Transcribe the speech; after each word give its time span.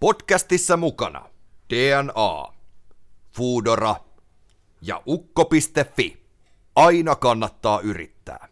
Podcastissa 0.00 0.76
mukana 0.76 1.22
DNA, 1.74 2.52
Foodora 3.36 3.96
ja 4.82 5.02
ukko.fi. 5.06 6.26
Aina 6.76 7.14
kannattaa 7.14 7.80
yrittää. 7.80 8.48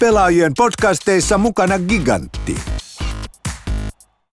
Pelaajien 0.00 0.52
podcasteissa 0.56 1.38
mukana 1.38 1.78
Gigantti. 1.78 2.56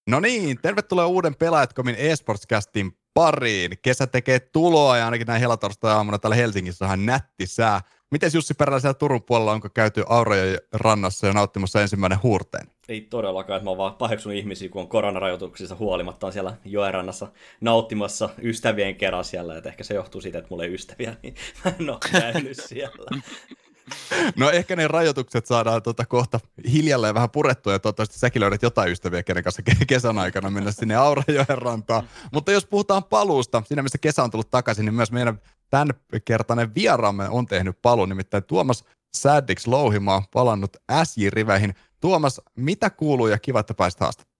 No 0.09 0.19
niin, 0.19 0.59
tervetuloa 0.61 1.05
uuden 1.05 1.35
Pelaajatkomin 1.35 1.95
eSportscastin 1.95 2.91
pariin. 3.13 3.71
Kesä 3.81 4.07
tekee 4.07 4.39
tuloa 4.39 4.97
ja 4.97 5.05
ainakin 5.05 5.27
näin 5.27 5.41
helatorstai-aamuna 5.41 6.19
täällä 6.19 6.35
Helsingissä 6.35 6.87
on 6.87 7.05
nätti 7.05 7.47
sää. 7.47 7.81
Miten 8.11 8.31
Jussi 8.33 8.53
Perälä 8.53 8.79
siellä 8.79 8.93
Turun 8.93 9.23
puolella, 9.23 9.51
onko 9.51 9.69
käyty 9.69 10.03
Aurojen 10.09 10.59
rannassa 10.73 11.27
ja 11.27 11.33
nauttimassa 11.33 11.81
ensimmäinen 11.81 12.23
huurteen? 12.23 12.70
Ei 12.89 13.01
todellakaan, 13.01 13.57
että 13.57 13.63
mä 13.63 13.69
oon 13.69 13.77
vaan 13.77 13.93
paheksunut 13.93 14.37
ihmisiä, 14.37 14.69
kun 14.69 14.81
on 14.81 14.87
koronarajoituksissa 14.87 15.75
huolimatta 15.75 16.27
on 16.27 16.33
siellä 16.33 16.57
joerannassa 16.65 17.27
nauttimassa 17.61 18.29
ystävien 18.41 18.95
kerran 18.95 19.25
siellä, 19.25 19.57
että 19.57 19.69
ehkä 19.69 19.83
se 19.83 19.93
johtuu 19.93 20.21
siitä, 20.21 20.37
että 20.37 20.47
mulla 20.49 20.63
ei 20.63 20.73
ystäviä, 20.73 21.15
niin 21.23 21.35
mä 21.65 21.73
en 21.79 21.89
ole 21.89 21.97
käynyt 22.11 22.57
siellä. 22.69 23.21
No 24.35 24.49
ehkä 24.49 24.75
ne 24.75 24.87
rajoitukset 24.87 25.45
saadaan 25.45 25.83
tuota 25.83 26.05
kohta 26.05 26.39
hiljalleen 26.71 27.15
vähän 27.15 27.29
purettua 27.29 27.73
ja 27.73 27.79
toivottavasti 27.79 28.19
säkin 28.19 28.39
löydät 28.39 28.61
jotain 28.61 28.91
ystäviä, 28.91 29.23
kenen 29.23 29.43
kanssa 29.43 29.61
kesän 29.87 30.17
aikana 30.17 30.49
mennä 30.49 30.71
sinne 30.71 30.95
Aurajoen 30.95 31.57
rantaan. 31.57 32.03
Mutta 32.33 32.51
jos 32.51 32.65
puhutaan 32.65 33.03
paluusta, 33.03 33.63
siinä 33.65 33.81
missä 33.81 33.97
kesä 33.97 34.23
on 34.23 34.31
tullut 34.31 34.49
takaisin, 34.49 34.85
niin 34.85 34.93
myös 34.93 35.11
meidän 35.11 35.41
tämänkertainen 35.69 36.75
vieraamme 36.75 37.29
on 37.29 37.45
tehnyt 37.45 37.81
paluun, 37.81 38.09
nimittäin 38.09 38.43
Tuomas 38.43 38.83
Saddix 39.13 39.67
Louhimaa 39.67 40.23
palannut 40.33 40.77
SJ-riveihin. 40.91 41.75
Tuomas, 42.01 42.41
mitä 42.55 42.89
kuuluu 42.89 43.27
ja 43.27 43.39
kiva, 43.39 43.59
että 43.59 43.73
pääsit 43.73 43.99
haastamaan? 43.99 44.31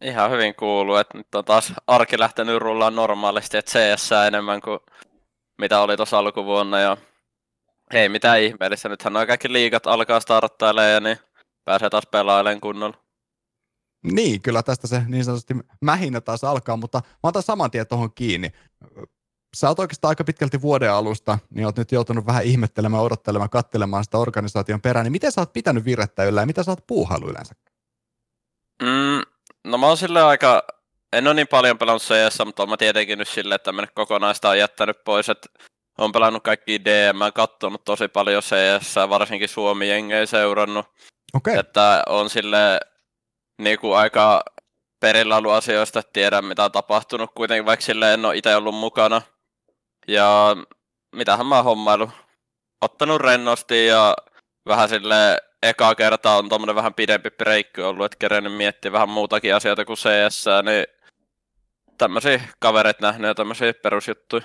Ihan 0.00 0.30
hyvin 0.30 0.54
kuuluu, 0.54 0.96
että 0.96 1.18
nyt 1.18 1.34
on 1.34 1.44
taas 1.44 1.72
arki 1.86 2.18
lähtenyt 2.18 2.62
rullaan 2.62 2.96
normaalisti, 2.96 3.56
että 3.56 3.70
CS 3.70 4.12
enemmän 4.26 4.60
kuin 4.60 4.80
mitä 5.58 5.80
oli 5.80 5.96
tuossa 5.96 6.18
alkuvuonna 6.18 6.80
ja 6.80 6.96
ei 7.92 8.08
mitään 8.08 8.40
ihmeellistä. 8.40 8.88
Nythän 8.88 9.12
nuo 9.12 9.26
kaikki 9.26 9.52
liigat 9.52 9.86
alkaa 9.86 10.20
starttailemaan 10.20 10.92
ja 10.92 11.00
niin 11.00 11.18
pääsee 11.64 11.90
taas 11.90 12.06
pelailemaan 12.10 12.60
kunnolla. 12.60 12.96
Niin, 14.02 14.42
kyllä 14.42 14.62
tästä 14.62 14.86
se 14.86 15.02
niin 15.06 15.24
sanotusti 15.24 15.54
mähinä 15.80 16.20
taas 16.20 16.44
alkaa, 16.44 16.76
mutta 16.76 16.98
mä 16.98 17.28
otan 17.28 17.42
saman 17.42 17.70
tien 17.70 17.86
tuohon 17.86 18.12
kiinni. 18.14 18.52
Sä 19.56 19.68
oot 19.68 19.78
oikeastaan 19.78 20.08
aika 20.08 20.24
pitkälti 20.24 20.62
vuoden 20.62 20.92
alusta, 20.92 21.38
niin 21.50 21.66
oot 21.66 21.76
nyt 21.76 21.92
joutunut 21.92 22.26
vähän 22.26 22.44
ihmettelemään, 22.44 23.02
odottelemaan, 23.02 23.50
katselemaan 23.50 24.04
sitä 24.04 24.18
organisaation 24.18 24.80
perään. 24.80 25.04
Niin 25.04 25.12
miten 25.12 25.32
sä 25.32 25.40
oot 25.40 25.52
pitänyt 25.52 25.84
virettä 25.84 26.24
yllä 26.24 26.42
ja 26.42 26.46
mitä 26.46 26.62
sä 26.62 26.70
oot 26.70 26.86
puuhailu 26.86 27.28
yleensä? 27.28 27.54
Mm, 28.82 29.22
no 29.64 29.78
mä 29.78 29.86
oon 29.86 29.96
silleen 29.96 30.26
aika, 30.26 30.62
en 31.12 31.26
ole 31.26 31.34
niin 31.34 31.48
paljon 31.48 31.78
pelannut 31.78 32.02
CS, 32.02 32.38
mutta 32.44 32.66
mä 32.66 32.76
tietenkin 32.76 33.18
nyt 33.18 33.28
silleen, 33.28 33.56
että 33.56 33.64
tämmönen 33.64 33.90
kokonaista 33.94 34.48
on 34.48 34.58
jättänyt 34.58 35.04
pois, 35.04 35.28
että 35.28 35.48
on 35.98 36.12
pelannut 36.12 36.42
kaikki 36.42 36.84
DM, 36.84 37.32
katsonut 37.34 37.84
tosi 37.84 38.08
paljon 38.08 38.42
CS, 38.42 38.94
varsinkin 39.08 39.48
Suomi-jengejä 39.48 40.26
seurannut. 40.26 40.86
Okay. 41.34 41.56
Että 41.56 42.02
on 42.08 42.30
sille 42.30 42.80
niin 43.58 43.78
kuin 43.78 43.96
aika 43.96 44.42
perillä 45.00 45.36
ollut 45.36 45.52
asioista, 45.52 45.98
että 45.98 46.12
tiedän 46.12 46.44
mitä 46.44 46.64
on 46.64 46.72
tapahtunut 46.72 47.30
kuitenkin, 47.34 47.66
vaikka 47.66 47.84
sille 47.84 48.14
en 48.14 48.24
ole 48.24 48.36
itse 48.36 48.56
ollut 48.56 48.74
mukana. 48.74 49.22
Ja 50.08 50.56
mitähän 51.16 51.46
mä 51.46 51.56
oon 51.56 51.64
hommailu. 51.64 52.10
Ottanut 52.80 53.20
rennosti 53.20 53.86
ja 53.86 54.16
vähän 54.66 54.88
sille 54.88 55.38
eka 55.62 55.94
kerta 55.94 56.36
on 56.36 56.48
tommonen 56.48 56.74
vähän 56.74 56.94
pidempi 56.94 57.30
breikki 57.30 57.80
ollut, 57.80 58.06
että 58.06 58.16
kerennyt 58.18 58.54
miettiä 58.56 58.92
vähän 58.92 59.08
muutakin 59.08 59.54
asioita 59.54 59.84
kuin 59.84 59.96
CS, 59.96 60.44
niin 60.64 60.86
tämmöisiä 61.98 62.40
kavereita 62.58 63.06
nähnyt 63.06 63.28
ja 63.28 63.34
tämmöisiä 63.34 63.74
perusjuttuja. 63.74 64.42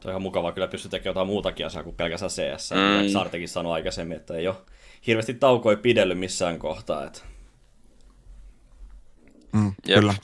Tuo 0.00 0.08
on 0.08 0.10
ihan 0.10 0.22
mukavaa, 0.22 0.52
kyllä 0.52 0.68
pystyy 0.68 0.90
tekemään 0.90 1.10
jotain 1.10 1.26
muutakin 1.26 1.66
asiaa 1.66 1.84
kuin 1.84 1.96
pelkästään 1.96 2.30
CS. 2.30 2.70
Mm. 2.70 3.08
Sartekin 3.12 3.48
sanoi 3.48 3.72
aikaisemmin, 3.72 4.16
että 4.16 4.34
ei 4.34 4.48
ole 4.48 4.56
hirveästi 5.06 5.34
taukoja 5.34 5.76
pidellyt 5.76 6.18
missään 6.18 6.58
kohtaa. 6.58 7.04
Että... 7.04 7.20
Mm, 9.52 9.74
kyllä. 9.86 10.14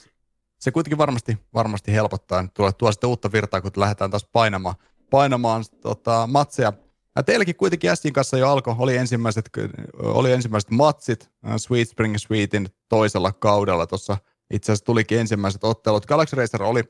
Se 0.58 0.70
kuitenkin 0.70 0.98
varmasti, 0.98 1.38
varmasti 1.54 1.92
helpottaa. 1.92 2.46
Tulee 2.54 2.72
tuo 2.72 2.92
sitten 2.92 3.10
uutta 3.10 3.32
virtaa, 3.32 3.60
kun 3.60 3.70
lähdetään 3.76 4.10
taas 4.10 4.28
painamaan, 4.32 4.74
painamaan 5.10 5.64
tota, 5.80 6.26
matseja. 6.26 6.72
Ja 7.16 7.22
teilläkin 7.22 7.56
kuitenkin 7.56 7.91
Ästin 7.91 8.12
kanssa 8.12 8.38
jo 8.38 8.50
alkoi, 8.50 8.74
oli 8.78 8.96
ensimmäiset, 8.96 9.50
oli 9.98 10.32
ensimmäiset 10.32 10.70
matsit 10.70 11.30
Sweet 11.56 11.88
Spring 11.88 12.16
Sweetin 12.16 12.69
toisella 12.88 13.32
kaudella 13.32 13.86
tuossa 13.86 14.16
itse 14.54 14.72
asiassa 14.72 14.84
tulikin 14.84 15.19
ensimmäiset 15.19 15.64
ottelut. 15.64 16.06
Galaxy 16.06 16.36
Racer 16.36 16.62
oli 16.62 16.80
2-0 16.80 16.84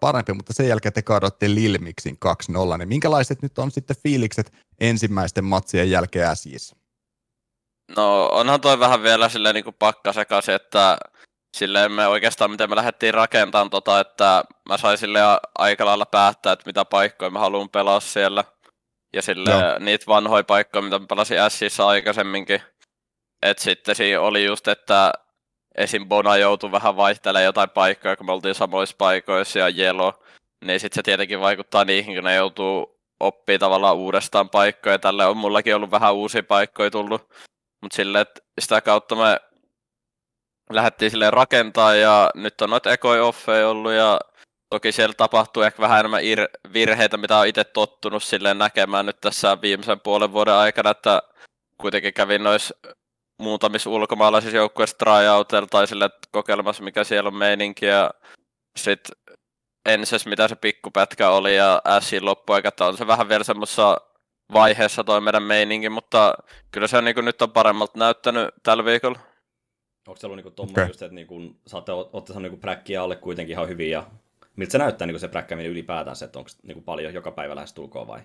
parempi, 0.00 0.32
mutta 0.32 0.52
sen 0.52 0.68
jälkeen 0.68 0.92
te 0.92 1.02
kaadoitte 1.02 1.54
Lilmixin 1.54 2.18
2-0. 2.74 2.78
Niin 2.78 2.88
minkälaiset 2.88 3.42
nyt 3.42 3.58
on 3.58 3.70
sitten 3.70 3.96
fiilikset 4.02 4.52
ensimmäisten 4.80 5.44
matsien 5.44 5.90
jälkeen 5.90 6.36
SJissä? 6.36 6.76
No 7.96 8.26
onhan 8.26 8.60
toi 8.60 8.78
vähän 8.78 9.02
vielä 9.02 9.28
silleen 9.28 9.54
niin 9.54 9.64
kuin 9.64 9.76
sekaisin, 10.14 10.54
että 10.54 10.98
silleen 11.58 11.92
me 11.92 12.06
oikeastaan 12.06 12.50
miten 12.50 12.70
me 12.70 12.76
lähdettiin 12.76 13.14
rakentamaan 13.14 13.70
tota, 13.70 14.00
että 14.00 14.44
mä 14.68 14.76
sain 14.76 14.98
sille 14.98 15.20
aika 15.58 15.84
lailla 15.84 16.06
päättää, 16.06 16.52
että 16.52 16.66
mitä 16.66 16.84
paikkoja 16.84 17.30
mä 17.30 17.38
haluan 17.38 17.68
pelaa 17.68 18.00
siellä. 18.00 18.44
Ja 19.12 19.22
sille 19.22 19.50
Joo. 19.50 19.78
niitä 19.78 20.06
vanhoja 20.06 20.44
paikkoja, 20.44 20.82
mitä 20.82 20.98
mä 20.98 21.06
pelasin 21.08 21.38
Sissä 21.48 21.86
aikaisemminkin. 21.86 22.62
että 23.42 23.62
sitten 23.62 23.94
siinä 23.94 24.20
oli 24.20 24.44
just, 24.44 24.68
että 24.68 25.12
esim. 25.74 26.08
Bona 26.08 26.36
joutui 26.36 26.72
vähän 26.72 26.96
vaihtelemaan 26.96 27.44
jotain 27.44 27.70
paikkoja, 27.70 28.16
kun 28.16 28.26
me 28.26 28.32
oltiin 28.32 28.54
samoissa 28.54 28.96
paikoissa 28.98 29.58
ja 29.58 29.68
Jelo, 29.68 30.22
niin 30.64 30.80
sitten 30.80 30.94
se 30.94 31.02
tietenkin 31.02 31.40
vaikuttaa 31.40 31.84
niihin, 31.84 32.14
kun 32.14 32.24
ne 32.24 32.34
joutuu 32.34 33.00
oppii 33.20 33.58
tavallaan 33.58 33.96
uudestaan 33.96 34.50
paikkoja. 34.50 34.98
Tälle 34.98 35.26
on 35.26 35.36
mullakin 35.36 35.76
ollut 35.76 35.90
vähän 35.90 36.14
uusia 36.14 36.42
paikkoja 36.42 36.90
tullut, 36.90 37.28
mutta 37.82 37.96
sille, 37.96 38.20
että 38.20 38.40
sitä 38.60 38.80
kautta 38.80 39.14
me 39.14 39.40
lähdettiin 40.70 41.10
sille 41.10 41.30
rakentaa 41.30 41.94
ja 41.94 42.30
nyt 42.34 42.60
on 42.60 42.70
noita 42.70 42.92
ekoi 42.92 43.20
offeja 43.20 43.68
ollut 43.68 43.92
ja 43.92 44.18
toki 44.70 44.92
siellä 44.92 45.14
tapahtuu 45.14 45.62
ehkä 45.62 45.82
vähän 45.82 46.00
enemmän 46.00 46.22
ir- 46.22 46.72
virheitä, 46.72 47.16
mitä 47.16 47.38
on 47.38 47.46
itse 47.46 47.64
tottunut 47.64 48.22
silleen 48.22 48.58
näkemään 48.58 49.06
nyt 49.06 49.20
tässä 49.20 49.60
viimeisen 49.62 50.00
puolen 50.00 50.32
vuoden 50.32 50.54
aikana, 50.54 50.90
että 50.90 51.22
kuitenkin 51.80 52.14
kävin 52.14 52.44
noissa 52.44 52.74
muutamissa 53.38 53.90
ulkomaalaisissa 53.90 54.56
joukkueissa 54.56 54.96
tryoutilla 54.98 55.66
tai 55.66 55.86
sille 55.86 56.10
kokeilemassa, 56.30 56.84
mikä 56.84 57.04
siellä 57.04 57.28
on 57.28 57.36
meininki. 57.36 57.86
Ja 57.86 58.10
sitten 58.76 59.16
ensis, 59.86 60.26
mitä 60.26 60.48
se 60.48 60.56
pikkupätkä 60.56 61.30
oli 61.30 61.56
ja 61.56 61.82
Sin 62.00 62.24
loppuaika, 62.24 62.70
on 62.80 62.96
se 62.96 63.06
vähän 63.06 63.28
vielä 63.28 63.44
semmoisessa 63.44 64.00
vaiheessa 64.52 65.04
toi 65.04 65.20
meidän 65.20 65.42
meininki, 65.42 65.88
mutta 65.88 66.34
kyllä 66.70 66.86
se 66.86 67.02
niin 67.02 67.24
nyt 67.24 67.42
on 67.42 67.52
paremmalta 67.52 67.98
näyttänyt 67.98 68.48
tällä 68.62 68.84
viikolla. 68.84 69.27
Onko 70.08 70.20
se 70.20 70.26
ollut 70.26 70.36
niinku 70.36 70.50
tommoinen 70.50 70.82
okay. 70.82 70.90
just, 70.90 71.02
että 71.02 71.14
niinku, 71.14 71.56
saatte 71.66 71.92
ottaa 71.92 72.40
niinku 72.40 72.56
präkkiä 72.56 73.02
alle 73.02 73.16
kuitenkin 73.16 73.52
ihan 73.52 73.68
hyvin 73.68 73.90
ja 73.90 74.06
miltä 74.56 74.72
se 74.72 74.78
näyttää 74.78 75.06
niinku 75.06 75.18
se 75.18 75.28
präkkäminen 75.28 75.70
ylipäätään, 75.70 76.16
että 76.24 76.38
onko 76.38 76.50
niinku 76.62 76.82
paljon 76.82 77.14
joka 77.14 77.30
päivä 77.30 77.56
lähes 77.56 77.72
tulkoon 77.72 78.06
vai? 78.06 78.20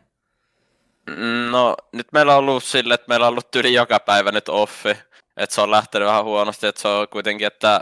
Mm, 1.09 1.51
no, 1.51 1.75
nyt 1.91 2.07
meillä 2.11 2.33
on 2.33 2.39
ollut 2.39 2.63
sille, 2.63 2.93
että 2.93 3.07
meillä 3.07 3.25
on 3.25 3.31
ollut 3.31 3.55
yli 3.55 3.73
joka 3.73 3.99
päivä 3.99 4.31
nyt 4.31 4.49
offi. 4.49 4.97
Että 5.37 5.55
se 5.55 5.61
on 5.61 5.71
lähtenyt 5.71 6.07
vähän 6.07 6.23
huonosti, 6.23 6.67
että 6.67 6.81
se 6.81 6.87
on 6.87 7.07
kuitenkin, 7.09 7.47
että 7.47 7.81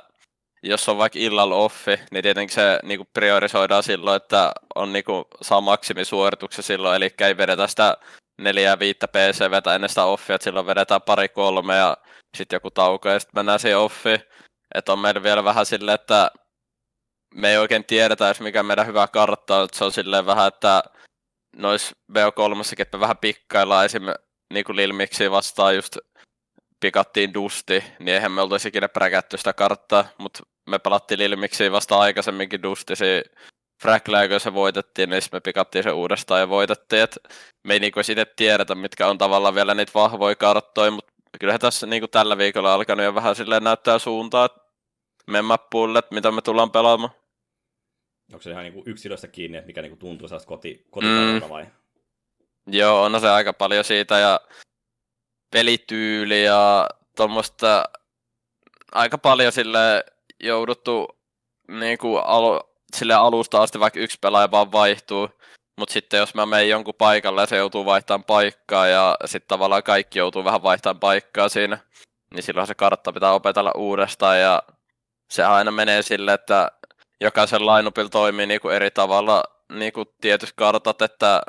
jos 0.64 0.90
on 0.90 0.98
vaikka 0.98 1.20
illalla 1.20 1.56
offi, 1.56 2.00
niin 2.12 2.24
tietenkin 2.24 2.56
se 2.56 2.80
niinku 2.84 3.06
priorisoidaan 3.14 3.84
silloin, 3.84 4.18
että 4.18 4.52
on 4.76 4.94
niinku, 4.94 5.28
saa 5.42 5.62
maksimisuorituksen 5.62 6.64
silloin, 6.64 6.96
eli 6.96 7.14
ei 7.20 7.38
vedetä 7.38 7.68
sitä 7.68 7.98
neljää 8.44 8.80
viittä 8.80 9.08
PCVtä 9.08 9.76
ennen 9.76 9.90
sitä 9.90 10.06
offia, 10.06 10.36
että 10.36 10.44
silloin 10.44 10.66
vedetään 10.66 11.02
pari 11.02 11.30
kolme 11.30 11.76
ja 11.76 11.98
sitten 12.38 12.56
joku 12.56 12.72
tauko 12.72 13.10
ja 13.10 13.20
sitten 13.20 13.40
mennään 13.40 13.60
siihen 13.60 13.80
offiin. 13.80 14.20
Että 14.76 14.94
on 14.94 15.00
meillä 15.00 15.24
vielä 15.24 15.44
vähän 15.44 15.66
silleen, 15.66 15.96
että 15.96 16.32
me 17.36 17.52
ei 17.52 17.58
oikein 17.58 17.86
tiedetä 17.86 18.28
edes 18.28 18.42
mikä 18.42 18.64
meidän 18.64 18.88
hyvä 18.88 19.08
kartta 19.08 19.58
on, 19.58 19.66
että 19.66 19.78
se 19.78 19.86
on 19.86 19.92
silleen 19.92 20.26
vähän, 20.26 20.48
että 20.48 20.84
nois 21.56 21.96
VO3, 22.14 22.74
että 22.78 23.00
vähän 23.00 23.18
pikkaillaan 23.18 23.86
esim. 23.86 24.04
niin 24.54 24.66
kuin 24.66 24.76
Lilmiksi 24.76 25.32
vastaan 25.32 25.76
just 25.76 25.98
pikattiin 26.80 27.34
Dusti, 27.34 27.84
niin 28.00 28.16
eihän 28.16 28.32
me 28.32 28.42
oltaisi 28.42 28.68
ikinä 28.68 28.90
präkätty 28.90 29.38
sitä 29.38 29.54
karttaa, 29.54 30.06
mutta 30.18 30.44
me 30.70 30.80
pelattiin 30.80 31.20
Lilmiksi 31.20 31.72
vasta 31.72 32.00
aikaisemminkin 32.00 32.64
Dustisi 32.64 33.24
Fracklia, 33.82 34.28
kun 34.28 34.40
se 34.40 34.54
voitettiin, 34.54 35.10
niin 35.10 35.22
me 35.32 35.40
pikattiin 35.40 35.84
se 35.84 35.92
uudestaan 35.92 36.40
ja 36.40 36.50
voitettiin. 36.50 37.02
Et 37.02 37.18
me 37.64 37.74
ei 37.74 37.80
niinku 37.80 38.00
itse 38.00 38.26
tiedetä, 38.36 38.76
mitkä 38.76 39.08
on 39.08 39.18
tavallaan 39.18 39.56
vielä 39.56 39.74
niitä 39.74 39.92
vahvoja 39.96 40.36
karttoja, 40.36 40.92
mutta 40.92 41.12
kyllähän 41.40 41.60
tässä 41.60 41.88
niinku 41.88 42.08
tällä 42.08 42.38
viikolla 42.38 42.74
alkanut 42.74 43.06
jo 43.06 43.16
vähän 43.16 43.36
silleen 43.36 43.64
näyttää 43.64 44.00
suuntaa, 44.00 44.46
että 44.46 44.62
memmappuille, 45.28 46.04
mitä 46.12 46.32
me 46.32 46.42
tullaan 46.42 46.72
pelaamaan. 46.72 47.14
Onko 48.34 48.42
se 48.42 48.52
ihan 48.52 48.64
niinku 48.64 48.84
yksilöstä 48.86 49.28
kiinni, 49.28 49.58
että 49.58 49.68
mikä 49.68 49.82
niinku 49.82 49.98
tuntuu 49.98 50.28
sellaista 50.28 50.48
koti, 50.48 50.86
mm. 51.02 51.50
vai? 51.50 51.66
Joo, 52.68 53.04
on 53.04 53.22
se 53.22 53.30
aika 53.30 53.54
paljon 53.54 53.84
siitä 53.84 54.20
ja 54.20 54.40
pelityyli 55.52 56.44
ja 56.44 56.90
tuommoista 57.16 57.84
aika 58.92 59.18
paljon 59.18 59.52
sille 59.52 60.04
jouduttu 60.40 61.08
niinku 61.68 62.18
alu, 62.18 62.71
sille 62.96 63.14
alusta 63.14 63.62
asti 63.62 63.80
vaikka 63.80 64.00
yksi 64.00 64.18
pelaaja 64.22 64.52
vaan 64.52 64.72
vaihtuu, 64.72 65.30
mutta 65.80 65.94
sitten 65.94 66.18
jos 66.18 66.36
mä 66.36 66.46
menen 66.46 66.70
jonkun 66.70 66.94
paikalle 66.98 67.42
ja 67.42 67.48
se 67.48 67.58
joutuu 67.58 67.86
vaihtamaan 67.86 68.24
paikkaa 68.24 68.88
ja 68.88 69.18
sitten 69.26 69.48
tavallaan 69.48 69.84
kaikki 69.84 70.20
joutuu 70.20 70.44
vähän 70.44 70.64
vaihtamaan 70.64 71.00
paikkaa 71.00 71.50
siinä, 71.50 71.78
niin 72.34 72.44
silloin 72.44 72.68
se 72.68 72.76
kartta 72.76 73.14
pitää 73.14 73.34
opetella 73.34 73.72
uudestaan 73.78 74.40
ja 74.40 74.64
se 75.32 75.44
aina 75.44 75.72
menee 75.72 76.02
sille, 76.02 76.34
että 76.34 76.72
jokaisen 77.22 77.66
lineupilla 77.66 78.10
toimii 78.10 78.46
niinku 78.46 78.70
eri 78.70 78.92
tavalla 78.92 79.44
niinku 79.72 80.06
tietyt 80.22 80.54
kartat, 80.56 81.02
että 81.02 81.42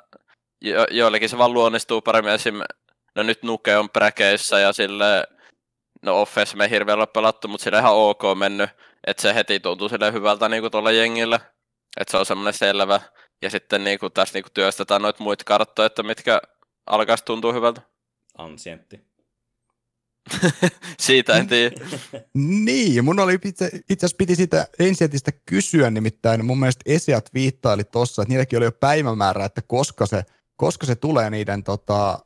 jo, 0.61 0.87
joillekin 0.91 1.29
se 1.29 1.39
vaan 1.39 1.53
luonnistuu 1.53 2.03
paremmin. 2.03 2.33
Esim. 2.33 2.61
No 3.15 3.23
nyt 3.23 3.43
Nuke 3.43 3.77
on 3.77 3.91
präkeissä 3.91 4.59
ja 4.59 4.73
sille 4.73 5.27
no 6.03 6.21
offense 6.21 6.57
me 6.57 6.65
ei 6.65 6.71
hirveän 6.71 6.99
ole 6.99 7.07
pelattu, 7.07 7.49
mutta 7.49 7.65
sille 7.65 7.79
ihan 7.79 7.95
ok 7.95 8.23
mennyt, 8.39 8.71
että 9.07 9.23
se 9.23 9.35
heti 9.35 9.61
tuntuu 9.61 9.89
sille 9.89 10.13
hyvältä 10.13 10.49
niinku 10.49 10.71
tuolla 10.71 10.93
jengillä. 10.93 11.41
Että 12.01 12.11
se 12.11 12.17
on 12.17 12.27
semmoinen 12.27 12.55
selvä. 12.55 13.01
Ja 13.43 13.51
sitten 13.51 13.85
niinku 13.85 14.11
tässä 14.11 14.35
niinku 14.35 14.51
työstetään 14.55 15.03
noita 15.03 15.23
muita 15.23 15.45
karttoja, 15.45 15.87
että 15.87 16.03
mitkä 16.03 16.41
alkaisi 16.87 17.25
tuntua 17.25 17.53
hyvältä. 17.53 17.81
Ansientti. 18.39 19.01
Siitä 21.01 21.37
en 21.37 21.47
tiedä. 21.47 21.77
Niin, 22.35 23.05
mun 23.05 23.21
oli 23.21 23.39
itse, 23.45 23.71
itse 23.91 24.07
asiassa 24.07 24.17
piti 24.17 24.37
sitä 24.37 24.67
ensietistä 24.79 25.33
kysyä, 25.47 25.91
nimittäin 25.91 26.45
mun 26.45 26.59
mielestä 26.59 26.83
Esiat 26.87 27.35
viittaili 27.35 27.85
tuossa, 27.85 28.23
että 28.23 28.33
niilläkin 28.33 28.57
oli 28.57 28.65
jo 28.65 28.73
päivämäärä, 28.73 29.45
että 29.45 29.63
koska 29.67 30.07
se, 30.07 30.23
koska 30.57 30.87
se 30.87 30.95
tulee 30.95 31.31
niiden 31.31 31.65
tota, 31.65 32.19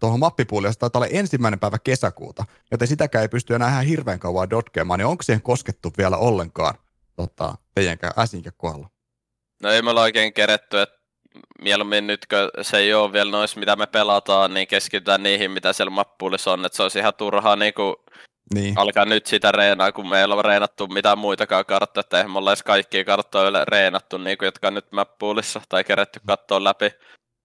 tuohon 0.00 0.20
mappipuolelle, 0.20 0.72
se 0.72 0.78
taitaa 0.78 1.00
olla 1.00 1.10
ensimmäinen 1.12 1.60
päivä 1.60 1.78
kesäkuuta, 1.84 2.44
joten 2.70 2.88
sitäkään 2.88 3.22
ei 3.22 3.28
pysty 3.28 3.54
enää 3.54 3.68
ihan 3.68 3.84
hirveän 3.84 4.18
kauan 4.18 4.50
dotkeamaan, 4.50 4.98
niin 4.98 5.06
onko 5.06 5.22
siihen 5.22 5.42
koskettu 5.42 5.92
vielä 5.98 6.16
ollenkaan 6.16 6.74
tota, 7.16 7.54
teidänkään 7.74 8.12
äsinkä 8.18 8.50
kohdalla? 8.56 8.88
No 9.62 9.70
ei 9.70 9.82
me 9.82 9.90
olla 9.90 10.02
oikein 10.02 10.32
keretty, 10.32 10.80
että 10.80 10.96
mieluummin 11.62 12.06
nyt, 12.06 12.26
kun 12.26 12.64
se 12.64 12.76
ei 12.76 12.94
ole 12.94 13.12
vielä 13.12 13.30
noissa, 13.30 13.60
mitä 13.60 13.76
me 13.76 13.86
pelataan, 13.86 14.54
niin 14.54 14.66
keskitytään 14.66 15.22
niihin, 15.22 15.50
mitä 15.50 15.72
siellä 15.72 15.90
mappuulissa 15.90 16.52
on, 16.52 16.64
että 16.64 16.76
se 16.76 16.82
olisi 16.82 16.98
ihan 16.98 17.14
turhaa 17.14 17.56
niin 17.56 17.74
kuin 17.74 17.96
niin. 18.54 18.78
alkaa 18.78 19.04
nyt 19.04 19.26
sitä 19.26 19.52
reenaa, 19.52 19.92
kun 19.92 20.08
meillä 20.08 20.34
on 20.34 20.44
reenattu 20.44 20.86
mitään 20.86 21.18
muitakaan 21.18 21.66
karttoja, 21.66 22.00
että 22.00 22.16
eihän 22.16 22.30
me 22.30 22.38
olla 22.38 22.50
edes 22.50 22.62
kaikkia 22.62 23.04
karttoja 23.04 23.64
reenattu, 23.64 24.18
niin 24.18 24.38
kuin, 24.38 24.46
jotka 24.46 24.68
on 24.68 24.74
nyt 24.74 24.92
mappuulissa 24.92 25.60
tai 25.68 25.84
kerätty 25.84 26.20
kattoon 26.26 26.64
läpi. 26.64 26.90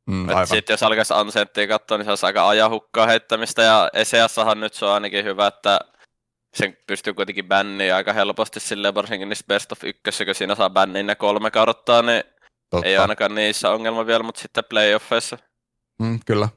Mm, 0.08 0.28
Sitten 0.46 0.74
jos 0.74 0.84
alkaisi 0.84 1.14
Ancenttia 1.14 1.68
katsoa, 1.68 1.98
niin 1.98 2.06
se 2.06 2.12
olisi 2.12 2.26
aika 2.26 2.50
ajahukkaa 2.50 3.08
heittämistä, 3.08 3.62
ja 3.62 3.90
ECSahan 3.94 4.60
nyt 4.60 4.74
se 4.74 4.86
on 4.86 4.92
ainakin 4.92 5.26
hyvä, 5.26 5.48
että 5.48 5.80
sen 6.56 6.78
pystyy 6.88 7.14
kuitenkin 7.14 7.48
bänniin 7.48 7.94
aika 7.94 8.14
helposti 8.14 8.60
silleen, 8.60 8.96
varsinkin 8.96 9.30
niissä 9.30 9.46
Best 9.48 9.72
of 9.72 9.84
1, 9.84 10.26
kun 10.26 10.36
siinä 10.36 10.56
saa 10.56 10.70
bänniin 10.70 11.08
ne 11.08 11.16
kolme 11.16 11.52
karttaa, 11.52 12.02
niin 12.02 12.24
Totta. 12.72 12.88
Ei 12.88 12.98
ainakaan 12.98 13.36
niissä 13.36 13.70
ongelma 13.70 14.06
vielä, 14.06 14.24
mutta 14.24 14.42
sitten 14.42 14.64
playoffeissa. 14.70 15.38
Mm, 16.00 16.20
kyllä. 16.26 16.50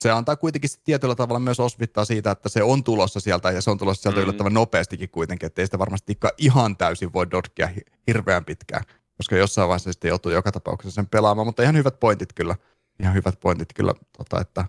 Se 0.00 0.10
antaa 0.10 0.36
kuitenkin 0.36 0.70
tietyllä 0.84 1.14
tavalla 1.14 1.40
myös 1.40 1.60
osvittaa 1.60 2.04
siitä, 2.04 2.30
että 2.30 2.48
se 2.48 2.62
on 2.62 2.84
tulossa 2.84 3.20
sieltä 3.20 3.50
ja 3.50 3.62
se 3.62 3.70
on 3.70 3.78
tulossa 3.78 4.02
sieltä 4.02 4.18
mm. 4.18 4.24
yllättävän 4.24 4.54
nopeastikin 4.54 5.10
kuitenkin, 5.10 5.46
ettei 5.46 5.66
sitä 5.66 5.78
varmasti 5.78 6.18
ihan 6.38 6.76
täysin 6.76 7.12
voi 7.12 7.30
dodgea 7.30 7.68
hirveän 8.06 8.44
pitkään, 8.44 8.84
koska 9.16 9.36
jossain 9.36 9.68
vaiheessa 9.68 9.92
sitten 9.92 10.08
joutuu 10.08 10.32
joka 10.32 10.52
tapauksessa 10.52 10.94
sen 10.94 11.06
pelaamaan, 11.06 11.46
mutta 11.46 11.62
ihan 11.62 11.76
hyvät 11.76 12.00
pointit 12.00 12.32
kyllä, 12.32 12.56
ihan 13.00 13.14
hyvät 13.14 13.40
pointit 13.40 13.68
kyllä, 13.74 13.94
tota, 14.18 14.40
että, 14.40 14.64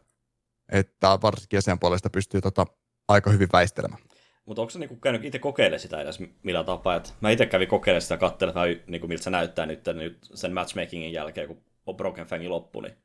että 0.71 1.07
varsinkin 1.21 1.61
sen 1.61 1.79
puolesta 1.79 2.09
pystyy 2.09 2.41
tota, 2.41 2.65
aika 3.07 3.29
hyvin 3.29 3.49
väistelemään. 3.53 4.01
Mutta 4.45 4.61
onko 4.61 4.69
se 4.69 4.79
niinku 4.79 4.95
käynyt 4.95 5.25
itse 5.25 5.39
kokeile 5.39 5.79
sitä 5.79 6.01
edes 6.01 6.19
millä 6.43 6.63
tapaa? 6.63 6.95
Et 6.95 7.13
mä 7.21 7.29
itse 7.29 7.45
kävin 7.45 7.67
kokeilemaan 7.67 8.01
sitä 8.01 8.17
katselemaan, 8.17 8.67
niinku, 8.87 9.07
miltä 9.07 9.23
se 9.23 9.29
näyttää 9.29 9.65
nyt, 9.65 9.85
nyt 9.93 10.17
sen 10.33 10.53
matchmakingin 10.53 11.13
jälkeen, 11.13 11.47
kun 11.85 11.95
Broken 11.97 12.25
Fangi 12.25 12.47
loppui. 12.47 12.83
Niin 12.83 12.97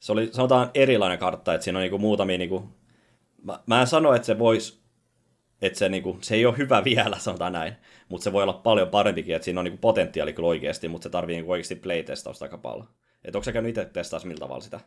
se 0.00 0.12
oli 0.12 0.28
sanotaan 0.32 0.70
erilainen 0.74 1.18
kartta, 1.18 1.54
että 1.54 1.64
siinä 1.64 1.78
on 1.78 1.82
niinku 1.82 1.98
muutamia... 1.98 2.38
Niinku, 2.38 2.68
mä, 3.42 3.60
mä 3.66 3.80
en 3.80 3.86
sano, 3.86 4.14
että 4.14 4.26
se 4.26 4.38
voisi 4.38 4.78
että 5.62 5.78
se, 5.78 5.88
niinku, 5.88 6.18
se 6.20 6.34
ei 6.34 6.46
ole 6.46 6.58
hyvä 6.58 6.84
vielä, 6.84 7.18
sanotaan 7.20 7.52
näin, 7.52 7.74
mutta 8.08 8.24
se 8.24 8.32
voi 8.32 8.42
olla 8.42 8.52
paljon 8.52 8.88
parempikin, 8.88 9.36
että 9.36 9.44
siinä 9.44 9.60
on 9.60 9.64
niinku 9.64 9.80
potentiaali 9.80 10.32
kyllä 10.32 10.48
oikeasti, 10.48 10.88
mutta 10.88 11.02
se 11.02 11.10
tarvii 11.10 11.36
niinku 11.36 11.52
oikeasti 11.52 11.76
playtestausta 11.76 12.44
aika 12.44 12.58
paljon. 12.58 12.88
Että 13.24 13.38
onko 13.38 13.44
sä 13.44 13.52
käynyt 13.52 13.68
itse 13.68 13.84
testaas 13.84 14.24
millä 14.24 14.40
tavalla 14.40 14.60
sitä? 14.60 14.80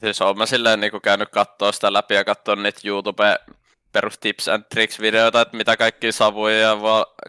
Siis 0.00 0.20
oon 0.20 0.38
mä 0.38 0.46
silleen 0.46 0.80
niinku 0.80 1.00
käynyt 1.00 1.28
katsoa 1.28 1.72
sitä 1.72 1.92
läpi 1.92 2.14
ja 2.14 2.24
katsoa 2.24 2.56
niitä 2.56 2.80
YouTube 2.84 3.38
perus 3.92 4.18
tips 4.18 4.48
and 4.48 4.64
tricks 4.70 5.00
videoita, 5.00 5.40
että 5.40 5.56
mitä 5.56 5.76
kaikki 5.76 6.12
savuja 6.12 6.58
ja 6.58 6.76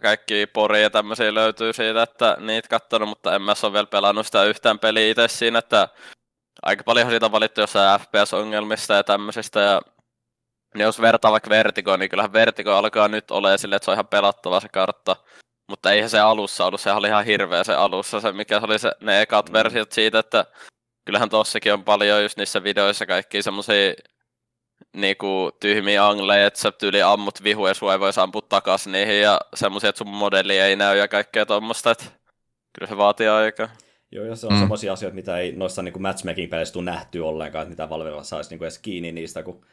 kaikki 0.02 0.46
poria 0.46 0.82
ja 0.82 0.90
tämmöisiä 0.90 1.34
löytyy 1.34 1.72
siitä, 1.72 2.02
että 2.02 2.36
niitä 2.40 2.68
katsonut, 2.68 3.08
mutta 3.08 3.34
en 3.34 3.42
mä 3.42 3.54
ole 3.62 3.72
vielä 3.72 3.86
pelannut 3.86 4.26
sitä 4.26 4.44
yhtään 4.44 4.78
peliä 4.78 5.10
itse 5.10 5.28
siinä, 5.28 5.58
että 5.58 5.88
aika 6.62 6.84
paljon 6.84 7.10
siitä 7.10 7.26
on 7.26 7.32
valittu 7.32 7.60
jossain 7.60 8.00
FPS-ongelmista 8.00 8.94
ja 8.94 9.04
tämmöisistä 9.04 9.60
ja 9.60 9.80
niin 10.74 10.84
jos 10.84 11.00
vertaa 11.00 11.32
vaikka 11.32 11.50
Vertigo, 11.50 11.96
niin 11.96 12.10
kyllähän 12.10 12.32
Vertigo 12.32 12.72
alkaa 12.72 13.08
nyt 13.08 13.30
olemaan 13.30 13.58
silleen, 13.58 13.76
että 13.76 13.84
se 13.84 13.90
on 13.90 13.94
ihan 13.94 14.06
pelattava 14.06 14.60
se 14.60 14.68
kartta. 14.68 15.16
Mutta 15.68 15.92
eihän 15.92 16.10
se 16.10 16.20
alussa 16.20 16.66
ollut, 16.66 16.80
se 16.80 16.92
oli 16.92 17.08
ihan 17.08 17.24
hirveä 17.24 17.64
se 17.64 17.74
alussa, 17.74 18.20
se 18.20 18.32
mikä 18.32 18.60
oli 18.60 18.78
se, 18.78 18.92
ne 19.00 19.20
ekat 19.20 19.48
mm. 19.48 19.52
versiot 19.52 19.92
siitä, 19.92 20.18
että 20.18 20.46
kyllähän 21.04 21.28
tossakin 21.28 21.72
on 21.72 21.84
paljon 21.84 22.22
just 22.22 22.38
niissä 22.38 22.62
videoissa 22.62 23.06
kaikki 23.06 23.42
semmoisia 23.42 23.94
niinku 24.96 25.50
tyhmiä 25.60 26.06
angleja, 26.06 26.46
että 26.46 26.60
sä 26.60 26.72
tyyli 26.72 27.02
ammut 27.02 27.44
vihu 27.44 27.66
ja 27.66 27.74
sua 27.74 27.92
ei 27.92 28.00
voisi 28.00 28.20
ampua 28.20 28.42
takas 28.48 28.86
niihin 28.86 29.20
ja 29.20 29.40
semmoisia, 29.54 29.90
että 29.90 29.98
sun 29.98 30.08
modelli 30.08 30.58
ei 30.58 30.76
näy 30.76 30.98
ja 30.98 31.08
kaikkea 31.08 31.46
tuommoista, 31.46 31.90
että 31.90 32.04
kyllä 32.72 32.88
se 32.88 32.96
vaatii 32.96 33.28
aikaa. 33.28 33.68
Joo, 34.12 34.24
ja 34.24 34.36
se 34.36 34.46
on 34.46 34.52
mm. 34.52 34.58
semmoisia 34.58 34.92
asioita, 34.92 35.14
mitä 35.14 35.38
ei 35.38 35.52
noissa 35.52 35.82
niin 35.82 36.02
matchmaking-peleissä 36.02 36.72
tule 36.72 36.84
nähty 36.84 37.18
ollenkaan, 37.18 37.62
että 37.62 37.70
mitä 37.70 37.90
Valve 37.90 38.24
saisi 38.24 38.50
niin 38.50 38.62
edes 38.62 38.78
kiinni 38.78 39.12
niistä, 39.12 39.42
kun 39.42 39.66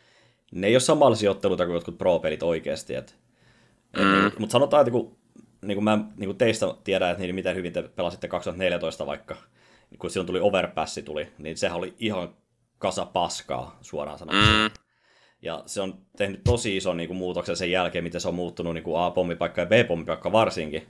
ne 0.52 0.68
ei 0.68 0.74
ole 0.76 0.80
samalla 0.80 1.16
sijoitteluita 1.16 1.66
kuin 1.66 1.74
jotkut 1.74 1.98
pro-pelit 1.98 2.44
oikeasti. 2.44 2.96
Et, 2.96 3.16
mm. 3.98 4.28
et, 4.28 4.40
mutta 4.40 4.54
sanotaan, 4.54 4.82
että 4.82 4.92
kun, 4.92 5.18
niin 5.62 5.76
kuin 5.76 5.84
mä 5.84 5.98
niin 6.18 6.28
kuin 6.28 6.38
teistä 6.38 6.66
tiedän, 6.84 7.12
että 7.12 7.24
niin 7.24 7.36
miten 7.36 7.56
hyvin 7.56 7.74
te 7.74 7.82
pelasitte 7.82 8.28
2014 8.28 9.06
vaikka, 9.06 9.36
kun 10.00 10.10
silloin 10.10 10.28
tuli 10.28 10.40
Overpassi 10.40 11.04
tuli, 11.04 11.32
niin 11.38 11.58
sehän 11.58 11.78
oli 11.78 11.94
ihan 12.00 12.36
kasa 12.78 13.06
paskaa 13.06 13.78
suoraan 13.82 14.20
sanottuna. 14.20 14.68
Mm. 14.68 14.74
Ja 15.42 15.64
se 15.66 15.82
on 15.82 16.06
tehnyt 16.18 16.44
tosi 16.44 16.78
ison 16.78 16.98
niin 16.98 17.08
kuin, 17.08 17.18
muutoksen 17.18 17.56
sen 17.56 17.72
jälkeen, 17.72 18.04
miten 18.04 18.22
se 18.22 18.28
on 18.28 18.36
muuttunut 18.36 18.74
niin 18.74 18.84
kuin 18.84 19.02
A-pommipaikka 19.02 19.62
ja 19.62 19.68
B-pommipaikka 19.68 20.32
varsinkin. 20.32 20.88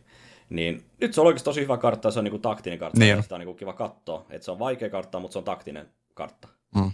Niin 0.49 0.85
nyt 1.01 1.13
se 1.13 1.21
on 1.21 1.27
oikeasti 1.27 1.45
tosi 1.45 1.61
hyvä 1.61 1.77
kartta, 1.77 2.11
se 2.11 2.19
on 2.19 2.23
niin 2.23 2.31
kuin, 2.31 2.41
taktinen 2.41 2.79
kartta, 2.79 2.99
niin. 2.99 3.23
sitä 3.23 3.35
on 3.35 3.39
niin 3.39 3.45
kuin, 3.45 3.57
kiva 3.57 3.73
katsoa. 3.73 4.25
Että 4.29 4.45
se 4.45 4.51
on 4.51 4.59
vaikea 4.59 4.89
kartta, 4.89 5.19
mutta 5.19 5.33
se 5.33 5.39
on 5.39 5.45
taktinen 5.45 5.89
kartta. 6.13 6.47
Mm. 6.75 6.91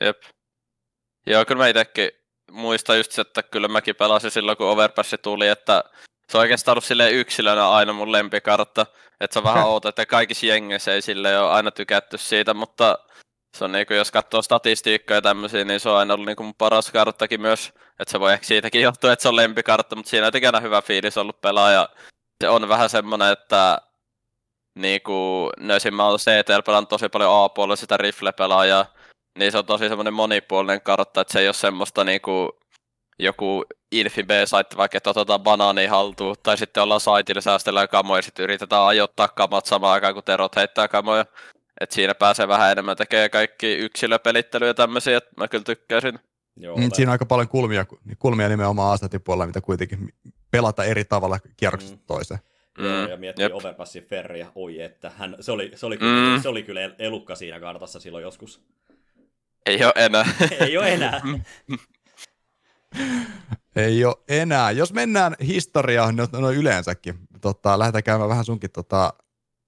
Jep. 0.00 0.22
Joo, 1.26 1.44
kyllä 1.44 1.62
mä 1.62 1.68
itsekin 1.68 2.10
muistan 2.50 2.96
just 2.96 3.12
se, 3.12 3.20
että 3.20 3.42
kyllä 3.42 3.68
mäkin 3.68 3.96
pelasin 3.96 4.30
silloin, 4.30 4.56
kun 4.56 4.66
Overpass 4.66 5.14
tuli, 5.22 5.48
että 5.48 5.84
se 6.30 6.36
on 6.36 6.40
oikeastaan 6.40 6.72
ollut 6.72 6.84
silleen 6.84 7.14
yksilönä 7.14 7.70
aina 7.70 7.92
mun 7.92 8.12
lempikartta. 8.12 8.86
Että 9.20 9.34
se 9.34 9.44
vähän 9.44 9.66
outo, 9.72 9.88
että 9.88 10.06
kaikissa 10.06 10.46
jengeissä 10.46 10.94
ei 10.94 11.02
sille 11.02 11.38
ole 11.38 11.50
aina 11.50 11.70
tykätty 11.70 12.18
siitä, 12.18 12.54
mutta 12.54 12.98
se 13.56 13.64
on 13.64 13.72
niinku, 13.72 13.94
jos 13.94 14.10
katsoo 14.10 14.42
statistiikkaa 14.42 15.14
ja 15.14 15.22
tämmöisiä, 15.22 15.64
niin 15.64 15.80
se 15.80 15.88
on 15.88 15.96
aina 15.96 16.14
ollut 16.14 16.26
niinku 16.26 16.42
mun 16.42 16.54
paras 16.54 16.90
karttakin 16.90 17.40
myös. 17.40 17.72
Että 18.00 18.12
se 18.12 18.20
voi 18.20 18.32
ehkä 18.32 18.46
siitäkin 18.46 18.82
johtua, 18.82 19.12
että 19.12 19.22
se 19.22 19.28
on 19.28 19.36
lempikartta, 19.36 19.96
mutta 19.96 20.10
siinä 20.10 20.26
on 20.26 20.32
aina 20.44 20.60
hyvä 20.60 20.82
fiilis 20.82 21.18
ollut 21.18 21.40
pelaaja. 21.40 21.88
Se 22.44 22.48
on 22.48 22.68
vähän 22.68 22.90
semmonen, 22.90 23.32
että 23.32 23.78
niinku, 24.78 25.50
no 25.58 25.74
mä 25.90 26.06
oon 26.06 26.18
CTL 26.18 26.60
pelannut 26.66 26.88
tosi 26.88 27.08
paljon 27.08 27.44
A-puolella 27.44 27.76
sitä 27.76 27.96
rifle-pelaajaa, 27.96 28.86
niin 29.38 29.52
se 29.52 29.58
on 29.58 29.66
tosi 29.66 29.88
semmoinen 29.88 30.14
monipuolinen 30.14 30.80
kartta, 30.80 31.20
että 31.20 31.32
se 31.32 31.40
ei 31.40 31.48
ole 31.48 31.54
semmoista 31.54 32.04
niinku 32.04 32.59
joku 33.20 33.64
infi 33.92 34.22
B-saitti, 34.22 34.76
vaikka 34.76 34.96
että 34.96 35.10
otetaan 35.10 35.40
banaani 35.40 35.86
haltuun, 35.86 36.36
tai 36.42 36.58
sitten 36.58 36.82
ollaan 36.82 37.00
saitilla 37.00 37.40
säästellään 37.40 37.88
kamoja, 37.88 38.18
ja 38.18 38.22
sitten 38.22 38.42
yritetään 38.42 38.82
ajoittaa 38.82 39.28
kamat 39.28 39.66
samaan 39.66 39.92
aikaan, 39.92 40.14
kun 40.14 40.22
terot 40.24 40.56
heittää 40.56 40.88
kamoja. 40.88 41.26
Et 41.80 41.90
siinä 41.90 42.14
pääsee 42.14 42.48
vähän 42.48 42.72
enemmän 42.72 42.96
tekemään 42.96 43.30
kaikki 43.30 43.72
yksilöpelittelyä 43.72 44.68
ja 44.68 44.74
tämmöisiä, 44.74 45.16
että 45.16 45.30
mä 45.36 45.48
kyllä 45.48 45.64
tykkäsin. 45.64 46.18
Joo, 46.56 46.76
mm, 46.76 46.90
siinä 46.92 47.10
on 47.10 47.12
aika 47.12 47.26
paljon 47.26 47.48
kulmia, 47.48 47.86
kulmia 48.18 48.48
nimenomaan 48.48 48.92
asetin 48.92 49.22
puolella, 49.22 49.46
mitä 49.46 49.60
kuitenkin 49.60 50.14
pelata 50.50 50.84
eri 50.84 51.04
tavalla 51.04 51.38
kierroksesta 51.56 51.96
mm. 51.96 52.02
toiseen. 52.06 52.40
Mm. 52.78 53.08
Ja 53.08 53.16
miettii 53.16 53.44
Jep. 53.44 53.54
Overpassin 53.54 54.04
Ferriä, 54.04 54.52
oi 54.54 54.80
että 54.80 55.10
hän, 55.16 55.36
se, 55.40 55.52
oli, 55.52 55.72
se, 55.74 55.86
oli 55.86 55.98
kyllä, 55.98 56.36
mm. 56.36 56.42
se 56.42 56.48
oli 56.48 56.62
kyllä 56.62 56.80
elukka 56.98 57.34
siinä 57.34 57.60
kartassa 57.60 58.00
silloin 58.00 58.22
joskus. 58.22 58.62
Ei 59.66 59.84
ole 59.84 59.92
enää. 59.96 60.26
Ei 60.60 60.78
ole 60.78 60.92
enää. 60.92 61.20
Ei 63.76 64.04
ole 64.04 64.16
enää. 64.28 64.70
Jos 64.70 64.92
mennään 64.92 65.36
historiaan, 65.46 66.16
no, 66.16 66.26
no 66.32 66.50
yleensäkin, 66.50 67.18
tota, 67.40 67.78
lähdetään 67.78 68.02
käymään 68.02 68.30
vähän 68.30 68.44
sunkin 68.44 68.70
tota, 68.70 69.12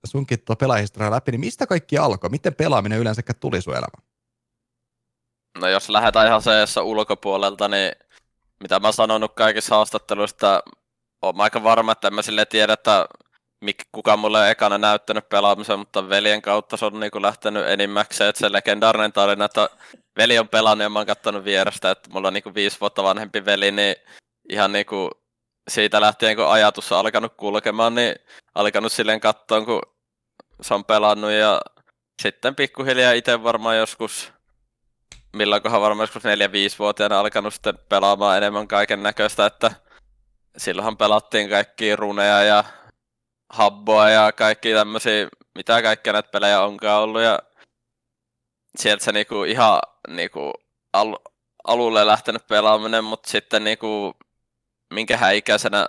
sunkin 0.05 0.45
tuo 0.45 0.57
pelaajahistoria 0.57 1.11
läpi, 1.11 1.31
niin 1.31 1.41
mistä 1.41 1.67
kaikki 1.67 1.99
alkoi? 1.99 2.31
Miten 2.31 2.55
pelaaminen 2.55 2.99
yleensä 2.99 3.23
tuli 3.41 3.63
sun 3.63 3.73
elämään? 3.73 4.03
No 5.61 5.69
jos 5.69 5.89
lähdetään 5.89 6.27
ihan 6.27 6.43
seessä 6.43 6.83
ulkopuolelta, 6.83 7.69
niin 7.69 7.93
mitä 8.63 8.81
mä 8.81 8.93
sanonut 8.93 9.35
kaikissa 9.35 9.75
haastatteluissa, 9.75 10.35
että 10.35 10.63
oon 11.23 11.41
aika 11.41 11.63
varma, 11.63 11.93
että 11.93 12.09
en 12.09 12.15
mä 12.15 12.23
silleen 12.23 12.47
tiedä, 12.47 12.73
että 12.73 13.07
mik, 13.63 13.77
kuka 13.93 14.17
mulle 14.17 14.41
on 14.41 14.49
ekana 14.49 14.79
näyttänyt 14.79 15.29
pelaamisen, 15.29 15.79
mutta 15.79 16.09
veljen 16.09 16.43
kautta 16.43 16.77
se 16.77 16.85
on 16.85 17.01
niinku 17.01 17.23
lähtenyt 17.23 17.67
enimmäkseen, 17.67 18.31
että 18.31 18.41
se 18.41 18.53
legendaarinen 18.53 19.13
tarina, 19.13 19.45
että 19.45 19.69
veli 20.17 20.39
on 20.39 20.49
pelannut 20.49 20.83
ja 20.83 20.89
mä 20.89 20.99
oon 20.99 21.07
katsonut 21.07 21.45
vierestä, 21.45 21.91
että 21.91 22.11
mulla 22.11 22.29
on 22.29 22.35
niinku 22.35 22.55
viisi 22.55 22.81
vuotta 22.81 23.03
vanhempi 23.03 23.45
veli, 23.45 23.73
niin 23.73 23.97
ihan 24.49 24.73
niinku 24.73 25.11
siitä 25.71 26.01
lähtien, 26.01 26.37
kun 26.37 26.51
ajatus 26.51 26.93
on 26.93 26.99
alkanut 26.99 27.33
kulkemaan, 27.37 27.95
niin 27.95 28.15
alkanut 28.55 28.93
silleen 28.93 29.21
katsoa, 29.21 29.65
kun 29.65 29.83
se 30.61 30.75
on 30.75 30.85
pelannut 30.85 31.31
ja 31.31 31.61
sitten 32.23 32.55
pikkuhiljaa 32.55 33.13
itse 33.13 33.43
varmaan 33.43 33.79
joskus, 33.79 34.33
milloinkohan 35.33 35.81
varmaan 35.81 36.05
joskus 36.05 36.25
4-5-vuotiaana 36.25 37.21
alkanut 37.21 37.55
sitten 37.55 37.79
pelaamaan 37.89 38.37
enemmän 38.37 38.69
kaiken 38.69 39.03
näköistä, 39.03 39.47
että 39.47 39.71
silloinhan 40.57 40.97
pelattiin 40.97 41.51
kaikki 41.51 41.97
runeja 41.97 42.43
ja 42.43 42.65
habboa 43.53 44.11
ja 44.11 44.33
kaikki 44.33 44.73
tämmöisiä, 44.73 45.29
mitä 45.55 45.83
kaikkea 45.83 46.13
näitä 46.13 46.31
pelejä 46.31 46.63
onkaan 46.63 47.03
ollut. 47.03 47.23
Ja 47.23 47.39
sieltä 48.79 49.05
se 49.05 49.13
niinku 49.13 49.45
ihan 49.45 49.81
niinku 50.09 50.53
al- 50.93 51.19
alulle 51.65 52.07
lähtenyt 52.07 52.47
pelaaminen, 52.47 53.05
mutta 53.05 53.31
sitten 53.31 53.65
niinku 53.65 54.15
minkä 54.95 55.17
häikäisenä 55.17 55.87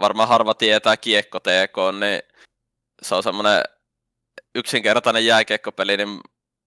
varmaan 0.00 0.28
harva 0.28 0.54
tietää 0.54 0.96
kiekko 0.96 1.40
TK, 1.40 1.76
niin 2.00 2.22
se 3.02 3.14
on 3.14 3.22
semmoinen 3.22 3.62
yksinkertainen 4.54 5.26
jääkiekkopeli, 5.26 5.96
niin 5.96 6.20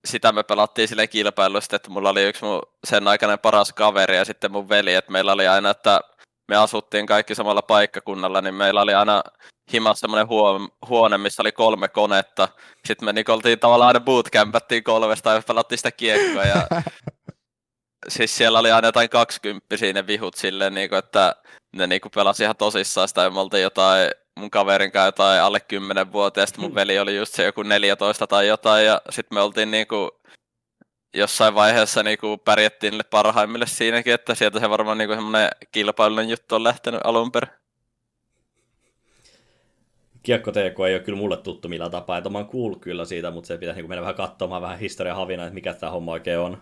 sitä 0.07 0.31
me 0.31 0.43
pelattiin 0.43 0.87
sille 0.87 1.07
kilpailusta, 1.07 1.75
että 1.75 1.89
mulla 1.89 2.09
oli 2.09 2.23
yksi 2.23 2.45
mun 2.45 2.61
sen 2.87 3.07
aikainen 3.07 3.39
paras 3.39 3.73
kaveri 3.73 4.17
ja 4.17 4.25
sitten 4.25 4.51
mun 4.51 4.69
veli, 4.69 4.93
että 4.93 5.11
meillä 5.11 5.31
oli 5.31 5.47
aina, 5.47 5.69
että 5.69 6.01
me 6.49 6.55
asuttiin 6.55 7.05
kaikki 7.05 7.35
samalla 7.35 7.61
paikkakunnalla, 7.61 8.41
niin 8.41 8.53
meillä 8.53 8.81
oli 8.81 8.93
aina 8.93 9.23
himassa 9.73 10.01
semmoinen 10.01 10.27
huone, 10.89 11.17
missä 11.17 11.41
oli 11.41 11.51
kolme 11.51 11.87
konetta. 11.87 12.47
Sitten 12.85 13.05
me 13.05 13.13
niin 13.13 13.31
oltiin 13.31 13.59
tavallaan 13.59 13.87
aina 13.87 13.99
bootcampattiin 13.99 14.83
kolmesta 14.83 15.33
ja 15.33 15.41
pelattiin 15.47 15.79
sitä 15.79 15.91
kiekkoa. 15.91 16.43
Ja 16.43 16.67
siis 18.13 18.37
siellä 18.37 18.59
oli 18.59 18.71
aina 18.71 18.87
jotain 18.87 19.09
kaksikymppisiä 19.09 19.93
ne 19.93 20.07
vihut 20.07 20.35
silleen, 20.35 20.73
niin 20.73 20.89
kuin, 20.89 20.99
että 20.99 21.35
ne 21.75 21.87
niin 21.87 22.01
kuin 22.01 22.11
pelasi 22.15 22.43
ihan 22.43 22.55
tosissaan 22.55 23.07
sitä 23.07 23.21
ja 23.21 23.29
me 23.29 23.39
oltiin 23.39 23.63
jotain 23.63 24.11
mun 24.39 24.51
kaverin 24.51 24.91
kanssa 24.91 25.07
jotain 25.07 25.41
alle 25.41 25.59
10 25.59 26.11
vuotta 26.11 26.39
ja 26.39 26.45
sitten 26.45 26.63
mun 26.63 26.75
veli 26.75 26.99
oli 26.99 27.15
just 27.15 27.33
se 27.33 27.43
joku 27.45 27.63
14 27.63 28.27
tai 28.27 28.47
jotain 28.47 28.85
ja 28.85 29.01
sitten 29.09 29.35
me 29.35 29.41
oltiin 29.41 29.71
niinku 29.71 30.09
jossain 31.13 31.55
vaiheessa 31.55 32.03
niinku 32.03 32.37
pärjättiin 32.37 32.91
niille 32.91 33.03
parhaimmille 33.03 33.67
siinäkin, 33.67 34.13
että 34.13 34.35
sieltä 34.35 34.59
se 34.59 34.69
varmaan 34.69 34.97
niinku 34.97 35.15
semmoinen 35.15 35.49
kilpailullinen 35.71 36.29
juttu 36.29 36.55
on 36.55 36.63
lähtenyt 36.63 37.01
alun 37.03 37.31
perin. 37.31 37.49
Kiekko 40.23 40.51
TK 40.51 40.79
ei 40.87 40.95
ole 40.95 40.99
kyllä 40.99 41.17
mulle 41.17 41.37
tuttu 41.37 41.69
millään 41.69 41.91
tapaa, 41.91 42.17
että 42.17 42.29
mä 42.29 42.37
oon 42.37 42.47
kuullut 42.47 42.81
kyllä 42.81 43.05
siitä, 43.05 43.31
mutta 43.31 43.47
se 43.47 43.57
pitäisi 43.57 43.77
niinku 43.77 43.89
mennä 43.89 44.01
vähän 44.01 44.15
katsomaan 44.15 44.61
vähän 44.61 44.79
historia 44.79 45.15
havina, 45.15 45.43
että 45.43 45.53
mikä 45.53 45.73
tämä 45.73 45.91
homma 45.91 46.11
oikein 46.11 46.39
on. 46.39 46.57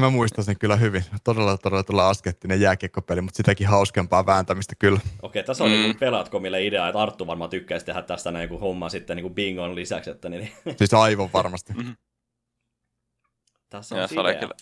Mä 0.00 0.10
muistan 0.10 0.44
sen 0.44 0.58
kyllä 0.58 0.76
hyvin. 0.76 1.04
Todella, 1.24 1.58
todella, 1.58 1.82
todella 1.82 2.08
askettinen 2.08 2.60
jääkiekkopeli, 2.60 3.20
mutta 3.20 3.36
sitäkin 3.36 3.66
hauskempaa 3.66 4.26
vääntämistä 4.26 4.74
kyllä. 4.78 5.00
Okei, 5.22 5.42
tässä 5.42 5.64
on 5.64 5.70
niinku 5.70 5.86
mm. 5.86 5.88
niin 5.88 5.98
pelaatko 5.98 6.40
mille 6.40 6.66
idea, 6.66 6.88
että 6.88 7.02
Arttu 7.02 7.26
varmaan 7.26 7.50
tykkäisi 7.50 7.86
tehdä 7.86 8.02
tästä 8.02 8.30
näin 8.30 8.50
niin 8.50 8.60
homma 8.60 8.88
sitten 8.88 9.16
niin 9.16 9.34
bingon 9.34 9.74
lisäksi. 9.74 10.10
Että 10.10 10.28
niin... 10.28 10.50
Siis 10.76 10.94
aivan 10.94 11.30
varmasti. 11.32 11.72
Mm-hmm. 11.72 11.96
Tässä 13.70 13.94
on 13.94 14.00
ja 14.00 14.08
kyllä. 14.08 14.54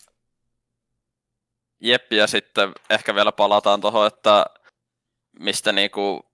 Jep, 1.80 2.12
ja 2.12 2.26
sitten 2.26 2.72
ehkä 2.90 3.14
vielä 3.14 3.32
palataan 3.32 3.80
tuohon, 3.80 4.06
että 4.06 4.46
mistä 5.38 5.72
niinku, 5.72 6.30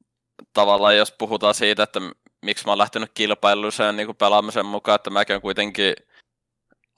tavallaan 0.52 0.96
jos 0.96 1.12
puhutaan 1.12 1.54
siitä, 1.54 1.82
että 1.82 2.00
miksi 2.42 2.64
mä 2.64 2.70
oon 2.70 2.78
lähtenyt 2.78 3.10
kilpailuiseen 3.14 3.96
niin 3.96 4.16
pelaamisen 4.16 4.66
mukaan, 4.66 4.96
että 4.96 5.10
mäkin 5.10 5.36
on 5.36 5.42
kuitenkin 5.42 5.94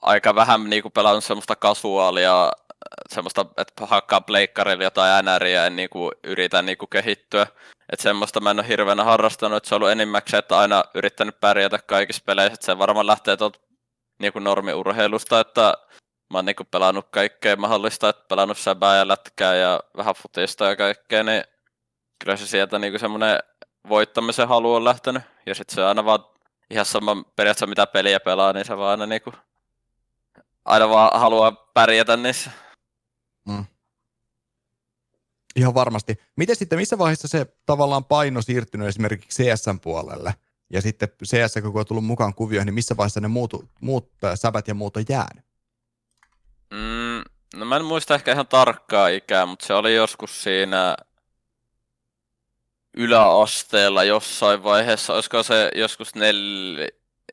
aika 0.01 0.35
vähän 0.35 0.69
niin 0.69 0.81
kuin 0.81 0.91
pelannut 0.91 1.23
semmoista 1.23 1.55
kasuaalia, 1.55 2.51
semmoista, 3.09 3.45
että 3.57 3.85
hakkaa 3.85 4.21
pleikkarilla 4.21 4.83
jotain 4.83 5.25
NRiä 5.25 5.63
ja 5.63 5.69
niin 5.69 5.89
kuin 5.89 6.11
yritän 6.23 6.65
niin 6.65 6.77
kuin 6.77 6.89
kehittyä. 6.89 7.47
Että 7.91 8.03
semmoista 8.03 8.39
mä 8.39 8.51
en 8.51 8.59
ole 8.59 8.67
hirveänä 8.67 9.03
harrastanut, 9.03 9.57
että 9.57 9.69
se 9.69 9.75
on 9.75 9.79
ollut 9.79 9.91
enimmäkseen, 9.91 10.39
että 10.39 10.57
aina 10.57 10.83
yrittänyt 10.93 11.39
pärjätä 11.39 11.79
kaikissa 11.85 12.23
peleissä, 12.25 12.53
että 12.53 12.65
se 12.65 12.77
varmaan 12.77 13.07
lähtee 13.07 13.37
tuolta 13.37 13.59
niin 14.19 14.33
kuin 14.33 14.43
normiurheilusta, 14.43 15.39
että 15.39 15.73
mä 16.29 16.37
oon 16.37 16.45
niin 16.45 16.55
kuin 16.55 16.67
pelannut 16.71 17.07
kaikkea 17.11 17.55
mahdollista, 17.55 18.09
että 18.09 18.25
pelannut 18.29 18.57
säbää 18.57 18.97
ja 18.97 19.07
lätkää 19.07 19.55
ja 19.55 19.79
vähän 19.97 20.15
futista 20.15 20.65
ja 20.65 20.75
kaikkea, 20.75 21.23
niin 21.23 21.43
kyllä 22.19 22.37
se 22.37 22.47
sieltä 22.47 22.79
niin 22.79 22.99
semmoinen 22.99 23.39
voittamisen 23.89 24.47
halu 24.47 24.73
on 24.73 24.83
lähtenyt. 24.83 25.23
Ja 25.45 25.55
sitten 25.55 25.75
se 25.75 25.83
aina 25.83 26.05
vaan 26.05 26.25
ihan 26.69 26.85
sama 26.85 27.23
periaatteessa 27.35 27.67
mitä 27.67 27.87
peliä 27.87 28.19
pelaa, 28.19 28.53
niin 28.53 28.65
se 28.65 28.77
vaan 28.77 28.91
aina 28.91 29.05
niin 29.05 29.21
kuin 29.21 29.35
aina 30.65 30.89
vaan 30.89 31.19
haluaa 31.19 31.51
pärjätä 31.73 32.17
niissä. 32.17 32.51
Mm. 33.47 33.65
Ihan 35.55 35.73
varmasti. 35.73 36.19
Miten 36.35 36.55
sitten, 36.55 36.79
missä 36.79 36.97
vaiheessa 36.97 37.27
se 37.27 37.45
tavallaan 37.65 38.05
paino 38.05 38.41
siirtynyt 38.41 38.87
esimerkiksi 38.87 39.43
CSN 39.43 39.79
puolelle? 39.79 40.33
Ja 40.73 40.81
sitten 40.81 41.09
CS, 41.25 41.53
kun 41.61 41.79
on 41.79 41.85
tullut 41.85 42.05
mukaan 42.05 42.33
kuvioihin, 42.33 42.65
niin 42.65 42.73
missä 42.73 42.97
vaiheessa 42.97 43.19
ne 43.19 43.27
muut, 43.27 43.69
muut 43.81 44.11
sävät 44.35 44.67
ja 44.67 44.73
muut 44.73 44.97
on 44.97 45.05
jäänyt? 45.09 45.45
Mm, 46.71 47.21
no 47.55 47.65
mä 47.65 47.75
en 47.75 47.85
muista 47.85 48.15
ehkä 48.15 48.31
ihan 48.31 48.47
tarkkaa 48.47 49.07
ikää, 49.07 49.45
mutta 49.45 49.65
se 49.65 49.73
oli 49.73 49.95
joskus 49.95 50.43
siinä 50.43 50.97
yläasteella 52.97 54.03
jossain 54.03 54.63
vaiheessa. 54.63 55.13
Olisiko 55.13 55.43
se 55.43 55.71
joskus, 55.75 56.15
nel... 56.15 56.37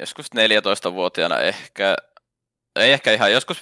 joskus 0.00 0.26
14-vuotiaana 0.26 1.38
ehkä 1.38 1.96
ei 2.76 2.92
ehkä 2.92 3.12
ihan 3.12 3.32
joskus 3.32 3.58
15-14 3.58 3.60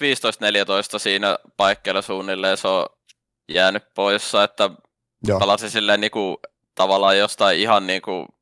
siinä 0.99 1.37
paikkeilla 1.57 2.01
suunnilleen 2.01 2.57
se 2.57 2.67
on 2.67 2.85
jäänyt 3.49 3.83
poissa, 3.95 4.43
että 4.43 4.69
Joo. 5.27 5.39
palasin 5.39 5.69
silleen 5.69 6.01
niinku, 6.01 6.39
tavallaan 6.75 7.17
jostain 7.17 7.59
ihan 7.59 7.87
niinku, 7.87 8.11
eh, 8.21 8.38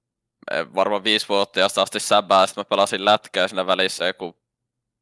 varmaan 0.76 1.04
viisi 1.04 1.30
vuotta 1.30 1.66
asti 1.66 2.00
säbää, 2.00 2.48
sitten 2.48 2.62
mä 2.62 2.66
pelasin 2.66 3.06
lätkää 3.06 3.48
siinä 3.48 3.68
välissä 3.68 4.08
joku 4.08 4.38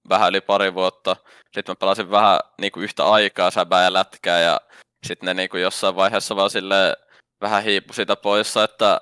vähän 0.10 0.30
yli 0.30 0.42
pari 0.42 0.74
vuotta. 0.74 1.16
Sitten 1.54 1.72
mä 1.72 1.76
pelasin 1.76 2.12
vähän 2.12 2.40
niinku 2.62 2.80
yhtä 2.80 3.06
aikaa 3.06 3.52
säbää 3.52 3.84
ja 3.84 3.94
lätkää 3.94 4.40
ja 4.40 4.62
sitten 5.08 5.28
ne 5.28 5.34
niinku 5.34 5.58
jossain 5.58 5.96
vaiheessa 5.96 6.36
vaan 6.36 6.50
sille 6.50 6.98
vähän 7.42 7.64
hiipu 7.64 7.94
sitä 7.94 8.16
poissa, 8.16 8.64
että 8.64 9.02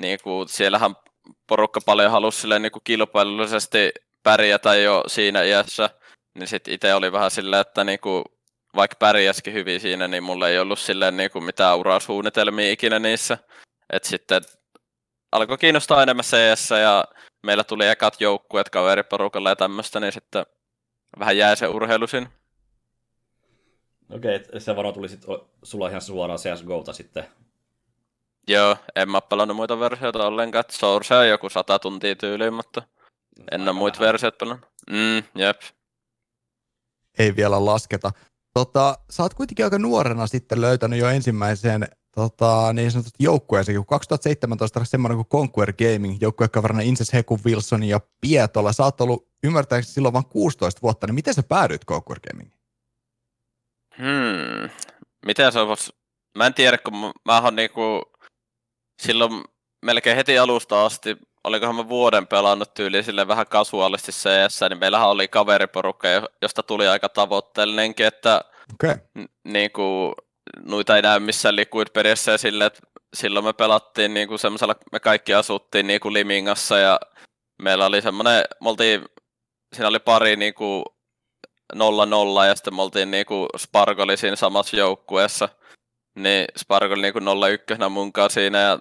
niinku, 0.00 0.44
siellähän 0.48 0.96
porukka 1.46 1.80
paljon 1.86 2.10
halusi 2.10 2.40
silleen 2.40 2.62
niinku 2.62 2.80
kilpailullisesti 2.84 3.92
pärjätä 4.22 4.74
jo 4.74 5.04
siinä 5.06 5.42
iässä, 5.42 5.90
niin 6.34 6.46
sitten 6.48 6.74
itse 6.74 6.94
oli 6.94 7.12
vähän 7.12 7.30
silleen, 7.30 7.60
että 7.60 7.84
niinku, 7.84 8.24
vaikka 8.76 8.96
pärjäskin 8.98 9.54
hyvin 9.54 9.80
siinä, 9.80 10.08
niin 10.08 10.22
mulla 10.22 10.48
ei 10.48 10.58
ollut 10.58 10.78
silleen 10.78 11.16
niinku 11.16 11.40
mitään 11.40 11.78
urasuunnitelmia 11.78 12.72
ikinä 12.72 12.98
niissä. 12.98 13.38
Et 13.92 14.04
sitten 14.04 14.42
alkoi 15.34 15.58
kiinnostaa 15.58 16.02
enemmän 16.02 16.24
CS 16.24 16.70
ja 16.70 17.04
meillä 17.42 17.64
tuli 17.64 17.88
ekat 17.88 18.20
joukkueet 18.20 18.70
kaveriporukalla 18.70 19.48
ja 19.48 19.56
tämmöistä, 19.56 20.00
niin 20.00 20.12
sitten 20.12 20.46
vähän 21.18 21.36
jäi 21.36 21.56
se 21.56 21.68
urheilu 21.68 22.06
siinä. 22.06 22.30
Okei, 24.10 24.36
okay, 24.36 24.60
se 24.60 24.76
varmaan 24.76 24.94
tuli 24.94 25.08
sit, 25.08 25.24
sulla 25.62 25.88
ihan 25.88 26.00
suoraan 26.00 26.38
CSGOta 26.38 26.92
sitten. 26.92 27.24
Joo, 28.48 28.76
en 28.96 29.10
mä 29.10 29.20
pelannut 29.20 29.56
muita 29.56 29.80
versioita 29.80 30.26
ollenkaan. 30.26 30.64
Source 30.70 31.14
on 31.14 31.28
joku 31.28 31.48
sata 31.48 31.78
tuntia 31.78 32.16
tyyliin, 32.16 32.54
mutta 32.54 32.82
en 33.50 33.62
ole 33.62 33.72
muita 33.72 34.00
versioita 34.00 34.36
pelannut. 34.38 34.68
Mm, 34.90 35.22
jep. 35.34 35.60
Ei 37.18 37.36
vielä 37.36 37.64
lasketa. 37.64 38.10
Tota, 38.54 38.98
sä 39.10 39.22
oot 39.22 39.34
kuitenkin 39.34 39.64
aika 39.64 39.78
nuorena 39.78 40.26
sitten 40.26 40.60
löytänyt 40.60 40.98
jo 40.98 41.08
ensimmäisen 41.08 41.88
tota, 42.14 42.72
niin 42.72 42.90
sanotut 42.90 43.14
joukkueeseen, 43.18 43.76
kun 43.76 43.86
2017 43.86 44.84
semmoinen 44.84 45.16
kuin 45.16 45.28
Conquer 45.28 45.72
Gaming, 45.72 46.18
joukkuekaverina 46.20 46.80
Inses 46.80 47.12
Heku, 47.12 47.38
Wilson 47.46 47.82
ja 47.82 48.00
Pietola. 48.20 48.72
Sä 48.72 48.84
oot 48.84 49.00
ollut 49.00 49.28
ymmärtääkseni 49.44 49.94
silloin 49.94 50.14
vain 50.14 50.26
16 50.26 50.82
vuotta, 50.82 51.06
niin 51.06 51.14
miten 51.14 51.34
sä 51.34 51.42
päädyit 51.42 51.86
Conquer 51.86 52.20
Gamingiin? 52.20 52.60
Hmm. 53.98 54.70
Miten 55.26 55.52
se 55.52 55.58
olisi? 55.58 55.92
Mä 56.38 56.46
en 56.46 56.54
tiedä, 56.54 56.78
kun 56.78 57.12
mä 57.24 57.40
oon 57.40 57.56
niinku 57.56 58.02
silloin 59.02 59.44
melkein 59.82 60.16
heti 60.16 60.38
alusta 60.38 60.84
asti 60.84 61.16
olikohan 61.44 61.76
mä 61.76 61.88
vuoden 61.88 62.26
pelannut 62.26 62.74
tyyli 62.74 63.02
sille 63.02 63.28
vähän 63.28 63.46
kasuaalisti 63.46 64.12
CS, 64.12 64.60
niin 64.68 64.78
meillähän 64.78 65.08
oli 65.08 65.28
kaveriporukka, 65.28 66.08
josta 66.42 66.62
tuli 66.62 66.88
aika 66.88 67.08
tavoitteellinenkin, 67.08 68.06
että 68.06 68.40
okay. 68.74 68.96
n- 69.18 69.52
niinku, 69.52 70.14
noita 70.62 70.96
ei 70.96 71.02
näy 71.02 71.20
missään 71.20 71.56
liquid 71.56 71.88
perissä 71.92 72.32
ja 72.32 72.38
sille, 72.38 72.66
että 72.66 72.80
silloin 73.14 73.44
me 73.44 73.52
pelattiin 73.52 74.14
niinku 74.14 74.38
semmoisella, 74.38 74.74
me 74.92 75.00
kaikki 75.00 75.34
asuttiin 75.34 75.86
niinku 75.86 76.12
Limingassa 76.12 76.78
ja 76.78 77.00
meillä 77.62 77.86
oli 77.86 78.02
semmoinen, 78.02 78.44
me 78.60 78.68
oltiin, 78.68 79.04
siinä 79.74 79.88
oli 79.88 79.98
pari 79.98 80.36
niinku 80.36 80.84
nolla 81.74 82.06
nolla 82.06 82.46
ja 82.46 82.54
sitten 82.54 82.74
me 82.74 82.82
oltiin 82.82 83.10
niinku 83.10 83.46
Spark 83.58 83.98
oli 83.98 84.16
siinä 84.16 84.36
samassa 84.36 84.76
joukkueessa. 84.76 85.48
niin 86.14 86.46
Spark 86.58 86.92
oli 86.92 87.02
niinku 87.02 87.20
01 87.46 87.88
mun 87.90 88.12
kanssa 88.12 88.34
siinä 88.40 88.58
ja 88.58 88.78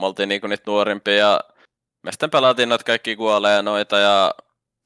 me 0.00 0.06
oltiin 0.06 0.28
niinku 0.28 0.46
niitä 0.46 0.62
nuorimpia 0.66 1.14
ja 1.14 1.40
me 2.02 2.12
sitten 2.12 2.30
pelattiin 2.30 2.68
noita 2.68 2.84
kaikki 2.84 3.16
kuolee 3.16 3.62
noita 3.62 3.98
ja 3.98 4.34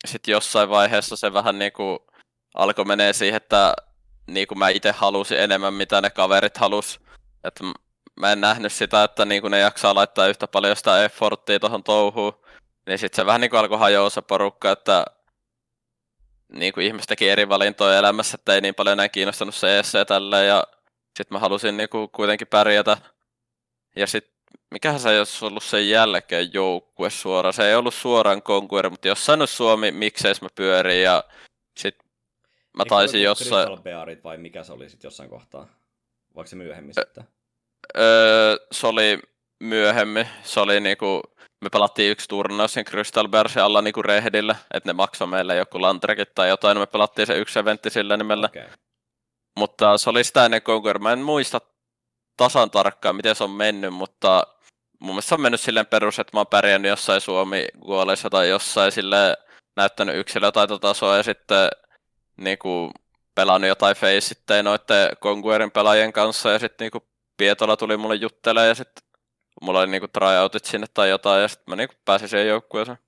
sitten 0.07 0.33
jossain 0.33 0.69
vaiheessa 0.69 1.17
se 1.17 1.33
vähän 1.33 1.59
niinku 1.59 2.07
alkoi 2.55 2.85
menee 2.85 3.13
siihen, 3.13 3.37
että 3.37 3.75
niinku 4.27 4.55
mä 4.55 4.69
itse 4.69 4.91
halusin 4.91 5.39
enemmän 5.39 5.75
mitä 5.75 6.01
ne 6.01 6.11
kaverit 6.11 6.57
halus. 6.57 7.01
Että 7.45 7.65
mä 8.21 8.33
en 8.33 8.41
nähnyt 8.41 8.73
sitä, 8.73 9.05
että 9.05 9.25
niinku 9.25 9.49
ne 9.49 9.59
jaksaa 9.59 9.95
laittaa 9.95 10.27
yhtä 10.27 10.47
paljon 10.47 10.77
sitä 10.77 11.05
efforttia 11.05 11.61
tuohon 11.61 11.85
touhuun. 11.85 12.41
Niin 12.87 12.99
sitten 12.99 13.17
se 13.17 13.27
vähän 13.27 13.41
niinku 13.41 13.57
alkoi 13.57 13.79
hajoa 13.79 14.11
se 14.11 14.23
porukka, 14.23 14.71
että 14.71 15.05
niinku 16.53 16.81
ihmiset 16.81 17.09
teki 17.09 17.29
eri 17.29 17.49
valintoja 17.49 17.99
elämässä, 17.99 18.35
että 18.35 18.55
ei 18.55 18.61
niin 18.61 18.75
paljon 18.75 18.93
enää 18.93 19.09
kiinnostanut 19.09 19.55
CS 19.55 19.95
ja 19.95 20.05
tälleen. 20.05 20.49
Ja 20.49 20.67
sitten 21.19 21.35
mä 21.35 21.39
halusin 21.39 21.77
niinku 21.77 22.09
kuitenkin 22.09 22.47
pärjätä. 22.47 22.97
Ja 23.97 24.07
sitten 24.07 24.37
mikähän 24.71 25.01
se 25.01 25.19
olisi 25.19 25.45
ollut 25.45 25.65
sen 25.65 25.89
jälkeen 25.89 26.53
joukkue 26.53 27.11
suoraan. 27.11 27.53
Se 27.53 27.69
ei 27.69 27.75
ollut 27.75 27.95
suoraan 27.95 28.43
konkueri, 28.43 28.91
mutta 28.91 29.09
jossain 29.09 29.41
olisi 29.41 29.57
Suomi, 29.57 29.93
miksei 29.93 30.35
mä 30.41 30.49
pyörin 30.55 31.03
ja 31.03 31.25
mä 32.77 32.83
Eikö 32.83 32.89
taisin 32.89 33.23
jossain... 33.23 33.67
Crystal 33.67 33.83
Bearit 33.83 34.25
vai 34.25 34.39
mikä 34.39 34.63
se 34.63 34.73
oli 34.73 34.91
sitten 34.91 35.09
jossain 35.09 35.31
kohtaa? 35.31 35.67
Vaikka 36.37 36.51
se 36.51 36.57
myöhemmin 36.57 36.95
sitten? 36.95 37.25
Öö, 37.99 38.57
se 38.73 38.87
oli 38.87 39.19
myöhemmin. 39.61 40.29
Se 40.43 40.61
oli 40.61 40.81
niinku, 40.81 41.23
me 41.65 41.71
pelattiin 41.73 42.11
yksi 42.11 42.29
turnaus 42.29 42.73
sen 42.73 42.85
Crystal 42.85 43.29
Bearsin 43.29 43.63
alla 43.63 43.83
niinku 43.83 44.03
rehdillä, 44.03 44.57
että 44.75 44.89
ne 44.89 44.93
maksoi 44.93 45.27
meille 45.27 45.57
joku 45.57 45.81
lantrekit 45.81 46.35
tai 46.35 46.49
jotain, 46.49 46.79
me 46.79 46.87
pelattiin 46.87 47.27
se 47.27 47.39
yksi 47.39 47.59
eventti 47.59 47.91
sillä 47.91 48.17
nimellä. 48.17 48.47
Okay. 48.47 48.69
Mutta 49.59 49.99
se 49.99 50.11
oli 50.11 50.25
sitä 50.25 50.45
ennen 50.45 50.63
Conquer. 50.63 50.99
Mä 50.99 51.13
en 51.13 51.19
muista 51.19 51.61
tasan 52.37 52.71
tarkkaan, 52.71 53.17
miten 53.17 53.35
se 53.35 53.45
on 53.45 53.51
mennyt, 53.51 53.95
mutta 53.95 54.47
mun 55.01 55.11
mielestä 55.11 55.29
se 55.29 55.35
on 55.35 55.41
mennyt 55.41 55.61
silleen 55.61 55.87
perus, 55.87 56.19
että 56.19 56.37
mä 56.37 56.41
oon 56.41 56.47
pärjännyt 56.47 56.89
jossain 56.89 57.21
suomi 57.21 57.67
tai 58.31 58.49
jossain 58.49 58.93
sille 58.93 59.37
näyttänyt 59.77 60.17
yksilötaitotasoa 60.17 61.17
ja 61.17 61.23
sitten 61.23 61.69
niinku 62.37 62.91
pelannut 63.35 63.69
jotain 63.69 63.97
faceittejä 63.97 64.63
noiden 64.63 65.17
Conquerin 65.23 65.71
pelaajien 65.71 66.13
kanssa 66.13 66.51
ja 66.51 66.59
sitten 66.59 66.85
niinku 66.85 67.09
Pietola 67.37 67.77
tuli 67.77 67.97
mulle 67.97 68.15
juttelemaan 68.15 68.69
ja 68.69 68.75
sitten 68.75 69.05
mulla 69.63 69.81
oli 69.81 69.91
niinku 69.91 70.09
tryoutit 70.09 70.65
sinne 70.65 70.87
tai 70.95 71.11
jotain 71.11 71.43
ja 71.43 71.49
sitten 71.49 71.73
mä 71.73 71.77
niinku 71.77 71.95
pääsin 72.05 72.29
siihen 72.29 72.49
joukkueeseen. 72.49 72.99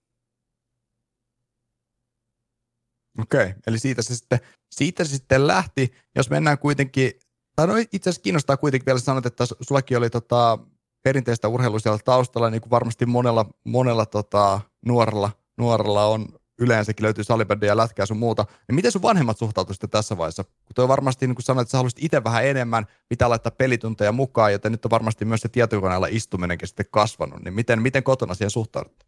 Okei, 3.22 3.54
eli 3.66 3.78
siitä 3.78 4.02
se 4.02 4.16
sitten, 4.16 4.38
siitä 4.70 5.04
se 5.04 5.10
sitten 5.10 5.46
lähti, 5.46 5.94
jos 6.16 6.30
mennään 6.30 6.58
kuitenkin, 6.58 7.12
tai 7.56 7.66
no 7.66 7.76
itse 7.76 8.10
asiassa 8.10 8.22
kiinnostaa 8.22 8.56
kuitenkin 8.56 8.86
vielä 8.86 8.98
sanot, 8.98 9.26
että 9.26 9.44
sullakin 9.60 9.98
oli 9.98 10.10
tota, 10.10 10.58
perinteistä 11.02 11.48
urheilua 11.48 11.78
siellä 11.78 11.98
taustalla, 12.04 12.50
niin 12.50 12.60
kuin 12.60 12.70
varmasti 12.70 13.06
monella, 13.06 13.46
monella 13.64 14.06
tota, 14.06 14.60
nuorella, 14.86 15.30
nuorella 15.58 16.06
on 16.06 16.37
yleensäkin 16.58 17.04
löytyy 17.04 17.24
salibändiä 17.24 17.76
lätkää 17.76 18.06
sun 18.06 18.16
muuta. 18.16 18.44
Niin 18.68 18.74
miten 18.74 18.92
sun 18.92 19.02
vanhemmat 19.02 19.38
suhtautuivat 19.38 19.74
sitten 19.74 19.90
tässä 19.90 20.18
vaiheessa? 20.18 20.44
Kun 20.44 20.74
toi 20.74 20.88
varmasti, 20.88 21.26
niin 21.26 21.34
kuin 21.34 21.44
sanoit, 21.44 21.66
että 21.66 21.72
sä 21.72 21.78
haluaisit 21.78 22.04
itse 22.04 22.24
vähän 22.24 22.46
enemmän, 22.46 22.86
pitää 23.08 23.28
laittaa 23.28 23.52
pelitunteja 23.58 24.12
mukaan, 24.12 24.52
joten 24.52 24.72
nyt 24.72 24.84
on 24.84 24.90
varmasti 24.90 25.24
myös 25.24 25.40
se 25.40 25.48
tietokoneella 25.48 26.06
istuminenkin 26.10 26.68
sitten 26.68 26.86
kasvanut. 26.90 27.44
Niin 27.44 27.54
miten, 27.54 27.82
miten 27.82 28.02
kotona 28.02 28.34
siihen 28.34 28.50
suhtaudut? 28.50 29.04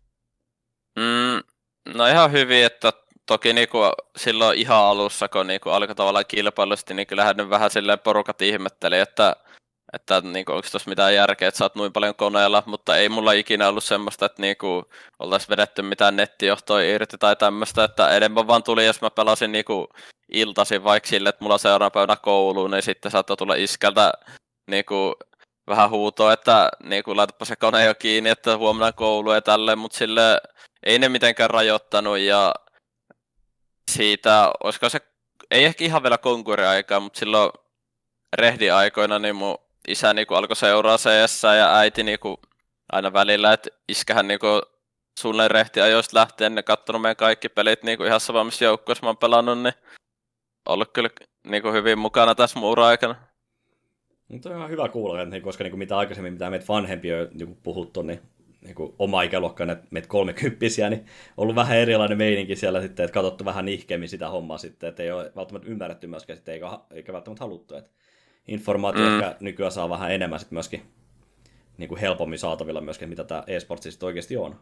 Mm, 0.99 1.43
no 1.95 2.07
ihan 2.07 2.33
hyvin, 2.33 2.65
että 2.65 2.93
toki 3.27 3.53
niinku 3.53 3.79
silloin 4.17 4.59
ihan 4.59 4.79
alussa, 4.79 5.29
kun 5.29 5.47
niinku 5.47 5.69
alkoi 5.69 5.95
tavallaan 5.95 6.25
kilpailusti, 6.29 6.95
niin 6.95 7.07
kyllähän 7.07 7.37
ne 7.37 7.51
vähän 7.51 7.71
silleen 7.71 7.99
porukat 7.99 8.43
ihmetteli, 8.43 8.99
että, 8.99 9.37
että 9.93 10.21
niinku, 10.21 10.53
onko 10.53 10.69
tuossa 10.71 10.89
mitään 10.89 11.15
järkeä, 11.15 11.49
että 11.49 11.59
sä 11.59 11.65
oot 11.65 11.75
noin 11.75 11.93
paljon 11.93 12.15
koneella, 12.15 12.63
mutta 12.67 12.97
ei 12.97 13.09
mulla 13.09 13.33
ikinä 13.33 13.69
ollut 13.69 13.85
semmoista, 13.85 14.27
että 14.27 14.43
niinku, 14.43 14.85
oltaisiin 15.19 15.49
vedetty 15.51 15.83
mitään 15.83 16.17
nettijohtoja 16.17 16.95
irti 16.95 17.19
tai 17.19 17.37
tämmöistä, 17.37 17.85
että 17.85 18.17
enemmän 18.17 18.47
vaan 18.47 18.63
tuli, 18.63 18.87
jos 18.87 19.01
mä 19.01 19.11
pelasin 19.11 19.53
niinku 19.53 19.89
iltaisin 20.33 20.85
vaikka 20.85 21.09
sille, 21.09 21.29
että 21.29 21.45
mulla 21.45 21.59
seuraavana 21.59 21.91
päivänä 21.91 22.17
kouluun, 22.17 22.71
niin 22.71 22.83
sitten 22.83 23.11
saattoi 23.11 23.37
tulla 23.37 23.55
iskältä 23.55 24.13
niinku, 24.71 25.15
vähän 25.69 25.91
huutoa, 25.91 26.33
että 26.33 26.69
niinku, 26.83 27.17
laitapa 27.17 27.45
se 27.45 27.57
kone 27.57 27.85
jo 27.85 27.95
kiinni, 27.95 28.31
että 28.31 28.57
huomenna 28.57 28.93
koulu 28.93 29.33
ja 29.33 29.43
tälleen, 29.43 29.79
mutta 29.79 29.99
sille 29.99 30.41
ei 30.83 30.99
ne 30.99 31.09
mitenkään 31.09 31.51
rajoittanut 31.51 32.19
ja 32.19 32.55
siitä, 33.91 34.53
olisiko 34.65 34.89
se, 34.89 35.01
ei 35.51 35.65
ehkä 35.65 35.85
ihan 35.85 36.03
vielä 36.03 36.19
konkuriaikaa, 36.19 37.01
mutta 37.01 37.19
silloin 37.19 37.51
rehdiaikoina 38.37 39.19
niin 39.19 39.37
mun 39.37 39.59
isä 39.91 40.15
niinku 40.15 40.35
alkoi 40.35 40.57
seuraa 40.57 40.97
CS 40.97 41.43
ja 41.43 41.77
äiti 41.77 42.03
niinku 42.03 42.41
aina 42.93 43.13
välillä, 43.13 43.53
että 43.53 43.71
iskähän 43.89 44.29
niinku 44.29 44.47
suunnilleen 45.19 45.51
rehtiajoista 45.51 46.19
lähtien 46.19 46.55
ne 46.55 46.63
kattonut 46.63 47.03
meidän 47.03 47.17
kaikki 47.17 47.49
pelit 47.49 47.83
niinku 47.83 48.05
ihan 48.05 48.21
sama 48.21 48.45
missä 48.45 48.65
joukkueessa 48.65 49.07
mä 49.07 49.09
oon 49.09 49.17
pelannut, 49.17 49.59
niin 49.59 49.75
ollut 50.69 50.93
kyllä 50.93 51.11
niinku 51.45 51.73
hyvin 51.73 51.99
mukana 51.99 52.35
tässä 52.35 52.59
mun 52.59 52.71
ura-aikana. 52.71 53.15
Mutta 54.29 54.49
on 54.51 54.57
ihan 54.57 54.71
hyvä 54.71 54.89
kuulla, 54.89 55.23
että, 55.23 55.31
niin, 55.31 55.43
koska 55.43 55.65
niin 55.65 55.71
kuin 55.71 55.79
mitä 55.79 55.99
aikaisemmin, 55.99 56.33
mitä 56.33 56.51
meitä 56.51 56.65
vanhempia 56.69 57.19
on 57.19 57.29
niin 57.33 57.57
puhuttu, 57.63 58.03
niin 58.03 58.21
niin 58.65 58.75
kuin 58.75 58.95
oma 58.99 59.23
ikäluokka, 59.23 59.67
ne 59.67 59.77
meitä 59.91 60.09
kolmekymppisiä, 60.09 60.91
niin 60.91 61.07
ollut 61.37 61.57
vähän 61.57 61.79
erilainen 61.79 62.19
meininki 62.19 62.57
siellä 62.57 62.81
sitten, 62.81 63.05
että 63.05 63.15
katsottu 63.15 63.45
vähän 63.45 63.65
nihkeämmin 63.65 64.09
sitä 64.09 64.29
hommaa 64.29 64.59
sitten, 64.59 64.89
että 64.89 65.03
ei 65.03 65.11
ole 65.11 65.33
välttämättä 65.37 65.69
ymmärretty 65.69 66.07
myöskään 66.07 66.37
sitten, 66.37 66.55
eikä, 66.55 66.67
eikä 66.91 67.13
välttämättä 67.13 67.45
haluttu, 67.45 67.77
että 67.77 67.91
informaatio 68.51 69.07
mm. 69.07 69.21
ehkä 69.21 69.37
nykyään 69.41 69.73
saa 69.73 69.89
vähän 69.89 70.13
enemmän 70.13 70.39
sitten 70.39 70.57
myöskin 70.57 70.83
niin 71.79 71.89
kuin 71.89 72.01
helpommin 72.01 72.39
saatavilla 72.39 72.81
myöskin, 72.81 73.09
mitä 73.09 73.25
tämä 73.25 73.43
e-sports 73.47 73.83
sitten 73.83 74.07
oikeasti 74.07 74.37
on. 74.37 74.61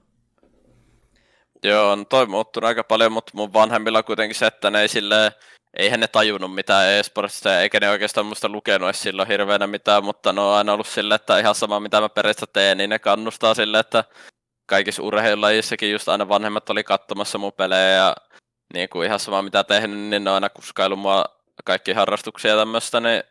Joo, 1.63 1.91
on 1.93 2.07
toi 2.07 2.27
muuttunut 2.27 2.69
aika 2.69 2.85
paljon, 2.85 3.13
mutta 3.13 3.33
mun 3.35 3.53
vanhemmilla 3.53 4.03
kuitenkin 4.03 4.35
se, 4.35 4.47
että 4.47 4.71
ne 4.71 4.81
ei 4.81 4.89
silleen, 4.89 5.33
eihän 5.77 6.01
ne 6.01 6.09
tajunnut 6.09 6.55
mitään 6.55 6.89
e-sportista, 6.89 7.61
eikä 7.61 7.81
ne 7.81 7.91
oikeastaan 7.91 8.27
muista 8.27 8.49
lukenut 8.49 8.89
edes 8.89 9.03
silloin 9.03 9.29
hirveänä 9.29 9.67
mitään, 9.67 10.05
mutta 10.05 10.33
ne 10.33 10.41
on 10.41 10.55
aina 10.55 10.73
ollut 10.73 10.87
silleen, 10.87 11.17
että 11.17 11.39
ihan 11.39 11.55
sama 11.55 11.81
mitä 11.81 12.01
mä 12.01 12.09
periaatteessa 12.09 12.53
teen, 12.53 12.79
niin 12.79 12.91
ne 12.91 12.99
kannustaa 12.99 13.55
sille, 13.55 13.79
että 13.79 14.05
kaikissa 14.67 15.03
urheilulajissakin 15.03 15.93
just 15.93 16.09
aina 16.09 16.29
vanhemmat 16.29 16.71
oli 16.71 16.85
katsomassa 16.85 17.39
mun 17.39 17.53
pelejä 17.53 17.89
ja 17.89 18.17
niin 18.75 18.89
kuin 18.89 19.07
ihan 19.07 19.21
sama 19.21 19.43
mitä 19.43 19.65
tehnyt, 19.65 19.99
niin 19.99 20.25
ne 20.25 20.31
on 20.31 20.35
aina 20.35 20.49
kuskailu 20.49 20.97
mua 20.97 21.25
kaikki 21.65 21.93
harrastuksia 21.93 22.51
ja 22.51 22.57
tämmöistä, 22.57 23.01
niin 23.01 23.23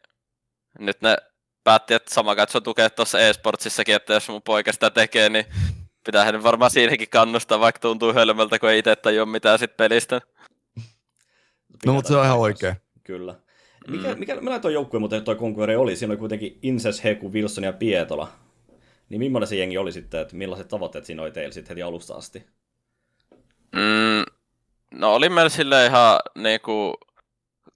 nyt 0.80 1.02
ne 1.02 1.18
päätti, 1.64 1.94
että 1.94 2.14
sama 2.14 2.36
katso 2.36 2.62
tukea 2.62 2.90
tuossa 2.90 3.20
e-sportsissakin, 3.20 3.96
että 3.96 4.14
jos 4.14 4.30
mun 4.30 4.42
poika 4.42 4.72
sitä 4.72 4.90
tekee, 4.90 5.30
niin 5.30 5.46
pitää 6.06 6.32
ne 6.32 6.44
varmaan 6.44 6.72
siinäkin 6.72 7.10
kannustaa, 7.10 7.60
vaikka 7.60 7.80
tuntuu 7.80 8.14
hölmöltä, 8.14 8.60
kun 8.60 8.70
ei 8.70 8.80
itse 8.80 8.96
tajua 8.96 9.26
mitään 9.26 9.60
sit 9.60 9.78
pelistä. 9.78 10.22
No, 11.86 11.94
mutta 11.94 12.08
se 12.08 12.18
on 12.18 12.26
ihan 12.26 12.40
oikein. 12.40 12.76
Kyllä. 13.04 13.36
Mikä, 13.88 14.16
mikä, 14.16 14.36
millainen 14.36 14.62
tuo 14.62 14.72
joukkue 14.72 15.00
muuten 15.00 15.24
toi 15.24 15.36
Conqueror 15.36 15.78
oli? 15.78 15.96
Siinä 15.96 16.12
oli 16.12 16.20
kuitenkin 16.20 16.60
Inses, 16.62 17.04
Heku, 17.04 17.34
Wilson 17.34 17.64
ja 17.64 17.74
Pietola. 17.74 18.28
Niin 19.10 19.20
millainen 19.20 19.48
se 19.48 19.56
jengi 19.56 19.78
oli 19.78 19.92
sitten, 19.92 20.22
että 20.22 20.36
millaiset 20.36 20.68
tavoitteet 20.68 21.06
siinä 21.06 21.22
oli 21.22 21.32
teillä 21.32 21.54
sitten 21.54 21.70
heti 21.70 21.82
alusta 21.82 22.16
asti? 22.16 22.46
Mm, 23.76 24.24
no 24.92 25.16
oli 25.16 25.30
meillä 25.30 25.50
sille 25.50 25.86
ihan 25.86 26.20
niinku 26.36 26.94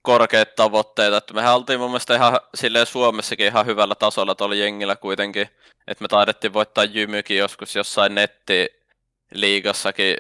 korkeat 0.02 0.56
tavoitteet, 0.56 1.14
että 1.14 1.34
mehän 1.34 1.56
oltiin 1.56 1.80
mun 1.80 1.90
mielestä 1.90 2.16
ihan 2.16 2.40
silleen 2.56 2.86
Suomessakin 2.86 3.46
ihan 3.46 3.66
hyvällä 3.66 3.96
tasolla 3.96 4.36
tuolla 4.36 4.56
jengillä 4.56 4.96
kuitenkin, 4.96 5.50
että 5.88 6.04
me 6.04 6.08
taidettiin 6.08 6.54
voittaa 6.54 6.84
Jymykin 6.84 7.38
joskus 7.38 7.76
jossain 7.76 8.16
nettiliigassakin, 8.16 10.18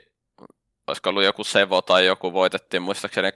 olisiko 0.87 1.09
ollut 1.09 1.23
joku 1.23 1.43
Sevo 1.43 1.81
tai 1.81 2.05
joku 2.05 2.33
voitettiin 2.33 2.83
muistaakseni 2.83 3.29
2-0 3.29 3.33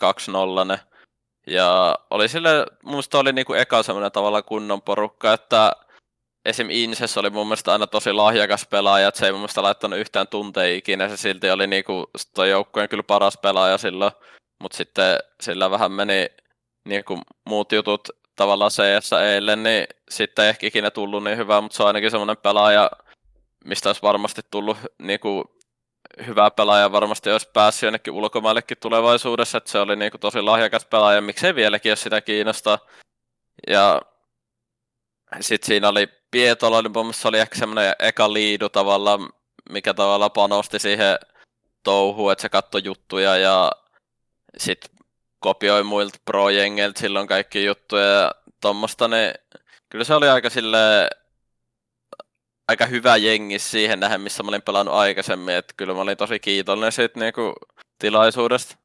ja 1.47 1.99
oli 2.09 2.29
sille, 2.29 2.65
mun 2.83 2.91
mielestä 2.91 3.17
oli 3.17 3.33
niinku 3.33 3.53
eka 3.53 3.83
semmoinen 3.83 4.11
tavalla 4.11 4.41
kunnon 4.41 4.81
porukka, 4.81 5.33
että 5.33 5.71
esim. 6.45 6.67
Inses 6.69 7.17
oli 7.17 7.29
mun 7.29 7.47
mielestä 7.47 7.71
aina 7.71 7.87
tosi 7.87 8.13
lahjakas 8.13 8.67
pelaaja, 8.67 9.07
että 9.07 9.19
se 9.19 9.25
ei 9.25 9.31
mun 9.31 9.41
mielestä 9.41 9.63
laittanut 9.63 9.99
yhtään 9.99 10.27
tunteja 10.27 10.75
ikinä, 10.75 11.09
se 11.09 11.17
silti 11.17 11.51
oli 11.51 11.67
niinku 11.67 12.09
joukkueen 12.49 12.89
kyllä 12.89 13.03
paras 13.03 13.37
pelaaja 13.37 13.77
silloin, 13.77 14.11
mutta 14.59 14.77
sitten 14.77 15.17
sillä 15.41 15.71
vähän 15.71 15.91
meni 15.91 16.29
niinku 16.85 17.19
muut 17.45 17.71
jutut 17.71 18.09
tavallaan 18.35 18.71
CS 18.71 19.13
eilen, 19.13 19.63
niin 19.63 19.87
sitten 20.09 20.45
ei 20.45 20.49
ehkä 20.49 20.67
ikinä 20.67 20.91
tullut 20.91 21.23
niin 21.23 21.37
hyvää, 21.37 21.61
mutta 21.61 21.77
se 21.77 21.83
on 21.83 21.87
ainakin 21.87 22.11
semmoinen 22.11 22.37
pelaaja, 22.37 22.91
mistä 23.65 23.89
olisi 23.89 24.01
varmasti 24.01 24.41
tullut 24.51 24.77
niinku 24.99 25.55
hyvä 26.25 26.51
pelaaja 26.51 26.91
varmasti 26.91 27.31
olisi 27.31 27.49
päässyt 27.53 27.83
jonnekin 27.83 28.13
ulkomaillekin 28.13 28.77
tulevaisuudessa, 28.81 29.57
että 29.57 29.71
se 29.71 29.79
oli 29.79 29.95
niinku 29.95 30.17
tosi 30.17 30.41
lahjakas 30.41 30.85
pelaaja, 30.85 31.21
miksei 31.21 31.55
vieläkin, 31.55 31.89
jos 31.89 32.01
sitä 32.01 32.21
kiinnostaa. 32.21 32.79
Ja 33.67 34.01
sitten 35.41 35.67
siinä 35.67 35.89
oli 35.89 36.07
Pietola, 36.31 36.81
niin 36.81 36.91
mun 36.91 37.13
se 37.13 37.27
oli 37.27 37.39
ehkä 37.39 37.57
semmoinen 37.57 37.95
eka 37.99 38.33
liidu 38.33 38.69
tavallaan, 38.69 39.29
mikä 39.69 39.93
tavallaan 39.93 40.31
panosti 40.31 40.79
siihen 40.79 41.17
touhuun, 41.83 42.31
että 42.31 42.41
se 42.41 42.49
katsoi 42.49 42.81
juttuja 42.83 43.37
ja 43.37 43.71
sitten 44.57 44.91
kopioi 45.39 45.83
muilta 45.83 46.19
pro 46.25 46.45
silloin 46.97 47.27
kaikki 47.27 47.65
juttuja 47.65 48.05
ja 48.05 48.31
tuommoista, 48.61 49.07
niin 49.07 49.33
kyllä 49.89 50.05
se 50.05 50.13
oli 50.13 50.29
aika 50.29 50.49
sille 50.49 51.09
aika 52.67 52.85
hyvä 52.85 53.17
jengi 53.17 53.59
siihen 53.59 53.99
nähden, 53.99 54.21
missä 54.21 54.43
mä 54.43 54.49
olin 54.49 54.61
pelannut 54.61 54.95
aikaisemmin, 54.95 55.55
että 55.55 55.73
kyllä 55.77 55.93
mä 55.93 56.01
olin 56.01 56.17
tosi 56.17 56.39
kiitollinen 56.39 56.91
siitä 56.91 57.19
niinku 57.19 57.53
tilaisuudesta. 57.99 58.77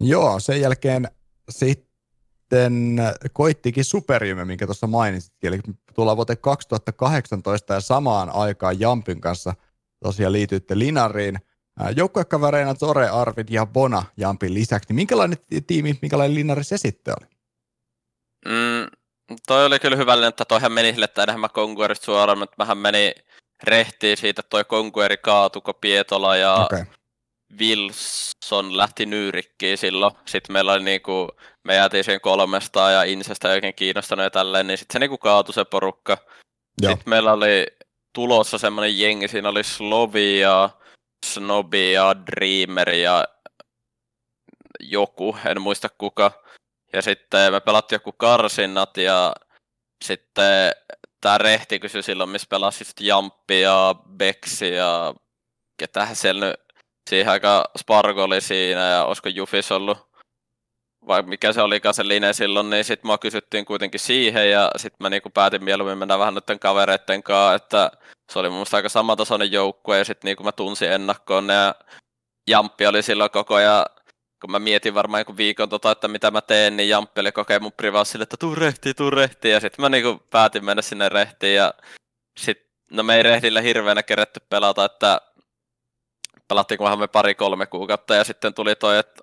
Joo, 0.00 0.40
sen 0.40 0.60
jälkeen 0.60 1.08
sitten 1.50 2.96
koittikin 3.32 3.84
Superjume, 3.84 4.44
minkä 4.44 4.66
tuossa 4.66 4.86
mainitsit, 4.86 5.44
eli 5.44 5.60
tullaan 5.94 6.16
vuoteen 6.16 6.38
2018 6.38 7.74
ja 7.74 7.80
samaan 7.80 8.30
aikaan 8.30 8.80
Jampin 8.80 9.20
kanssa 9.20 9.54
tosiaan 10.02 10.32
liityitte 10.32 10.78
Linariin. 10.78 11.38
Joukkuekavereina 11.96 12.74
Zore, 12.74 13.08
Arvid 13.08 13.46
ja 13.50 13.66
Bona 13.66 14.04
Jampin 14.16 14.54
lisäksi, 14.54 14.88
niin 14.88 14.96
minkälainen 14.96 15.38
tiimi, 15.66 15.98
minkälainen 16.02 16.34
Linari 16.34 16.64
se 16.64 16.78
sitten 16.78 17.14
oli? 17.20 17.28
Mm, 18.46 18.86
toi 19.46 19.66
oli 19.66 19.78
kyllä 19.78 19.96
hyvä, 19.96 20.26
että 20.28 20.44
toihan 20.44 20.72
meni 20.72 20.92
sille, 20.92 21.04
että 21.04 21.22
enhän 21.22 21.40
mä 21.40 21.48
Conquerista 21.48 22.04
suoraan, 22.04 22.38
mutta 22.38 22.54
mähän 22.58 22.78
meni 22.78 23.14
rehtiin 23.62 24.16
siitä, 24.16 24.40
että 24.40 24.50
toi 24.50 24.64
Conqueri 24.64 25.16
kaatuko 25.16 25.74
Pietola 25.74 26.36
ja 26.36 26.54
okay. 26.54 26.84
Wilson 27.58 28.76
lähti 28.76 29.06
nyyrikkiin 29.06 29.78
silloin. 29.78 30.14
Sitten 30.24 30.52
meillä 30.52 30.72
oli 30.72 30.84
niinku, 30.84 31.28
me 31.64 31.74
jäätiin 31.74 32.04
siihen 32.04 32.20
kolmesta 32.20 32.90
ja 32.90 33.02
Insestä 33.02 33.48
ei 33.48 33.54
oikein 33.54 33.74
kiinnostanut 33.74 34.24
ja 34.24 34.30
tälleen, 34.30 34.66
niin 34.66 34.78
sitten 34.78 34.92
se 34.92 34.98
niinku 34.98 35.18
kaatui 35.18 35.54
se 35.54 35.64
porukka. 35.64 36.18
Joo. 36.82 36.92
Sitten 36.92 37.10
meillä 37.10 37.32
oli 37.32 37.66
tulossa 38.14 38.58
semmoinen 38.58 38.98
jengi, 38.98 39.28
siinä 39.28 39.48
oli 39.48 39.64
Slovia, 39.64 40.70
Snobi 41.26 41.92
ja 41.92 42.16
Dreamer 42.26 42.90
ja 42.90 43.24
joku, 44.80 45.36
en 45.46 45.62
muista 45.62 45.88
kuka. 45.88 46.32
Ja 46.92 47.02
sitten 47.02 47.52
me 47.52 47.60
pelattiin 47.60 47.96
joku 47.96 48.12
karsinnat 48.12 48.96
ja 48.96 49.32
sitten 50.04 50.72
tämä 51.20 51.38
Rehti 51.38 51.78
kysyi 51.78 52.02
silloin, 52.02 52.30
missä 52.30 52.46
pelasi 52.50 52.84
sitten 52.84 53.06
Jamppi 53.06 53.60
ja 53.60 53.94
Beksi 54.16 54.74
ja 54.74 55.14
ketähän 55.76 56.16
siellä 56.16 56.46
nyt 56.46 56.60
siihen 57.10 57.32
aika 57.32 57.64
Spargo 57.78 58.24
oli 58.24 58.40
siinä 58.40 58.88
ja 58.88 59.04
olisiko 59.04 59.28
Jufis 59.28 59.72
ollut 59.72 60.08
vai 61.06 61.22
mikä 61.22 61.52
se 61.52 61.62
olikaan 61.62 61.94
se 61.94 62.08
line 62.08 62.32
silloin, 62.32 62.70
niin 62.70 62.84
sitten 62.84 63.08
mua 63.08 63.18
kysyttiin 63.18 63.64
kuitenkin 63.64 64.00
siihen 64.00 64.50
ja 64.50 64.70
sitten 64.76 64.98
mä 65.00 65.10
niinku 65.10 65.30
päätin 65.30 65.64
mieluummin 65.64 65.98
mennä 65.98 66.18
vähän 66.18 66.34
noiden 66.34 66.58
kavereiden 66.58 67.22
kanssa, 67.22 67.54
että 67.54 67.90
se 68.30 68.38
oli 68.38 68.48
mun 68.48 68.56
mielestä 68.56 68.76
aika 68.76 68.88
samatasoinen 68.88 69.52
joukkue 69.52 69.98
ja 69.98 70.04
sitten 70.04 70.28
niinku 70.28 70.42
mä 70.42 70.52
tunsin 70.52 70.92
ennakkoon 70.92 71.46
ne 71.46 71.54
ja 71.54 71.74
Jamppi 72.48 72.86
oli 72.86 73.02
silloin 73.02 73.30
koko 73.30 73.54
ajan 73.54 73.84
kun 74.40 74.50
mä 74.50 74.58
mietin 74.58 74.94
varmaan 74.94 75.20
joku 75.20 75.36
viikon 75.36 75.68
tota, 75.68 75.90
että 75.90 76.08
mitä 76.08 76.30
mä 76.30 76.40
teen, 76.40 76.76
niin 76.76 76.88
Jamppi 76.88 77.20
oli 77.20 77.32
kokee 77.32 77.58
mun 77.58 77.72
privaasille, 77.72 78.22
että 78.22 78.36
tuu 78.36 78.54
rehtiin, 78.54 78.96
tuu 78.96 79.10
rehtiin. 79.10 79.52
Ja 79.52 79.60
sitten 79.60 79.82
mä 79.82 79.88
niinku 79.88 80.22
päätin 80.30 80.64
mennä 80.64 80.82
sinne 80.82 81.08
rehtiin 81.08 81.54
ja 81.54 81.74
sit, 82.38 82.66
no 82.90 83.02
me 83.02 83.16
ei 83.16 83.22
rehdillä 83.22 83.60
hirveänä 83.60 84.02
keretty 84.02 84.40
pelata, 84.48 84.84
että 84.84 85.20
pelattiin 86.48 86.78
kunhan 86.78 86.98
me 86.98 87.08
pari-kolme 87.08 87.66
kuukautta 87.66 88.14
ja 88.14 88.24
sitten 88.24 88.54
tuli 88.54 88.76
toi, 88.76 88.98
että 88.98 89.20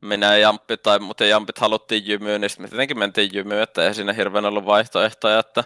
minä 0.00 0.26
ja 0.26 0.38
Jamppi 0.38 0.76
tai 0.76 0.98
muuten 0.98 1.28
Jampit 1.28 1.58
haluttiin 1.58 2.06
jymyyn, 2.06 2.40
niin 2.40 2.50
sitten 2.50 2.64
me 2.64 2.68
tietenkin 2.68 2.98
mentiin 2.98 3.30
jymyyn, 3.32 3.62
että 3.62 3.86
ei 3.86 3.94
siinä 3.94 4.12
hirveän 4.12 4.44
ollut 4.44 4.66
vaihtoehtoja, 4.66 5.38
että 5.38 5.64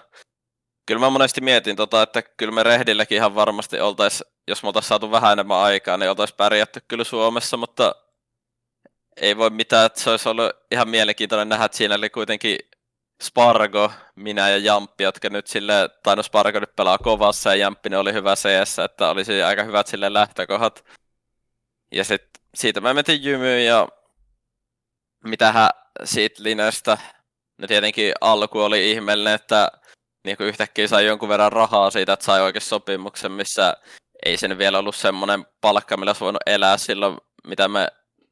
kyllä 0.87 1.01
mä 1.01 1.11
monesti 1.11 1.41
mietin 1.41 1.77
tota, 1.77 2.03
että 2.03 2.23
kyllä 2.23 2.53
me 2.53 2.63
rehdilläkin 2.63 3.17
ihan 3.17 3.35
varmasti 3.35 3.81
oltais, 3.81 4.25
jos 4.49 4.63
me 4.63 4.67
oltaisiin 4.67 4.89
saatu 4.89 5.11
vähän 5.11 5.33
enemmän 5.33 5.57
aikaa, 5.57 5.97
niin 5.97 6.11
oltaisiin 6.11 6.37
pärjätty 6.37 6.81
kyllä 6.89 7.05
Suomessa, 7.05 7.57
mutta 7.57 7.95
ei 9.17 9.37
voi 9.37 9.51
mitään, 9.51 9.87
että 9.87 10.01
se 10.01 10.11
olisi 10.11 10.29
ollut 10.29 10.53
ihan 10.71 10.89
mielenkiintoinen 10.89 11.49
nähdä, 11.49 11.65
että 11.65 11.77
siinä 11.77 11.95
oli 11.95 12.11
kuitenkin 12.11 12.59
Spargo, 13.23 13.93
minä 14.17 14.51
ja 14.51 14.59
Jamppi, 14.59 15.05
jotka 15.05 15.31
nyt 15.31 15.47
sille, 15.47 15.91
tai 16.03 16.17
no 16.17 16.23
Spargo 16.23 16.61
nyt 16.61 16.77
pelaa 16.77 16.99
kovassa 16.99 17.51
ja 17.51 17.57
Jamppi 17.57 17.95
oli 17.97 18.13
hyvä 18.13 18.35
CS, 18.35 18.79
että 18.79 19.09
olisi 19.09 19.43
aika 19.43 19.63
hyvät 19.63 19.87
sille 19.87 20.13
lähtökohdat. 20.13 20.85
Ja 21.93 22.05
sit, 22.05 22.23
siitä 22.55 22.81
mä 22.81 22.95
metin 22.95 23.25
jymyyn 23.25 23.67
ja 23.67 23.89
mitähän 25.25 25.71
siitä 26.05 26.43
linestä, 26.43 26.99
no 27.59 27.67
tietenkin 27.67 28.13
alku 28.21 28.61
oli 28.61 28.91
ihmeellinen, 28.91 29.35
että 29.35 29.71
niin 30.25 30.37
kuin 30.37 30.49
yhtäkkiä 30.49 30.89
sai 30.89 31.07
jonkun 31.07 31.29
verran 31.29 31.53
rahaa 31.53 31.91
siitä, 31.91 32.13
että 32.13 32.25
sai 32.25 32.41
oikein 32.41 32.63
sopimuksen, 32.63 33.33
missä 33.33 33.77
ei 34.25 34.37
sen 34.37 34.59
vielä 34.59 34.79
ollut 34.79 34.97
semmoinen 34.97 35.47
palkka, 35.61 35.97
millä 35.97 36.09
olisi 36.09 36.21
voinut 36.21 36.43
elää 36.47 36.77
silloin, 36.77 37.19
mitä 37.47 37.69
me 37.69 37.89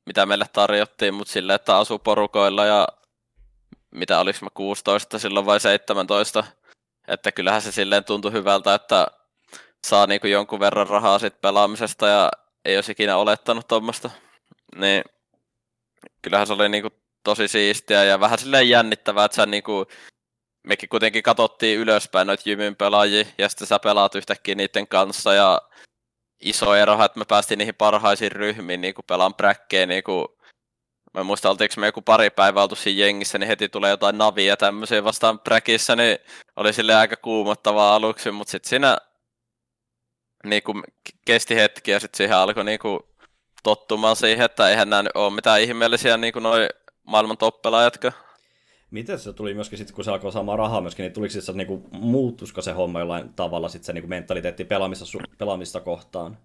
mitä 0.07 0.27
meille 0.27 0.47
tarjottiin, 0.53 1.15
mutta 1.15 1.33
silleen, 1.33 1.55
että 1.55 1.77
asuu 1.77 1.99
porukoilla 1.99 2.67
ja 2.67 2.89
mitä 3.91 4.21
oliko 4.21 4.39
mä 4.43 4.49
16 4.55 5.19
silloin 5.19 5.47
vai 5.47 5.61
17, 5.61 6.45
että 7.09 7.33
kyllähän 7.33 7.63
se 7.63 7.73
silleen 7.73 8.05
tuntui 8.05 8.33
hyvältä, 8.33 8.75
että 8.75 9.07
saa 9.87 10.07
niinku 10.07 10.27
jonkun 10.27 10.61
verran 10.61 10.87
rahaa 10.87 11.19
sit 11.19 11.41
pelaamisesta 11.41 12.09
ja 12.09 12.31
ei 12.65 12.77
olisi 12.77 12.93
ikinä 12.93 13.17
olettanut 13.17 13.69
tuommoista. 13.69 14.11
Niin 14.77 15.05
kyllähän 16.23 16.47
se 16.47 16.53
oli 16.53 16.69
niinku 16.69 16.91
tosi 17.25 17.49
siistiä 17.49 18.05
ja 18.05 18.21
vähän 18.21 18.39
silleen 18.39 18.69
jännittävää, 18.69 19.25
että 19.25 19.35
sä 19.37 19.47
niinku, 19.47 19.87
mekin 20.63 20.89
kuitenkin 20.89 21.23
katsottiin 21.23 21.79
ylöspäin 21.79 22.27
noita 22.27 22.51
Jymyn 22.51 22.77
pelaajia 22.77 23.25
ja 23.39 23.49
sitten 23.49 23.67
sä 23.67 23.79
pelaat 23.79 24.15
yhtäkkiä 24.15 24.55
niiden 24.55 24.89
kanssa 24.89 25.35
ja 25.35 25.63
iso 26.41 26.75
ero, 26.75 27.05
että 27.05 27.19
me 27.19 27.25
päästiin 27.25 27.59
niihin 27.59 27.75
parhaisiin 27.75 28.33
ryhmiin 28.33 28.81
niin 28.81 28.95
kuin 28.95 29.07
pelaan 29.09 29.35
bräkkeen, 29.35 29.89
niin 29.89 30.05
kuin 30.05 30.27
Mä 31.15 31.25
muistan, 31.25 31.51
oltiinko 31.51 31.75
me 31.79 31.87
joku 31.87 32.03
pari 32.03 32.31
päivää 32.31 32.63
oltu 32.63 32.77
siinä 32.77 33.01
jengissä, 33.01 33.39
niin 33.39 33.49
heti 33.49 33.69
tulee 33.69 33.91
jotain 33.91 34.19
navia 34.19 34.57
tämmöisiä 34.57 35.05
vastaan 35.05 35.41
bräkissä, 35.41 35.97
niin 35.97 36.19
oli 36.57 36.73
sille 36.73 36.95
aika 36.95 37.17
kuumottavaa 37.17 37.95
aluksi, 37.95 38.31
mutta 38.31 38.51
sitten 38.51 38.69
siinä 38.69 38.99
niin 40.45 40.63
kuin 40.63 40.83
kesti 41.25 41.57
hetki 41.57 41.91
ja 41.91 42.01
sitten 42.01 42.17
siihen 42.17 42.37
alkoi 42.37 42.65
niin 42.65 42.79
kuin 42.79 43.01
tottumaan 43.63 44.17
siihen, 44.17 44.45
että 44.45 44.69
eihän 44.69 44.91
nämä 44.91 45.09
ole 45.15 45.35
mitään 45.35 45.61
ihmeellisiä 45.61 46.17
niin 46.17 46.33
kuin 46.33 46.43
noi 46.43 46.69
maailman 47.03 47.39
toppelaajatkaan. 47.39 48.15
Miten 48.93 49.19
se 49.19 49.33
tuli 49.33 49.55
myöskin 49.55 49.79
sitten, 49.79 49.95
kun 49.95 50.05
se 50.05 50.11
alkoi 50.11 50.33
saamaan 50.33 50.59
rahaa 50.59 50.81
myöskin, 50.81 51.03
niin 51.03 51.13
tuliko 51.13 51.41
se 51.41 51.53
niinku, 51.53 51.89
muuttusko 51.91 52.63
se 52.63 52.73
homma 52.73 53.01
jollain 53.01 53.35
tavalla 53.35 53.69
sitten 53.69 53.87
se 53.87 53.93
niinku 53.93 54.09
mentaliteetti 54.09 54.65
pelaamista, 54.65 55.05
pelaamista 55.39 55.81
kohtaan? 55.81 56.39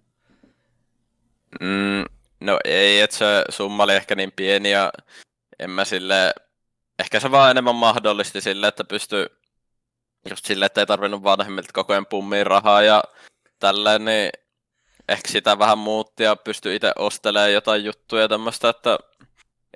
Mm, 1.60 2.04
no 2.40 2.58
ei, 2.64 3.00
että 3.00 3.16
se 3.16 3.44
summa 3.48 3.82
oli 3.82 3.94
ehkä 3.94 4.14
niin 4.14 4.32
pieni 4.36 4.70
ja 4.70 4.92
en 5.58 5.70
mä 5.70 5.84
sille, 5.84 6.32
ehkä 6.98 7.20
se 7.20 7.30
vaan 7.30 7.50
enemmän 7.50 7.74
mahdollisti 7.74 8.40
sille, 8.40 8.68
että 8.68 8.84
pystyy 8.84 9.26
just 10.30 10.44
sille, 10.44 10.66
että 10.66 10.80
ei 10.80 10.86
tarvinnut 10.86 11.22
vanhemmilta 11.22 11.72
koko 11.72 11.92
ajan 11.92 12.06
pummiin 12.06 12.46
rahaa 12.46 12.82
ja 12.82 13.02
tälleen, 13.58 14.04
niin 14.04 14.30
ehkä 15.08 15.28
sitä 15.28 15.58
vähän 15.58 15.78
muutti 15.78 16.22
ja 16.22 16.36
pystyi 16.36 16.76
itse 16.76 16.92
ostelemaan 16.98 17.52
jotain 17.52 17.84
juttuja 17.84 18.22
ja 18.22 18.28
tämmöistä, 18.28 18.68
että 18.68 18.98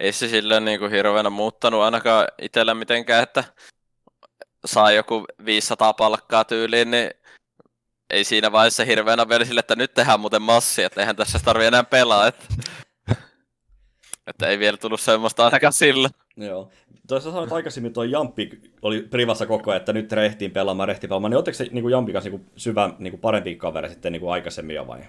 ei 0.03 0.13
se 0.13 0.29
silleen 0.29 0.65
niin 0.65 0.79
kuin 0.79 0.91
hirveänä 0.91 1.31
muuttanut 1.31 1.83
ainakaan 1.83 2.29
itsellä 2.43 2.75
mitenkään, 2.75 3.23
että 3.23 3.45
saa 4.65 4.93
joku 4.93 5.25
500 5.45 5.95
palkkaa 5.95 6.45
tyyliin, 6.45 6.91
niin 6.91 7.11
ei 8.11 8.25
siinä 8.25 8.53
vaiheessa 8.53 8.85
hirveänä 8.85 9.29
vielä 9.29 9.45
sille, 9.45 9.61
että 9.61 9.77
nyt 9.77 9.95
tehdään 9.95 10.21
muuten 10.21 10.43
massi, 10.43 10.83
että 10.83 11.01
eihän 11.01 11.17
tässä 11.17 11.39
tarvi 11.45 11.65
enää 11.65 11.85
pelaa, 11.85 12.27
että, 12.27 12.45
että 14.27 14.47
ei 14.47 14.59
vielä 14.59 14.77
tullut 14.77 15.01
semmoista 15.01 15.45
ainakaan 15.45 15.73
sillä. 15.73 16.09
Joo. 16.37 16.71
Tuossa 17.09 17.31
sanoit 17.31 17.53
aikaisemmin, 17.53 17.93
tuo 17.93 18.05
Jampi 18.05 18.51
oli 18.83 19.03
privassa 19.03 19.47
koko 19.47 19.71
ajan, 19.71 19.81
että 19.81 19.93
nyt 19.93 20.13
rehtiin 20.13 20.51
pelaamaan, 20.51 20.89
rehtiin 20.89 21.09
pelaamaan, 21.09 21.31
niin 21.31 21.37
oletteko 21.37 21.57
se 21.57 21.69
niin 21.71 21.83
kuin 21.83 21.93
Jampi 21.93 22.13
kanssa 22.13 22.31
niin 22.31 22.41
kuin 22.41 22.51
syvä, 22.57 22.91
niin 22.99 23.11
kuin 23.11 23.21
parempi 23.21 23.57
kaveri 23.57 23.89
sitten 23.89 24.13
niin 24.13 24.21
kuin 24.21 24.33
aikaisemmin 24.33 24.77
jo 24.77 24.87
vai? 24.87 25.01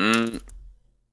Mm, 0.00 0.40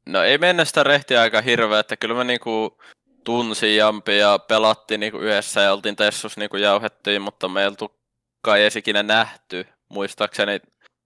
No 0.05 0.23
ei 0.23 0.37
mennä 0.37 0.65
sitä 0.65 0.83
rehtiä 0.83 1.21
aika 1.21 1.41
hirveä, 1.41 1.79
että 1.79 1.97
kyllä 1.97 2.15
me 2.15 2.23
niinku 2.23 2.81
tunsi 3.23 3.75
Jampi 3.75 4.17
ja 4.17 4.39
pelattiin 4.39 4.99
niinku 4.99 5.17
yhdessä 5.17 5.61
ja 5.61 5.73
oltiin 5.73 5.95
Tessus 5.95 6.37
niinku 6.37 6.57
jauhettiin, 6.57 7.21
mutta 7.21 7.49
me 7.49 7.61
ei 7.61 7.67
oltu 7.67 7.99
kai 8.41 8.61
edes 8.61 8.75
ikinä 8.75 9.03
nähty, 9.03 9.67
muistaakseni, 9.89 10.59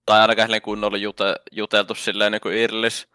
tai 0.06 0.22
ainakaan 0.22 0.62
kunnolla 0.62 0.98
jute, 0.98 1.36
juteltu 1.52 1.96
silleen 1.96 2.32
niinku 2.32 2.50
Irlis, 2.50 3.08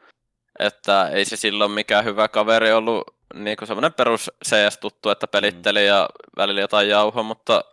että 0.58 1.08
ei 1.08 1.24
se 1.24 1.36
silloin 1.36 1.70
mikään 1.70 2.04
hyvä 2.04 2.28
kaveri 2.28 2.72
ollut 2.72 3.16
niinku 3.34 3.66
semmoinen 3.66 3.92
perus 3.92 4.30
CS-tuttu, 4.44 5.10
että 5.10 5.26
pelitteli 5.26 5.80
mm. 5.80 5.86
ja 5.86 6.08
välillä 6.36 6.60
jotain 6.60 6.88
jauho, 6.88 7.22
mutta 7.22 7.64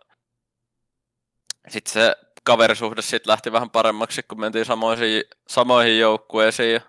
sitten 1.68 1.92
se 1.92 2.16
kaverisuhde 2.44 3.02
sitten 3.02 3.30
lähti 3.30 3.52
vähän 3.52 3.70
paremmaksi, 3.70 4.22
kun 4.22 4.40
mentiin 4.40 4.64
samoihin, 4.64 5.24
samoihin 5.48 5.98
joukkueisiin 5.98 6.74
ja 6.74 6.80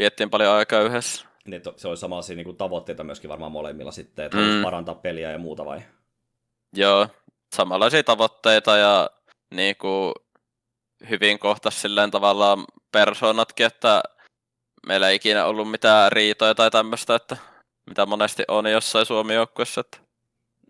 viettiin 0.00 0.30
paljon 0.30 0.54
aikaa 0.54 0.80
yhdessä. 0.80 1.26
Niin, 1.44 1.62
se 1.76 1.88
oli 1.88 1.96
samanlaisia 1.96 2.36
niin 2.36 2.56
tavoitteita 2.56 3.04
myöskin 3.04 3.30
varmaan 3.30 3.52
molemmilla 3.52 3.92
sitten, 3.92 4.24
että 4.24 4.38
mm. 4.38 4.62
parantaa 4.62 4.94
peliä 4.94 5.30
ja 5.30 5.38
muuta 5.38 5.64
vai? 5.64 5.82
Joo, 6.76 7.08
samanlaisia 7.56 8.02
tavoitteita 8.02 8.76
ja 8.76 9.10
niin 9.54 9.76
kuin, 9.76 10.14
hyvin 11.10 11.38
kohtas 11.38 11.82
silleen 11.82 12.10
tavallaan 12.10 12.64
persoonatkin, 12.92 13.66
että 13.66 14.02
meillä 14.86 15.08
ei 15.08 15.16
ikinä 15.16 15.44
ollut 15.44 15.70
mitään 15.70 16.12
riitoja 16.12 16.54
tai 16.54 16.70
tämmöistä, 16.70 17.14
että 17.14 17.36
mitä 17.88 18.06
monesti 18.06 18.44
on 18.48 18.70
jossain 18.70 19.06
Suomen 19.06 19.36
joukkueessa. 19.36 19.80
Että... 19.80 19.98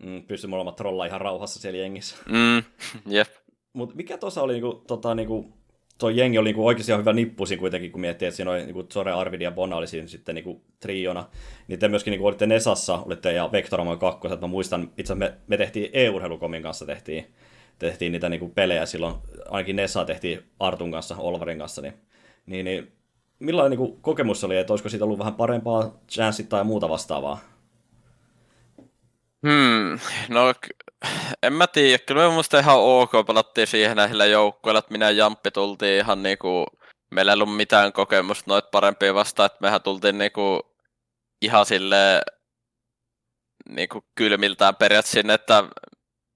Mm, 0.03 0.23
pysty 0.23 0.47
molemmat 0.47 0.75
trolla 0.75 1.05
ihan 1.05 1.21
rauhassa 1.21 1.59
siellä 1.59 1.79
jengissä. 1.79 2.15
Mm, 2.29 2.63
jep. 3.07 3.29
Mutta 3.73 3.95
mikä 3.95 4.17
tuossa 4.17 4.41
oli, 4.41 4.53
niinku, 4.53 4.83
tota, 4.87 5.15
niinku, 5.15 5.60
tuo 6.01 6.09
jengi 6.09 6.37
oli 6.37 6.49
niinku 6.49 6.67
oikeasti 6.67 6.91
ihan 6.91 6.99
hyvä 6.99 7.13
nippusin 7.13 7.59
kuitenkin, 7.59 7.91
kun 7.91 8.01
miettii, 8.01 8.27
että 8.27 8.35
siinä 8.35 8.51
oli 8.51 8.65
niinku, 8.65 8.83
Zore, 8.83 9.11
Arvidi 9.11 9.43
ja 9.43 9.51
Bona 9.51 9.75
oli 9.75 9.87
siinä 9.87 10.07
sitten 10.07 10.35
niinku, 10.35 10.61
triona. 10.79 11.25
Niin 11.67 11.79
te 11.79 11.87
myöskin 11.87 12.11
niinku, 12.11 12.27
olitte 12.27 12.45
Nesassa, 12.47 12.97
olitte 13.05 13.33
ja 13.33 13.49
Vectoramoin 13.51 13.99
kakkoset. 13.99 14.41
Mä 14.41 14.47
muistan, 14.47 14.91
itse 14.97 15.15
me, 15.15 15.33
me 15.47 15.57
tehtiin 15.57 15.89
e-urheilukomin 15.93 16.63
kanssa 16.63 16.85
tehtiin, 16.85 17.33
tehtiin 17.79 18.11
niitä 18.11 18.29
niinku, 18.29 18.49
pelejä 18.49 18.85
silloin, 18.85 19.15
ainakin 19.49 19.75
Nessa 19.75 20.05
tehtiin 20.05 20.43
Artun 20.59 20.91
kanssa, 20.91 21.15
Olvarin 21.17 21.59
kanssa, 21.59 21.81
niin, 21.81 21.93
niin, 22.45 22.65
niin 22.65 22.91
millainen 23.39 23.79
niinku, 23.79 23.99
kokemus 24.01 24.43
oli, 24.43 24.57
että 24.57 24.73
olisiko 24.73 24.89
siitä 24.89 25.05
ollut 25.05 25.19
vähän 25.19 25.35
parempaa 25.35 25.99
chanssit 26.09 26.49
tai 26.49 26.63
muuta 26.63 26.89
vastaavaa? 26.89 27.39
Hmm, 29.47 29.99
no 30.29 30.53
en 31.43 31.53
mä 31.53 31.67
tiedä, 31.67 32.03
kyllä 32.07 32.27
me 32.27 32.33
muista 32.33 32.59
ihan 32.59 32.79
ok 32.79 33.11
pelattiin 33.27 33.67
siihen 33.67 33.97
näillä 33.97 34.25
joukkueilla, 34.25 34.79
että 34.79 34.91
minä 34.91 35.05
ja 35.09 35.11
Jamppi 35.17 35.51
tultiin 35.51 35.97
ihan 35.97 36.23
niinku, 36.23 36.65
meillä 37.11 37.31
ei 37.31 37.33
ollut 37.33 37.55
mitään 37.55 37.93
kokemusta 37.93 38.43
noit 38.47 38.71
parempia 38.71 39.13
vastaan, 39.13 39.45
että 39.45 39.57
mehän 39.61 39.81
tultiin 39.81 40.17
niinku 40.17 40.61
ihan 41.41 41.65
sille 41.65 42.21
niinku 43.69 44.05
kylmiltään 44.15 44.75
periaatteessa 44.75 45.13
sinne, 45.13 45.33
että 45.33 45.63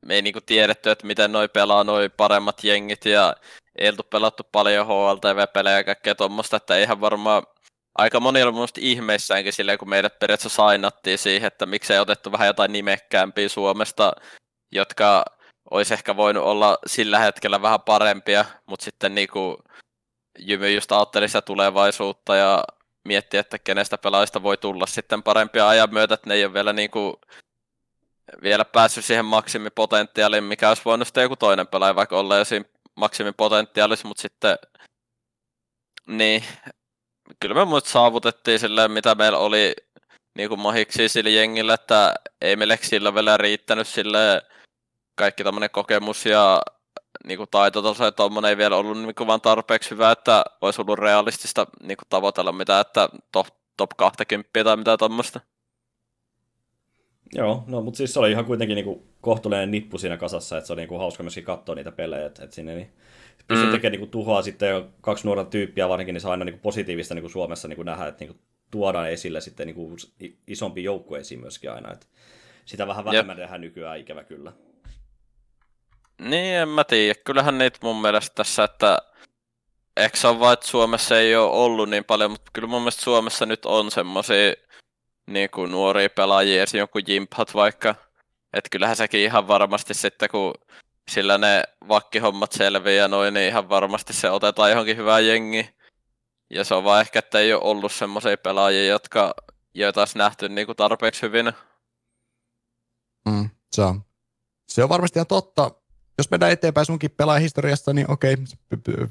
me 0.05 0.15
ei 0.15 0.21
niinku 0.21 0.41
tiedetty, 0.41 0.89
että 0.89 1.07
miten 1.07 1.31
noi 1.31 1.47
pelaa 1.47 1.83
noi 1.83 2.09
paremmat 2.09 2.63
jengit 2.63 3.05
ja 3.05 3.35
ei 3.75 3.89
oltu 3.89 4.03
pelattu 4.03 4.43
paljon 4.51 4.87
HLTV-pelejä 4.87 5.77
ja 5.77 5.83
kaikkea 5.83 6.15
tuommoista, 6.15 6.57
että 6.57 6.75
eihän 6.75 7.01
varmaan 7.01 7.43
aika 7.95 8.19
moni 8.19 8.43
oli 8.43 8.51
mun 8.51 8.67
ihmeissäänkin 8.77 9.53
silleen, 9.53 9.77
kun 9.77 9.89
meidät 9.89 10.19
periaatteessa 10.19 10.55
sainattiin 10.55 11.17
siihen, 11.17 11.47
että 11.47 11.65
miksei 11.65 11.99
otettu 11.99 12.31
vähän 12.31 12.47
jotain 12.47 12.71
nimekkäämpiä 12.71 13.49
Suomesta, 13.49 14.13
jotka 14.75 15.25
olisi 15.71 15.93
ehkä 15.93 16.17
voinut 16.17 16.43
olla 16.43 16.77
sillä 16.85 17.19
hetkellä 17.19 17.61
vähän 17.61 17.81
parempia, 17.81 18.45
mutta 18.65 18.85
sitten 18.85 19.15
niinku 19.15 19.57
Jymy 20.39 20.73
just 20.73 20.91
ajatteli 20.91 21.27
sitä 21.27 21.41
tulevaisuutta 21.41 22.35
ja 22.35 22.63
mietti, 23.03 23.37
että 23.37 23.59
kenestä 23.59 23.97
pelaajista 23.97 24.43
voi 24.43 24.57
tulla 24.57 24.85
sitten 24.85 25.23
parempia 25.23 25.67
ajan 25.67 25.93
myötä, 25.93 26.13
että 26.13 26.29
ne 26.29 26.35
ei 26.35 26.45
ole 26.45 26.53
vielä 26.53 26.73
niinku 26.73 27.19
vielä 28.41 28.65
päässyt 28.65 29.05
siihen 29.05 29.25
maksimipotentiaaliin, 29.25 30.43
mikä 30.43 30.69
olisi 30.69 30.81
voinut 30.85 31.07
sitten 31.07 31.21
joku 31.21 31.35
toinen 31.35 31.67
pelaaja 31.67 31.95
vaikka 31.95 32.19
olla 32.19 32.37
jo 32.37 32.45
siinä 32.45 32.65
maksimipotentiaalissa, 32.95 34.07
mutta 34.07 34.21
sitten 34.21 34.57
niin, 36.07 36.43
kyllä 37.39 37.55
me 37.55 37.65
muut 37.65 37.85
saavutettiin 37.85 38.59
sille, 38.59 38.87
mitä 38.87 39.15
meillä 39.15 39.37
oli 39.37 39.75
niin 40.37 40.49
kuin 40.49 40.59
mahiksi 40.59 41.09
sillä 41.09 41.29
jengillä, 41.29 41.73
että 41.73 42.13
ei 42.41 42.55
meille 42.55 42.79
sillä 42.81 43.15
vielä 43.15 43.37
riittänyt 43.37 43.87
sille 43.87 44.41
kaikki 45.15 45.43
tämmöinen 45.43 45.69
kokemus 45.69 46.25
ja 46.25 46.61
niin 47.27 47.37
kuin 47.37 47.49
taitotaso 47.51 48.05
ja 48.05 48.11
tuommoinen 48.11 48.49
ei 48.49 48.57
vielä 48.57 48.75
ollut 48.75 48.97
niin 48.97 49.15
kuin 49.15 49.27
vaan 49.27 49.41
tarpeeksi 49.41 49.91
hyvä, 49.91 50.11
että 50.11 50.45
olisi 50.61 50.81
ollut 50.81 50.99
realistista 50.99 51.67
niin 51.83 51.97
kuin 51.97 52.07
tavoitella 52.09 52.51
mitä, 52.51 52.79
että 52.79 53.09
top, 53.31 53.47
top 53.77 53.89
20 53.97 54.63
tai 54.63 54.77
mitä 54.77 54.97
tuommoista. 54.97 55.39
Joo, 57.33 57.63
no 57.67 57.81
mutta 57.81 57.97
siis 57.97 58.13
se 58.13 58.19
oli 58.19 58.31
ihan 58.31 58.45
kuitenkin 58.45 58.75
niinku 58.75 59.07
kohtuullinen 59.21 59.71
nippu 59.71 59.97
siinä 59.97 60.17
kasassa, 60.17 60.57
että 60.57 60.67
se 60.67 60.73
oli 60.73 60.81
niinku 60.81 60.97
hauska 60.97 61.23
myöskin 61.23 61.43
katsoa 61.43 61.75
niitä 61.75 61.91
pelejä, 61.91 62.25
että, 62.25 62.43
että 62.43 62.55
sinne 62.55 62.75
niin 62.75 62.93
pystyy 63.47 63.65
mm. 63.65 63.71
tekemään 63.71 63.91
niinku 63.91 64.07
tuhoa 64.07 64.41
sitten 64.41 64.69
jo 64.69 64.89
kaksi 65.01 65.27
nuorta 65.27 65.45
tyyppiä 65.45 65.89
varsinkin, 65.89 66.13
niin 66.13 66.21
se 66.21 66.27
on 66.27 66.31
aina 66.31 66.45
niinku 66.45 66.61
positiivista 66.61 67.15
niinku 67.15 67.29
Suomessa 67.29 67.67
niinku 67.67 67.83
nähdä, 67.83 68.07
että 68.07 68.25
niinku 68.25 68.39
tuodaan 68.71 69.09
esille 69.09 69.41
sitten 69.41 69.67
niinku 69.67 69.95
isompi 70.47 70.83
joukkue 70.83 71.19
esiin 71.19 71.39
myöskin 71.39 71.71
aina, 71.71 71.93
että 71.93 72.05
sitä 72.65 72.87
vähän 72.87 73.05
vähemmän 73.05 73.37
tehdään 73.37 73.61
nykyään 73.61 73.99
ikävä 73.99 74.23
kyllä. 74.23 74.53
Niin, 76.21 76.55
en 76.55 76.69
mä 76.69 76.83
tiedä. 76.83 77.19
Kyllähän 77.25 77.57
niitä 77.57 77.79
mun 77.81 78.01
mielestä 78.01 78.35
tässä, 78.35 78.63
että 78.63 78.97
ehkä 79.97 80.17
se 80.17 80.27
on 80.27 80.39
vaan, 80.39 80.53
että 80.53 80.67
Suomessa 80.67 81.19
ei 81.19 81.35
ole 81.35 81.51
ollut 81.51 81.89
niin 81.89 82.03
paljon, 82.03 82.31
mutta 82.31 82.51
kyllä 82.53 82.67
mun 82.67 82.81
mielestä 82.81 83.03
Suomessa 83.03 83.45
nyt 83.45 83.65
on 83.65 83.91
semmoisia 83.91 84.53
niin 85.27 85.49
kuin 85.49 85.71
nuoria 85.71 86.09
pelaajia, 86.09 86.63
esim. 86.63 86.79
joku 86.79 86.99
Jimphat 87.07 87.53
vaikka. 87.53 87.95
Että 88.53 88.69
kyllähän 88.71 88.95
sekin 88.95 89.21
ihan 89.21 89.47
varmasti 89.47 89.93
sitten, 89.93 90.29
kun 90.29 90.53
sillä 91.11 91.37
ne 91.37 91.63
vakkihommat 91.87 92.51
selviää 92.51 93.07
noin, 93.07 93.33
niin 93.33 93.47
ihan 93.47 93.69
varmasti 93.69 94.13
se 94.13 94.29
otetaan 94.29 94.69
johonkin 94.69 94.97
hyvään 94.97 95.27
jengi. 95.27 95.75
Ja 96.49 96.63
se 96.63 96.75
on 96.75 96.83
vaan 96.83 97.01
ehkä, 97.01 97.19
että 97.19 97.39
ei 97.39 97.53
ole 97.53 97.63
ollut 97.63 97.91
semmoisia 97.91 98.37
pelaajia, 98.37 98.85
jotka, 98.85 99.33
joita 99.73 100.01
olisi 100.01 100.17
nähty 100.17 100.49
niin 100.49 100.65
kuin 100.65 100.75
tarpeeksi 100.75 101.21
hyvin. 101.21 101.53
Mm, 103.25 103.49
se, 103.71 103.81
on. 103.81 104.01
se 104.67 104.83
on 104.83 104.89
varmasti 104.89 105.19
ihan 105.19 105.27
totta. 105.27 105.71
Jos 106.17 106.31
mennään 106.31 106.51
eteenpäin 106.51 106.85
sunkin 106.85 107.11
pelaajahistoriasta, 107.11 107.93
niin 107.93 108.11
okei, 108.11 108.35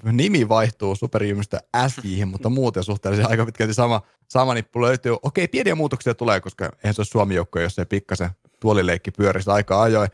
nimi 0.03 0.49
vaihtuu 0.49 0.95
superjymystä 0.95 1.61
SJ, 1.89 2.25
mutta 2.25 2.49
muuten 2.49 2.85
suhteellisen 2.85 3.31
aika 3.31 3.47
pitkälti 3.47 3.75
sama, 3.75 4.03
sama 4.29 4.55
nippu 4.55 4.83
löytyy. 4.83 5.17
Okei, 5.23 5.49
pieniä 5.49 5.75
muutoksia 5.75 6.15
tulee, 6.15 6.41
koska 6.41 6.65
eihän 6.65 6.95
se 6.95 7.01
ole 7.01 7.07
Suomi 7.07 7.35
joukko, 7.35 7.61
jos 7.61 7.75
se 7.75 7.85
pikkasen 7.85 8.31
tuolileikki 8.61 9.11
pyörisi 9.11 9.51
aika 9.51 9.83
ajoin. 9.83 10.09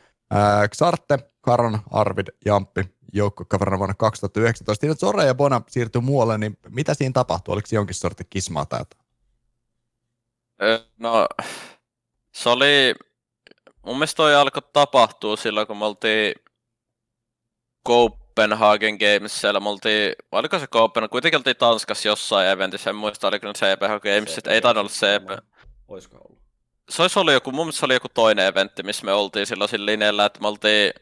Xarte, 0.77 1.19
Karon, 1.41 1.79
Arvid, 1.91 2.27
Jamppi, 2.45 2.85
joukkokaverina 3.13 3.79
vuonna 3.79 3.95
2019. 3.95 4.81
Siinä 4.81 4.95
Zore 4.95 5.25
ja 5.25 5.35
Bona 5.35 5.63
siirtyi 5.69 6.03
muualle, 6.03 6.39
niin 6.39 6.59
mitä 6.69 6.95
siinä 6.95 7.13
tapahtui? 7.13 7.53
Oliko 7.53 7.69
jonkin 7.73 7.95
sortin 7.95 8.27
kismaa 8.31 8.67
tai? 8.67 8.85
No, 10.99 11.27
se 12.35 12.49
oli, 12.49 12.95
mun 13.87 13.97
mielestä 13.97 14.17
toi 14.17 14.35
alkoi 14.35 14.63
tapahtua 14.73 15.37
silloin, 15.37 15.67
kun 15.67 15.77
me 15.77 15.85
oltiin 15.85 16.35
Copenhagen 17.89 18.99
Games, 18.99 19.41
siellä 19.41 19.61
me 19.61 19.69
oltiin, 19.69 20.13
oliko 20.33 20.59
se 20.59 20.67
Copenhagen, 20.67 21.11
kuitenkin 21.11 21.39
oltiin 21.39 21.57
Tanskassa 21.57 22.09
jossain 22.09 22.49
eventissä, 22.49 22.91
en 22.91 22.97
muista 22.97 23.29
oliko 23.29 23.47
ne 23.47 23.53
CPH 23.53 24.03
Games, 24.03 24.35
CP, 24.35 24.47
ei 24.47 24.61
tainnut 24.61 24.81
olla 24.81 24.91
CP. 24.91 25.45
Olisiko 25.89 26.17
ollut? 26.17 26.41
Se 26.89 27.03
olisi 27.03 27.19
ollut 27.19 27.35
joku, 27.35 27.53
mun 27.53 27.67
mielestä 27.67 27.81
se 27.81 27.87
oli 27.87 27.95
joku 27.95 28.09
toinen 28.09 28.47
eventti, 28.47 28.83
missä 28.83 29.05
me 29.05 29.13
oltiin 29.13 29.47
silloin 29.47 29.71
sillä 29.71 29.87
linjalla, 29.87 30.25
että 30.25 30.41
me 30.41 30.49
oltiin 30.49 30.93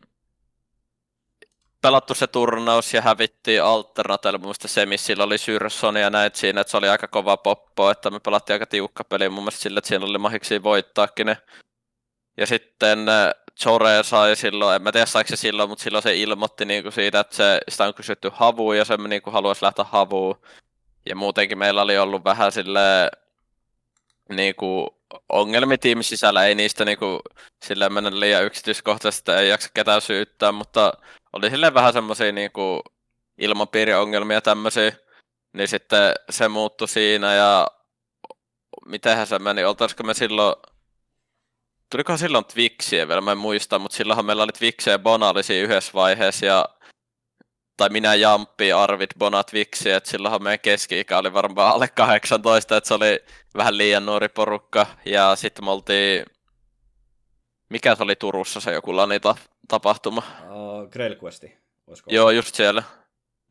pelattu 1.81 2.15
se 2.15 2.27
turnaus 2.27 2.95
ja 2.95 3.03
hävittiin 3.03 3.63
Alternatelle, 3.63 4.39
mun 4.39 4.45
mielestä 4.45 4.69
semissä 4.69 5.07
sillä 5.07 5.25
oli 5.25 5.39
Syrson 5.39 5.97
ja 5.97 6.11
näet 6.11 6.35
siinä, 6.35 6.61
että 6.61 6.71
se 6.71 6.77
oli 6.77 6.89
aika 6.89 7.09
kova 7.09 7.37
poppo, 7.37 7.91
että 7.91 8.11
me 8.11 8.21
pelattiin 8.21 8.55
aika 8.55 8.67
tiukka 8.67 9.05
peli 9.05 9.29
mun 9.29 9.43
mielestä 9.43 9.61
sillä, 9.61 9.79
että 9.79 9.89
siinä 9.89 10.05
oli 10.05 10.19
mahiksi 10.19 10.63
voittaakin 10.63 11.27
ne. 11.27 11.37
Ja 12.37 12.47
sitten 12.47 13.07
Chore 13.61 14.03
sai 14.03 14.37
silloin, 14.37 14.77
en 14.77 14.83
mä 14.83 14.93
tiedä 14.93 15.07
saiko 15.07 15.29
se 15.29 15.37
silloin, 15.37 15.69
mutta 15.69 15.83
silloin 15.85 16.03
se 16.03 16.17
ilmoitti 16.17 16.65
niinku 16.65 16.91
siitä, 16.91 17.21
että 17.21 17.37
se, 17.37 17.61
sitä 17.69 17.85
on 17.85 17.95
kysytty 17.95 18.31
havuun 18.35 18.77
ja 18.77 18.85
se 18.85 18.97
niinku 18.97 19.31
haluaisi 19.31 19.65
lähteä 19.65 19.85
havuun. 19.85 20.41
Ja 21.09 21.17
muutenkin 21.17 21.59
meillä 21.59 21.83
oli 21.83 21.99
ollut 21.99 22.25
vähän 22.25 22.53
sille 22.53 23.11
niinku 24.29 24.99
ongelmia 25.29 25.79
tiimin 25.79 26.05
sisällä, 26.05 26.45
ei 26.45 26.55
niistä 26.55 26.85
niinku 26.85 27.21
sille 27.63 27.89
mennä 27.89 28.21
liian 28.21 28.45
yksityiskohtaisesti, 28.45 29.33
ei 29.33 29.49
jaksa 29.49 29.71
ketään 29.75 30.01
syyttää, 30.01 30.53
mutta 30.53 30.93
oli 31.33 31.51
sille 31.51 31.75
vähän 31.75 31.93
semmoisia 31.93 32.33
niinku 32.33 32.83
ilmapiiriongelmia 33.39 34.41
tämmöisiä, 34.41 34.93
niin 35.53 35.69
sitten 35.69 36.13
se 36.31 36.49
muuttui 36.49 36.89
siinä 36.89 37.35
ja 37.35 37.67
mitenhän 38.87 39.27
se 39.27 39.39
meni, 39.39 39.65
oltaisiko 39.65 40.03
me 40.03 40.15
silloin 40.15 40.55
tulikohan 41.91 42.19
silloin 42.19 42.45
Twixiä 42.45 43.09
vielä, 43.09 43.21
mä 43.21 43.33
en 43.33 43.39
muista, 43.39 43.79
mutta 43.79 43.97
silloinhan 43.97 44.27
meillä 44.27 44.43
oli 44.43 44.53
Twixiä 44.53 44.93
ja 44.93 44.99
Bonalisia 44.99 45.63
yhdessä 45.63 45.93
vaiheessa 45.95 46.47
ja 46.47 46.69
tai 47.77 47.89
minä 47.89 48.15
Jamppi, 48.15 48.73
Arvid, 48.73 49.11
Bona, 49.19 49.45
Twixi, 49.45 49.91
että 49.91 50.11
silloinhan 50.11 50.43
meidän 50.43 50.61
keski-ikä 50.61 51.19
oli 51.19 51.33
varmaan 51.33 51.75
alle 51.75 51.89
18, 51.89 52.77
että 52.77 52.89
se 52.89 52.95
oli 52.95 53.21
vähän 53.57 53.79
liian 53.79 54.07
nuori 54.07 54.29
porukka 54.29 54.87
ja 55.05 55.37
sitten 55.37 55.65
me 55.65 55.71
oltiin 55.71 56.25
mikä 57.69 57.95
se 57.95 58.03
oli 58.03 58.17
Turussa 58.17 58.61
se 58.61 58.73
joku 58.73 58.97
lanita 58.97 59.37
tapahtuma? 59.69 60.23
Uh, 60.51 60.91
Grail 60.91 61.17
Questi, 61.25 61.59
Joo, 62.07 62.31
just 62.31 62.55
siellä. 62.55 62.83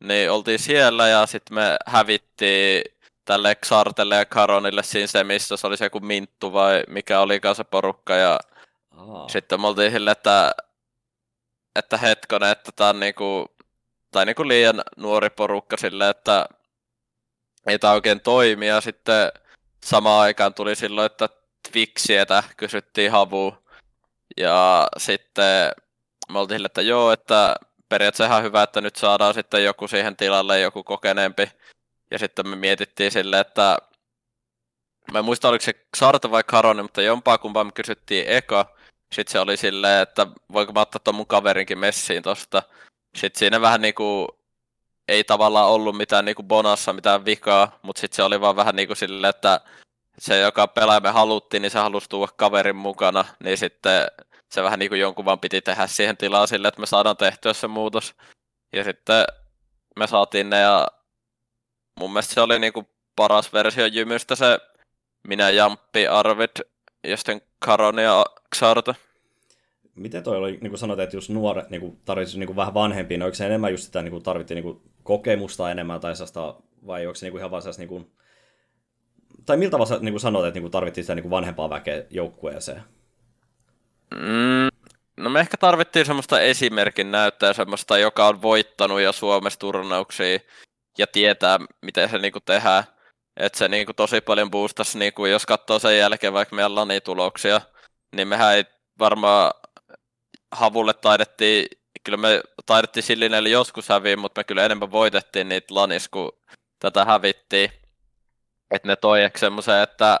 Niin 0.00 0.30
oltiin 0.30 0.58
siellä 0.58 1.08
ja 1.08 1.26
sitten 1.26 1.54
me 1.54 1.76
hävittiin 1.86 2.82
tälle 3.28 3.54
Xartelle 3.54 4.16
ja 4.16 4.24
Karonille 4.24 4.82
siinä 4.82 5.06
se, 5.06 5.24
missä 5.24 5.56
se 5.56 5.66
oli 5.66 5.76
se 5.76 5.84
joku 5.84 6.00
Minttu 6.00 6.52
vai 6.52 6.82
mikä 6.88 7.20
olikaan 7.20 7.54
se 7.54 7.64
porukka. 7.64 8.14
Ja 8.14 8.40
Aa. 8.90 9.28
sitten 9.28 9.60
me 9.60 9.66
oltiin 9.66 9.92
sille, 9.92 10.10
että, 10.10 10.54
että 11.76 11.96
hetkonen, 11.96 12.50
että 12.50 12.72
tämä 12.76 12.90
on 12.90 13.00
niinku, 13.00 13.46
tai 14.10 14.26
niinku 14.26 14.48
liian 14.48 14.82
nuori 14.96 15.30
porukka 15.30 15.76
sille, 15.76 16.08
että 16.08 16.46
ei 17.66 17.78
tämä 17.78 17.92
oikein 17.92 18.20
toimi. 18.20 18.66
Ja 18.66 18.80
sitten 18.80 19.32
samaan 19.84 20.20
aikaan 20.20 20.54
tuli 20.54 20.76
silloin, 20.76 21.06
että 21.06 21.28
Twixietä 21.72 22.42
kysyttiin 22.56 23.12
havu. 23.12 23.54
Ja 24.36 24.88
sitten 24.96 25.72
me 26.32 26.38
oltiin 26.38 26.58
sille, 26.58 26.66
että 26.66 26.82
joo, 26.82 27.12
että 27.12 27.56
periaatteessa 27.88 28.24
ihan 28.24 28.42
hyvä, 28.42 28.62
että 28.62 28.80
nyt 28.80 28.96
saadaan 28.96 29.34
sitten 29.34 29.64
joku 29.64 29.88
siihen 29.88 30.16
tilalle, 30.16 30.60
joku 30.60 30.84
kokeneempi 30.84 31.50
ja 32.10 32.18
sitten 32.18 32.48
me 32.48 32.56
mietittiin 32.56 33.10
silleen, 33.10 33.40
että 33.40 33.78
mä 35.12 35.18
en 35.18 35.24
muista 35.24 35.48
oliko 35.48 35.64
se 35.64 35.72
Xarta 35.96 36.30
vai 36.30 36.44
Karone, 36.44 36.82
mutta 36.82 37.02
jompaa 37.02 37.38
kumpaa 37.38 37.64
me 37.64 37.72
kysyttiin 37.72 38.28
eka. 38.28 38.74
Sitten 39.12 39.32
se 39.32 39.40
oli 39.40 39.56
silleen, 39.56 40.02
että 40.02 40.26
voinko 40.52 40.72
mä 40.72 40.80
ottaa 40.80 41.00
ton 41.04 41.14
mun 41.14 41.26
kaverinkin 41.26 41.78
messiin 41.78 42.22
tosta. 42.22 42.62
Sitten 43.16 43.38
siinä 43.38 43.60
vähän 43.60 43.80
niinku 43.80 44.28
ei 45.08 45.24
tavallaan 45.24 45.68
ollut 45.68 45.96
mitään 45.96 46.24
niinku 46.24 46.42
bonassa 46.42 46.92
mitään 46.92 47.24
vikaa, 47.24 47.78
mutta 47.82 48.00
sitten 48.00 48.16
se 48.16 48.22
oli 48.22 48.40
vaan 48.40 48.56
vähän 48.56 48.76
niinku 48.76 48.94
silleen, 48.94 49.30
että 49.30 49.60
se, 50.18 50.40
joka 50.40 50.66
pelaaja 50.66 51.12
haluttiin, 51.12 51.62
niin 51.62 51.70
se 51.70 51.78
halusi 51.78 52.08
tuoda 52.08 52.32
kaverin 52.36 52.76
mukana, 52.76 53.24
niin 53.44 53.58
sitten 53.58 54.06
se 54.50 54.62
vähän 54.62 54.78
niin 54.78 54.88
kuin 54.88 55.00
jonkun 55.00 55.24
vaan 55.24 55.40
piti 55.40 55.60
tehdä 55.60 55.86
siihen 55.86 56.16
tilaan 56.16 56.48
sille, 56.48 56.68
että 56.68 56.80
me 56.80 56.86
saadaan 56.86 57.16
tehtyä 57.16 57.52
se 57.52 57.68
muutos. 57.68 58.14
Ja 58.72 58.84
sitten 58.84 59.24
me 59.96 60.06
saatiin 60.06 60.50
ne 60.50 60.60
ja 60.60 60.88
mun 61.98 62.12
mielestä 62.12 62.34
se 62.34 62.40
oli 62.40 62.58
niin 62.58 62.72
kuin 62.72 62.86
paras 63.16 63.52
versio 63.52 63.86
Jymystä 63.86 64.36
se 64.36 64.58
minä, 65.28 65.50
Jamppi, 65.50 66.06
Arvid 66.06 66.50
ja 67.04 67.16
sitten 67.16 67.40
Karon 67.58 67.98
ja 67.98 68.24
Xarta. 68.56 68.94
Miten 69.94 70.22
toi 70.22 70.36
oli, 70.36 70.50
niin 70.50 70.70
kuin 70.70 70.78
sanoit, 70.78 71.00
että 71.00 71.16
jos 71.16 71.30
nuoret 71.30 71.70
niin 71.70 72.00
tarvitsisi 72.04 72.38
niin 72.38 72.56
vähän 72.56 72.74
vanhempia, 72.74 73.18
niin 73.18 73.22
oliko 73.22 73.34
se 73.34 73.46
enemmän 73.46 73.70
just 73.70 73.84
sitä, 73.84 74.02
niin 74.02 74.10
kuin 74.10 74.22
tarvittiin 74.22 74.56
niin 74.56 74.62
kuin 74.62 74.80
kokemusta 75.02 75.70
enemmän 75.70 76.00
tai 76.00 76.16
sellaista, 76.16 76.54
vai 76.86 77.06
onko 77.06 77.14
se 77.14 77.26
niin 77.26 77.32
kuin 77.32 77.40
ihan 77.40 77.50
vaan 77.50 77.62
sellaista, 77.62 77.80
niin 77.80 77.88
kuin, 77.88 78.10
tai 79.46 79.56
miltä 79.56 79.70
tavalla 79.70 79.98
niin 80.00 80.12
kuin 80.12 80.20
sanoit, 80.20 80.46
että 80.46 80.56
niin 80.56 80.62
kuin 80.62 80.72
tarvittiin 80.72 81.04
sitä 81.04 81.14
niin 81.14 81.22
kuin 81.22 81.30
vanhempaa 81.30 81.70
väkeä 81.70 82.04
joukkueeseen? 82.10 82.82
Mm, 84.14 84.68
no 85.16 85.30
me 85.30 85.40
ehkä 85.40 85.56
tarvittiin 85.56 86.06
semmoista 86.06 86.40
esimerkin 86.40 87.10
näyttää 87.10 87.52
semmoista, 87.52 87.98
joka 87.98 88.26
on 88.26 88.42
voittanut 88.42 89.00
jo 89.00 89.12
Suomessa 89.12 89.60
turnauksia 89.60 90.38
ja 90.98 91.06
tietää, 91.06 91.58
miten 91.82 92.08
se 92.08 92.18
niinku 92.18 92.40
tehdään. 92.40 92.84
Että 93.36 93.58
se 93.58 93.68
niinku 93.68 93.92
tosi 93.94 94.20
paljon 94.20 94.50
boostasi, 94.50 94.98
niinku, 94.98 95.26
jos 95.26 95.46
katsoo 95.46 95.78
sen 95.78 95.98
jälkeen 95.98 96.32
vaikka 96.32 96.56
meidän 96.56 96.74
LANI-tuloksia, 96.74 97.60
niin 98.16 98.28
mehän 98.28 98.54
ei 98.54 98.64
varmaan 98.98 99.52
havulle 100.52 100.94
taidettiin, 100.94 101.66
kyllä 102.04 102.18
me 102.18 102.40
taidettiin 102.66 103.02
sillinelle 103.02 103.48
joskus 103.48 103.88
häviä, 103.88 104.16
mutta 104.16 104.38
me 104.38 104.44
kyllä 104.44 104.64
enemmän 104.64 104.90
voitettiin 104.90 105.48
niitä 105.48 105.74
LANis, 105.74 106.08
kun 106.08 106.32
tätä 106.78 107.04
hävittiin. 107.04 107.70
Että 108.70 108.88
ne 108.88 108.96
toi 108.96 109.30
semmoisen, 109.36 109.82
että 109.82 110.18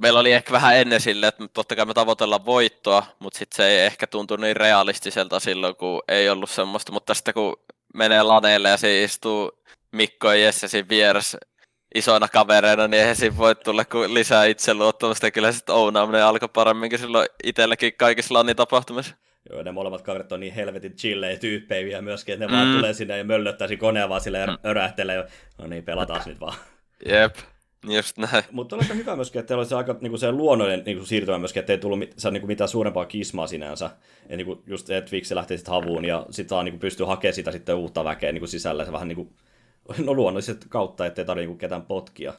meillä 0.00 0.20
oli 0.20 0.32
ehkä 0.32 0.52
vähän 0.52 0.76
ennen 0.76 1.00
sille, 1.00 1.26
että 1.26 1.48
totta 1.54 1.76
kai 1.76 1.86
me 1.86 1.94
tavoitellaan 1.94 2.46
voittoa, 2.46 3.06
mutta 3.18 3.38
sitten 3.38 3.56
se 3.56 3.68
ei 3.68 3.86
ehkä 3.86 4.06
tuntu 4.06 4.36
niin 4.36 4.56
realistiselta 4.56 5.40
silloin, 5.40 5.76
kun 5.76 6.02
ei 6.08 6.28
ollut 6.28 6.50
semmoista, 6.50 6.92
mutta 6.92 7.14
sitten 7.14 7.34
kun 7.34 7.56
menee 7.96 8.22
laneille 8.22 8.68
ja 8.68 8.76
se 8.76 9.02
istuu 9.02 9.62
Mikko 9.92 10.32
ja 10.32 10.36
Jesse 10.36 10.68
siinä 10.68 10.88
vieressä 10.88 11.38
isoina 11.94 12.28
kavereina, 12.28 12.88
niin 12.88 13.00
eihän 13.00 13.16
siinä 13.16 13.36
voi 13.36 13.54
tulla 13.54 13.84
kuin 13.84 14.14
lisää 14.14 14.44
itseluottamusta. 14.44 15.26
Ja 15.26 15.30
kyllä 15.30 15.52
sitten 15.52 15.74
ounaaminen 15.74 16.24
alkoi 16.24 16.48
paremminkin 16.48 16.98
silloin 16.98 17.28
itselläkin 17.44 17.92
kaikissa 17.96 18.34
lanin 18.34 18.56
tapahtumissa. 18.56 19.14
Joo, 19.50 19.62
ne 19.62 19.72
molemmat 19.72 20.02
kaverit 20.02 20.32
on 20.32 20.40
niin 20.40 20.54
helvetin 20.54 20.96
chillejä 20.96 21.36
tyyppejä 21.36 22.02
myöskin, 22.02 22.32
että 22.32 22.46
ne 22.46 22.52
mm. 22.52 22.58
vaan 22.58 22.76
tulee 22.76 22.94
sinne 22.94 23.18
ja 23.18 23.24
möllöttää 23.24 23.68
siinä 23.68 23.80
koneen 23.80 24.08
vaan 24.08 24.20
silleen 24.20 24.50
mm. 24.50 24.56
örähtelee. 24.64 25.28
No 25.58 25.66
niin, 25.66 25.84
pelataan 25.84 26.22
nyt 26.26 26.40
vaan. 26.40 26.56
Jep. 27.08 27.36
Just 27.88 28.18
näin. 28.18 28.44
Mutta 28.52 28.76
on 28.76 28.82
aika 28.82 28.94
hyvä 28.94 29.16
myöskin, 29.16 29.40
että 29.40 29.48
teillä 29.48 29.60
oli 29.60 29.68
se 29.68 29.74
aika 29.74 29.96
niin 30.00 30.10
kuin 30.10 30.20
se 30.20 30.32
luonnollinen 30.32 30.82
niin 30.86 30.96
kuin 30.96 31.06
siirtymä 31.06 31.38
myöskin, 31.38 31.60
että 31.60 31.72
ei 31.72 31.78
tullut 31.78 31.98
mit, 31.98 32.14
se, 32.16 32.30
niin 32.30 32.40
kuin 32.40 32.48
mitään 32.48 32.68
suurempaa 32.68 33.04
kismaa 33.04 33.46
sinänsä. 33.46 33.90
Ja 34.28 34.36
niin 34.36 34.46
kuin 34.46 34.62
just 34.66 34.90
että 34.90 35.10
Twix 35.10 35.30
lähtee 35.30 35.56
sitten 35.56 35.74
havuun 35.74 36.04
ja 36.04 36.26
sitten 36.30 36.48
saa 36.48 36.62
niin 36.62 36.72
kuin 36.72 36.80
pystyy 36.80 37.06
hakemaan 37.06 37.34
sitä 37.34 37.52
sitten 37.52 37.76
uutta 37.76 38.04
väkeä 38.04 38.32
niin 38.32 38.40
kuin 38.40 38.48
sisällä. 38.48 38.84
Se 38.84 38.92
vähän 38.92 39.08
niin 39.08 39.16
kuin, 39.16 39.28
no 40.06 40.14
luonnolliset 40.14 40.66
kautta, 40.68 41.06
ettei 41.06 41.24
tarvitse 41.24 41.46
niin 41.46 41.58
ketään 41.58 41.82
potkia. 41.82 42.32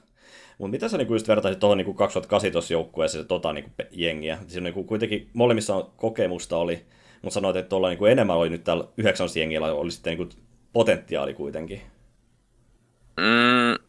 Mutta 0.57 0.71
mitä 0.71 0.87
sä 0.87 0.97
niinku 0.97 1.13
just 1.13 1.27
vertaisit 1.27 1.59
tuohon 1.59 1.77
niinku 1.77 1.93
2008 1.93 2.61
joukkueeseen 2.69 3.23
se 3.23 3.27
tota 3.27 3.53
niinku 3.53 3.71
jengiä? 3.91 4.37
Siinä 4.47 4.63
niinku 4.63 4.83
kuitenkin 4.83 5.29
molemmissa 5.33 5.85
kokemusta 5.97 6.57
oli, 6.57 6.85
mutta 7.21 7.33
sanoit, 7.33 7.55
että 7.55 7.69
tuolla 7.69 7.89
niinku 7.89 8.05
enemmän 8.05 8.37
oli 8.37 8.49
nyt 8.49 8.63
täällä 8.63 8.83
9 8.97 9.29
jengillä 9.35 9.73
oli 9.73 9.91
sitten 9.91 10.17
niinku 10.17 10.35
potentiaali 10.73 11.33
kuitenkin. 11.33 11.81
Mm, 13.17 13.86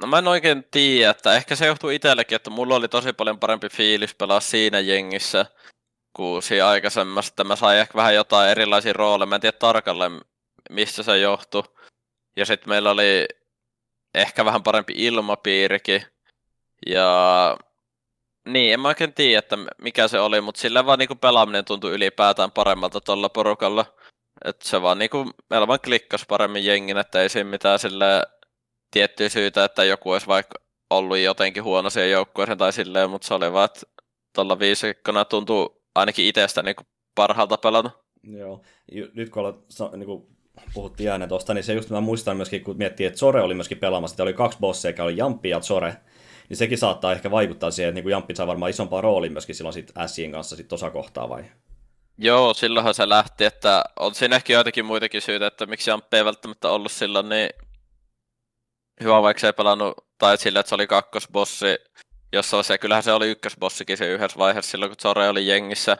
No 0.00 0.06
mä 0.06 0.18
en 0.18 0.28
oikein 0.28 0.64
tiedä, 0.70 1.10
että 1.10 1.34
ehkä 1.34 1.56
se 1.56 1.66
johtuu 1.66 1.90
itsellekin, 1.90 2.36
että 2.36 2.50
mulla 2.50 2.76
oli 2.76 2.88
tosi 2.88 3.12
paljon 3.12 3.40
parempi 3.40 3.68
fiilis 3.68 4.14
pelaa 4.14 4.40
siinä 4.40 4.80
jengissä 4.80 5.46
kuin 6.12 6.42
siinä 6.42 6.68
aikaisemmassa, 6.68 7.30
että 7.30 7.44
mä 7.44 7.56
sain 7.56 7.78
ehkä 7.78 7.94
vähän 7.94 8.14
jotain 8.14 8.50
erilaisia 8.50 8.92
rooleja, 8.92 9.26
mä 9.26 9.34
en 9.34 9.40
tiedä 9.40 9.56
tarkalleen 9.58 10.20
mistä 10.70 11.02
se 11.02 11.18
johtui. 11.18 11.62
Ja 12.36 12.46
sitten 12.46 12.68
meillä 12.68 12.90
oli 12.90 13.28
ehkä 14.14 14.44
vähän 14.44 14.62
parempi 14.62 14.92
ilmapiirikin. 14.96 16.02
Ja 16.86 17.56
niin, 18.44 18.72
en 18.72 18.80
mä 18.80 18.88
oikein 18.88 19.14
tiedä, 19.14 19.38
että 19.38 19.56
mikä 19.82 20.08
se 20.08 20.20
oli, 20.20 20.40
mutta 20.40 20.60
sillä 20.60 20.86
vaan 20.86 20.98
niinku 20.98 21.14
pelaaminen 21.14 21.64
tuntui 21.64 21.92
ylipäätään 21.92 22.52
paremmalta 22.52 23.00
tuolla 23.00 23.28
porukalla. 23.28 23.86
Että 24.44 24.68
se 24.68 24.82
vaan 24.82 24.98
niinku, 24.98 25.30
meillä 25.50 25.66
vaan 25.68 25.80
klikkas 25.84 26.26
paremmin 26.28 26.64
jengin, 26.64 26.98
että 26.98 27.22
ei 27.22 27.28
siinä 27.28 27.50
mitään 27.50 27.78
sille 27.78 28.26
tiettyä 28.90 29.28
syytä, 29.28 29.64
että 29.64 29.84
joku 29.84 30.10
olisi 30.10 30.26
vaikka 30.26 30.58
ollut 30.90 31.18
jotenkin 31.18 31.64
huono 31.64 31.90
siihen 31.90 32.10
joukkueeseen 32.10 32.58
tai 32.58 32.72
silleen, 32.72 33.10
mutta 33.10 33.28
se 33.28 33.34
oli 33.34 33.52
vaan, 33.52 33.64
että 33.64 33.80
tuolla 34.34 34.58
viisikkona 34.58 35.24
tuntuu 35.24 35.82
ainakin 35.94 36.26
itsestä 36.26 36.62
niin 36.62 36.76
parhaalta 37.14 37.56
pelata. 37.56 37.90
Joo, 38.22 38.62
nyt 39.14 39.30
kun 39.30 39.40
ollaan, 39.40 39.98
niin 39.98 40.06
kuin 40.06 40.26
puhuttiin 40.74 41.10
ääneen 41.10 41.28
tuosta, 41.28 41.54
niin 41.54 41.64
se 41.64 41.72
just 41.72 41.90
mä 41.90 42.00
muistan 42.00 42.36
myöskin, 42.36 42.64
kun 42.64 42.76
miettii, 42.76 43.06
että 43.06 43.18
Sore 43.18 43.42
oli 43.42 43.54
myöskin 43.54 43.78
pelaamassa, 43.78 44.14
että 44.14 44.22
oli 44.22 44.32
kaksi 44.32 44.58
bossia, 44.60 44.90
joka 44.90 45.02
oli 45.02 45.16
Jampi 45.16 45.48
ja 45.48 45.60
Sore, 45.60 45.96
niin 46.48 46.56
sekin 46.56 46.78
saattaa 46.78 47.12
ehkä 47.12 47.30
vaikuttaa 47.30 47.70
siihen, 47.70 47.88
että 47.88 47.94
niin 47.94 48.02
kuin 48.02 48.10
Jamppi 48.10 48.34
saa 48.34 48.46
varmaan 48.46 48.70
isompaa 48.70 49.00
roolia 49.00 49.30
myöskin 49.30 49.54
silloin 49.54 49.72
sit 49.72 49.92
Sien 50.06 50.32
kanssa 50.32 50.56
sit 50.56 50.72
osa 50.72 50.90
kohtaa 50.90 51.28
vai? 51.28 51.44
Joo, 52.18 52.54
silloinhan 52.54 52.94
se 52.94 53.08
lähti, 53.08 53.44
että 53.44 53.84
on 54.00 54.14
siinä 54.14 54.36
ehkä 54.36 54.52
joitakin 54.52 54.84
muitakin 54.84 55.22
syitä, 55.22 55.46
että 55.46 55.66
miksi 55.66 55.90
Jamppi 55.90 56.16
ei 56.16 56.24
välttämättä 56.24 56.70
ollut 56.70 56.92
silloin 56.92 57.28
niin 57.28 57.50
hyvä, 59.02 59.22
vaikka 59.22 59.40
se 59.40 59.46
ei 59.46 59.52
pelannut, 59.52 60.06
tai 60.18 60.38
sillä, 60.38 60.60
että 60.60 60.68
se 60.68 60.74
oli 60.74 60.86
kakkosbossi, 60.86 61.78
jossa 62.32 62.62
se, 62.62 62.78
kyllähän 62.78 63.02
se 63.02 63.12
oli 63.12 63.30
ykkösbossikin 63.30 63.96
se 63.96 64.08
yhdessä 64.08 64.38
vaiheessa 64.38 64.70
silloin, 64.70 64.90
kun 64.90 64.96
Zore 65.02 65.28
oli 65.28 65.46
jengissä. 65.46 65.96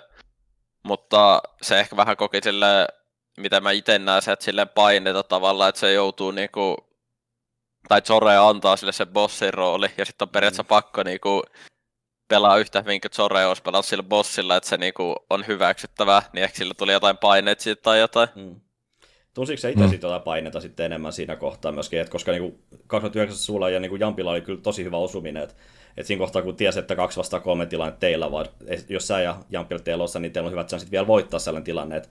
Mutta 0.83 1.43
se 1.63 1.81
ehkä 1.81 1.97
vähän 1.97 2.17
koki 2.17 2.41
sille, 2.43 2.89
mitä 3.37 3.61
mä 3.61 3.71
itse 3.71 3.99
näen, 3.99 4.23
se, 4.23 4.33
että 4.33 4.45
silleen 4.45 4.69
paineita 4.69 5.23
tavallaan, 5.23 5.69
että 5.69 5.79
se 5.79 5.93
joutuu 5.93 6.31
niinku, 6.31 6.77
tai 7.89 8.03
Zore 8.03 8.37
antaa 8.37 8.77
sille 8.77 8.93
se 8.93 9.07
bossin 9.07 9.55
rooli, 9.55 9.91
ja 9.99 10.05
sitten 10.05 10.27
on 10.27 10.31
periaatteessa 10.31 10.63
mm. 10.63 10.67
pakko 10.69 11.03
niinku 11.03 11.43
pelaa 12.29 12.57
yhtä 12.57 12.83
kuin 12.83 13.01
Zore 13.13 13.47
olisi 13.47 13.63
pelannut 13.63 13.87
sillä 13.87 14.03
bossilla, 14.03 14.57
että 14.57 14.69
se 14.69 14.77
niinku 14.77 15.15
on 15.31 15.47
hyväksyttävä, 15.47 16.23
niin 16.33 16.45
ehkä 16.45 16.59
sillä 16.59 16.75
tuli 16.75 16.93
jotain 16.93 17.19
paineita 17.19 17.63
siitä 17.63 17.83
tai 17.83 18.01
jotain. 18.01 18.29
Mm. 18.35 18.61
Tunsitko 19.35 19.61
se 19.61 19.71
itse 19.71 19.87
mm. 19.87 19.99
tuota 19.99 20.19
painetta 20.19 20.61
sitten 20.61 20.87
enemmän 20.87 21.13
siinä 21.13 21.37
kohtaa 21.37 21.73
myöskin, 21.73 22.01
että 22.01 22.13
koska 22.13 22.33
niin 22.33 22.59
2009 22.87 23.39
sulla 23.39 23.71
ja 23.71 23.81
niin 23.81 23.91
kuin 23.91 24.01
Jampilla 24.01 24.31
oli 24.31 24.41
kyllä 24.41 24.61
tosi 24.63 24.85
hyvä 24.85 24.97
osuminen, 24.97 25.43
että, 25.43 25.55
että 25.97 26.07
siinä 26.07 26.19
kohtaa 26.19 26.43
kun 26.43 26.57
tiesi, 26.57 26.79
että 26.79 26.97
kaksi 26.97 27.17
vastaan 27.17 27.43
kolme 27.43 27.67
tilanne 27.67 27.97
teillä, 28.01 28.33
vaan 28.33 28.47
jos 28.89 29.09
sä 29.09 29.21
ja 29.21 29.37
Jampi 29.51 29.75
olette 29.75 29.93
elossa, 29.93 30.19
niin 30.19 30.33
teillä 30.33 30.47
on 30.47 30.53
hyvä 30.53 30.63
sitten 30.69 30.91
vielä 30.91 31.07
voittaa 31.07 31.41
sellainen 31.41 31.65
tilanne, 31.65 31.97
että 31.97 32.09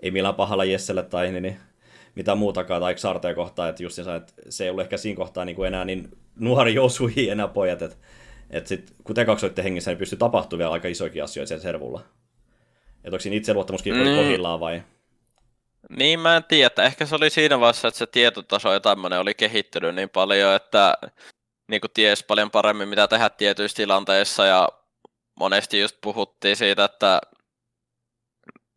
ei 0.00 0.10
millään 0.10 0.34
pahalla 0.34 0.64
Jesselle 0.64 1.02
tai 1.02 1.32
niin, 1.32 1.42
niin 1.42 1.56
mitä 2.14 2.34
muutakaan, 2.34 2.80
tai 2.80 2.98
Sarteen 2.98 3.34
kohtaa, 3.34 3.68
että 3.68 3.82
just 3.82 3.94
se, 3.94 4.14
että 4.16 4.32
se 4.48 4.64
ei 4.64 4.70
ollut 4.70 4.82
ehkä 4.82 4.96
siinä 4.96 5.16
kohtaa 5.16 5.44
niin 5.44 5.56
kuin 5.56 5.66
enää 5.66 5.84
niin 5.84 6.08
nuori 6.38 6.74
Josui 6.74 7.28
enää 7.28 7.48
pojat, 7.48 7.82
että, 7.82 7.96
että 8.50 8.68
sit, 8.68 8.94
kun 9.04 9.14
te 9.14 9.24
kaksi 9.24 9.46
olitte 9.46 9.64
hengissä, 9.64 9.90
niin 9.90 9.98
pystyi 9.98 10.18
tapahtumaan 10.18 10.58
vielä 10.58 10.72
aika 10.72 10.88
isoikin 10.88 11.24
asioita 11.24 11.48
siellä 11.48 11.62
servulla. 11.62 12.00
Että 13.04 13.08
onko 13.08 13.18
siinä 13.18 13.36
itseluottamuskin 13.36 13.94
mm. 13.94 14.16
kohillaan 14.16 14.60
vai? 14.60 14.82
Niin 15.88 16.20
mä 16.20 16.36
en 16.36 16.44
tiedä, 16.44 16.66
että 16.66 16.82
ehkä 16.82 17.06
se 17.06 17.14
oli 17.14 17.30
siinä 17.30 17.60
vaiheessa, 17.60 17.88
että 17.88 17.98
se 17.98 18.06
tietotaso 18.06 18.72
ja 18.72 18.80
tämmöinen 18.80 19.20
oli 19.20 19.34
kehittynyt 19.34 19.94
niin 19.94 20.10
paljon, 20.10 20.54
että 20.54 20.94
niin 21.68 21.80
kuin 21.80 21.90
ties 21.94 22.22
paljon 22.22 22.50
paremmin 22.50 22.88
mitä 22.88 23.08
tehdä 23.08 23.30
tietyissä 23.30 23.76
tilanteissa 23.76 24.46
ja 24.46 24.68
monesti 25.40 25.80
just 25.80 25.96
puhuttiin 26.00 26.56
siitä, 26.56 26.84
että 26.84 27.20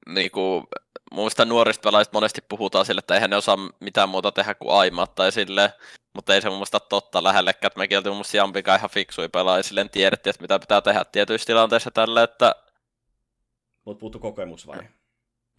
niin 0.08 0.32
kuin, 0.32 0.64
muista 1.12 1.46
nuorista 1.46 1.82
pelaajista 1.84 2.18
monesti 2.18 2.42
puhutaan 2.50 2.86
sille, 2.86 3.00
että 3.00 3.14
eihän 3.14 3.30
ne 3.30 3.36
osaa 3.36 3.58
mitään 3.80 4.10
muuta 4.10 4.32
tehdä 4.32 4.56
kuin 4.56 4.74
aimat 4.74 5.16
tai 5.16 5.32
sille, 5.32 5.74
mutta 6.16 6.36
ei 6.36 6.42
se 6.42 6.50
mun 6.50 6.58
mielestä 6.58 6.80
totta 6.80 7.24
lähellekään, 7.24 7.68
että 7.68 7.80
mekin 7.80 7.98
oltiin 7.98 8.12
mun 8.12 8.18
mielestä 8.18 8.38
Jampikaan 8.38 8.80
ihan 8.80 8.90
fiksui 8.90 9.30
pelaaja, 9.30 9.64
silleen 9.64 9.90
tiedettiin, 9.90 10.32
että 10.32 10.42
mitä 10.42 10.60
pitää 10.60 10.82
tehdä 10.82 11.06
tietyissä 11.06 11.46
tilanteissa 11.46 11.92
tälle, 11.92 12.24
että... 12.24 12.56
Mutta 13.86 14.00
puuttu 14.00 14.20
kokemus 14.20 14.68
vai? 14.68 14.78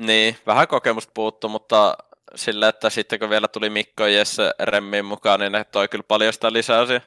Niin, 0.01 0.37
vähän 0.47 0.69
kokemusta 0.69 1.13
puuttu, 1.15 1.49
mutta 1.49 1.97
sillä, 2.35 2.69
että 2.69 2.91
sitten 2.91 3.19
kun 3.19 3.31
vielä 3.31 3.49
tuli 3.49 3.71
Mikko 3.71 4.03
ja 4.03 4.09
Jesse 4.09 4.51
Remmin 4.61 5.05
mukaan, 5.05 5.41
niin 5.41 5.53
ne 5.53 5.65
toi 5.65 5.89
kyllä 5.89 6.05
paljon 6.09 6.33
sitä 6.33 6.53
lisäysiä. 6.53 7.01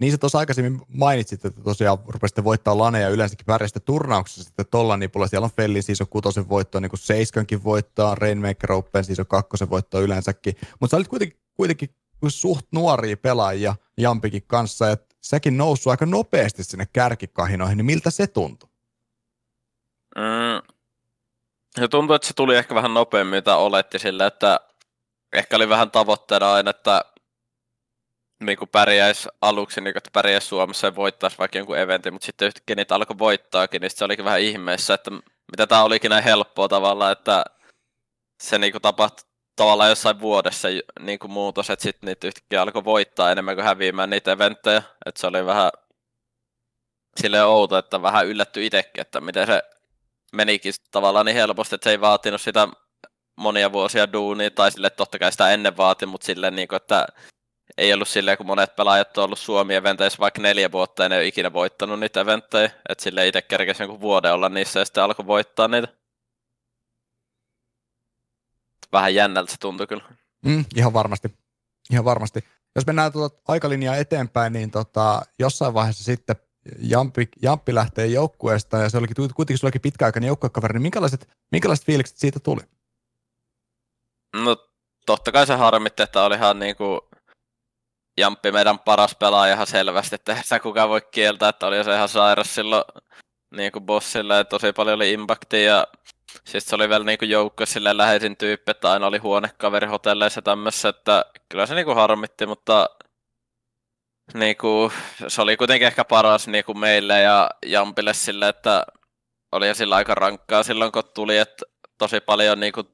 Niin 0.00 0.12
sä 0.12 0.18
tuossa 0.18 0.38
aikaisemmin 0.38 0.82
mainitsit, 0.88 1.44
että 1.44 1.62
tosiaan 1.62 1.98
rupesitte 2.06 2.44
voittaa 2.44 2.78
laneja 2.78 3.08
yleensäkin 3.08 3.46
pärjästä 3.46 3.80
turnauksessa 3.80 4.42
sitten 4.42 4.66
tuolla 4.70 4.96
nipulla. 4.96 5.26
Siellä 5.26 5.44
on 5.44 5.50
Fellin 5.56 5.82
siis 5.82 6.00
on 6.00 6.08
kutosen 6.08 6.48
voittoa, 6.48 6.80
niin 6.80 6.90
kuin 6.90 7.00
Seiskönkin 7.00 7.64
voittaa, 7.64 8.14
Rainmaker 8.14 8.72
Open 8.72 9.04
siis 9.04 9.20
on 9.20 9.26
kakkosen 9.26 9.70
voittoa 9.70 10.00
yleensäkin. 10.00 10.54
Mutta 10.80 10.90
sä 10.90 10.96
olit 10.96 11.08
kuitenkin, 11.08 11.40
kuitenkin 11.54 11.90
suht 12.28 12.66
nuoria 12.72 13.16
pelaajia 13.16 13.76
Jampikin 13.98 14.42
kanssa, 14.46 14.86
ja 14.86 14.96
säkin 15.20 15.56
noussut 15.56 15.90
aika 15.90 16.06
nopeasti 16.06 16.64
sinne 16.64 16.86
kärkikahinoihin, 16.92 17.76
niin 17.76 17.86
miltä 17.86 18.10
se 18.10 18.26
tuntui? 18.26 18.68
Mm. 20.16 20.74
Se 21.78 21.88
tuntuu, 21.88 22.16
että 22.16 22.28
se 22.28 22.34
tuli 22.34 22.56
ehkä 22.56 22.74
vähän 22.74 22.94
nopeammin, 22.94 23.36
mitä 23.36 23.56
oletti 23.56 23.98
sillä, 23.98 24.26
että 24.26 24.60
ehkä 25.32 25.56
oli 25.56 25.68
vähän 25.68 25.90
tavoitteena 25.90 26.52
aina, 26.52 26.70
että 26.70 27.04
niin 28.40 28.58
kuin 28.58 28.68
pärjäisi 28.68 29.28
aluksi, 29.40 29.80
niin 29.80 29.94
kuin, 29.94 29.98
että 29.98 30.10
pärjäisi 30.12 30.46
Suomessa 30.46 30.86
ja 30.86 30.94
voittaisi 30.94 31.38
vaikka 31.38 31.58
jonkun 31.58 31.78
eventin, 31.78 32.12
mutta 32.12 32.26
sitten 32.26 32.46
yhtäkkiä 32.46 32.76
niitä 32.76 32.94
alkoi 32.94 33.18
voittaakin, 33.18 33.80
niin 33.80 33.90
se 33.90 34.04
olikin 34.04 34.24
vähän 34.24 34.40
ihmeessä, 34.40 34.94
että 34.94 35.10
mitä 35.50 35.66
tämä 35.66 35.84
olikin 35.84 36.08
näin 36.08 36.24
helppoa 36.24 36.68
tavallaan, 36.68 37.12
että 37.12 37.44
se 38.42 38.58
niin 38.58 38.72
kuin 38.72 38.82
tapahtui 38.82 39.30
tavallaan 39.56 39.90
jossain 39.90 40.20
vuodessa 40.20 40.68
niin 41.00 41.18
kuin 41.18 41.30
muutos, 41.30 41.70
että 41.70 41.82
sitten 41.82 42.06
niitä 42.06 42.26
yhtäkkiä 42.26 42.62
alkoi 42.62 42.84
voittaa 42.84 43.32
enemmän 43.32 43.54
kuin 43.54 43.64
häviämään 43.64 44.10
niitä 44.10 44.32
eventtejä, 44.32 44.82
että 45.06 45.20
se 45.20 45.26
oli 45.26 45.46
vähän 45.46 45.70
silleen 47.16 47.46
outo, 47.46 47.78
että 47.78 48.02
vähän 48.02 48.26
yllätty 48.26 48.66
itsekin, 48.66 49.00
että 49.00 49.20
miten 49.20 49.46
se 49.46 49.62
menikin 50.32 50.74
tavallaan 50.90 51.26
niin 51.26 51.36
helposti, 51.36 51.74
että 51.74 51.84
se 51.84 51.90
ei 51.90 52.00
vaatinut 52.00 52.40
sitä 52.40 52.68
monia 53.36 53.72
vuosia 53.72 54.12
duunia, 54.12 54.50
tai 54.50 54.72
sille 54.72 54.90
totta 54.90 55.18
kai 55.18 55.32
sitä 55.32 55.50
ennen 55.50 55.76
vaati, 55.76 56.06
mutta 56.06 56.24
silleen 56.24 56.56
niin 56.56 56.68
kuin, 56.68 56.76
että 56.76 57.06
ei 57.76 57.92
ollut 57.92 58.08
silleen, 58.08 58.36
kun 58.36 58.46
monet 58.46 58.76
pelaajat 58.76 59.18
on 59.18 59.24
ollut 59.24 59.38
Suomi-eventeissä 59.38 60.18
vaikka 60.18 60.42
neljä 60.42 60.72
vuotta 60.72 61.02
ja 61.02 61.08
ne 61.08 61.14
ei 61.14 61.20
ole 61.20 61.26
ikinä 61.26 61.52
voittanut 61.52 62.00
niitä 62.00 62.20
eventtejä, 62.20 62.70
että 62.88 63.04
sille 63.04 63.28
itse 63.28 63.42
kerkesi 63.42 63.82
jonkun 63.82 64.00
vuoden 64.00 64.32
olla 64.32 64.48
niissä 64.48 64.80
ja 64.80 64.84
sitten 64.84 65.02
alkoi 65.02 65.26
voittaa 65.26 65.68
niitä. 65.68 65.88
Vähän 68.92 69.14
jännältä 69.14 69.52
se 69.52 69.58
tuntui 69.60 69.86
kyllä. 69.86 70.02
Mm, 70.44 70.64
ihan 70.76 70.92
varmasti. 70.92 71.34
Ihan 71.90 72.04
varmasti. 72.04 72.44
Jos 72.74 72.86
mennään 72.86 73.12
tuota 73.12 73.42
aikalinjaa 73.48 73.96
eteenpäin, 73.96 74.52
niin 74.52 74.70
tota, 74.70 75.22
jossain 75.38 75.74
vaiheessa 75.74 76.04
sitten 76.04 76.36
Jampi, 76.78 77.28
Jamppi 77.42 77.74
lähtee 77.74 78.06
joukkueesta 78.06 78.78
ja 78.78 78.88
se 78.88 78.98
olikin 78.98 79.16
kuitenkin 79.34 79.58
sullekin 79.58 79.80
pitkäaikainen 79.80 80.28
joukkuekaveri, 80.28 80.72
niin 80.72 80.82
minkälaiset, 80.82 81.28
minkälaiset 81.52 81.86
fiilikset 81.86 82.16
siitä 82.16 82.40
tuli? 82.40 82.60
No 84.36 84.56
totta 85.06 85.32
kai 85.32 85.46
se 85.46 85.54
harmitti, 85.54 86.02
että 86.02 86.22
olihan 86.22 86.58
niinku 86.58 87.08
Jamppi 88.18 88.52
meidän 88.52 88.78
paras 88.78 89.14
pelaaja 89.14 89.54
ihan 89.54 89.66
selvästi, 89.66 90.14
että 90.14 90.42
sitä 90.42 90.60
kukaan 90.60 90.88
voi 90.88 91.00
kieltää, 91.10 91.48
että 91.48 91.66
oli 91.66 91.84
se 91.84 91.94
ihan 91.94 92.08
sairas 92.08 92.54
silloin 92.54 92.84
niin 93.56 93.72
kuin 93.72 93.86
bossille, 93.86 94.36
ja 94.36 94.44
tosi 94.44 94.72
paljon 94.72 94.96
oli 94.96 95.12
impaktia, 95.12 95.60
ja 95.60 95.86
siis 96.44 96.66
se 96.66 96.74
oli 96.74 96.88
vielä 96.88 97.04
niin 97.04 97.18
kuin 97.18 97.30
joukko 97.30 97.66
silleen 97.66 97.96
läheisin 97.96 98.36
tyyppi, 98.36 98.70
että 98.70 98.92
aina 98.92 99.06
oli 99.06 99.18
huonekaveri 99.18 99.86
hotelleissa 99.86 100.42
tämmössä, 100.42 100.88
että 100.88 101.24
kyllä 101.48 101.66
se 101.66 101.74
niin 101.74 101.84
kuin 101.84 101.96
harmitti, 101.96 102.46
mutta 102.46 102.90
niin 104.34 104.56
kuin, 104.56 104.92
se 105.28 105.42
oli 105.42 105.56
kuitenkin 105.56 105.86
ehkä 105.86 106.04
paras 106.04 106.48
niin 106.48 106.64
kuin 106.64 106.78
meille 106.78 107.20
ja 107.20 107.50
Jampille 107.66 108.14
sille, 108.14 108.48
että 108.48 108.86
oli 109.52 109.74
sillä 109.74 109.96
aika 109.96 110.14
rankkaa 110.14 110.62
silloin, 110.62 110.92
kun 110.92 111.02
tuli, 111.14 111.38
että 111.38 111.66
tosi 111.98 112.20
paljon 112.20 112.60
niin 112.60 112.72
kuin, 112.72 112.88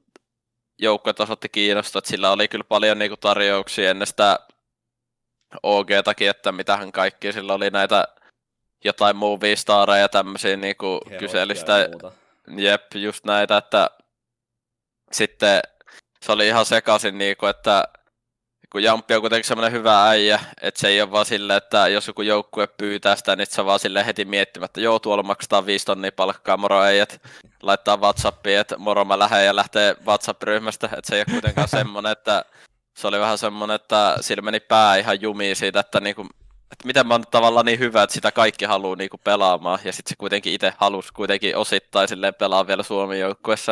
joukkueet 0.79 1.19
osoitti 1.19 1.49
kiinnostusta, 1.49 1.99
että 1.99 2.09
sillä 2.09 2.31
oli 2.31 2.47
kyllä 2.47 2.63
paljon 2.63 2.99
niin 2.99 3.11
kuin, 3.11 3.19
tarjouksia 3.19 3.89
ennen 3.89 4.07
sitä 4.07 4.39
OG-takin, 5.63 6.29
että 6.29 6.51
mitähän 6.51 6.91
kaikki 6.91 7.33
sillä 7.33 7.53
oli 7.53 7.69
näitä 7.69 8.07
jotain 8.83 9.15
movie 9.15 9.55
stareja 9.55 10.01
ja 10.01 10.09
tämmöisiä 10.09 10.57
niinku 10.57 11.01
kyselistä. 11.19 11.89
Jep, 12.57 12.95
just 12.95 13.25
näitä, 13.25 13.57
että 13.57 13.89
sitten 15.11 15.61
se 16.21 16.31
oli 16.31 16.47
ihan 16.47 16.65
sekaisin 16.65 17.17
niinku, 17.17 17.45
että 17.45 17.83
kun 18.71 18.83
Jamppi 18.83 19.15
on 19.15 19.21
kuitenkin 19.21 19.47
semmoinen 19.47 19.71
hyvä 19.71 20.07
äijä, 20.09 20.39
että 20.61 20.79
se 20.79 20.87
ei 20.87 21.01
ole 21.01 21.11
vaan 21.11 21.25
silleen, 21.25 21.57
että 21.57 21.87
jos 21.87 22.07
joku 22.07 22.21
joukkue 22.21 22.67
pyytää 22.67 23.15
sitä, 23.15 23.35
niin 23.35 23.47
se 23.49 23.65
vaan 23.65 23.79
sille 23.79 24.05
heti 24.05 24.25
miettimättä, 24.25 24.81
joo 24.81 24.99
tuolla 24.99 25.23
maksetaan 25.23 25.65
viisi 25.65 25.85
tonnia 25.85 26.11
palkkaa, 26.11 26.57
moro 26.57 26.81
äijät, 26.81 27.21
laittaa 27.61 27.97
Whatsappiin, 27.97 28.59
että 28.59 28.77
moro 28.77 29.05
mä 29.05 29.19
lähden 29.19 29.45
ja 29.45 29.55
lähtee 29.55 29.95
WhatsApp-ryhmästä, 30.05 30.85
että 30.85 31.01
se 31.09 31.15
ei 31.15 31.23
ole 31.27 31.33
kuitenkaan 31.33 31.67
semmoinen, 31.67 32.11
että 32.11 32.45
se 32.97 33.07
oli 33.07 33.19
vähän 33.19 33.37
semmoinen, 33.37 33.75
että 33.75 34.17
sillä 34.21 34.41
meni 34.41 34.59
pää 34.59 34.95
ihan 34.95 35.21
jumiin 35.21 35.55
siitä, 35.55 35.79
että, 35.79 35.99
niinku, 35.99 36.27
että 36.71 36.85
miten 36.85 37.07
mä 37.07 37.13
oon 37.13 37.23
tavallaan 37.31 37.65
niin 37.65 37.79
hyvä, 37.79 38.03
että 38.03 38.13
sitä 38.13 38.31
kaikki 38.31 38.65
haluaa 38.65 38.95
niinku 38.95 39.17
pelaamaan, 39.23 39.79
ja 39.83 39.93
sitten 39.93 40.09
se 40.09 40.15
kuitenkin 40.17 40.53
itse 40.53 40.73
halusi 40.77 41.13
kuitenkin 41.13 41.57
osittain 41.57 42.07
silleen 42.07 42.33
pelaa 42.33 42.67
vielä 42.67 42.83
Suomen 42.83 43.19
joukkuessa. 43.19 43.71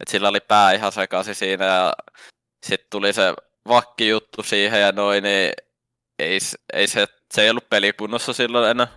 Että 0.00 0.10
sillä 0.10 0.28
oli 0.28 0.40
pää 0.40 0.72
ihan 0.72 0.92
sekaisin 0.92 1.34
siinä, 1.34 1.64
ja 1.64 1.92
sitten 2.66 2.86
tuli 2.90 3.12
se 3.12 3.34
vakki-juttu 3.68 4.42
siihen 4.42 4.80
ja 4.80 4.92
noin, 4.92 5.22
niin 5.22 5.52
ei, 6.18 6.38
ei 6.72 6.86
se, 6.86 7.06
se 7.34 7.42
ei 7.42 7.50
ollut 7.50 7.70
pelikunnossa 7.70 8.32
silloin 8.32 8.70
enää. 8.70 8.88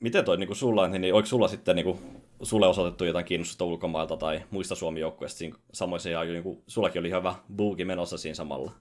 Miten 0.00 0.24
toi 0.24 0.36
niin 0.36 0.56
sulla, 0.56 0.88
niin 0.88 1.14
oliko 1.14 1.26
sulla 1.26 1.48
sitten 1.48 1.76
niin 1.76 1.84
kuin, 1.84 2.22
sulle 2.42 2.66
osoitettu 2.66 3.04
jotain 3.04 3.24
kiinnostusta 3.24 3.64
ulkomailta 3.64 4.16
tai 4.16 4.44
muista 4.50 4.74
Suomi-joukkueista 4.74 5.38
siinä 5.38 5.56
samoissa 5.72 6.08
ja 6.08 6.24
niin 6.24 6.42
kuin, 6.42 6.62
sullakin 6.66 7.00
oli 7.00 7.10
hyvä 7.10 7.34
buuki 7.56 7.84
menossa 7.84 8.18
siinä 8.18 8.34
samalla? 8.34 8.72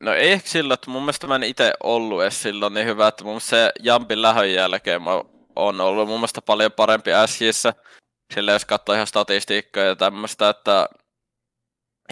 No 0.00 0.12
ei 0.12 0.32
ehkä 0.32 0.48
silloin, 0.48 0.74
että 0.74 0.90
mun 0.90 1.02
mielestä 1.02 1.26
mä 1.26 1.34
en 1.34 1.42
itse 1.42 1.72
ollut 1.82 2.22
edes 2.22 2.42
silloin 2.42 2.74
niin 2.74 2.86
hyvä, 2.86 3.08
että 3.08 3.24
mun 3.24 3.32
mielestä 3.32 3.50
se 3.50 3.72
Jampin 3.82 4.22
lähön 4.22 4.52
jälkeen 4.52 5.02
mä 5.02 5.10
on 5.56 5.80
ollut 5.80 6.08
mun 6.08 6.18
mielestä 6.18 6.42
paljon 6.42 6.72
parempi 6.72 7.10
SJissä. 7.26 7.74
Sille 8.34 8.52
jos 8.52 8.64
katsoo 8.64 8.94
ihan 8.94 9.06
statistiikkaa 9.06 9.84
ja 9.84 9.96
tämmöistä, 9.96 10.48
että 10.48 10.88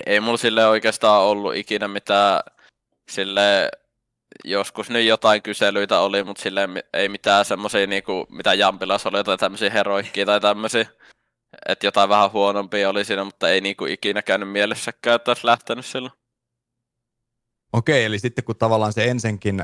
ei 0.06 0.20
mulla 0.20 0.36
sille 0.36 0.66
oikeastaan 0.66 1.22
ollut 1.22 1.54
ikinä 1.54 1.88
mitään 1.88 2.40
sille 3.08 3.70
joskus 4.44 4.90
nyt 4.90 5.06
jotain 5.06 5.42
kyselyitä 5.42 6.00
oli, 6.00 6.24
mutta 6.24 6.42
sille 6.42 6.68
ei 6.92 7.08
mitään 7.08 7.44
semmoisia, 7.44 7.86
niinku, 7.86 8.26
mitä 8.30 8.54
Jampilas 8.54 9.06
oli, 9.06 9.18
jotain 9.18 9.38
tämmöisiä 9.38 9.70
heroikkia 9.70 10.26
tai 10.26 10.40
tämmöisiä. 10.40 10.86
Että 11.68 11.86
jotain 11.86 12.08
vähän 12.08 12.32
huonompia 12.32 12.88
oli 12.88 13.04
siinä, 13.04 13.24
mutta 13.24 13.50
ei 13.50 13.60
niinku 13.60 13.86
ikinä 13.86 14.22
käynyt 14.22 14.50
mielessäkään, 14.50 15.16
että 15.16 15.30
olisi 15.30 15.46
lähtenyt 15.46 15.86
silloin. 15.86 16.12
Okei, 17.72 18.04
eli 18.04 18.18
sitten 18.18 18.44
kun 18.44 18.56
tavallaan 18.56 18.92
se 18.92 19.04
ensinkin, 19.04 19.62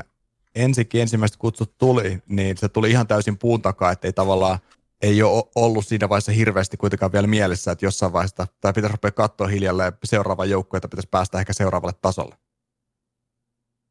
ensinkin 0.55 1.01
ensimmäiset 1.01 1.37
kutsut 1.37 1.77
tuli, 1.77 2.19
niin 2.27 2.57
se 2.57 2.69
tuli 2.69 2.89
ihan 2.89 3.07
täysin 3.07 3.37
puun 3.37 3.61
takaa, 3.61 3.91
että 3.91 4.07
ei 4.07 4.13
tavallaan 4.13 4.59
ei 5.03 5.23
ole 5.23 5.43
ollut 5.55 5.87
siinä 5.87 6.09
vaiheessa 6.09 6.31
hirveästi 6.31 6.77
kuitenkaan 6.77 7.11
vielä 7.11 7.27
mielessä, 7.27 7.71
että 7.71 7.85
jossain 7.85 8.13
vaiheessa, 8.13 8.47
tai 8.61 8.73
pitäisi 8.73 8.91
rupea 8.91 9.11
katsoa 9.11 9.47
hiljalleen 9.47 9.93
seuraava 10.03 10.45
joukko, 10.45 10.77
että 10.77 10.87
pitäisi 10.87 11.09
päästä 11.11 11.39
ehkä 11.39 11.53
seuraavalle 11.53 11.95
tasolle. 12.01 12.35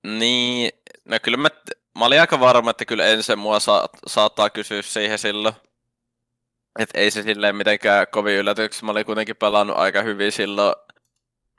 Niin, 0.06 0.72
no 1.04 1.16
kyllä 1.22 1.36
mä, 1.36 1.48
mä 1.98 2.04
olin 2.04 2.20
aika 2.20 2.40
varma, 2.40 2.70
että 2.70 2.84
kyllä 2.84 3.06
ensin 3.06 3.38
mua 3.38 3.60
sa, 3.60 3.88
saattaa 4.06 4.50
kysyä 4.50 4.82
siihen 4.82 5.18
silloin. 5.18 5.54
Että 6.78 6.98
ei 6.98 7.10
se 7.10 7.22
silleen 7.22 7.56
mitenkään 7.56 8.06
kovin 8.10 8.36
yllätyksi. 8.36 8.84
Mä 8.84 8.90
olin 8.90 9.06
kuitenkin 9.06 9.36
pelannut 9.36 9.76
aika 9.76 10.02
hyvin 10.02 10.32
silloin, 10.32 10.74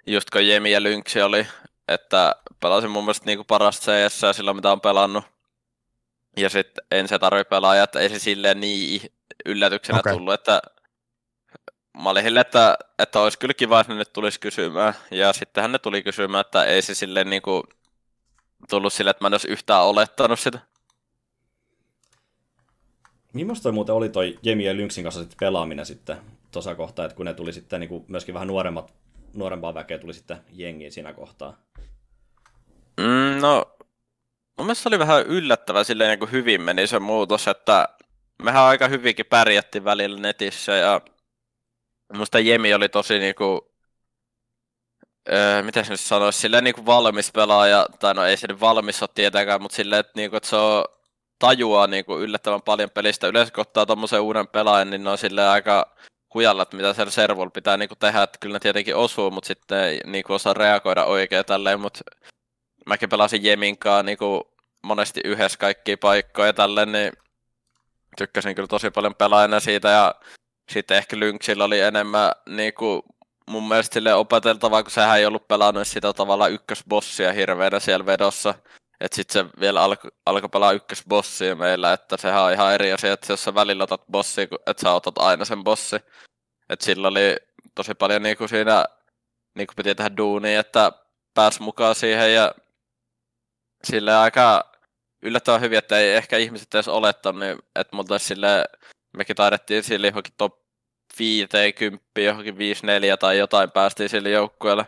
just 0.08 0.30
kun 0.30 0.48
Jemi 0.48 0.72
ja 0.72 0.84
Lynxi 0.84 1.22
oli. 1.22 1.48
Että 1.88 2.36
pelasin 2.60 2.92
mun 2.92 3.04
mielestä 3.04 3.26
niinku 3.26 3.44
parasta 3.44 3.92
CS 3.92 4.36
silloin, 4.36 4.58
mitä 4.58 4.72
on 4.72 4.82
pelannut. 4.82 5.24
Ja 6.38 6.50
sitten 6.50 6.86
en 6.92 7.08
se 7.08 7.20
tarvi 7.20 7.44
pelaaja, 7.44 7.84
että 7.84 8.00
ei 8.00 8.10
se 8.10 8.20
silleen 8.20 8.60
niin 8.60 9.02
yllätyksenä 9.46 10.00
okay. 10.00 10.14
tullut, 10.14 10.34
että 10.34 10.62
mä 12.04 12.10
olin 12.10 12.24
sille, 12.24 12.40
että, 12.40 12.78
että 13.00 13.20
olisi 13.20 13.40
kyllä 13.40 13.54
kiva, 13.54 13.80
että 13.80 13.94
ne 13.94 14.00
nyt 14.00 14.14
tulisi 14.14 14.40
kysymään. 14.40 14.94
Ja 15.12 15.34
sittenhän 15.34 15.72
ne 15.72 15.80
tuli 15.80 16.04
kysymään, 16.04 16.42
että 16.42 16.64
ei 16.64 16.82
se 16.82 16.96
silleen 16.96 17.30
niinku 17.30 17.64
tullut 18.70 18.94
sille, 18.94 19.10
että 19.12 19.24
mä 19.24 19.28
en 19.28 19.34
olisi 19.34 19.48
yhtään 19.48 19.84
olettanut 19.84 20.40
sitä. 20.40 20.60
Millaista 23.34 23.64
toi 23.64 23.72
muuten 23.72 23.96
oli 23.96 24.10
toi 24.10 24.40
Jemi 24.44 24.66
ja 24.66 24.76
Lynxin 24.76 25.04
kanssa 25.04 25.22
sitten 25.22 25.38
pelaaminen 25.40 25.86
sitten 25.86 26.18
tuossa 26.52 26.76
kohtaa, 26.76 27.06
että 27.06 27.16
kun 27.16 27.26
ne 27.26 27.34
tuli 27.34 27.54
sitten 27.54 27.80
niin 27.80 27.90
kuin 27.90 28.06
myöskin 28.08 28.34
vähän 28.34 28.48
nuoremmat, 28.48 28.94
nuorempaa 29.34 29.74
väkeä 29.74 29.98
tuli 29.98 30.14
sitten 30.14 30.38
jengiin 30.52 30.92
siinä 30.92 31.14
kohtaa? 31.14 31.58
Mm, 32.98 33.42
no, 33.42 33.66
mun 34.58 34.68
mielestä 34.68 34.90
oli 34.90 35.00
vähän 35.00 35.26
yllättävä 35.26 35.84
silleen 35.84 36.10
niin 36.10 36.20
kuin 36.20 36.32
hyvin 36.32 36.62
meni 36.62 36.88
se 36.88 37.00
muutos, 37.00 37.48
että 37.48 37.90
mehän 38.44 38.64
aika 38.64 38.88
hyvinkin 38.88 39.26
pärjättiin 39.26 39.84
välillä 39.84 40.20
netissä 40.20 40.72
ja 40.72 41.02
musta 42.14 42.40
Jemi 42.40 42.74
oli 42.74 42.90
tosi 42.90 43.20
niinku 43.20 43.74
öö, 45.32 45.64
miten 45.64 45.86
se 45.86 45.92
nyt 45.92 46.00
sanoisi, 46.00 46.40
silleen 46.40 46.64
niin 46.64 46.76
kuin 46.76 46.86
valmis 46.86 47.32
pelaaja, 47.32 47.86
tai 48.00 48.14
no 48.14 48.26
ei 48.26 48.38
se 48.38 48.48
nyt 48.48 48.60
valmis 48.60 49.02
ole 49.02 49.10
tietenkään, 49.16 49.62
mutta 49.62 49.76
silleen, 49.76 50.00
että, 50.00 50.14
niin 50.16 50.30
kuin, 50.30 50.38
että 50.38 50.50
se 50.50 50.56
on 50.56 50.86
tajuaa 51.40 51.88
niin 51.88 52.06
kuin 52.06 52.22
yllättävän 52.22 52.62
paljon 52.62 52.90
pelistä. 52.90 53.28
Yleensä 53.28 53.54
kun 53.54 53.62
ottaa 53.62 53.86
tuommoisen 53.86 54.22
uuden 54.22 54.48
pelaajan, 54.48 54.90
niin 54.90 55.04
ne 55.04 55.10
on 55.10 55.18
silleen 55.18 55.48
aika 55.48 55.96
kujalla, 56.30 56.64
että 56.64 56.78
mitä 56.78 56.94
siellä 56.94 57.12
servulla 57.12 57.50
pitää 57.50 57.78
niin 57.78 57.90
kuin 57.90 58.00
tehdä, 58.00 58.24
että 58.24 58.38
kyllä 58.42 58.54
ne 58.54 58.60
tietenkin 58.60 58.96
osuu, 58.96 59.32
mutta 59.32 59.48
sitten 59.48 59.84
ei 59.84 60.02
niin 60.06 60.24
kuin 60.24 60.36
osaa 60.36 60.54
reagoida 60.54 61.06
oikein 61.06 61.46
tälleen, 61.46 61.80
mutta 61.80 62.00
mäkin 62.86 63.10
pelasin 63.10 63.44
Jeminkaan 63.44 64.06
niin 64.06 64.18
kuin 64.18 64.44
monesti 64.84 65.22
yhdessä 65.26 65.58
kaikkia 65.58 65.98
paikkoja 65.98 66.54
tälleen, 66.54 66.92
niin 66.92 67.12
tykkäsin 68.18 68.56
kyllä 68.56 68.68
tosi 68.68 68.92
paljon 68.92 69.16
pelaajana 69.16 69.60
siitä 69.60 69.90
ja 69.90 70.16
sitten 70.72 70.98
ehkä 70.98 71.20
Lynxillä 71.20 71.64
oli 71.64 71.80
enemmän 71.80 72.32
niin 72.50 72.74
kuin 72.74 73.02
mun 73.48 73.68
mielestä 73.68 73.94
sille 73.94 74.14
opeteltavaa, 74.14 74.84
kun 74.84 74.92
sehän 74.92 75.18
ei 75.18 75.26
ollut 75.26 75.48
pelannut 75.48 75.88
sitä 75.88 76.14
tavalla 76.14 76.48
ykkösbossia 76.48 77.34
hirveänä 77.34 77.80
siellä 77.80 78.06
vedossa. 78.06 78.56
Että 79.00 79.16
sitten 79.16 79.46
se 79.46 79.60
vielä 79.60 79.82
alkoi 79.82 80.12
alko 80.26 80.50
pelaa 80.50 80.72
ykkösbossia 80.72 81.56
meillä, 81.56 81.94
että 81.94 82.18
sehän 82.18 82.44
on 82.44 82.52
ihan 82.52 82.74
eri 82.74 82.94
asia, 82.94 83.14
että 83.14 83.34
jos 83.34 83.44
sä 83.44 83.56
välillä 83.56 83.84
otat 83.84 84.02
bossia, 84.12 84.44
että 84.44 84.82
sä 84.82 84.92
otat 84.92 85.18
aina 85.18 85.46
sen 85.46 85.64
bossi. 85.64 85.96
Että 86.70 86.86
sillä 86.86 87.08
oli 87.08 87.38
tosi 87.76 87.94
paljon 87.96 88.24
niinku 88.24 88.48
siinä, 88.48 88.86
niinku 89.56 89.74
piti 89.78 89.96
tehdä 89.96 90.18
duunia, 90.18 90.60
että 90.60 90.92
pääs 91.34 91.60
mukaan 91.60 91.96
siihen 91.96 92.34
ja 92.34 92.56
sille 93.84 94.16
aika 94.16 94.73
yllättävän 95.24 95.62
hyvin, 95.62 95.78
että 95.78 96.00
ei 96.00 96.14
ehkä 96.14 96.38
ihmiset 96.38 96.76
edes 96.76 96.88
olettanut, 96.88 97.40
niin 97.40 97.58
että 97.76 97.96
mutta 97.96 98.20
sille 98.20 98.66
mekin 99.18 99.36
taidettiin 99.36 99.84
sille 99.84 100.08
johonkin 100.08 100.34
top 100.38 100.60
50, 101.20 102.22
johonkin 102.22 102.56
5-4 102.56 102.58
tai 103.20 103.38
jotain 103.38 103.72
päästiin 103.72 104.10
sille 104.10 104.30
joukkueelle. 104.30 104.86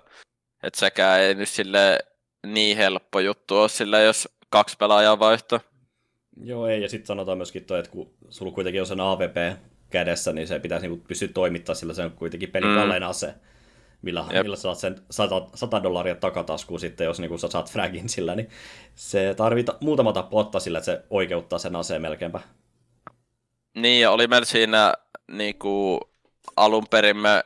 Että 0.64 0.80
sekään 0.80 1.20
ei 1.20 1.36
nyt 1.36 1.50
sille 1.50 2.00
niin 2.46 2.78
helppo 2.78 3.20
juttu 3.20 3.58
ole 3.58 3.70
sille, 3.70 4.04
jos 4.04 4.30
kaksi 4.50 4.78
pelaajaa 4.78 5.20
vaihto. 5.20 5.60
Joo, 6.44 6.68
ei, 6.68 6.82
ja 6.82 6.90
sitten 6.90 7.08
sanotaan 7.08 7.38
myöskin 7.38 7.66
toi, 7.66 7.80
että 7.80 7.92
kun 7.92 8.14
sulla 8.30 8.52
kuitenkin 8.52 8.82
on 8.82 8.88
sen 8.88 9.00
AVP 9.00 9.58
kädessä, 9.90 10.34
niin 10.34 10.48
se 10.48 10.60
pitäisi 10.60 10.88
niinku 10.88 11.06
pystyä 11.08 11.28
toimittamaan, 11.28 11.76
sillä 11.76 11.94
se 11.94 12.04
on 12.04 12.12
kuitenkin 12.12 12.52
pelin 12.52 12.70
mm. 12.70 13.04
ase. 13.08 13.34
Millä, 14.02 14.26
millä 14.44 14.56
saat 14.56 14.78
sen 14.78 14.96
100, 15.12 15.48
100 15.56 15.84
dollaria 15.84 16.16
takataskuun 16.16 16.80
sitten, 16.80 17.06
jos 17.06 17.20
niinku 17.20 17.38
sä 17.38 17.48
saat 17.48 17.72
fragin 17.72 18.10
sillä, 18.10 18.36
niin 18.36 18.50
se 18.96 19.34
tarvita 19.38 19.78
muutama 19.80 20.14
tappo 20.14 20.40
ottaa 20.40 20.62
sillä, 20.62 20.78
että 20.78 20.86
se 20.86 21.04
oikeuttaa 21.10 21.60
sen 21.60 21.76
aseen 21.76 22.02
melkeinpä. 22.02 22.40
Niin, 23.76 24.02
ja 24.02 24.12
oli 24.12 24.28
meillä 24.28 24.46
siinä 24.46 24.94
niinku, 25.32 26.00
alun 26.56 26.88
perin 26.90 27.18
me 27.18 27.44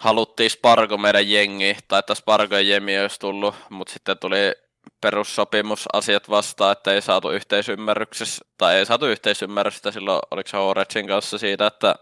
haluttiin 0.00 0.50
Spargo 0.50 0.96
meidän 0.96 1.30
jengi, 1.30 1.76
tai 1.88 1.98
että 1.98 2.14
Spargo 2.14 2.54
ja 2.54 2.60
Jemi 2.60 3.00
olisi 3.00 3.20
tullut, 3.20 3.54
mutta 3.70 3.92
sitten 3.92 4.18
tuli 4.18 4.52
perussopimusasiat 5.00 6.30
vastaan, 6.30 6.72
että 6.72 6.92
ei 6.92 7.02
saatu 7.02 7.30
yhteisymmärryksessä, 7.30 8.44
tai 8.58 8.76
ei 8.76 8.86
saatu 8.86 9.06
yhteisymmärrystä 9.06 9.90
silloin, 9.90 10.20
oliko 10.30 10.48
se 10.48 10.56
Horetsin 10.56 11.06
kanssa 11.06 11.38
siitä, 11.38 11.66
että 11.66 11.94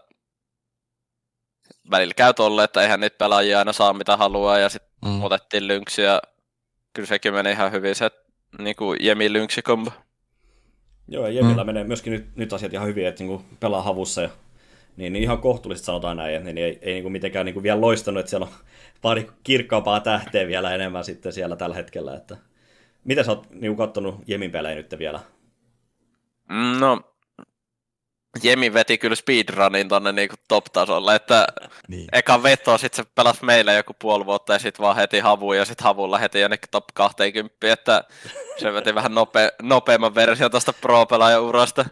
välillä 1.91 2.13
käy 2.13 2.33
tolle, 2.33 2.63
että 2.63 2.81
eihän 2.81 2.99
niitä 2.99 3.17
pelaajia 3.17 3.59
aina 3.59 3.73
saa 3.73 3.93
mitä 3.93 4.17
haluaa, 4.17 4.57
ja 4.57 4.69
sitten 4.69 4.91
mm. 5.05 5.23
otettiin 5.23 5.67
lynksi, 5.67 6.01
ja 6.01 6.21
kyllä 6.93 7.07
sekin 7.07 7.33
meni 7.33 7.51
ihan 7.51 7.71
hyvin 7.71 7.95
se 7.95 8.11
niin 8.59 8.75
kuin 8.75 8.97
Jemi 9.01 9.33
lynksikombo. 9.33 9.91
Joo, 11.07 11.27
ja 11.27 11.33
Jemillä 11.33 11.63
mm. 11.63 11.65
menee 11.65 11.83
myöskin 11.83 12.13
nyt, 12.13 12.35
nyt 12.35 12.53
asiat 12.53 12.73
ihan 12.73 12.87
hyvin, 12.87 13.07
että 13.07 13.23
niin 13.23 13.45
pelaa 13.59 13.81
havussa 13.81 14.21
ja 14.21 14.29
niin, 14.97 15.13
niin 15.13 15.23
ihan 15.23 15.37
kohtuullisesti 15.37 15.85
sanotaan 15.85 16.17
näin, 16.17 16.35
että 16.35 16.53
niin 16.53 16.65
ei, 16.65 16.79
ei 16.81 16.93
niin 16.93 17.03
kuin 17.03 17.11
mitenkään 17.11 17.45
niin 17.45 17.53
kuin 17.53 17.63
vielä 17.63 17.81
loistanut, 17.81 18.19
että 18.19 18.29
siellä 18.29 18.45
on 18.45 18.53
pari 19.01 19.31
kirkkaampaa 19.43 19.99
tähteä 19.99 20.47
vielä 20.47 20.75
enemmän 20.75 21.03
sitten 21.03 21.33
siellä 21.33 21.55
tällä 21.55 21.75
hetkellä. 21.75 22.15
Että... 22.15 22.37
Miten 23.03 23.25
sä 23.25 23.31
oot 23.31 23.47
niin 23.49 23.75
katsonut 23.75 24.15
Jemin 24.27 24.51
pelejä 24.51 24.75
nyt 24.75 24.95
vielä? 24.99 25.19
No, 26.79 27.08
Jemi 28.43 28.73
veti 28.73 28.97
kyllä 28.97 29.15
speedrunin 29.15 29.87
tonne 29.87 30.11
niinku 30.11 30.35
top-tasolle, 30.47 31.15
että 31.15 31.47
niin. 31.87 32.07
eka 32.11 32.43
veto, 32.43 32.77
sit 32.77 32.93
se 32.93 33.03
pelasi 33.15 33.45
meille 33.45 33.73
joku 33.73 33.93
puoli 33.99 34.25
vuotta 34.25 34.53
ja 34.53 34.59
sit 34.59 34.79
vaan 34.79 34.95
heti 34.95 35.19
havuun 35.19 35.57
ja 35.57 35.65
sit 35.65 35.81
havulla 35.81 36.17
heti 36.17 36.39
jonnekin 36.39 36.69
top 36.71 36.85
20, 36.93 37.55
että 37.73 38.03
se 38.57 38.73
veti 38.73 38.95
vähän 38.95 39.15
nope, 39.15 39.51
nopeamman 39.61 40.15
versio 40.15 40.49
tuosta 40.49 40.73
pro-pelaajan 40.73 41.41
urasta. 41.41 41.85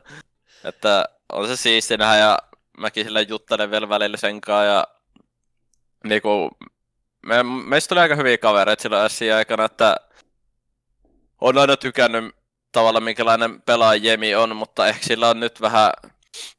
Että 0.64 1.06
on 1.34 1.48
se 1.48 1.56
siistinä 1.56 2.18
ja 2.18 2.40
mäkin 2.78 3.06
sille 3.06 3.22
juttelen 3.22 3.72
vielä 3.72 3.90
välillä 3.90 4.18
sen 4.18 4.42
kanssa 4.42 4.64
ja 4.64 4.88
niinku, 6.04 6.50
me, 7.26 7.44
meistä 7.44 7.90
tuli 7.90 8.00
aika 8.00 8.16
hyviä 8.16 8.38
kavereita 8.38 8.82
silloin 8.82 9.10
S-aikana, 9.10 9.66
että 9.66 9.96
on 11.42 11.58
aina 11.58 11.78
tykännyt 11.78 12.36
tavallaan 12.72 13.04
minkälainen 13.04 13.62
pelaaja 13.62 14.02
Jemi 14.04 14.36
on, 14.36 14.56
mutta 14.56 14.88
ehkä 14.88 15.04
sillä 15.04 15.30
on 15.30 15.40
nyt 15.40 15.62
vähän, 15.62 15.92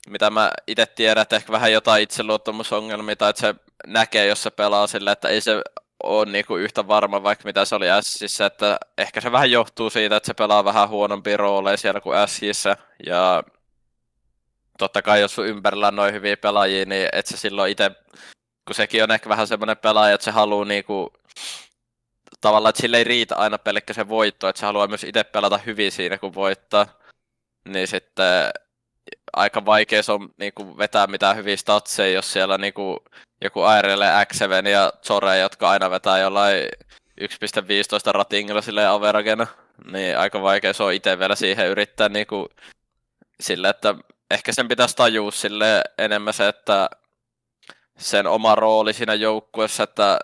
mitä 0.08 0.30
mä 0.30 0.50
itse 0.66 0.86
tiedän, 0.86 1.22
että 1.22 1.36
ehkä 1.36 1.52
vähän 1.52 1.72
jotain 1.72 2.02
itseluottamusongelmia, 2.02 3.16
tai 3.16 3.30
että 3.30 3.40
se 3.40 3.54
näkee, 3.86 4.26
jos 4.26 4.42
se 4.42 4.50
pelaa 4.50 4.86
sillä, 4.86 5.12
että 5.12 5.28
ei 5.28 5.40
se 5.40 5.62
ole 6.02 6.26
niinku 6.26 6.56
yhtä 6.56 6.88
varma, 6.88 7.22
vaikka 7.22 7.44
mitä 7.44 7.64
se 7.64 7.74
oli 7.74 7.86
Sissä, 8.00 8.46
että 8.46 8.78
ehkä 8.98 9.20
se 9.20 9.32
vähän 9.32 9.50
johtuu 9.50 9.90
siitä, 9.90 10.16
että 10.16 10.26
se 10.26 10.34
pelaa 10.34 10.64
vähän 10.64 10.88
huonompi 10.88 11.36
rooleja 11.36 11.76
siellä 11.76 12.00
kuin 12.00 12.28
Sissä, 12.28 12.76
ja 13.06 13.42
totta 14.78 15.02
kai 15.02 15.20
jos 15.20 15.34
sun 15.34 15.46
ympärillä 15.46 15.88
on 15.88 15.96
noin 15.96 16.14
hyviä 16.14 16.36
pelaajia, 16.36 16.84
niin 16.84 17.08
et 17.12 17.26
se 17.26 17.36
silloin 17.36 17.72
itse, 17.72 17.90
kun 18.64 18.74
sekin 18.74 19.02
on 19.02 19.10
ehkä 19.10 19.28
vähän 19.28 19.46
semmoinen 19.46 19.76
pelaaja, 19.76 20.14
että 20.14 20.24
se 20.24 20.30
haluaa 20.30 20.64
niinku, 20.64 21.12
tavallaan, 22.40 22.70
että 22.70 22.82
sille 22.82 22.96
ei 22.96 23.04
riitä 23.04 23.36
aina 23.36 23.58
pelkkä 23.58 23.92
se 23.92 24.08
voitto, 24.08 24.48
että 24.48 24.60
se 24.60 24.66
haluaa 24.66 24.86
myös 24.86 25.04
itse 25.04 25.24
pelata 25.24 25.58
hyvin 25.58 25.92
siinä, 25.92 26.18
kun 26.18 26.34
voittaa. 26.34 26.86
Niin 27.68 27.88
sitten 27.88 28.50
aika 29.38 29.64
vaikea 29.64 30.02
se 30.02 30.12
on 30.12 30.28
niinku, 30.36 30.78
vetää 30.78 31.06
mitään 31.06 31.36
hyviä 31.36 31.56
statseja, 31.56 32.14
jos 32.14 32.32
siellä 32.32 32.58
niinku, 32.58 32.98
joku 33.44 33.62
Airelle 33.62 34.06
X7 34.06 34.68
ja 34.68 34.92
Zore, 35.06 35.38
jotka 35.38 35.70
aina 35.70 35.90
vetää 35.90 36.18
jollain 36.18 36.68
1.15 37.20 38.12
ratingilla 38.12 38.62
silleen 38.62 38.88
averagena, 38.88 39.46
niin 39.92 40.18
aika 40.18 40.42
vaikea 40.42 40.72
se 40.72 40.82
on 40.82 40.92
itse 40.92 41.18
vielä 41.18 41.34
siihen 41.34 41.68
yrittää 41.68 42.08
niinku, 42.08 42.48
sille, 43.40 43.68
että 43.68 43.94
ehkä 44.30 44.52
sen 44.52 44.68
pitäisi 44.68 44.96
tajua 44.96 45.30
sille 45.30 45.82
enemmän 45.98 46.34
se, 46.34 46.48
että 46.48 46.90
sen 47.98 48.26
oma 48.26 48.54
rooli 48.54 48.92
siinä 48.92 49.14
joukkueessa, 49.14 49.82
että 49.82 50.18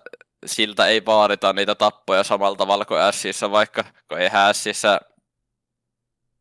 siltä 0.47 0.87
ei 0.87 1.07
vaadita 1.07 1.53
niitä 1.53 1.75
tappoja 1.75 2.25
samalla 2.25 2.57
tavalla 2.57 2.85
kuin 2.85 3.01
Sissä, 3.13 3.51
vaikka 3.51 3.85
kun 4.09 4.19
ei 4.19 4.31
Sissä 4.53 5.01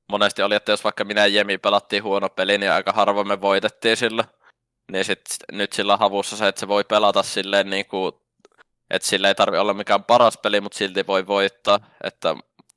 monesti 0.09 0.41
oli, 0.41 0.55
että 0.55 0.71
jos 0.71 0.83
vaikka 0.83 1.03
minä 1.03 1.21
ja 1.21 1.27
Jemi 1.27 1.57
pelattiin 1.57 2.03
huono 2.03 2.29
peli, 2.29 2.57
niin 2.57 2.71
aika 2.71 2.91
harvoin 2.91 3.27
me 3.27 3.41
voitettiin 3.41 3.97
sillä. 3.97 4.23
Niin 4.91 5.05
sit, 5.05 5.21
nyt 5.51 5.73
sillä 5.73 5.97
havussa 5.97 6.37
se, 6.37 6.47
että 6.47 6.59
se 6.59 6.67
voi 6.67 6.83
pelata 6.83 7.23
silleen 7.23 7.69
niin 7.69 7.85
kuin, 7.85 8.13
että 8.89 9.07
sillä 9.07 9.27
ei 9.27 9.35
tarvi 9.35 9.57
olla 9.57 9.73
mikään 9.73 10.03
paras 10.03 10.37
peli, 10.37 10.61
mutta 10.61 10.77
silti 10.77 11.07
voi 11.07 11.27
voittaa. 11.27 11.79
Että 12.03 12.35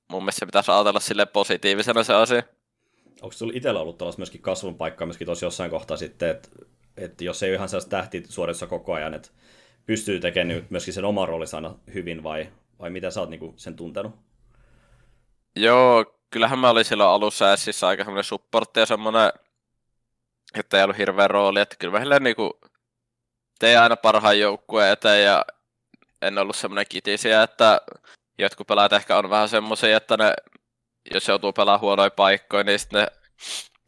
mun 0.09 0.23
mielestä 0.23 0.39
se 0.39 0.47
pitäisi 0.47 0.71
ajatella 0.71 1.01
sille 1.01 1.27
positiivisena 1.27 2.05
se 2.05 2.15
asia 2.15 2.43
onko 3.23 3.33
sinulla 3.33 3.57
itsellä 3.57 3.81
ollut 3.81 3.99
tällaista 3.99 4.21
myöskin 4.21 4.43
kasvun 4.43 4.77
paikkaa 4.77 5.07
myöskin 5.07 5.25
tuossa 5.25 5.47
jossain 5.47 5.71
kohtaa 5.71 5.97
sitten, 5.97 6.31
että, 6.31 6.49
että 6.97 7.25
jos 7.25 7.43
ei 7.43 7.51
ole 7.51 7.57
ihan 7.57 7.69
sellaista 7.69 7.91
tähtisuorissa 7.91 8.67
koko 8.67 8.93
ajan, 8.93 9.15
että 9.15 9.29
pystyy 9.87 10.21
tekemään 10.21 10.67
myöskin 10.71 10.95
sen 10.95 11.05
oman 11.05 11.29
roolinsa 11.29 11.57
aina 11.57 11.75
hyvin 11.95 12.23
vai, 12.23 12.49
vai 12.79 12.91
mitä 12.91 13.11
sä 13.11 13.21
oot 13.21 13.31
niin 13.31 13.55
sen 13.57 13.77
tuntenut? 13.77 14.13
Joo, 15.57 16.16
kyllähän 16.31 16.59
mä 16.59 16.71
olin 16.71 16.85
silloin 16.85 17.11
alussa 17.11 17.57
Sissä 17.57 17.89
aika 17.89 18.05
semmoinen 18.05 18.25
supportti 18.25 18.81
ja 18.81 18.87
semmoinen, 18.87 19.33
että 20.55 20.77
ei 20.77 20.85
ollut 20.85 20.99
hirveä 20.99 21.29
rooli, 21.29 21.61
että 21.61 21.77
kyllä 21.79 22.05
mä 22.05 22.19
niinku 22.19 22.61
tein 23.59 23.79
aina 23.79 23.97
parhaan 23.97 24.39
joukkueen 24.39 24.93
eteen 24.93 25.25
ja 25.25 25.45
en 26.23 26.39
ollut 26.39 26.57
semmoinen 26.57 26.87
kitisiä, 26.89 27.43
että 27.43 27.81
jotkut 28.39 28.67
pelaajat 28.67 28.93
ehkä 28.93 29.19
on 29.19 29.31
vähän 29.31 29.49
semmoisia, 29.49 29.97
että 29.97 30.17
ne 30.17 30.35
jos 31.15 31.29
joutuu 31.29 31.53
pelaamaan 31.53 31.81
huonoja 31.81 32.11
paikkoja, 32.11 32.65
niin 32.65 32.79
sitten 32.79 33.01
ne 33.01 33.07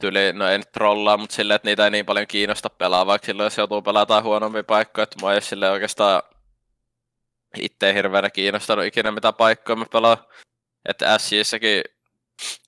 tyli, 0.01 0.33
no 0.33 0.49
ei 0.49 0.59
nyt 0.59 0.73
trollaa, 0.73 1.17
mutta 1.17 1.35
silleen, 1.35 1.57
että 1.57 1.69
niitä 1.69 1.85
ei 1.85 1.91
niin 1.91 2.07
paljon 2.07 2.27
kiinnosta 2.27 2.71
pelaa, 2.71 3.07
vaikka 3.07 3.27
silloin 3.27 3.47
jos 3.47 3.59
joutuu 3.59 3.83
pelaamaan 3.83 4.23
huonompia 4.23 4.65
paikkoja, 4.65 5.03
että 5.03 5.17
mua 5.21 5.35
ei 5.35 5.43
sille 5.43 5.71
oikeastaan 5.71 6.23
itse 7.57 7.95
hirveänä 7.95 8.31
kiinnostanut 8.31 8.85
ikinä 8.85 9.11
mitä 9.11 9.33
paikkoja 9.33 9.77
mä 9.77 9.85
pelaan. 9.93 10.19
Että 10.89 11.19
SJssäkin, 11.19 11.83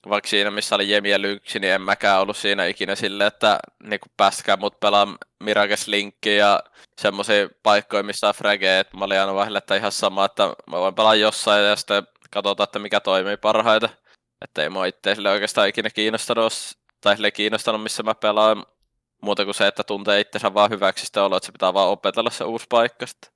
vaikka 0.09 0.29
siinä 0.29 0.51
missä 0.51 0.75
oli 0.75 0.89
Jemi 0.89 1.09
ja 1.09 1.21
Lynksi, 1.21 1.59
niin 1.59 1.73
en 1.73 1.81
mäkään 1.81 2.21
ollut 2.21 2.37
siinä 2.37 2.65
ikinä 2.65 2.95
silleen, 2.95 3.27
että 3.27 3.59
niinku 3.83 4.07
päästäkää 4.17 4.57
mut 4.57 4.79
pelaa 4.79 5.15
Mirages 5.39 5.87
Linkki 5.87 6.35
ja 6.35 6.63
semmoisia 7.01 7.49
paikkoja, 7.63 8.03
missä 8.03 8.27
on 8.27 8.33
frage, 8.33 8.79
että 8.79 8.97
mä 8.97 9.05
olin 9.05 9.19
aina 9.19 9.35
vähän, 9.35 9.57
että 9.57 9.75
ihan 9.75 9.91
sama, 9.91 10.25
että 10.25 10.43
mä 10.43 10.79
voin 10.79 10.95
pelaa 10.95 11.15
jossain 11.15 11.65
ja 11.65 11.75
sitten 11.75 12.07
katsotaan, 12.31 12.63
että 12.63 12.79
mikä 12.79 12.99
toimii 12.99 13.37
parhaiten. 13.37 13.89
Että 14.41 14.63
ei 14.63 14.69
mua 14.69 14.85
itse 14.85 15.15
sille 15.15 15.29
oikeastaan 15.29 15.69
ikinä 15.69 15.89
kiinnostanut, 15.89 16.53
tai 17.01 17.15
sille 17.15 17.31
kiinnostanut, 17.31 17.83
missä 17.83 18.03
mä 18.03 18.15
pelaan, 18.15 18.65
muuta 19.21 19.45
kuin 19.45 19.55
se, 19.55 19.67
että 19.67 19.83
tuntee 19.83 20.19
itsensä 20.19 20.53
vaan 20.53 20.71
hyväksi 20.71 21.05
sitä 21.05 21.23
oloa, 21.23 21.37
että 21.37 21.45
se 21.45 21.51
pitää 21.51 21.73
vaan 21.73 21.89
opetella 21.89 22.29
se 22.29 22.43
uusi 22.43 22.65
paikka 22.69 23.05
sitten. 23.07 23.31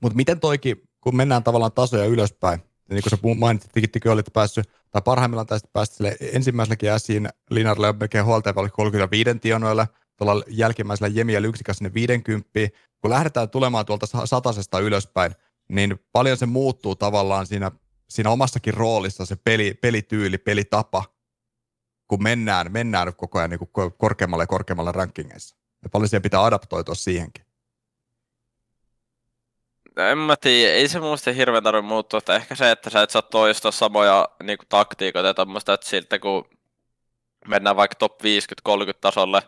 Mutta 0.00 0.16
miten 0.16 0.40
toikin, 0.40 0.76
kun 1.00 1.16
mennään 1.16 1.44
tavallaan 1.44 1.72
tasoja 1.72 2.04
ylöspäin, 2.04 2.73
niin 2.90 3.02
kuin 3.02 3.10
sä 3.10 3.18
mainitsit, 3.38 3.70
että 3.76 4.12
olit 4.12 4.32
päässyt, 4.32 4.70
tai 4.90 5.02
parhaimmillaan 5.02 5.46
tästä 5.46 5.68
päästä 5.72 5.96
sille 5.96 6.16
ensimmäiselläkin 6.20 6.90
äsiin 6.90 7.28
Linarille 7.50 7.92
melkein 7.92 8.24
huoltaja 8.24 8.54
oli 8.56 8.70
35 8.70 9.38
tionoilla, 9.38 9.86
tuolla 10.16 10.44
jälkimmäisellä 10.48 11.08
Jemi 11.08 11.32
ja 11.32 11.42
Lyksikas 11.42 11.76
sinne 11.76 11.94
50. 11.94 12.50
Kun 13.00 13.10
lähdetään 13.10 13.50
tulemaan 13.50 13.86
tuolta 13.86 14.06
satasesta 14.24 14.78
ylöspäin, 14.78 15.32
niin 15.68 15.98
paljon 16.12 16.36
se 16.36 16.46
muuttuu 16.46 16.96
tavallaan 16.96 17.46
siinä 17.46 17.70
siinä 18.08 18.30
omassakin 18.30 18.74
roolissa 18.74 19.26
se 19.26 19.36
peli, 19.36 19.74
pelityyli, 19.74 20.38
pelitapa, 20.38 21.04
kun 22.08 22.22
mennään, 22.22 22.72
mennään 22.72 23.14
koko 23.14 23.38
ajan 23.38 23.50
niin 23.50 23.58
kuin 23.58 23.92
korkeammalle 23.98 24.42
ja 24.42 24.46
korkeammalle 24.46 24.92
rankingeissa. 24.92 25.56
Ja 25.82 25.88
paljon 25.88 26.08
siihen 26.08 26.22
pitää 26.22 26.44
adaptoitua 26.44 26.94
siihenkin. 26.94 27.43
En 29.96 30.18
mä 30.18 30.36
tiedä, 30.36 30.74
ei 30.74 30.88
se 30.88 31.00
muista 31.00 31.32
hirveän 31.32 31.62
tarvitse 31.62 31.88
muuttua, 31.88 32.18
että 32.18 32.36
ehkä 32.36 32.54
se, 32.54 32.70
että 32.70 32.90
sä 32.90 33.02
et 33.02 33.10
saa 33.10 33.22
toistaa 33.22 33.70
samoja 33.70 34.28
niin 34.42 34.58
kuin, 34.58 34.68
taktiikoita 34.68 35.28
ja 35.28 35.34
tämmöistä, 35.34 35.72
että 35.72 35.88
siltä 35.88 36.18
kun 36.18 36.48
mennään 37.48 37.76
vaikka 37.76 37.94
top 37.94 38.20
50-30 38.22 38.24
tasolle, 39.00 39.42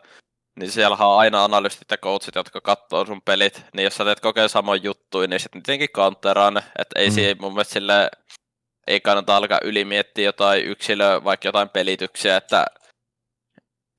niin 0.59 0.71
siellä 0.71 0.97
on 1.01 1.19
aina 1.19 1.45
analystit 1.45 1.91
ja 1.91 1.99
coachit, 1.99 2.35
jotka 2.35 2.61
katsoo 2.61 3.07
sun 3.07 3.23
pelit, 3.23 3.63
niin 3.73 3.85
jos 3.85 3.97
sä 3.97 4.05
teet 4.05 4.21
kokeen 4.21 4.49
samoin 4.49 4.83
juttuja, 4.83 5.29
niin 5.29 5.41
sitten 5.41 5.63
tietenkin 5.63 5.89
counteraan 5.89 6.55
ne, 6.55 6.63
että 6.79 7.01
ei 7.01 7.09
mm. 7.09 7.15
siihen 7.15 7.37
mun 7.41 7.53
mielestä 7.53 7.73
sille 7.73 8.11
ei 8.87 9.01
kannata 9.01 9.37
alkaa 9.37 9.59
ylimiettiä 9.63 10.25
jotain 10.25 10.65
yksilöä, 10.65 11.25
vaikka 11.25 11.49
jotain 11.49 11.69
pelityksiä, 11.69 12.37
että 12.37 12.67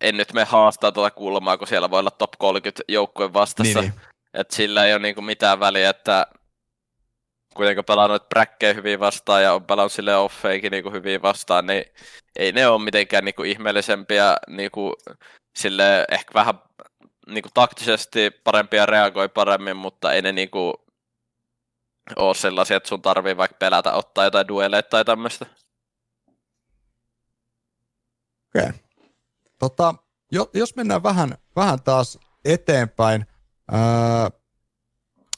en 0.02 0.18
nyt 0.18 0.34
me 0.34 0.44
haastaa 0.44 0.92
tuota 0.92 1.12
kulmaa, 1.12 1.58
kun 1.58 1.68
siellä 1.68 1.90
voi 1.90 2.00
olla 2.00 2.12
top 2.12 2.32
30 2.38 2.84
joukkueen 2.88 3.34
vastassa. 3.34 3.82
Niin, 3.82 3.92
niin. 3.92 4.02
Että 4.34 4.56
sillä 4.56 4.86
ei 4.86 4.94
ole 4.94 5.02
niinku 5.02 5.22
mitään 5.22 5.60
väliä, 5.60 5.90
että 5.90 6.28
kuitenkin 7.58 7.86
pelannut 7.86 8.30
bräkkejä 8.30 8.74
hyvin 8.74 9.00
vastaan 9.00 9.44
ja 9.44 9.54
on 9.54 9.64
pelannut 9.64 9.92
sille 9.92 10.18
offeikin 10.18 10.72
niinku 10.72 10.92
hyvin 10.92 11.22
vastaan, 11.22 11.66
niin 11.66 11.86
ei 12.36 12.52
ne 12.52 12.68
ole 12.68 12.84
mitenkään 12.84 13.26
niinku 13.26 13.44
ihmeellisempiä, 13.44 14.38
niinku, 14.48 14.94
sille 15.58 16.06
ehkä 16.12 16.34
vähän 16.34 16.60
niinku 17.28 17.50
taktisesti 17.54 18.32
parempia 18.44 18.86
reagoi 18.86 19.30
paremmin, 19.30 19.78
mutta 19.78 20.14
ei 20.14 20.22
ne 20.22 20.32
niinku 20.32 20.74
ole 22.16 22.36
sellaisia, 22.36 22.78
että 22.78 22.90
sun 22.90 23.02
tarvii 23.02 23.38
vaikka 23.38 23.58
pelätä 23.60 23.94
ottaa 23.94 24.24
jotain 24.24 24.48
dueleita 24.48 24.90
tai 24.90 25.06
tämmöistä. 25.06 25.46
Okei. 28.48 28.70
Okay. 28.70 28.74
Tota, 29.60 29.96
jos 30.54 30.76
mennään 30.76 31.04
vähän, 31.04 31.38
vähän 31.56 31.82
taas 31.84 32.20
eteenpäin. 32.46 33.26
Ää, 33.72 34.32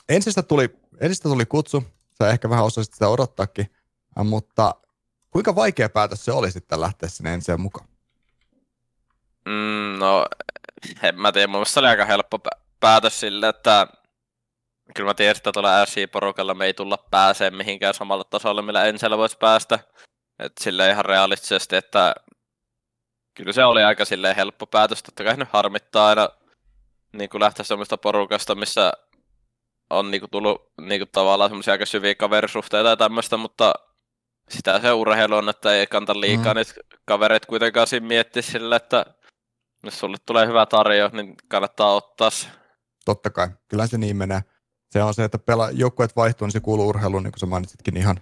ensistä, 0.09 0.43
tuli, 0.43 0.69
ensistä 1.01 1.29
tuli 1.29 1.45
kutsu, 1.45 1.83
sä 2.23 2.29
ehkä 2.29 2.49
vähän 2.49 2.65
osasit 2.65 2.93
sitä 2.93 3.07
odottaakin, 3.07 3.71
mutta 4.23 4.75
kuinka 5.31 5.55
vaikea 5.55 5.89
päätös 5.89 6.25
se 6.25 6.31
oli 6.31 6.51
sitten 6.51 6.81
lähteä 6.81 7.09
sinne 7.09 7.33
ensin 7.33 7.61
mukaan? 7.61 7.87
Mm, 9.45 9.99
no, 9.99 10.25
en 11.03 11.19
mä 11.19 11.31
tiedä, 11.31 11.47
mun 11.47 11.65
se 11.65 11.79
oli 11.79 11.87
aika 11.87 12.05
helppo 12.05 12.39
päätös 12.79 13.19
sille, 13.19 13.47
että 13.47 13.87
kyllä 14.95 15.09
mä 15.09 15.13
tiedän, 15.13 15.37
että 15.37 15.51
tuolla 15.51 15.85
SI-porukalla 15.85 16.53
me 16.53 16.65
ei 16.65 16.73
tulla 16.73 16.97
pääsee 17.11 17.51
mihinkään 17.51 17.93
samalle 17.93 18.23
tasolle, 18.29 18.61
millä 18.61 18.85
Ensellä 18.85 19.17
voisi 19.17 19.37
päästä. 19.37 19.79
että 20.39 20.63
sille 20.63 20.89
ihan 20.89 21.05
realistisesti, 21.05 21.75
että 21.75 22.15
kyllä 23.33 23.53
se 23.53 23.65
oli 23.65 23.83
aika 23.83 24.05
silleen 24.05 24.35
helppo 24.35 24.65
päätös. 24.67 25.03
Totta 25.03 25.23
kai 25.23 25.37
nyt 25.37 25.49
harmittaa 25.51 26.07
aina 26.07 26.29
niin 27.13 27.29
kuin 27.29 27.41
lähteä 27.41 27.65
semmoista 27.65 27.97
porukasta, 27.97 28.55
missä 28.55 28.93
on 29.89 30.11
niin 30.11 30.21
kuin 30.21 30.31
tullut 30.31 30.71
niin 30.81 30.99
kuin 30.99 31.09
tavallaan 31.11 31.49
semmoisia 31.49 31.71
aika 31.71 31.85
syviä 31.85 32.15
kaverisuhteita 32.15 32.89
ja 32.89 32.97
tämmöistä, 32.97 33.37
mutta 33.37 33.73
sitä 34.49 34.79
se 34.79 34.91
urheilu 34.91 35.35
on, 35.35 35.49
että 35.49 35.73
ei 35.73 35.87
kanta 35.87 36.19
liikaa 36.19 36.53
mm. 36.53 36.57
niitä 36.57 36.73
kavereita 37.05 37.47
kuitenkaan 37.47 37.87
siinä 37.87 38.07
miettiä 38.07 38.41
sillä, 38.41 38.75
että 38.75 39.05
jos 39.83 39.99
sulle 39.99 40.17
tulee 40.25 40.47
hyvä 40.47 40.65
tarjo, 40.65 41.09
niin 41.13 41.35
kannattaa 41.47 41.93
ottaa 41.93 42.29
se. 42.29 42.47
Totta 43.05 43.29
kai, 43.29 43.47
kyllä 43.67 43.87
se 43.87 43.97
niin 43.97 44.17
menee. 44.17 44.41
Se 44.91 45.03
on 45.03 45.13
se, 45.13 45.23
että 45.23 45.39
pela, 45.39 45.71
joukkueet 45.71 46.15
vaihtuu, 46.15 46.45
niin 46.45 46.51
se 46.51 46.59
kuuluu 46.59 46.87
urheiluun, 46.87 47.23
niin 47.23 47.31
kuin 47.31 47.39
sä 47.39 47.45
mainitsitkin 47.45 47.97
ihan, 47.97 48.19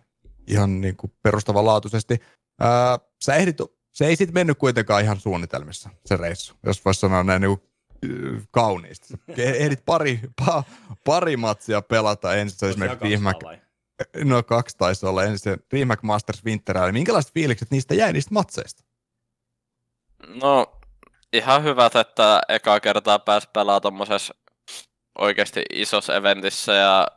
ihan 0.48 0.82
niin 0.82 0.98
kuin 0.98 1.14
perustavanlaatuisesti. 1.24 2.20
Ää, 2.60 3.00
sä 3.22 3.36
ehdit 3.36 3.58
se 3.98 4.06
ei 4.06 4.16
sitten 4.16 4.34
mennyt 4.34 4.58
kuitenkaan 4.58 5.04
ihan 5.04 5.20
suunnitelmissa, 5.20 5.90
se 6.06 6.18
reissu, 6.18 6.56
jos 6.66 6.86
voisi 6.86 7.00
sanoa 7.00 7.24
näin 7.24 7.42
niin 7.42 7.62
kauniisti. 8.52 9.14
Ehdit 9.38 9.86
pari, 9.86 10.20
pa, 10.46 10.64
pari 11.04 11.38
matsia 11.38 11.82
pelata 11.82 12.36
ensin, 12.36 12.70
esimerkiksi 12.70 13.04
Riihimäk, 13.04 13.38
no 14.24 14.44
kaksi 14.44 14.78
taisi 14.78 15.06
olla 15.06 15.24
ensin 15.24 15.58
Riihimäk 15.72 16.04
Masters 16.04 16.46
Winter 16.46 16.76
Rally. 16.76 16.92
Minkälaiset 16.92 17.34
fiilikset 17.34 17.72
niistä 17.72 17.96
jäi 17.96 18.14
niistä 18.14 18.34
matseista? 18.34 18.84
No 20.28 20.80
ihan 21.34 21.64
hyvät, 21.64 21.96
että 21.96 22.42
eka 22.50 22.80
kertaa 22.80 23.20
pääsi 23.20 23.50
pelaamaan 23.54 23.82
tuommoisessa 23.82 24.36
oikeasti 25.20 25.64
isossa 25.74 26.16
eventissä 26.16 26.74
ja 26.74 27.08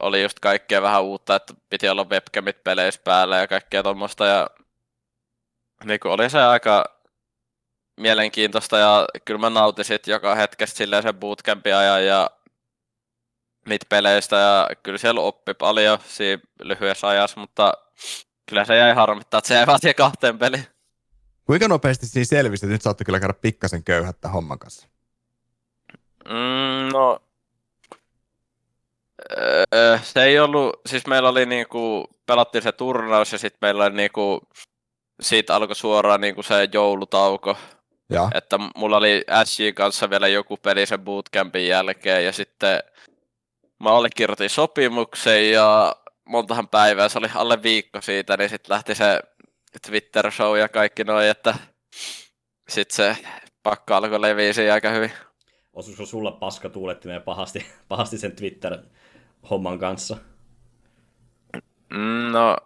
oli 0.00 0.22
just 0.22 0.38
kaikkea 0.38 0.82
vähän 0.82 1.02
uutta, 1.02 1.36
että 1.36 1.54
piti 1.70 1.88
olla 1.88 2.04
webcamit 2.04 2.64
peleissä 2.64 3.00
päällä 3.04 3.36
ja 3.36 3.48
kaikkea 3.48 3.82
tuommoista 3.82 4.26
ja 4.26 4.50
niin 5.84 6.00
oli 6.04 6.30
se 6.30 6.40
aika 6.40 7.01
mielenkiintoista 7.96 8.78
ja 8.78 9.06
kyllä 9.24 9.40
mä 9.40 9.50
nautin 9.50 9.84
sit 9.84 10.06
joka 10.06 10.34
hetkestä 10.34 10.76
silleen 10.76 11.02
sen 11.02 11.14
bootcampin 11.14 11.74
ajan 11.74 12.06
ja 12.06 12.30
niitä 13.68 13.86
peleistä 13.88 14.36
ja 14.36 14.68
kyllä 14.82 14.98
siellä 14.98 15.20
oppi 15.20 15.54
paljon 15.54 15.98
siinä 16.06 16.42
lyhyessä 16.62 17.08
ajassa, 17.08 17.40
mutta 17.40 17.72
kyllä 18.46 18.64
se 18.64 18.76
jäi 18.76 18.94
harmittaa, 18.94 19.38
että 19.38 19.48
se 19.48 19.54
jäi 19.54 19.66
vaan 19.66 19.80
kahteen 19.96 20.38
peliin. 20.38 20.66
Kuinka 21.44 21.68
nopeasti 21.68 22.06
siinä 22.06 22.24
selvisi, 22.24 22.66
että 22.66 22.72
nyt 22.72 22.82
saatte 22.82 23.04
kyllä 23.04 23.20
käydä 23.20 23.34
pikkasen 23.34 23.84
köyhättä 23.84 24.28
homman 24.28 24.58
kanssa? 24.58 24.88
Mm, 26.24 26.92
no, 26.92 27.18
öö, 29.74 29.98
se 30.02 30.22
ei 30.22 30.38
ollut, 30.40 30.80
siis 30.86 31.06
meillä 31.06 31.28
oli 31.28 31.46
niinku, 31.46 32.08
pelattiin 32.26 32.62
se 32.62 32.72
turnaus 32.72 33.32
ja 33.32 33.38
sitten 33.38 33.58
meillä 33.62 33.84
oli 33.84 33.94
niinku 33.94 34.40
siitä 35.20 35.54
alkoi 35.54 35.76
suoraan 35.76 36.20
niin 36.20 36.34
kuin 36.34 36.44
se 36.44 36.68
joulutauko. 36.72 37.56
Ja. 38.12 38.30
Että 38.34 38.58
mulla 38.76 38.96
oli 38.96 39.24
SJ 39.44 39.72
kanssa 39.72 40.10
vielä 40.10 40.28
joku 40.28 40.56
peli 40.56 40.86
sen 40.86 41.00
bootcampin 41.00 41.66
jälkeen 41.66 42.24
ja 42.24 42.32
sitten 42.32 42.80
mä 43.80 43.90
allekirjoitin 43.90 44.50
sopimuksen 44.50 45.50
ja 45.50 45.96
montahan 46.24 46.68
päivää, 46.68 47.08
se 47.08 47.18
oli 47.18 47.28
alle 47.34 47.62
viikko 47.62 48.00
siitä, 48.00 48.36
niin 48.36 48.50
sitten 48.50 48.74
lähti 48.74 48.94
se 48.94 49.20
Twitter-show 49.86 50.58
ja 50.58 50.68
kaikki 50.68 51.04
noin, 51.04 51.26
että 51.26 51.54
sitten 52.68 52.96
se 52.96 53.16
pakka 53.62 53.96
alkoi 53.96 54.20
leviä 54.20 54.74
aika 54.74 54.90
hyvin. 54.90 55.12
Osuiko 55.72 56.06
sulla 56.06 56.32
paska 56.32 56.68
tuulettimeen 56.68 57.22
pahasti, 57.22 57.66
pahasti 57.88 58.18
sen 58.18 58.36
Twitter-homman 58.36 59.78
kanssa? 59.78 60.16
Mm, 61.90 62.32
no, 62.32 62.56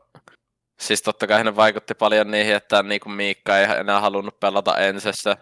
Siis 0.80 1.02
totta 1.02 1.26
kai 1.26 1.44
ne 1.44 1.56
vaikutti 1.56 1.94
paljon 1.94 2.30
niihin, 2.30 2.54
että 2.54 2.82
niin 2.82 3.00
kuin 3.00 3.12
Miikka 3.12 3.58
ei 3.58 3.66
enää 3.80 4.00
halunnut 4.00 4.40
pelata 4.40 4.76
ensessä. 4.76 5.36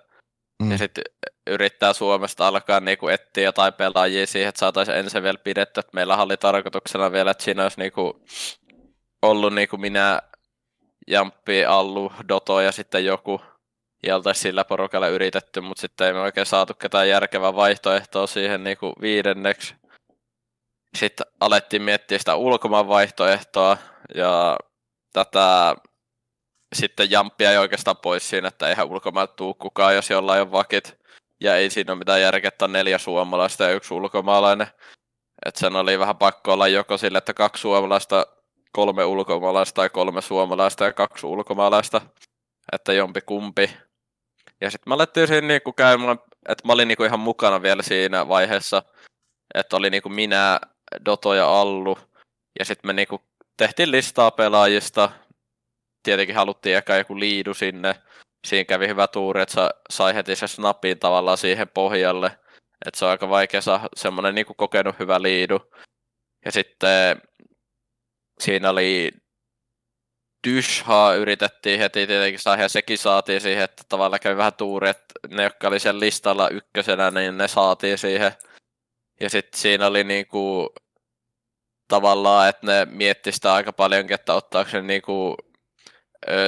Mm. 0.63 0.71
Ja 0.71 0.79
sitten 0.79 1.05
yrittää 1.47 1.93
Suomesta 1.93 2.49
alkaa 2.49 2.81
niin 2.81 2.99
kuin 2.99 3.15
etsiä 3.15 3.45
jotain 3.45 3.75
pelaajia 3.75 4.27
siihen, 4.27 4.49
että 4.49 4.59
saataisiin 4.59 4.99
ensin 4.99 5.23
vielä 5.23 5.39
pidetty. 5.39 5.81
Että 5.81 5.91
meillä 5.95 6.17
oli 6.17 6.37
tarkoituksena 6.37 7.13
vielä, 7.13 7.31
että 7.31 7.45
siinä 7.45 7.63
olisi 7.63 7.81
niin 7.81 7.93
kuin 7.93 8.13
ollut 9.23 9.55
niin 9.55 9.69
kuin 9.69 9.81
minä, 9.81 10.21
Jamppi, 11.07 11.65
Allu, 11.65 12.13
Doto 12.29 12.61
ja 12.61 12.73
sitten 12.73 13.05
joku, 13.05 13.41
ja 14.07 14.17
oltaisiin 14.17 14.43
sillä 14.43 14.65
porukalla 14.65 15.09
yritetty, 15.09 15.61
mutta 15.61 15.81
sitten 15.81 16.07
ei 16.07 16.13
me 16.13 16.21
oikein 16.21 16.47
saatu 16.47 16.75
ketään 16.75 17.09
järkevää 17.09 17.55
vaihtoehtoa 17.55 18.27
siihen 18.27 18.65
niin 18.65 18.77
kuin 18.77 18.93
viidenneksi. 19.01 19.75
Sitten 20.97 21.27
alettiin 21.41 21.83
miettiä 21.83 22.19
sitä 22.19 22.35
ulkomaan 22.35 22.89
vaihtoehtoa, 22.89 23.77
ja 24.15 24.57
tätä 25.15 25.77
sitten 26.75 27.11
jamppia 27.11 27.51
ei 27.51 27.59
oikeastaan 27.59 27.97
pois 27.97 28.31
siinä, 28.31 28.49
että 28.49 28.69
eihän 28.69 28.87
ulkomailta 28.87 29.35
tuu 29.35 29.55
kukaan, 29.55 29.95
jos 29.95 30.11
jollain 30.11 30.43
on 30.43 30.53
vakit. 30.53 30.99
Ja 31.41 31.57
ei 31.57 31.71
siinä 31.71 31.93
ole 31.93 31.99
mitään 31.99 32.21
järkeä, 32.21 32.49
että 32.49 32.69
neljä 32.69 32.99
suomalaista 32.99 33.65
ja 33.65 33.73
yksi 33.73 33.95
ulkomaalainen. 33.95 34.67
Että 35.47 35.61
sen 35.61 35.77
oli 35.77 35.99
vähän 35.99 36.17
pakko 36.17 36.53
olla 36.53 36.69
joko 36.69 36.99
sille, 36.99 37.19
että 37.19 37.35
kaksi 37.35 37.61
suomalaista, 37.61 38.27
kolme 38.73 39.05
ulkomaalaista 39.05 39.75
tai 39.75 39.91
kolme 39.91 40.23
suomalaista 40.23 40.85
ja 40.85 40.93
kaksi 40.93 41.27
ulkomaalaista. 41.27 42.01
Että 42.73 42.93
jompi 42.93 43.21
kumpi. 43.21 43.77
Ja 44.61 44.71
sitten 44.71 44.91
mä 44.91 44.95
alettiin 44.95 45.29
siinä 45.29 45.47
niinku 45.47 45.73
käymään, 45.73 46.19
että 46.49 46.67
mä 46.67 46.73
olin 46.73 46.89
niinku 46.89 47.05
ihan 47.05 47.21
mukana 47.21 47.63
vielä 47.63 47.83
siinä 47.83 48.29
vaiheessa, 48.29 48.83
että 49.55 49.77
oli 49.77 49.91
niinku 49.91 50.09
minä, 50.09 50.61
Doto 51.05 51.35
ja 51.35 51.61
Allu. 51.61 51.99
Ja 52.59 52.65
sitten 52.65 52.89
me 52.89 52.93
niinku 52.93 53.21
tehtiin 53.57 53.91
listaa 53.91 54.31
pelaajista. 54.31 55.11
Tietenkin 56.03 56.37
haluttiin 56.37 56.77
ehkä 56.77 56.97
joku 56.97 57.19
liidu 57.19 57.55
sinne. 57.55 57.95
Siinä 58.47 58.65
kävi 58.65 58.89
hyvä 58.89 59.07
tuuri, 59.07 59.43
että 59.43 59.55
sa, 59.55 59.71
sai 59.91 60.15
heti 60.15 60.37
se 60.37 60.47
snapin 60.47 60.99
tavallaan 60.99 61.39
siihen 61.39 61.69
pohjalle. 61.69 62.27
Että 62.87 62.99
se 62.99 63.05
on 63.05 63.11
aika 63.11 63.29
vaikea 63.29 63.61
saada 63.61 63.89
semmoinen 63.97 64.35
niin 64.35 64.47
kokenut 64.57 64.99
hyvä 64.99 65.23
liidu. 65.23 65.71
Ja 66.45 66.53
sitten 66.53 67.23
siinä 68.41 68.71
oli 68.71 69.11
Dyshaa 70.47 71.15
yritettiin 71.15 71.79
heti 71.81 72.07
tietenkin 72.07 72.41
saada, 72.41 72.63
ja 72.63 72.69
sekin 72.69 72.99
saatiin 72.99 73.41
siihen, 73.41 73.65
että 73.65 73.83
tavallaan 73.89 74.21
kävi 74.21 74.37
vähän 74.37 74.55
tuuri, 74.55 74.89
että 74.89 75.15
ne, 75.29 75.43
jotka 75.43 75.69
oli 75.69 75.81
siellä 75.81 76.01
listalla 76.01 76.49
ykkösenä, 76.49 77.11
niin 77.11 77.39
ne 77.39 77.49
saatiin 77.49 77.99
siihen. 77.99 78.33
Ja 79.21 79.31
sitten 79.31 79.61
siinä 79.61 79.87
oli 79.87 80.05
niinku 80.05 80.73
tavallaan, 81.89 82.49
että 82.49 82.67
ne 82.67 82.87
miettii 82.91 83.33
sitä 83.33 83.55
aika 83.55 83.73
paljon, 83.73 84.07
että 84.11 84.35
ottaako 84.35 84.71
ne 84.73 84.83
niinku 84.83 85.37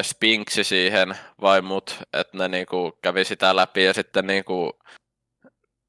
Spinksi 0.03 0.65
siihen 0.65 1.19
vai 1.41 1.63
mut, 1.63 1.99
että 2.13 2.39
ne 2.39 2.49
niinku 2.49 2.99
kävi 3.03 3.25
sitä 3.25 3.57
läpi 3.57 3.85
ja 3.85 3.95
sitten 3.95 4.27
niinku 4.27 4.79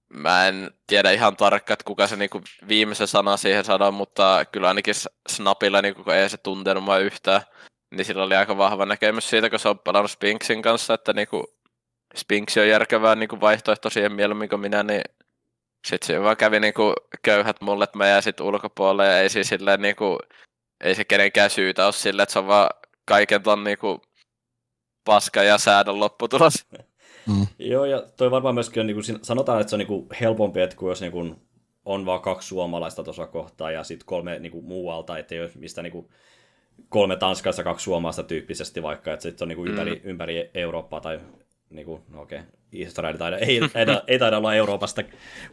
mä 0.09 0.47
en 0.47 0.71
tiedä 0.87 1.11
ihan 1.11 1.37
tarkkaan, 1.37 1.73
että 1.73 1.83
kuka 1.83 2.07
se 2.07 2.15
niinku 2.15 2.41
viimeisen 2.67 3.07
sana 3.07 3.37
siihen 3.37 3.65
sanoi, 3.65 3.91
mutta 3.91 4.45
kyllä 4.51 4.67
ainakin 4.67 4.95
Snapilla, 5.29 5.81
niinku, 5.81 6.03
kun 6.03 6.13
ei 6.13 6.29
se 6.29 6.37
tuntenut 6.37 6.83
mua 6.83 6.97
yhtään, 6.97 7.41
niin 7.91 8.05
sillä 8.05 8.23
oli 8.23 8.35
aika 8.35 8.57
vahva 8.57 8.85
näkemys 8.85 9.29
siitä, 9.29 9.49
kun 9.49 9.59
se 9.59 9.69
on 9.69 9.79
pelannut 9.79 10.11
Spinksin 10.11 10.61
kanssa, 10.61 10.93
että 10.93 11.13
niinku, 11.13 11.43
Spinks 12.15 12.57
on 12.57 12.67
järkevää 12.67 13.15
niinku 13.15 13.41
vaihtoehto 13.41 13.89
siihen 13.89 14.11
mieluummin 14.11 14.49
kuin 14.49 14.59
minä, 14.59 14.83
niin 14.83 15.01
sitten 15.87 16.07
se 16.07 16.21
vaan 16.21 16.37
kävi 16.37 16.59
niinku 16.59 16.93
köyhät 17.21 17.61
mulle, 17.61 17.83
että 17.83 17.97
mä 17.97 18.07
jäin 18.07 18.23
ulkopuolelle 18.41 19.05
ja 19.05 19.19
ei 19.19 19.29
siis 19.29 19.47
silleen 19.47 19.81
niinku, 19.81 20.19
ei 20.83 20.95
se 20.95 21.05
kenenkään 21.05 21.49
syytä 21.49 21.85
ole 21.85 21.93
silleen, 21.93 22.23
että 22.23 22.33
se 22.33 22.39
on 22.39 22.47
vaan 22.47 22.69
kaiken 23.05 23.43
ton 23.43 23.63
niinku 23.63 24.01
paska 25.05 25.43
ja 25.43 25.57
säädön 25.57 25.99
lopputulos. 25.99 26.65
Mm. 27.27 27.47
Joo, 27.59 27.85
ja 27.85 28.03
toi 28.17 28.31
varmaan 28.31 28.53
myöskin, 28.55 28.87
niin 28.87 28.95
kuin 28.95 29.19
sanotaan, 29.21 29.61
että 29.61 29.69
se 29.69 29.75
on 29.75 29.79
niin 29.79 29.87
kuin 29.87 30.07
helpompi, 30.21 30.61
että 30.61 30.75
kun 30.75 30.89
jos 30.89 31.01
niin 31.01 31.11
kuin 31.11 31.35
on 31.85 32.05
vaan 32.05 32.21
kaksi 32.21 32.47
suomalaista 32.47 33.03
tuossa 33.03 33.27
kohtaa 33.27 33.71
ja 33.71 33.83
sitten 33.83 34.05
kolme 34.05 34.39
niin 34.39 34.51
kuin 34.51 34.65
muualta, 34.65 35.17
että 35.17 35.35
ei 35.35 35.41
ole 35.41 35.51
mistä 35.55 35.81
niin 35.81 35.91
kuin 35.91 36.09
kolme 36.89 37.15
Tanskassa, 37.15 37.63
kaksi 37.63 37.83
suomalaista 37.83 38.23
tyyppisesti 38.23 38.83
vaikka, 38.83 39.13
että 39.13 39.23
sitten 39.23 39.45
on 39.45 39.49
niin 39.49 39.57
kuin 39.57 39.69
ympäri, 39.69 39.95
mm. 39.95 40.09
ympäri 40.09 40.51
Eurooppaa 40.53 41.01
tai 41.01 41.19
niin 41.69 41.85
kuin, 41.85 42.01
no 42.09 42.21
okei, 42.21 42.39
Israel 42.71 43.17
taida, 43.17 43.37
ei, 43.37 43.57
ei, 43.57 43.85
ei 44.07 44.19
taida 44.19 44.37
olla 44.37 44.55
Euroopasta, 44.55 45.03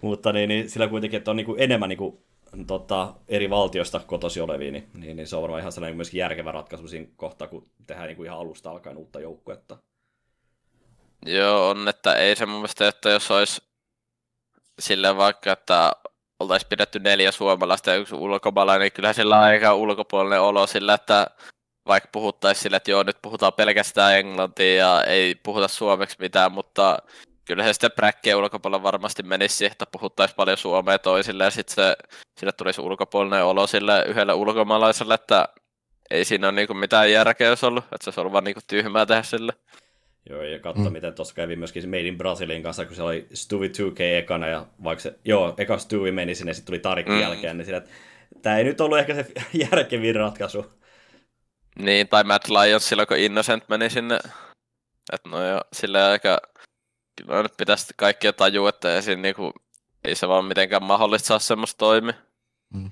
mutta 0.01 0.33
niin, 0.33 0.49
niin 0.49 0.71
sillä 0.71 0.89
kuitenkin, 0.89 1.19
että 1.19 1.31
on 1.31 1.37
niin 1.37 1.47
kuin 1.47 1.61
enemmän 1.61 1.89
niin 1.89 1.99
kuin, 1.99 2.19
tota, 2.67 3.15
eri 3.29 3.51
valtioista 3.51 4.01
kotosi 4.07 4.41
olevia, 4.41 4.73
niin, 4.73 4.89
niin, 4.95 5.17
niin 5.17 5.27
se 5.27 5.37
on 5.37 5.43
varmaan 5.43 5.61
ihan 5.61 5.73
sellainen 5.73 5.97
myöskin 5.97 6.19
järkevä 6.19 6.53
ratkaisu 6.53 6.89
siinä 6.89 7.07
kohtaa, 7.17 7.49
kun 7.49 7.71
tehdään 7.87 8.07
niin 8.07 8.17
kuin 8.17 8.27
ihan 8.27 8.39
alusta 8.39 8.71
alkaen 8.71 8.97
uutta 8.97 9.21
joukkuetta. 9.21 9.77
Joo, 11.27 11.69
on, 11.69 11.89
että 11.89 12.15
ei 12.15 12.37
se 12.37 12.47
mun 12.47 12.57
mielestä, 12.57 12.89
että 12.89 13.11
jos 13.11 13.31
olisi 13.31 13.63
silleen 14.79 15.17
vaikka, 15.17 15.53
että 15.53 15.93
oltaisiin 16.41 16.69
pidetty 16.69 16.99
neljä 16.99 17.33
suomalaista 17.33 17.91
ja 17.91 17.97
yksi 17.97 18.15
ulkomaalainen, 18.15 18.85
niin 18.85 18.93
kyllähän 18.93 19.15
sillä 19.15 19.39
on 19.39 19.45
aika 19.45 19.75
ulkopuolinen 19.75 20.41
olo 20.41 20.67
sillä, 20.67 20.95
että 20.95 21.27
vaikka 21.87 22.09
puhuttaisiin 22.13 22.63
sille, 22.63 22.77
että 22.77 22.91
joo, 22.91 23.03
nyt 23.03 23.17
puhutaan 23.23 23.53
pelkästään 23.53 24.19
englantia 24.19 24.75
ja 24.75 25.05
ei 25.05 25.35
puhuta 25.35 25.69
suomeksi 25.69 26.17
mitään, 26.19 26.53
mutta 26.53 26.99
kyllä 27.45 27.65
se 27.65 27.73
sitten 27.73 27.93
präkkien 27.97 28.37
ulkopuolella 28.37 28.83
varmasti 28.83 29.23
menisi 29.23 29.57
siihen, 29.57 29.73
että 29.73 29.87
puhuttaisiin 29.93 30.37
paljon 30.37 30.59
suomea 30.59 30.99
toisille 30.99 31.45
ja 31.45 31.51
sitten 31.51 31.75
se, 31.75 31.97
sille 32.39 32.53
tulisi 32.53 32.81
ulkopuolinen 32.81 33.45
olo 33.45 33.67
sille 33.67 34.05
yhdelle 34.09 34.33
ulkomaalaiselle, 34.33 35.15
että 35.15 35.49
ei 36.11 36.25
siinä 36.25 36.47
ole 36.49 36.57
niinku 36.57 36.75
mitään 36.75 37.13
järkeä 37.13 37.49
jos 37.49 37.65
ollut, 37.65 37.85
että 37.93 38.11
se 38.11 38.21
on 38.21 38.33
vaan 38.33 38.45
niinku 38.45 38.61
tyhmää 38.67 39.07
tehdä 39.07 39.23
sille. 39.23 39.53
Joo, 40.31 40.43
ja 40.43 40.59
katso, 40.59 40.83
mm. 40.83 40.93
miten 40.93 41.15
tuossa 41.15 41.35
kävi 41.35 41.57
myöskin 41.57 41.83
se 41.83 41.89
Made 41.89 42.01
in 42.01 42.19
Brasilin 42.19 42.63
kanssa, 42.63 42.87
kun 42.87 42.97
se 42.97 43.03
oli 43.03 43.27
Stewie 43.33 43.69
2K 43.69 44.01
ekana, 44.01 44.47
ja 44.47 44.67
vaikka 44.85 45.03
se, 45.03 45.19
joo, 45.25 45.55
eka 45.59 45.79
Stewie 45.79 46.13
meni 46.13 46.35
sinne, 46.35 46.55
sitten 46.55 46.67
tuli 46.67 46.79
Tarik 46.79 47.07
mm. 47.07 47.21
jälkeen, 47.21 47.57
niin 47.57 47.65
sillä, 47.65 47.79
että 47.79 47.91
tämä 48.43 48.59
ei 48.59 48.65
nyt 48.65 48.81
ollut 48.81 48.99
ehkä 48.99 49.15
se 49.15 49.27
järkevin 49.71 50.15
ratkaisu. 50.15 50.67
Niin, 51.79 52.09
tai 52.09 52.25
Matt 52.25 52.49
Lyons 52.49 52.89
silloin, 52.89 53.09
kun 53.09 53.17
Innocent 53.17 53.69
meni 53.69 53.91
sinne. 53.91 54.19
Että 55.13 55.29
no 55.29 55.47
joo, 55.47 55.61
sillä 55.73 56.07
aika... 56.07 56.39
Kyllä 57.17 57.43
nyt 57.43 57.57
pitäisi 57.57 57.95
kaikkia 57.97 58.33
tajua, 58.33 58.69
että 58.69 59.01
siinä 59.01 59.23
niinku, 59.23 59.53
ei 60.05 60.15
se 60.15 60.29
vaan 60.29 60.45
mitenkään 60.45 60.83
mahdollista 60.83 61.27
saa 61.27 61.39
semmoista 61.39 61.79
toimia. 61.79 62.15
Mm. 62.75 62.91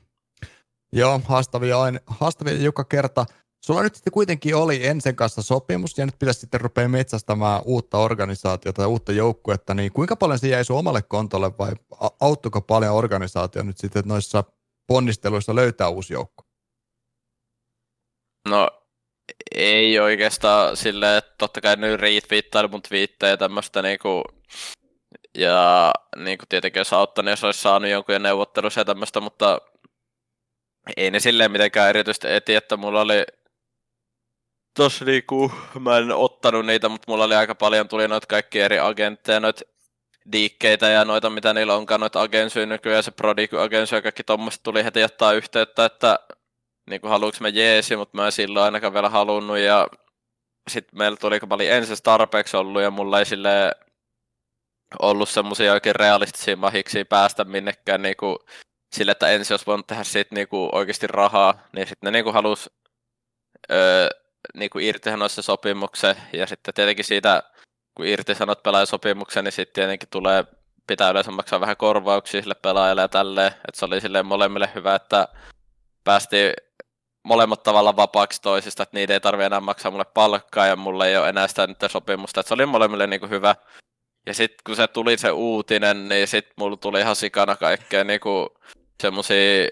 Joo, 0.92 1.20
haastavia, 1.24 1.80
aina, 1.80 1.98
haastavia 2.06 2.54
joka 2.54 2.84
kerta. 2.84 3.26
Sulla 3.64 3.82
nyt 3.82 3.94
sitten 3.94 4.12
kuitenkin 4.12 4.56
oli 4.56 4.86
Ensen 4.86 5.16
kanssa 5.16 5.42
sopimus 5.42 5.98
ja 5.98 6.06
nyt 6.06 6.18
pitäisi 6.18 6.40
sitten 6.40 6.60
rupea 6.60 6.88
metsästämään 6.88 7.62
uutta 7.64 7.98
organisaatiota 7.98 8.82
ja 8.82 8.88
uutta 8.88 9.12
joukkuetta, 9.12 9.74
niin 9.74 9.92
kuinka 9.92 10.16
paljon 10.16 10.38
se 10.38 10.48
jäi 10.48 10.64
sun 10.64 10.78
omalle 10.78 11.02
kontolle 11.02 11.52
vai 11.58 11.72
auttuiko 12.20 12.60
paljon 12.60 12.94
organisaatio 12.94 13.62
nyt 13.62 13.78
sitten 13.78 14.02
noissa 14.06 14.44
ponnisteluissa 14.86 15.54
löytää 15.54 15.88
uusi 15.88 16.12
joukko? 16.12 16.44
No 18.48 18.68
ei 19.54 19.98
oikeastaan 19.98 20.76
silleen, 20.76 21.18
että 21.18 21.34
totta 21.38 21.60
kai 21.60 21.76
nyt 21.76 22.00
retweettaili 22.00 22.68
mun 22.68 22.82
twiittejä 22.82 23.30
ja 23.30 23.36
tämmöistä 23.36 23.82
niinku, 23.82 24.22
ja 25.38 25.92
niinku 26.16 26.44
tietenkin 26.48 26.80
jos 26.80 26.92
auttanut, 26.92 27.30
jos 27.30 27.44
olisi 27.44 27.60
saanut 27.60 27.90
jonkun 27.90 28.22
neuvottelussa 28.22 28.80
ja 28.80 28.84
tämmöistä, 28.84 29.20
mutta 29.20 29.60
ei 30.96 31.10
ne 31.10 31.20
silleen 31.20 31.52
mitenkään 31.52 31.88
erityisesti 31.88 32.32
eti, 32.32 32.54
että 32.54 32.76
mulla 32.76 33.00
oli 33.00 33.24
tossa 34.76 35.04
niinku, 35.04 35.52
mä 35.80 35.98
en 35.98 36.12
ottanut 36.12 36.66
niitä, 36.66 36.88
mutta 36.88 37.10
mulla 37.12 37.24
oli 37.24 37.34
aika 37.34 37.54
paljon, 37.54 37.88
tuli 37.88 38.08
noita 38.08 38.26
kaikki 38.26 38.60
eri 38.60 38.78
agentteja, 38.78 39.40
noita 39.40 39.62
diikkeitä 40.32 40.88
ja 40.88 41.04
noita, 41.04 41.30
mitä 41.30 41.54
niillä 41.54 41.74
onkaan, 41.74 42.00
noita 42.00 42.22
agensyjä 42.22 42.66
nykyään, 42.66 43.02
se 43.02 43.10
Prodigy 43.10 43.60
agensyjä 43.60 43.98
ja 43.98 44.02
kaikki 44.02 44.24
tuommoista 44.24 44.62
tuli 44.62 44.84
heti 44.84 45.04
ottaa 45.04 45.32
yhteyttä, 45.32 45.84
että 45.84 46.18
niinku 46.90 47.08
haluuks 47.08 47.40
mä 47.40 47.48
jeesi, 47.48 47.96
mutta 47.96 48.16
mä 48.16 48.26
en 48.26 48.32
silloin 48.32 48.64
ainakaan 48.64 48.94
vielä 48.94 49.08
halunnut, 49.08 49.58
ja 49.58 49.88
sitten 50.70 50.98
meillä 50.98 51.16
tuli, 51.16 51.40
kun 51.40 51.48
mä 51.48 51.54
olin 51.54 51.72
ensin 51.72 51.96
tarpeeksi 52.02 52.56
ollut, 52.56 52.82
ja 52.82 52.90
mulla 52.90 53.18
ei 53.18 53.26
sille 53.26 53.72
ollut 54.98 55.28
semmoisia 55.28 55.72
oikein 55.72 55.96
realistisia 55.96 56.56
mahiksi 56.56 57.04
päästä 57.04 57.44
minnekään 57.44 58.02
niinku, 58.02 58.38
sille, 58.94 59.12
että 59.12 59.28
ensin 59.30 59.54
jos 59.54 59.66
voinut 59.66 59.86
tehdä 59.86 60.04
siitä 60.04 60.34
niinku 60.34 60.68
oikeasti 60.72 61.06
rahaa, 61.06 61.54
niin 61.72 61.88
sitten 61.88 62.06
ne 62.06 62.10
niinku 62.10 62.32
halus 62.32 62.70
öö, 63.70 64.08
niin 64.54 64.70
kuin 64.70 64.84
irtisanoisi 64.84 65.42
sopimuksen, 65.42 66.16
ja 66.32 66.46
sitten 66.46 66.74
tietenkin 66.74 67.04
siitä, 67.04 67.42
kun 67.94 68.06
irtisanot 68.06 68.62
pelaajasopimuksen, 68.62 69.44
niin 69.44 69.52
sitten 69.52 69.74
tietenkin 69.74 70.08
tulee, 70.08 70.44
pitää 70.86 71.10
yleensä 71.10 71.30
maksaa 71.30 71.60
vähän 71.60 71.76
korvauksia 71.76 72.42
sille 72.42 72.54
pelaajalle 72.54 73.02
ja 73.02 73.08
tälleen, 73.08 73.52
että 73.52 73.74
se 73.74 73.84
oli 73.84 74.00
silleen 74.00 74.26
molemmille 74.26 74.70
hyvä, 74.74 74.94
että 74.94 75.28
päästiin 76.04 76.52
molemmat 77.22 77.62
tavalla 77.62 77.96
vapaaksi 77.96 78.42
toisista, 78.42 78.82
että 78.82 78.96
niitä 78.96 79.12
ei 79.12 79.20
tarvitse 79.20 79.46
enää 79.46 79.60
maksaa 79.60 79.90
mulle 79.90 80.04
palkkaa 80.04 80.66
ja 80.66 80.76
mulle 80.76 81.08
ei 81.08 81.16
ole 81.16 81.28
enää 81.28 81.48
sitä 81.48 81.66
nyt 81.66 81.78
sopimusta, 81.88 82.40
että 82.40 82.48
se 82.48 82.54
oli 82.54 82.66
molemmille 82.66 83.06
niin 83.06 83.20
kuin 83.20 83.30
hyvä. 83.30 83.54
Ja 84.26 84.34
sitten 84.34 84.58
kun 84.66 84.76
se 84.76 84.88
tuli 84.88 85.18
se 85.18 85.30
uutinen, 85.30 86.08
niin 86.08 86.28
sitten 86.28 86.54
mulla 86.56 86.76
tuli 86.76 87.00
ihan 87.00 87.16
sikana 87.16 87.56
kaikkea 87.56 88.04
niin 88.04 88.20
semmoisia 89.02 89.68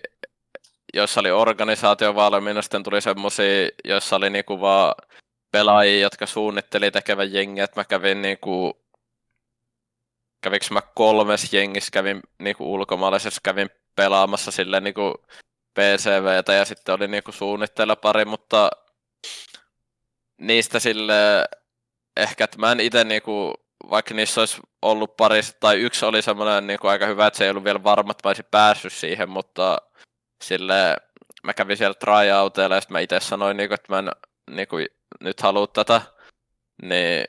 joissa 0.95 1.21
oli 1.21 1.31
organisaatio 1.31 2.15
valmiina, 2.15 2.63
sitten 2.63 2.83
tuli 2.83 3.01
semmosia, 3.01 3.69
joissa 3.85 4.17
oli 4.17 4.31
niinku 4.31 4.61
vaan 4.61 4.95
pelaajia, 5.53 6.01
jotka 6.01 6.27
suunnitteli 6.27 6.91
tekevän 6.91 7.33
jengiä, 7.33 7.65
että 7.65 7.81
mä 7.81 7.85
kävin 7.85 8.23
niinku 8.23 8.81
kävinkö 10.41 10.67
mä 10.71 10.83
kolmes 10.95 11.53
jengissä, 11.53 11.91
kävin 11.91 12.21
niinku 12.39 12.75
ulkomaalaisessa, 12.75 13.41
kävin 13.45 13.71
pelaamassa 13.97 14.51
sille 14.51 14.81
niinku 14.81 15.15
PCVtä 15.75 16.53
ja 16.53 16.65
sitten 16.65 16.95
oli 16.95 17.09
niinku 17.09 17.33
suunnitteilla 17.33 17.97
pari, 17.97 18.25
mutta 18.25 18.71
niistä 20.39 20.79
sille 20.79 21.45
ehkä, 22.17 22.45
että 22.45 22.59
mä 22.59 22.73
en 22.73 22.81
itse 22.81 23.05
niinku, 23.05 23.55
vaikka 23.91 24.15
niissä 24.15 24.41
olisi 24.41 24.61
ollut 24.83 25.17
pari, 25.17 25.41
tai 25.61 25.77
yksi 25.81 26.05
oli 26.05 26.23
semmoinen 26.23 26.67
niinku 26.67 26.89
aika 26.89 27.07
hyvä, 27.07 27.27
että 27.27 27.39
se 27.39 27.45
ei 27.45 27.51
ollut 27.51 27.65
vielä 27.65 27.85
varma, 27.85 28.11
että 28.11 28.29
mä 28.29 28.31
olisin 28.31 28.45
päässyt 28.51 28.93
siihen, 28.93 29.29
mutta 29.29 29.79
sille 30.43 30.97
mä 31.43 31.55
kävin 31.55 31.77
siellä 31.77 31.95
tryouteilla 31.95 32.75
ja 32.75 32.81
sitten 32.81 32.93
mä 32.93 33.01
itse 33.01 33.21
sanoin, 33.21 33.57
niin 33.57 33.69
kuin, 33.69 33.75
että 33.75 33.93
mä 33.93 33.99
en 33.99 34.11
niin 34.51 34.69
kuin, 34.69 34.87
nyt 35.21 35.41
halua 35.41 35.67
tätä, 35.67 36.03
niin 36.83 37.25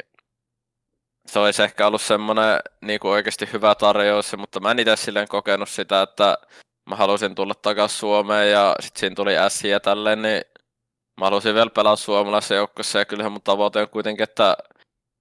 se 1.28 1.40
olisi 1.40 1.64
ehkä 1.64 1.88
ollut 1.88 2.02
semmoinen 2.02 2.60
niin 2.82 3.00
kuin 3.00 3.12
oikeasti 3.12 3.50
hyvä 3.54 3.76
tarjous, 3.76 4.38
mutta 4.38 4.60
mä 4.60 4.72
en 4.72 4.80
itse 4.80 4.96
silleen 4.96 5.28
kokenut 5.28 5.70
sitä, 5.70 6.02
että 6.02 6.38
mä 6.90 6.96
halusin 6.96 7.36
tulla 7.36 7.54
takaisin 7.56 8.00
Suomeen 8.00 8.52
ja 8.52 8.76
sitten 8.80 9.00
siinä 9.00 9.16
tuli 9.16 9.34
S 9.50 9.64
ja 9.64 9.80
tälleen, 9.80 10.22
niin 10.22 10.42
mä 11.20 11.26
halusin 11.26 11.56
vielä 11.56 11.70
pelaa 11.70 11.96
suomalaisessa 11.96 12.56
joukkossa 12.56 13.00
ja 13.00 13.06
kyllähän 13.06 13.32
mun 13.32 13.42
tavoite 13.42 13.82
on 13.82 13.90
kuitenkin, 13.90 14.24
että 14.24 14.58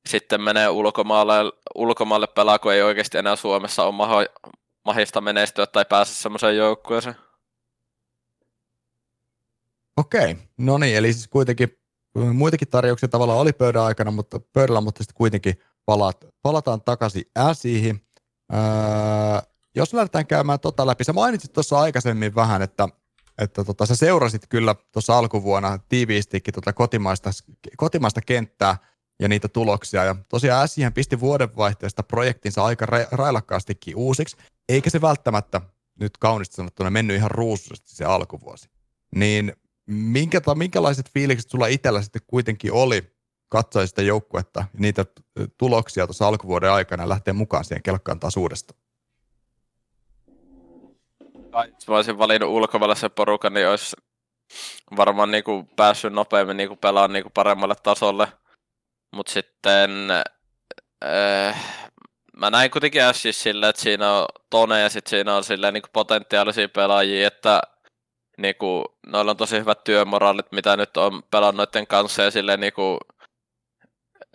sitten 0.09 0.41
menee 0.41 0.69
ulkomaalle, 0.69 1.35
ulkomaalle 1.75 2.27
pelaa, 2.27 2.59
kun 2.59 2.73
ei 2.73 2.83
oikeasti 2.83 3.19
enää 3.19 3.37
Suomessa 3.37 3.85
ole 3.85 4.29
mahista 4.85 5.21
menestyä 5.21 5.67
tai 5.67 5.85
pääse 5.85 6.15
semmoiseen 6.15 6.57
joukkueeseen. 6.57 7.17
Okei, 9.97 10.37
no 10.59 10.79
niin, 10.79 10.97
eli 10.97 11.13
siis 11.13 11.29
kuitenkin 11.29 11.79
muitakin 12.15 12.69
tarjouksia 12.69 13.09
tavallaan 13.09 13.39
oli 13.39 13.53
pöydän 13.53 13.83
aikana, 13.83 14.11
mutta 14.11 14.41
pöydällä, 14.53 14.81
mutta 14.81 15.03
sitten 15.03 15.17
kuitenkin 15.17 15.55
palat, 15.87 16.27
palataan 16.43 16.83
takaisin 16.83 17.25
äsiihin. 17.39 18.01
Öö, 18.53 19.50
jos 19.77 19.95
lähdetään 19.95 20.27
käymään 20.27 20.61
tota 20.61 20.87
läpi, 20.87 21.05
sä 21.05 21.13
mainitsit 21.13 21.53
tuossa 21.53 21.79
aikaisemmin 21.79 22.35
vähän, 22.35 22.63
että, 22.63 22.89
että 23.39 23.65
tota, 23.65 23.87
sä 23.87 23.97
seurasit 23.97 24.47
kyllä 24.49 24.75
tuossa 24.93 25.19
alkuvuonna 25.19 25.79
tiiviistikin 25.89 26.55
tota 26.55 26.73
kotimaista, 26.73 27.31
kotimaista 27.77 28.21
kenttää 28.21 28.77
ja 29.21 29.29
niitä 29.29 29.49
tuloksia. 29.49 30.05
Ja 30.05 30.17
tosiaan 30.29 30.65
Äsihän 30.65 30.93
pisti 30.93 31.21
vuodenvaihteesta 31.21 32.03
projektinsa 32.03 32.65
aika 32.65 32.87
ra- 32.87 33.09
railakkaastikin 33.11 33.97
uusiksi, 33.97 34.37
eikä 34.69 34.91
se 34.91 35.01
välttämättä 35.01 35.61
nyt 36.01 36.17
kaunisti 36.19 36.57
sanottuna 36.57 36.91
mennyt 36.91 37.17
ihan 37.17 37.31
ruusuisesti 37.31 37.95
se 37.95 38.05
alkuvuosi. 38.05 38.69
Niin 39.17 39.53
minkä, 39.87 40.41
minkälaiset 40.55 41.11
fiilikset 41.11 41.51
sulla 41.51 41.67
itsellä 41.67 42.03
sitten 42.03 42.23
kuitenkin 42.27 42.73
oli 42.73 43.17
katsoa 43.49 43.87
sitä 43.87 44.03
joukkuetta 44.03 44.61
ja 44.61 44.81
niitä 44.81 45.07
tuloksia 45.59 46.07
tuossa 46.07 46.27
alkuvuoden 46.27 46.73
aikana 46.73 47.09
lähteä 47.09 47.35
mukaan 47.35 47.65
siihen 47.65 47.83
kelkkaan 47.83 48.21
taas 48.21 48.37
uudestaan? 48.37 48.81
Jos 51.75 51.89
mä 51.89 51.97
olisin 51.97 52.19
valinnut 52.19 52.51
ulkomailla 52.51 53.11
porukan, 53.15 53.55
niin 53.55 53.69
olisi 53.69 53.97
varmaan 54.97 55.31
niinku 55.31 55.69
päässyt 55.77 56.13
nopeammin 56.13 56.57
niinku 56.57 56.77
pelaamaan 56.77 57.13
niinku 57.13 57.31
paremmalle 57.35 57.75
tasolle. 57.83 58.29
Mutta 59.13 59.33
sitten 59.33 59.91
äh, 61.05 61.81
mä 62.37 62.51
näin 62.51 62.71
kuitenkin 62.71 63.05
Ashis 63.05 63.43
sillä, 63.43 63.69
että 63.69 63.83
siinä 63.83 64.13
on 64.13 64.27
Tone 64.51 64.81
ja 64.81 64.89
sitten 64.89 65.11
siinä 65.11 65.37
on 65.37 65.45
silleen 65.45 65.75
niinku 65.75 65.89
potentiaalisia 65.93 66.69
pelaajia, 66.69 67.27
että 67.27 67.61
niinku, 68.39 68.85
noilla 69.07 69.31
on 69.31 69.37
tosi 69.37 69.59
hyvät 69.59 69.85
työmoraalit, 69.85 70.53
mitä 70.53 70.77
nyt 70.77 70.97
on 70.97 71.23
pelannut 71.31 71.57
noiden 71.57 71.87
kanssa 71.87 72.23
ja 72.23 72.31
silleen 72.31 72.61
niinku, 72.61 72.99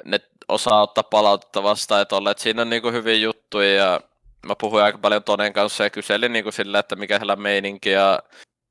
ne 0.05 0.19
osaa 0.47 0.81
ottaa 0.81 1.03
palautetta 1.03 1.63
vastaan, 1.63 2.01
että 2.01 2.15
olleet 2.15 2.39
siinä 2.39 2.61
on 2.61 2.69
niinku 2.69 2.91
hyviä 2.91 3.15
juttuja 3.15 3.73
ja 3.75 4.01
mä 4.45 4.55
puhuin 4.55 4.83
aika 4.83 4.97
paljon 4.97 5.23
Tonen 5.23 5.53
kanssa 5.53 5.83
ja 5.83 5.89
kyselin 5.89 6.33
niinku 6.33 6.51
sillä, 6.51 6.79
että 6.79 6.95
mikä 6.95 7.17
siellä 7.17 7.35
meininki 7.35 7.89
ja 7.89 8.19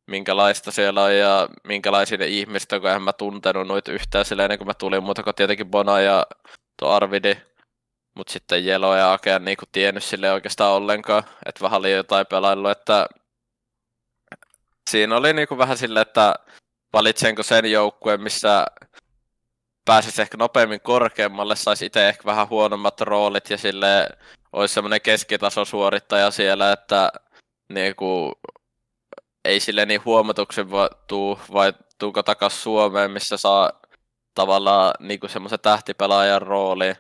minkälaista 0.06 0.70
siellä 0.70 1.02
on 1.02 1.16
ja 1.16 1.48
minkälaisia 1.64 2.18
on, 2.18 2.80
kun 2.80 2.90
en 2.90 3.02
mä 3.02 3.12
tuntenut 3.12 3.68
noita 3.68 3.92
yhtään 3.92 4.24
silleen 4.24 4.44
ennen 4.44 4.58
kuin 4.58 4.68
mä 4.68 4.74
tulin, 4.74 5.04
muuta 5.04 5.22
kuin 5.22 5.34
tietenkin 5.34 5.70
Bona 5.70 6.00
ja 6.00 6.26
tuo 6.78 6.88
Arvidi. 6.88 7.36
Mutta 8.14 8.32
sitten 8.32 8.66
Jelo 8.66 8.96
ja 8.96 9.12
Ake 9.12 9.32
en 9.32 9.44
niinku 9.44 9.64
tiennyt 9.72 10.04
sille 10.04 10.32
oikeastaan 10.32 10.72
ollenkaan, 10.72 11.22
että 11.46 11.60
vähän 11.64 11.78
oli 11.78 11.92
jotain 11.92 12.26
pelaillut, 12.26 12.70
että 12.70 13.06
siinä 14.90 15.16
oli 15.16 15.32
niinku 15.32 15.58
vähän 15.58 15.78
silleen, 15.78 16.02
että 16.02 16.34
valitsenko 16.92 17.42
sen 17.42 17.70
joukkueen, 17.70 18.20
missä 18.20 18.66
pääsisi 19.84 20.22
ehkä 20.22 20.36
nopeammin 20.36 20.80
korkeammalle, 20.80 21.56
saisi 21.56 21.86
itse 21.86 22.08
ehkä 22.08 22.24
vähän 22.24 22.48
huonommat 22.48 23.00
roolit 23.00 23.50
ja 23.50 23.58
sille 23.58 24.08
olisi 24.54 24.74
semmoinen 24.74 25.00
keskitaso 25.00 25.64
suorittaja 25.64 26.30
siellä, 26.30 26.72
että 26.72 27.12
niinku, 27.72 28.32
ei 29.44 29.60
sille 29.60 29.86
niin 29.86 30.04
huomatuksen 30.04 30.70
va- 30.70 30.90
tuu, 31.06 31.38
vai 31.52 31.72
tuuko 31.98 32.22
takas 32.22 32.62
Suomeen, 32.62 33.10
missä 33.10 33.36
saa 33.36 33.72
tavallaan 34.34 34.94
niinku 35.00 35.28
semmoisen 35.28 35.60
tähtipelaajan 35.60 36.42
rooli. 36.42 36.94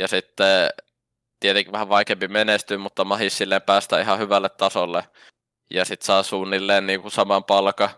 Ja 0.00 0.08
sitten 0.08 0.70
tietenkin 1.40 1.72
vähän 1.72 1.88
vaikeampi 1.88 2.28
menestyä, 2.28 2.78
mutta 2.78 3.04
mahis 3.04 3.38
silleen 3.38 3.62
päästä 3.62 4.00
ihan 4.00 4.18
hyvälle 4.18 4.48
tasolle. 4.48 5.04
Ja 5.70 5.84
sitten 5.84 6.06
saa 6.06 6.22
suunnilleen 6.22 6.86
niinku 6.86 7.10
saman 7.10 7.44
palkan. 7.44 7.90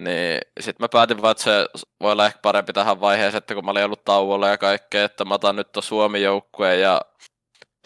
Niin 0.00 0.40
sitten 0.60 0.84
mä 0.84 0.88
päätin 0.88 1.22
vaan, 1.22 1.30
että 1.30 1.42
se 1.44 1.68
voi 2.00 2.12
olla 2.12 2.26
ehkä 2.26 2.38
parempi 2.42 2.72
tähän 2.72 3.00
vaiheeseen, 3.00 3.38
että 3.38 3.54
kun 3.54 3.64
mä 3.64 3.70
olin 3.70 3.84
ollut 3.84 4.04
tauolla 4.04 4.48
ja 4.48 4.58
kaikkea, 4.58 5.04
että 5.04 5.24
mä 5.24 5.34
otan 5.34 5.56
nyt 5.56 5.72
tuon 5.72 5.82
Suomi-joukkueen 5.82 6.80
ja 6.80 7.00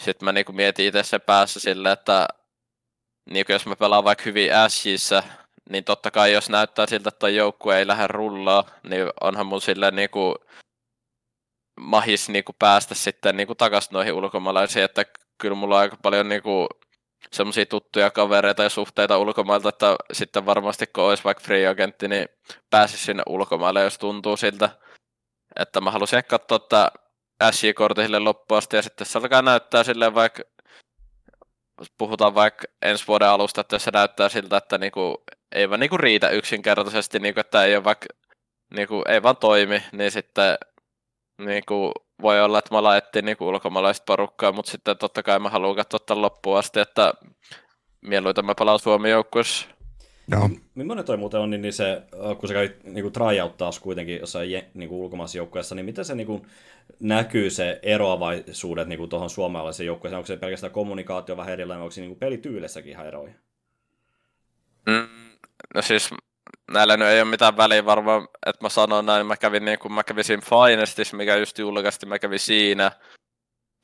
sitten 0.00 0.24
mä 0.24 0.32
niinku 0.32 0.52
mietin 0.52 0.86
itse 0.86 1.02
sen 1.02 1.20
päässä 1.20 1.60
silleen, 1.60 1.92
että 1.92 2.28
niinku 3.30 3.52
jos 3.52 3.66
mä 3.66 3.76
pelaan 3.76 4.04
vaikka 4.04 4.24
hyvin 4.24 4.56
Ashissä, 4.56 5.22
niin 5.70 5.84
totta 5.84 6.10
kai 6.10 6.32
jos 6.32 6.50
näyttää 6.50 6.86
siltä, 6.86 7.08
että 7.08 7.28
joukkue 7.28 7.78
ei 7.78 7.86
lähde 7.86 8.06
rullaa, 8.06 8.64
niin 8.82 9.06
onhan 9.20 9.46
mun 9.46 9.60
silleen 9.60 9.96
niinku 9.96 10.34
mahis 11.80 12.28
niinku 12.28 12.52
päästä 12.58 12.94
sitten 12.94 13.36
niinku 13.36 13.54
takaisin 13.54 13.92
noihin 13.92 14.12
ulkomaalaisiin, 14.12 14.84
että 14.84 15.04
kyllä 15.38 15.54
mulla 15.54 15.74
on 15.74 15.80
aika 15.80 15.96
paljon 16.02 16.28
niinku 16.28 16.68
semmoisia 17.32 17.66
tuttuja 17.66 18.10
kavereita 18.10 18.62
ja 18.62 18.68
suhteita 18.68 19.18
ulkomailta, 19.18 19.68
että 19.68 19.96
sitten 20.12 20.46
varmasti 20.46 20.86
kun 20.86 21.04
olisi 21.04 21.24
vaikka 21.24 21.44
free 21.44 21.68
agentti, 21.68 22.08
niin 22.08 22.28
pääsisi 22.70 23.04
sinne 23.04 23.22
ulkomaille, 23.26 23.82
jos 23.82 23.98
tuntuu 23.98 24.36
siltä. 24.36 24.70
Että 25.56 25.80
mä 25.80 25.90
haluaisin 25.90 26.24
katsoa, 26.24 26.56
että 26.56 26.92
SJ-kortti 27.50 28.02
sille 28.02 28.18
loppuun 28.18 28.58
asti, 28.58 28.76
ja 28.76 28.82
sitten 28.82 29.06
se 29.06 29.18
alkaa 29.18 29.42
näyttää 29.42 29.84
silleen 29.84 30.14
vaikka, 30.14 30.42
puhutaan 31.98 32.34
vaikka 32.34 32.64
ensi 32.82 33.06
vuoden 33.08 33.28
alusta, 33.28 33.60
että 33.60 33.78
se 33.78 33.90
näyttää 33.90 34.28
siltä, 34.28 34.56
että 34.56 34.78
niinku, 34.78 35.22
ei 35.52 35.70
vaan 35.70 35.80
niinku 35.80 35.98
riitä 35.98 36.28
yksinkertaisesti, 36.28 37.18
niinku, 37.18 37.40
että 37.40 37.64
ei 37.64 37.76
ole 37.76 37.84
vaikka, 37.84 38.06
niinku, 38.74 39.02
ei 39.08 39.22
vaan 39.22 39.36
toimi, 39.36 39.82
niin 39.92 40.10
sitten 40.10 40.58
niinku, 41.38 41.92
voi 42.22 42.40
olla, 42.40 42.58
että 42.58 42.74
mä 42.74 42.82
laettiin 42.82 43.24
niinku 43.24 43.48
ulkomaalaista 43.48 44.04
porukkaa, 44.06 44.52
mutta 44.52 44.70
sitten 44.70 44.98
totta 44.98 45.22
kai 45.22 45.38
mä 45.38 45.48
haluan 45.48 45.76
katsoa 45.76 46.00
tämän 46.06 46.22
loppuun 46.22 46.58
asti, 46.58 46.80
että 46.80 47.14
mieluiten 48.00 48.44
mä 48.44 48.54
palaan 48.54 48.78
Suomen 48.78 49.10
joukkueessa. 49.10 49.66
Joo. 50.30 50.50
Millainen 50.74 51.04
toi 51.04 51.16
muuten 51.16 51.40
on, 51.40 51.50
niin, 51.50 51.62
niin 51.62 51.72
se, 51.72 52.02
kun 52.38 52.48
sä 52.48 52.54
kävit 52.54 52.84
niin 52.84 53.12
tryout 53.12 53.56
taas 53.56 53.80
kuitenkin 53.80 54.20
jossain 54.20 54.48
niin 54.74 54.88
kuin 54.88 55.00
ulkomaisessa 55.00 55.38
joukkueessa, 55.38 55.74
niin 55.74 55.86
miten 55.86 56.04
se 56.04 56.14
niin 56.14 56.26
kuin, 56.26 56.46
näkyy 57.00 57.50
se 57.50 57.78
eroavaisuudet 57.82 58.88
niin 58.88 59.08
tuohon 59.08 59.30
suomalaiseen 59.30 59.86
joukkueeseen? 59.86 60.16
Onko 60.16 60.26
se 60.26 60.36
pelkästään 60.36 60.72
kommunikaatio 60.72 61.36
vähän 61.36 61.52
erilainen, 61.52 61.82
onko 61.82 61.90
se 61.90 62.00
niin 62.00 62.16
pelityylissäkin 62.16 62.92
ihan 62.92 63.06
eroja? 63.06 63.32
Mm, 64.86 65.08
no 65.74 65.82
siis 65.82 66.10
näillä 66.70 66.96
nyt 66.96 67.08
ei 67.08 67.20
ole 67.20 67.30
mitään 67.30 67.56
väliä 67.56 67.84
varmaan, 67.84 68.28
että 68.46 68.64
mä 68.64 68.68
sanon 68.68 69.06
näin, 69.06 69.26
mä 69.26 69.36
kävin 69.36 69.64
niin 69.64 69.78
kuin 69.78 69.92
mä 69.92 70.04
kävin 70.04 70.24
siinä 70.24 70.42
Finestissa, 70.42 71.16
mikä 71.16 71.36
just 71.36 71.58
julkaistiin, 71.58 72.08
mä 72.08 72.18
kävin 72.18 72.38
siinä. 72.38 72.92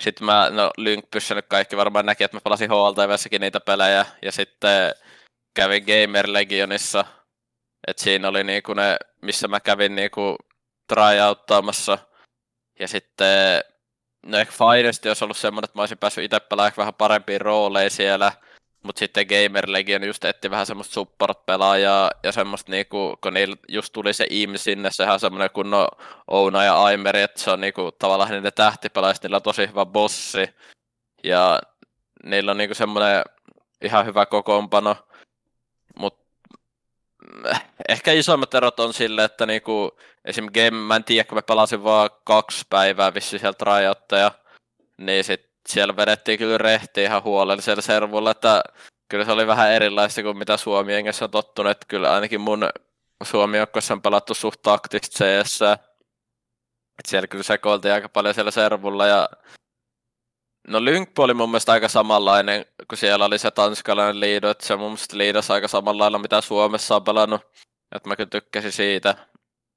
Sitten 0.03 0.25
mä, 0.25 0.51
no 0.51 0.71
Lynkpyssä 0.77 1.35
nyt 1.35 1.47
kaikki 1.49 1.77
varmaan 1.77 2.07
näki, 2.07 2.25
että 2.25 2.37
mä 2.37 2.41
pelasin 2.41 2.71
HLTVssäkin 2.71 3.41
niitä 3.41 3.61
pelejä, 3.61 4.07
ja 4.23 4.33
sitten 4.33 4.93
kävin 5.57 5.85
Gamer 5.87 6.27
Legionissa, 6.29 7.05
että 7.87 8.03
siinä 8.03 8.29
oli 8.29 8.45
niinku 8.45 8.75
ne, 8.75 8.97
missä 9.23 9.49
mä 9.49 9.61
kävin 9.61 9.95
niinku 9.97 10.37
tryouttamassa. 10.89 11.99
Ja 12.79 12.89
sitten, 12.89 13.61
no 14.27 14.39
ehkä 14.39 14.53
Finest 14.53 15.07
olisi 15.07 15.25
ollut 15.25 15.37
semmoinen, 15.37 15.65
että 15.65 15.79
mä 15.79 15.83
olisin 15.83 15.99
päässyt 15.99 16.25
itse 16.25 16.41
pelaamaan 16.41 16.73
vähän 16.77 16.95
parempiin 16.95 17.41
rooleihin 17.41 17.91
siellä. 17.91 18.33
Mutta 18.83 18.99
sitten 18.99 19.27
Gamer 19.27 19.65
Legion 19.67 20.05
just 20.05 20.25
etti 20.25 20.51
vähän 20.51 20.67
semmoista 20.67 20.95
support-pelaajaa 20.95 22.11
ja 22.23 22.33
semmoista 22.33 22.73
niinku, 22.73 23.19
kun 23.23 23.35
niillä 23.35 23.57
just 23.69 23.93
tuli 23.93 24.13
se 24.13 24.27
im 24.31 24.57
sinne, 24.57 24.91
sehän 24.91 25.15
on 25.15 25.21
semmoinen 25.21 25.51
kunnon 25.51 25.89
Ouna 26.31 26.65
ja 26.65 26.85
Aimeri, 26.85 27.23
että 27.23 27.41
se 27.41 27.51
on 27.51 27.61
niinku 27.61 27.93
tavallaan 27.93 28.31
niiden 28.31 28.53
tähtipelaajista, 28.53 29.27
niillä 29.27 29.37
on 29.37 29.43
tosi 29.43 29.67
hyvä 29.67 29.87
bossi. 29.87 30.49
Ja 31.25 31.61
niillä 32.25 32.51
on 32.51 32.57
niinku 32.57 32.75
semmoinen 32.75 33.25
ihan 33.83 34.07
hyvä 34.07 34.27
kokoonpano. 34.27 34.97
Ehkä 37.89 38.13
isommat 38.13 38.55
erot 38.55 38.81
on 38.81 38.95
sille, 38.95 39.25
että 39.25 39.47
niinku, 39.47 39.91
esim. 40.25 40.47
Game, 40.55 40.71
mä 40.71 40.97
en 40.97 41.05
tiedä, 41.05 41.25
kun 41.25 41.39
mä 41.39 41.43
pelasin 41.43 41.85
vaan 41.85 42.11
kaksi 42.25 42.67
päivää 42.71 43.15
vissiin 43.15 43.41
sieltä 43.41 43.65
rajoittaja, 43.65 44.31
niin 44.99 45.25
sit 45.25 45.51
siellä 45.69 45.97
vedettiin 45.97 46.39
kyllä 46.39 46.59
rehti 46.59 47.03
ihan 47.03 47.23
huolellisella 47.23 47.83
servulla, 47.83 48.31
että 48.31 48.63
kyllä 49.09 49.25
se 49.25 49.33
oli 49.33 49.47
vähän 49.47 49.73
erilaista 49.73 50.23
kuin 50.23 50.39
mitä 50.39 50.57
Suomi 50.57 50.95
engessä 50.95 51.25
on 51.25 51.31
tottunut, 51.31 51.71
että 51.71 51.87
kyllä 51.89 52.15
ainakin 52.15 52.41
mun 52.41 52.69
Suomi 53.25 53.59
on 53.61 54.03
pelattu 54.03 54.35
suht 54.35 54.63
taktista 54.63 55.25
CS. 55.25 55.63
Että 56.99 57.11
siellä 57.11 57.27
kyllä 57.27 57.45
sekoiltiin 57.45 57.95
aika 57.95 58.09
paljon 58.09 58.35
siellä 58.35 58.51
servulla 58.51 59.07
ja 59.07 59.29
No 60.69 60.85
Lynkpo 60.85 61.23
oli 61.23 61.35
mun 61.35 61.51
mielestä 61.51 61.73
aika 61.73 61.89
samanlainen, 61.89 62.67
kun 62.89 62.99
siellä 62.99 63.25
oli 63.25 63.39
se 63.39 63.51
tanskalainen 63.51 64.21
liido, 64.21 64.51
että 64.51 64.67
se 64.67 64.77
mun 64.77 64.87
mielestä 64.87 65.19
liidossa 65.19 65.55
aika 65.55 65.69
samalla 65.69 66.03
lailla, 66.03 66.19
mitä 66.19 66.41
Suomessa 66.41 66.97
on 66.97 67.05
pelannut. 67.05 67.41
Että 67.95 68.09
mä 68.09 68.17
kyllä 68.17 68.31
tykkäsin 68.31 68.73
siitä. 68.73 69.15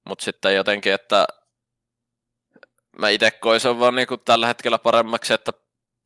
Mutta 0.10 0.26
sitten 0.26 0.56
jotenkin, 0.56 0.94
että 0.94 1.28
mä 2.98 3.10
itse 3.10 3.32
koisin 3.32 3.80
vaan 3.80 3.96
niinku 3.96 4.18
tällä 4.18 4.48
hetkellä 4.48 4.78
paremmaksi, 4.78 5.34
että 5.34 5.52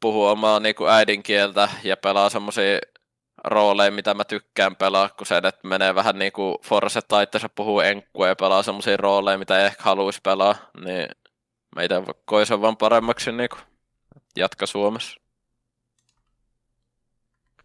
puhuu 0.01 0.25
omaa 0.25 0.59
niinku 0.59 0.87
äidinkieltä 0.87 1.69
ja 1.83 1.97
pelaa 1.97 2.29
semmoisia 2.29 2.79
rooleja, 3.43 3.91
mitä 3.91 4.13
mä 4.13 4.23
tykkään 4.23 4.75
pelaa, 4.75 5.09
kun 5.09 5.27
se, 5.27 5.37
että 5.37 5.67
menee 5.67 5.95
vähän 5.95 6.19
niinku 6.19 6.59
Force 6.65 6.99
se 7.37 7.47
puhuu 7.55 7.79
enkkua 7.79 8.27
ja 8.27 8.35
pelaa 8.35 8.63
semmoisia 8.63 8.97
rooleja, 8.97 9.37
mitä 9.37 9.65
ehkä 9.65 9.83
haluaisi 9.83 10.19
pelaa, 10.23 10.55
niin 10.85 11.07
mä 11.75 11.83
itse 11.83 11.95
koisin 12.25 12.61
vaan 12.61 12.77
paremmaksi 12.77 13.31
niinku 13.31 13.57
jatka 14.37 14.65
Suomessa. 14.65 15.19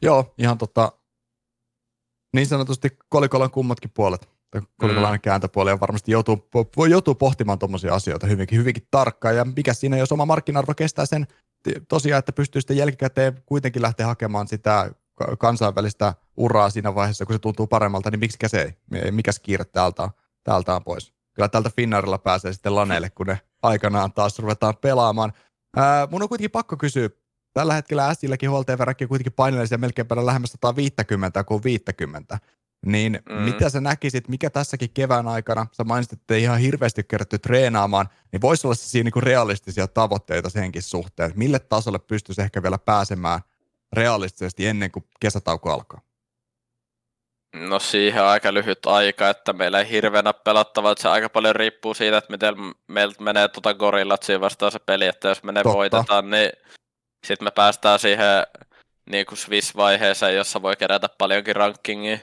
Joo, 0.02 0.34
ihan 0.38 0.58
tota, 0.58 0.92
niin 2.32 2.46
sanotusti 2.46 2.88
kolikolla 3.08 3.48
kummatkin 3.48 3.90
puolet. 3.94 4.28
Kolikolla 4.78 5.12
mm. 5.12 5.20
kääntöpuoli 5.20 5.70
ja 5.70 5.80
varmasti 5.80 6.12
joutuu, 6.12 6.48
voi 6.76 6.90
joutuu 6.90 7.14
pohtimaan 7.14 7.58
tuommoisia 7.58 7.94
asioita 7.94 8.26
hyvinkin, 8.26 8.58
hyvinkin 8.58 8.86
tarkkaan. 8.90 9.36
Ja 9.36 9.44
mikä 9.44 9.74
siinä, 9.74 9.96
jos 9.96 10.12
oma 10.12 10.26
markkinarvo 10.26 10.74
kestää 10.74 11.06
sen 11.06 11.26
tosiaan, 11.88 12.18
että 12.18 12.32
pystyy 12.32 12.60
sitten 12.60 12.76
jälkikäteen 12.76 13.42
kuitenkin 13.46 13.82
lähteä 13.82 14.06
hakemaan 14.06 14.48
sitä 14.48 14.90
kansainvälistä 15.38 16.14
uraa 16.36 16.70
siinä 16.70 16.94
vaiheessa, 16.94 17.26
kun 17.26 17.34
se 17.34 17.38
tuntuu 17.38 17.66
paremmalta, 17.66 18.10
niin 18.10 18.20
miksi 18.20 18.38
se 18.46 18.74
ei? 18.92 19.12
Mikä 19.12 19.30
kiire 19.42 19.64
täältä 19.64 20.02
on, 20.02 20.10
täältä 20.44 20.74
on 20.74 20.84
pois? 20.84 21.12
Kyllä 21.34 21.48
tältä 21.48 21.70
Finnarilla 21.76 22.18
pääsee 22.18 22.52
sitten 22.52 22.74
laneille, 22.74 23.10
kun 23.10 23.26
ne 23.26 23.40
aikanaan 23.62 24.12
taas 24.12 24.38
ruvetaan 24.38 24.76
pelaamaan. 24.76 25.32
Ää, 25.76 26.08
mun 26.10 26.22
on 26.22 26.28
kuitenkin 26.28 26.50
pakko 26.50 26.76
kysyä, 26.76 27.10
tällä 27.54 27.74
hetkellä 27.74 28.14
Silläkin 28.14 28.50
HLTV-räkki 28.50 29.04
on 29.04 29.08
kuitenkin 29.08 29.32
painellisia 29.32 29.78
melkein 29.78 30.06
lähemmäs 30.22 30.52
150 30.52 31.44
kuin 31.44 31.64
50. 31.64 32.38
Niin 32.86 33.18
mm. 33.28 33.34
mitä 33.34 33.70
sä 33.70 33.80
näkisit, 33.80 34.28
mikä 34.28 34.50
tässäkin 34.50 34.90
kevään 34.94 35.28
aikana, 35.28 35.66
sä 35.72 35.84
mainitsit, 35.84 36.20
että 36.20 36.34
ei 36.34 36.42
ihan 36.42 36.58
hirveästi 36.58 37.04
kerätty 37.04 37.38
treenaamaan, 37.38 38.08
niin 38.32 38.40
voisi 38.40 38.66
olla 38.66 38.74
siinä 38.74 39.04
niinku 39.04 39.20
realistisia 39.20 39.88
tavoitteita 39.88 40.50
senkin 40.50 40.82
suhteen, 40.82 41.32
mille 41.36 41.58
tasolle 41.58 41.98
pystyisi 41.98 42.42
ehkä 42.42 42.62
vielä 42.62 42.78
pääsemään 42.78 43.40
realistisesti 43.92 44.66
ennen 44.66 44.90
kuin 44.90 45.04
kesätauko 45.20 45.72
alkaa? 45.72 46.00
No 47.56 47.78
siihen 47.78 48.22
on 48.22 48.28
aika 48.28 48.54
lyhyt 48.54 48.86
aika, 48.86 49.28
että 49.30 49.52
meillä 49.52 49.78
ei 49.80 49.90
hirveänä 49.90 50.32
pelattava, 50.32 50.90
että 50.92 51.02
se 51.02 51.08
aika 51.08 51.28
paljon 51.28 51.56
riippuu 51.56 51.94
siitä, 51.94 52.18
että 52.18 52.30
miten 52.30 52.54
meiltä 52.88 53.22
menee 53.22 53.48
tuota 53.48 53.74
gorillat 53.74 54.22
siinä 54.22 54.40
vastaan 54.40 54.72
se 54.72 54.78
peli, 54.78 55.06
että 55.06 55.28
jos 55.28 55.42
me 55.42 55.52
ne 55.52 55.62
Totta. 55.62 55.76
voitetaan, 55.78 56.30
niin 56.30 56.52
sitten 57.26 57.46
me 57.46 57.50
päästään 57.50 57.98
siihen 57.98 58.46
niin 59.10 59.26
kuin 59.26 59.38
Swiss-vaiheeseen, 59.38 60.34
jossa 60.36 60.62
voi 60.62 60.76
kerätä 60.76 61.08
paljonkin 61.18 61.56
rankingia. 61.56 62.18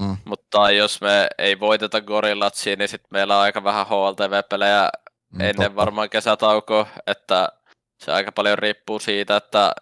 Mm. 0.00 0.16
Mutta 0.24 0.70
jos 0.70 1.00
me 1.00 1.28
ei 1.38 1.60
voiteta 1.60 2.00
gorillatsia, 2.00 2.76
niin 2.76 2.88
sitten 2.88 3.08
meillä 3.10 3.36
on 3.36 3.42
aika 3.42 3.64
vähän 3.64 3.86
HLTV-pelejä 3.86 4.88
Mm, 5.32 5.40
ennen 5.40 5.54
totta. 5.56 5.76
varmaan 5.76 6.10
kesätaukoa, 6.10 6.86
että 7.06 7.48
se 7.98 8.12
aika 8.12 8.32
paljon 8.32 8.58
riippuu 8.58 8.98
siitä, 8.98 9.36
että 9.36 9.72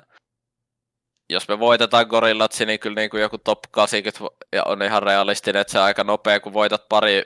jos 1.32 1.48
me 1.48 1.58
voitetaan 1.58 2.06
gorillatsi, 2.06 2.66
niin 2.66 2.80
kyllä 2.80 2.94
niin 2.94 3.10
kuin 3.10 3.20
joku 3.20 3.38
top 3.38 3.58
80 3.70 4.24
vo- 4.24 4.36
ja 4.52 4.62
on 4.64 4.82
ihan 4.82 5.02
realistinen, 5.02 5.60
että 5.60 5.72
se 5.72 5.78
aika 5.78 6.04
nopea, 6.04 6.40
kun 6.40 6.52
voitat 6.52 6.88
pari 6.88 7.22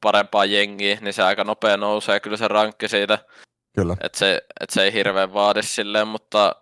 parempaa 0.00 0.44
jengiä, 0.44 0.98
niin 1.00 1.14
se 1.14 1.22
aika 1.22 1.44
nopea 1.44 1.76
nousee 1.76 2.20
kyllä 2.20 2.36
se 2.36 2.48
rankki 2.48 2.88
siitä, 2.88 3.18
Kyllä. 3.76 3.96
että 4.00 4.18
se, 4.18 4.42
että 4.60 4.74
se 4.74 4.82
ei 4.82 4.92
hirveän 4.92 5.34
vaadi 5.34 5.62
silleen, 5.62 6.08
mutta 6.08 6.56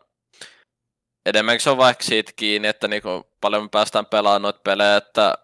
enemmänkin 1.26 1.60
se 1.60 1.70
on 1.70 1.76
vaikka 1.76 2.04
siitä 2.04 2.32
kiinni, 2.36 2.68
että 2.68 2.88
niinku 2.88 3.26
paljon 3.40 3.62
me 3.62 3.68
päästään 3.68 4.06
pelaamaan 4.06 4.42
noita 4.42 4.60
pelejä, 4.64 4.96
että 4.96 5.34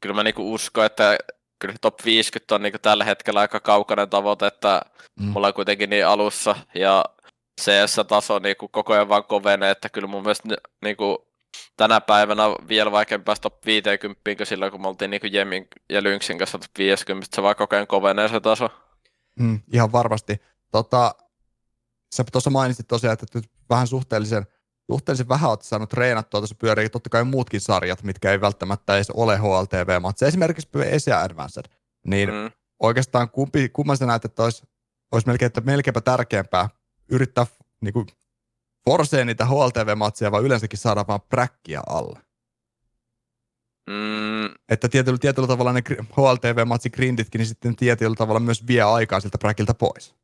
kyllä 0.00 0.14
mä 0.14 0.22
niinku 0.22 0.54
uskon, 0.54 0.86
että 0.86 1.18
kyllä 1.58 1.74
top 1.80 2.04
50 2.04 2.54
on 2.54 2.62
niinku 2.62 2.78
tällä 2.78 3.04
hetkellä 3.04 3.40
aika 3.40 3.60
kaukainen 3.60 4.10
tavoite, 4.10 4.46
että 4.46 4.82
Mm. 5.20 5.26
mm. 5.26 5.32
mulla 5.32 5.46
on 5.46 5.54
kuitenkin 5.54 5.90
niin 5.90 6.06
alussa 6.06 6.56
ja 6.74 7.04
CS-taso 7.60 8.38
niinku 8.38 8.68
koko 8.68 8.92
ajan 8.92 9.08
vaan 9.08 9.24
kovenee, 9.24 9.70
että 9.70 9.88
kyllä 9.88 10.08
mun 10.08 10.22
mielestä 10.22 10.48
ni- 10.48 10.56
niinku 10.82 11.26
tänä 11.76 12.00
päivänä 12.00 12.42
vielä 12.68 12.92
vaikeampi 12.92 13.24
päästä 13.24 13.42
top 13.42 13.66
50 13.66 14.20
kuin 14.36 14.46
silloin, 14.46 14.72
kun 14.72 14.80
me 14.80 14.88
oltiin 14.88 15.10
niinku 15.10 15.26
Jemin 15.26 15.68
ja 15.90 16.02
Lynxin 16.02 16.38
kanssa 16.38 16.58
top 16.58 16.70
50, 16.78 17.36
se 17.36 17.42
vaan 17.42 17.56
koko 17.56 17.76
ajan 17.76 17.86
kovenee 17.86 18.28
se 18.28 18.40
taso. 18.40 18.68
Mm, 19.38 19.60
ihan 19.72 19.92
varmasti. 19.92 20.42
Tota, 20.70 21.14
sä 22.14 22.24
tuossa 22.32 22.50
mainitsit 22.50 22.88
tosiaan, 22.88 23.12
että 23.12 23.26
nyt 23.34 23.50
vähän 23.70 23.86
suhteellisen, 23.86 24.46
suhteellisen 24.90 25.28
vähän 25.28 25.50
olet 25.50 25.62
saanut 25.62 25.88
treenattua, 25.88 26.40
tuossa 26.40 26.54
pyörii 26.58 26.88
totta 26.88 27.10
kai 27.10 27.24
muutkin 27.24 27.60
sarjat, 27.60 28.02
mitkä 28.02 28.32
ei 28.32 28.40
välttämättä 28.40 28.94
edes 28.94 29.10
ole 29.10 29.38
HLTV-matseja, 29.38 30.28
esimerkiksi 30.28 30.68
Asia 30.96 31.20
Advanced. 31.20 31.64
Niin. 32.06 32.28
Mm. 32.28 32.50
oikeastaan 32.78 33.30
kumpi, 33.30 33.68
kumman 33.68 33.96
sä 33.96 34.06
näet, 34.06 34.24
että 34.24 34.42
olisi, 34.42 34.62
olisi 35.12 35.26
melkein, 35.26 35.46
että 35.46 35.60
melkeinpä 35.60 36.00
tärkeämpää 36.00 36.68
yrittää 37.10 37.46
niin 37.80 37.92
kuin, 37.92 38.06
forseen 38.84 39.26
niitä 39.26 39.44
HLTV-matseja, 39.46 40.32
vai 40.32 40.42
yleensäkin 40.42 40.78
saada 40.78 41.04
vaan 41.08 41.20
präkkiä 41.20 41.80
alle. 41.86 42.20
Mm, 43.90 44.54
Että 44.68 44.88
tietyllä, 44.88 45.18
tietyllä 45.18 45.48
tavalla 45.48 45.72
ne 45.72 45.82
gri- 45.90 46.04
HLTV-matsi 46.16 46.90
grinditkin, 46.90 47.38
niin 47.38 47.46
sitten 47.46 47.76
tietyllä 47.76 48.14
tavalla 48.14 48.40
myös 48.40 48.66
vie 48.66 48.82
aikaa 48.82 49.20
siltä 49.20 49.38
präkiltä 49.38 49.74
pois. 49.74 50.14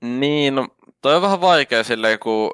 Niin, 0.00 0.54
no, 0.54 0.68
toi 1.00 1.16
on 1.16 1.22
vähän 1.22 1.40
vaikea 1.40 1.84
silleen, 1.84 2.18
kun 2.18 2.50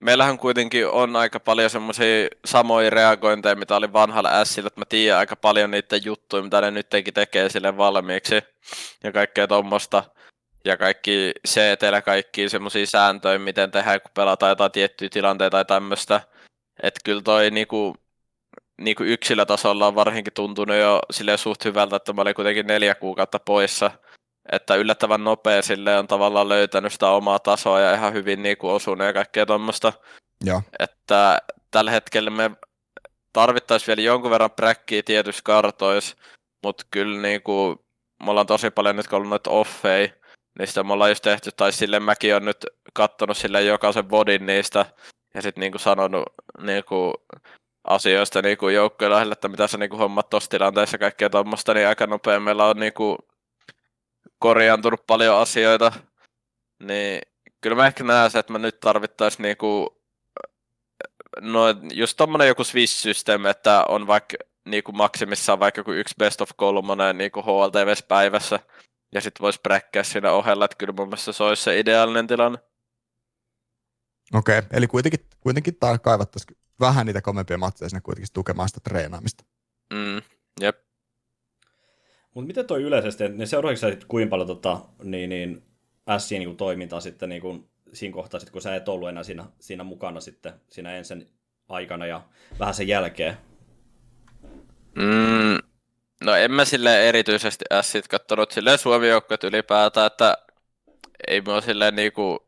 meillähän 0.00 0.38
kuitenkin 0.38 0.88
on 0.88 1.16
aika 1.16 1.40
paljon 1.40 1.70
semmoisia 1.70 2.28
samoja 2.44 2.90
reagointeja, 2.90 3.56
mitä 3.56 3.76
oli 3.76 3.92
vanhalla 3.92 4.44
Sillä, 4.44 4.66
että 4.66 4.80
mä 4.80 4.84
tiedän 4.84 5.18
aika 5.18 5.36
paljon 5.36 5.70
niitä 5.70 5.96
juttuja, 5.96 6.42
mitä 6.42 6.60
ne 6.60 6.70
nytkin 6.70 7.14
tekee 7.14 7.48
sille 7.48 7.76
valmiiksi 7.76 8.34
ja 9.04 9.12
kaikkea 9.12 9.48
tuommoista. 9.48 10.04
Ja 10.66 10.76
kaikki 10.76 11.32
CT, 11.48 12.04
kaikki 12.04 12.48
semmoisia 12.48 12.86
sääntöjä, 12.86 13.38
miten 13.38 13.70
tehdään, 13.70 14.00
kun 14.00 14.10
pelataan 14.14 14.50
jotain 14.50 14.72
tiettyjä 14.72 15.08
tilanteita 15.08 15.50
tai 15.50 15.64
tämmöistä. 15.64 16.20
Että 16.82 17.00
kyllä 17.04 17.22
toi 17.22 17.50
niinku, 17.50 17.96
niinku 18.80 19.02
yksilötasolla 19.02 19.86
on 19.86 19.94
varsinkin 19.94 20.32
tuntunut 20.32 20.76
jo 20.76 21.00
silleen 21.10 21.38
suht 21.38 21.64
hyvältä, 21.64 21.96
että 21.96 22.12
mä 22.12 22.22
olin 22.22 22.34
kuitenkin 22.34 22.66
neljä 22.66 22.94
kuukautta 22.94 23.38
poissa 23.38 23.90
että 24.52 24.74
yllättävän 24.74 25.24
nopea 25.24 25.62
sille 25.62 25.98
on 25.98 26.06
tavallaan 26.06 26.48
löytänyt 26.48 26.92
sitä 26.92 27.08
omaa 27.08 27.38
tasoa 27.38 27.80
ja 27.80 27.94
ihan 27.94 28.12
hyvin 28.12 28.42
niin 28.42 28.56
kuin 28.56 28.72
osunut 28.72 29.06
ja 29.06 29.12
kaikkea 29.12 29.46
tuommoista. 29.46 29.92
Että 30.78 31.38
tällä 31.70 31.90
hetkellä 31.90 32.30
me 32.30 32.50
tarvittaisiin 33.32 33.86
vielä 33.86 34.06
jonkun 34.06 34.30
verran 34.30 34.50
präkkiä 34.50 35.02
tietyissä 35.02 35.42
kartoissa, 35.44 36.16
mutta 36.62 36.84
kyllä 36.90 37.20
niin 37.22 37.42
kuin, 37.42 37.78
me 38.24 38.30
ollaan 38.30 38.46
tosi 38.46 38.70
paljon 38.70 38.96
nyt 38.96 39.12
ollut 39.12 39.28
noita 39.28 39.50
offeja, 39.50 40.08
sitä 40.64 40.84
me 40.84 40.92
ollaan 40.92 41.10
just 41.10 41.22
tehty, 41.22 41.50
tai 41.56 41.72
sille 41.72 42.00
mäkin 42.00 42.36
on 42.36 42.44
nyt 42.44 42.66
kattonut 42.92 43.36
sille 43.36 43.62
jokaisen 43.62 44.04
bodin 44.04 44.46
niistä, 44.46 44.86
ja 45.34 45.42
sitten 45.42 45.60
niinku 45.60 45.78
sanonut 45.78 46.22
niinku 46.60 47.14
asioista 47.84 48.42
niinku 48.42 48.68
joukkojen 48.68 49.12
lähellä, 49.12 49.32
että 49.32 49.48
mitä 49.48 49.66
sä 49.66 49.78
niinku 49.78 49.96
hommat 49.96 50.30
tossa 50.30 50.50
tilanteessa 50.50 50.98
kaikkea 50.98 51.30
tuommoista, 51.30 51.74
niin 51.74 51.88
aika 51.88 52.06
nopea 52.06 52.40
meillä 52.40 52.64
on 52.64 52.76
niinku 52.76 53.18
korjaantunut 54.38 55.06
paljon 55.06 55.36
asioita, 55.36 55.92
niin 56.82 57.20
kyllä 57.60 57.76
mä 57.76 57.86
ehkä 57.86 58.04
näen 58.04 58.30
se, 58.30 58.38
että 58.38 58.52
mä 58.52 58.58
nyt 58.58 58.80
tarvittaisiin 58.80 59.42
niinku, 59.42 60.00
no 61.40 61.60
just 61.92 62.16
tommonen 62.16 62.48
joku 62.48 62.64
Swiss-systeemi, 62.64 63.48
että 63.48 63.84
on 63.88 64.06
vaikka 64.06 64.36
niinku 64.64 64.92
maksimissaan 64.92 65.60
vaikka 65.60 65.80
joku 65.80 65.92
yksi 65.92 66.14
best 66.18 66.40
of 66.40 66.50
kolmonen 66.56 67.18
niinku 67.18 67.42
HLTVs 67.42 68.02
päivässä, 68.02 68.60
ja 69.12 69.20
sitten 69.20 69.42
voisi 69.42 69.60
bräkkää 69.62 70.02
siinä 70.02 70.32
ohella, 70.32 70.64
että 70.64 70.76
kyllä 70.76 70.92
mun 70.96 71.08
mielestä 71.08 71.32
se 71.32 71.44
olisi 71.44 71.62
se 71.62 71.78
ideaalinen 71.78 72.26
tilanne. 72.26 72.58
Okei, 74.34 74.58
okay. 74.58 74.70
eli 74.72 74.86
kuitenkin, 74.86 75.20
kuitenkin 75.40 75.76
kaivattaisiin 76.02 76.58
vähän 76.80 77.06
niitä 77.06 77.22
komempia 77.22 77.58
matseja 77.58 77.88
sinne 77.88 78.00
kuitenkin 78.00 78.32
tukemaan 78.32 78.68
sitä 78.68 78.80
treenaamista. 78.84 79.44
Mm, 79.94 80.22
jep. 80.60 80.76
Mutta 82.34 82.46
miten 82.46 82.66
toi 82.66 82.82
yleisesti, 82.82 83.24
että 83.24 83.38
ne 83.38 83.46
seuraavaksi 83.46 83.80
sä 83.80 83.90
sit 83.90 84.04
kuinka 84.04 84.30
paljon 84.30 84.46
tota, 84.46 84.80
niin, 85.02 85.30
niin, 85.30 85.62
Sien 86.18 86.38
niin 86.38 86.56
toimintaa 86.56 87.00
sitten 87.00 87.28
niin 87.28 87.42
kuin, 87.42 87.70
siinä 87.92 88.14
kohtaa, 88.14 88.40
sit, 88.40 88.50
kun 88.50 88.62
sä 88.62 88.76
et 88.76 88.88
ollut 88.88 89.08
enää 89.08 89.22
siinä, 89.22 89.44
siinä 89.60 89.84
mukana 89.84 90.20
sitten 90.20 90.52
siinä 90.70 90.96
ensin 90.96 91.28
aikana 91.68 92.06
ja 92.06 92.24
vähän 92.58 92.74
sen 92.74 92.88
jälkeen? 92.88 93.36
Mm, 94.94 95.55
no 96.26 96.34
en 96.34 96.52
mä 96.52 96.64
sille 96.64 97.08
erityisesti 97.08 97.64
ässit 97.72 98.08
kattonut 98.08 98.50
silleen 98.50 98.78
suomi 98.78 99.06
ylipäätään, 99.44 100.06
että 100.06 100.38
ei 101.28 101.40
mä 101.40 101.60
silleen 101.60 101.96
niinku, 101.96 102.46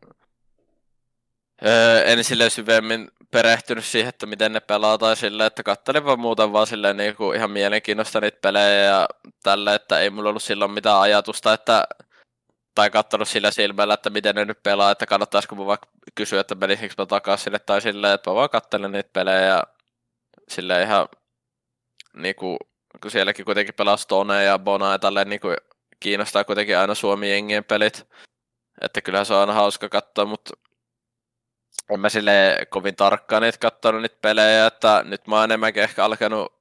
öö, 1.66 2.04
en 2.04 2.24
silleen 2.24 2.50
syvemmin 2.50 3.10
perehtynyt 3.30 3.84
siihen, 3.84 4.08
että 4.08 4.26
miten 4.26 4.52
ne 4.52 4.60
pelaa 4.60 4.98
tai 4.98 5.16
silleen, 5.16 5.46
että 5.46 5.62
kattelin 5.62 6.04
vaan 6.04 6.20
muuten 6.20 6.52
vaan 6.52 6.66
silleen 6.66 6.96
niinku 6.96 7.32
ihan 7.32 7.50
mielenkiinnosta 7.50 8.20
niitä 8.20 8.38
pelejä 8.42 8.84
ja 8.84 9.08
tälle, 9.42 9.74
että 9.74 10.00
ei 10.00 10.10
mulla 10.10 10.28
ollut 10.28 10.42
silloin 10.42 10.70
mitään 10.70 11.00
ajatusta, 11.00 11.52
että 11.52 11.84
tai 12.74 12.90
kattonut 12.90 13.28
sillä 13.28 13.50
silmällä, 13.50 13.94
että 13.94 14.10
miten 14.10 14.34
ne 14.34 14.44
nyt 14.44 14.62
pelaa, 14.62 14.90
että 14.90 15.06
kannattaisiko 15.06 15.54
mun 15.54 15.66
vaikka 15.66 15.88
kysyä, 16.14 16.40
että 16.40 16.54
menisikö 16.54 16.94
mä 16.98 17.06
takaisin 17.06 17.44
sille 17.44 17.58
tai 17.58 17.80
silleen, 17.80 18.14
että 18.14 18.30
mä 18.30 18.34
vaan 18.34 18.50
kattelen 18.50 18.92
niitä 18.92 19.10
pelejä 19.12 19.40
ja 19.40 19.62
silleen 20.48 20.82
ihan 20.88 21.08
niinku, 22.16 22.58
kun 23.02 23.10
sielläkin 23.10 23.44
kuitenkin 23.44 23.74
pelaa 23.74 23.96
Stone 23.96 24.44
ja 24.44 24.58
Bona 24.58 24.92
ja 24.92 24.98
tälleen 24.98 25.28
niinku 25.28 25.48
kiinnostaa 26.00 26.44
kuitenkin 26.44 26.78
aina 26.78 26.94
Suomi-jengien 26.94 27.64
pelit. 27.64 28.06
Että 28.80 29.00
kyllähän 29.00 29.26
se 29.26 29.34
on 29.34 29.40
aina 29.40 29.52
hauska 29.52 29.88
katsoa, 29.88 30.24
mutta 30.24 30.50
en 31.90 32.00
mä 32.00 32.08
sille 32.08 32.58
kovin 32.68 32.96
tarkkaan 32.96 33.42
niitä 33.42 33.58
katsonut 33.58 34.02
niitä 34.02 34.18
pelejä, 34.22 34.66
että 34.66 35.02
nyt 35.04 35.26
mä 35.26 35.36
oon 35.36 35.44
enemmänkin 35.44 35.82
ehkä 35.82 36.04
alkanut, 36.04 36.52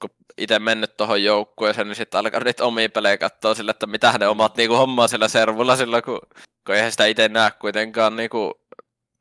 kun 0.00 0.10
itse 0.38 0.58
mennyt 0.58 0.96
tuohon 0.96 1.24
joukkueeseen, 1.24 1.86
niin 1.88 1.96
sitten 1.96 2.20
alkanut 2.20 2.44
niitä 2.44 2.64
omia 2.64 2.88
pelejä 2.88 3.18
katsoa 3.18 3.54
sille, 3.54 3.70
että 3.70 3.86
mitä 3.86 4.14
ne 4.18 4.28
omat 4.28 4.56
niinku 4.56 4.76
hommaa 4.76 5.08
sillä 5.08 5.28
servulla 5.28 5.76
silloin, 5.76 6.02
kun, 6.02 6.20
kun 6.66 6.74
eihän 6.74 6.90
sitä 6.90 7.06
itse 7.06 7.28
näe 7.28 7.50
kuitenkaan 7.50 8.16
niinku 8.16 8.60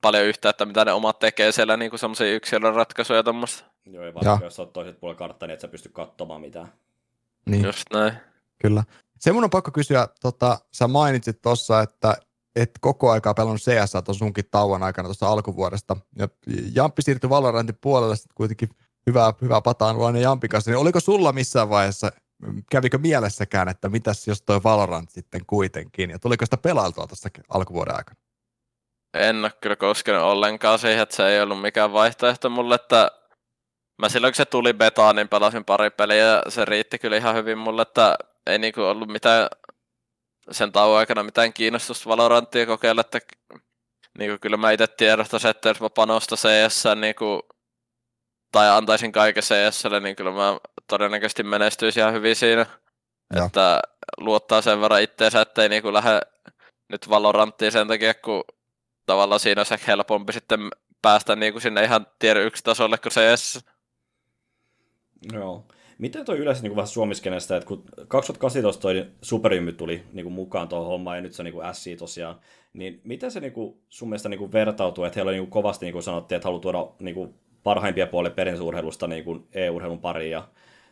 paljon 0.02 0.26
yhtä, 0.26 0.50
että 0.50 0.66
mitä 0.66 0.86
ne 0.86 0.94
omat 0.94 1.20
tekee 1.20 1.52
siellä 1.52 1.78
niinku 1.78 1.98
semmoisia 1.98 2.36
yksilön 2.36 2.76
ratkaisuja 2.76 3.20
ja 3.20 3.24
tommoista. 3.24 3.77
Joo, 3.92 4.04
ei 4.04 4.14
varsinkin, 4.14 4.44
jos 4.44 4.60
oot 4.60 4.74
toiset 4.74 5.00
puolella 5.00 5.20
karttaa, 5.20 5.48
niin 5.48 5.54
et 5.54 5.60
sä 5.60 5.68
pysty 5.68 5.90
katsomaan 5.90 6.42
mitään. 6.42 6.74
Niin. 7.46 7.66
Just 7.66 7.84
näin. 7.94 8.14
Kyllä. 8.62 8.84
Se 9.20 9.32
mun 9.32 9.44
on 9.44 9.50
pakko 9.50 9.72
kysyä, 9.72 10.08
tota, 10.22 10.60
sä 10.74 10.88
mainitsit 10.88 11.42
tuossa, 11.42 11.82
että 11.82 12.18
et 12.56 12.72
koko 12.82 13.12
aikaa 13.12 13.34
pelannut 13.34 13.62
CS 13.62 13.92
tuon 14.06 14.16
sunkin 14.16 14.46
tauon 14.52 14.84
aikana 14.84 15.08
tuossa 15.08 15.28
alkuvuodesta. 15.28 15.98
Ja 16.16 16.28
Jamppi 16.76 17.02
siirtyi 17.02 17.30
Valorantin 17.30 17.78
puolelle 17.82 18.16
sitten 18.16 18.36
kuitenkin 18.36 18.70
hyvää, 19.08 19.34
hyvää 19.42 19.62
pataan 19.62 20.22
Jampin 20.22 20.50
kanssa. 20.50 20.72
Niin 20.72 20.80
oliko 20.80 21.00
sulla 21.00 21.32
missään 21.32 21.70
vaiheessa, 21.70 22.12
kävikö 22.72 22.98
mielessäkään, 22.98 23.70
että 23.70 23.90
mitäs 23.90 24.28
jos 24.28 24.42
toi 24.42 24.64
Valorant 24.64 25.10
sitten 25.10 25.42
kuitenkin, 25.48 26.10
ja 26.10 26.20
tuliko 26.20 26.46
sitä 26.46 26.58
pelailtua 26.58 27.08
tuossa 27.08 27.30
alkuvuoden 27.50 27.96
aikana? 27.96 28.20
En 29.14 29.40
ole 29.40 29.52
kyllä 29.62 29.76
koskenut 29.76 30.24
ollenkaan 30.24 30.80
siihen, 30.80 31.00
että 31.00 31.16
se 31.16 31.28
ei 31.28 31.42
ollut 31.42 31.62
mikään 31.62 31.94
vaihtoehto 31.94 32.50
mulle, 32.50 32.76
että 32.76 33.12
mä 33.98 34.10
silloin 34.10 34.32
kun 34.32 34.36
se 34.36 34.46
tuli 34.46 34.74
betaan, 34.74 35.16
niin 35.16 35.30
pelasin 35.30 35.66
pari 35.66 35.90
peliä 35.90 36.26
ja 36.26 36.44
se 36.50 36.66
riitti 36.66 37.00
kyllä 37.00 37.18
ihan 37.18 37.36
hyvin 37.36 37.58
mulle, 37.58 37.82
että 37.82 38.18
ei 38.46 38.60
niinku 38.60 38.82
ollut 38.82 39.10
mitään 39.10 39.48
sen 40.52 40.72
tauon 40.72 40.98
aikana 40.98 41.24
mitään 41.24 41.54
kiinnostusta 41.54 42.10
Valoranttia 42.10 42.66
kokeilla, 42.66 43.02
että 43.02 43.20
niinku 44.18 44.38
kyllä 44.42 44.58
mä 44.58 44.72
itse 44.72 44.88
tiedostan, 44.88 45.50
että 45.50 45.70
jos 45.70 45.82
mä 45.82 45.90
panostan 45.90 46.38
CS 46.38 46.84
niinku 46.96 47.42
tai 48.52 48.70
antaisin 48.70 49.12
kaiken 49.12 49.44
CSlle, 49.44 50.00
niin 50.00 50.16
kyllä 50.16 50.32
mä 50.32 50.58
todennäköisesti 50.88 51.44
menestyisin 51.44 52.02
ihan 52.02 52.14
hyvin 52.14 52.36
siinä. 52.36 52.66
Joo. 53.36 53.46
Että 53.46 53.80
luottaa 54.18 54.62
sen 54.62 54.82
verran 54.82 55.02
itteensä, 55.02 55.42
ettei 55.42 55.70
niinku 55.70 55.94
lähde 55.94 56.22
nyt 56.90 57.10
Valoranttiin 57.10 57.72
sen 57.72 57.88
takia, 57.88 58.14
kun 58.14 58.44
tavallaan 59.06 59.40
siinä 59.40 59.60
olisi 59.60 59.74
ehkä 59.74 59.86
helpompi 59.88 60.34
sitten 60.34 60.70
päästä 61.02 61.36
niinku 61.36 61.60
sinne 61.60 61.84
ihan 61.84 62.08
tier 62.20 62.38
1 62.38 62.64
tasolle 62.64 62.98
kuin 62.98 63.12
CS. 63.12 63.60
Joo. 65.34 65.66
Miten 65.98 66.26
toi 66.26 66.38
yleensä 66.38 66.64
niin 66.64 66.76
vähän 66.76 66.88
suomiskenestä, 66.88 67.58
että 67.58 67.68
kun 67.68 67.84
2018 68.08 68.82
toi 68.82 69.06
Superjymmy 69.22 69.72
tuli 69.72 70.04
niin 70.14 70.24
kuin 70.24 70.34
mukaan 70.34 70.68
tuohon 70.68 70.88
hommaan 70.88 71.18
ja 71.18 71.22
nyt 71.22 71.34
se 71.34 71.42
on 71.42 71.46
niin 71.46 71.54
kuin 71.54 71.74
SC 71.74 71.98
tosiaan, 71.98 72.36
niin 72.74 73.02
miten 73.04 73.32
se 73.32 73.40
niin 73.40 73.54
kuin, 73.54 73.78
sun 73.90 74.10
mielestä 74.10 74.30
niin 74.30 74.40
kuin 74.40 74.52
vertautuu, 74.52 75.04
että 75.04 75.20
heillä 75.20 75.30
on 75.30 75.34
niin 75.34 75.44
kuin 75.44 75.52
kovasti 75.52 75.86
niin 75.86 75.94
kuin 75.94 76.04
sanottiin, 76.04 76.36
että 76.36 76.48
haluaa 76.48 76.62
tuoda 76.62 76.88
niin 77.00 77.16
kuin 77.16 77.34
parhaimpia 77.64 78.08
puolia 78.08 78.32
perinsurheilusta 78.32 79.08
niin 79.08 79.24
kuin 79.24 79.48
EU-urheilun 79.54 80.00
pariin 80.00 80.32
ja 80.32 80.48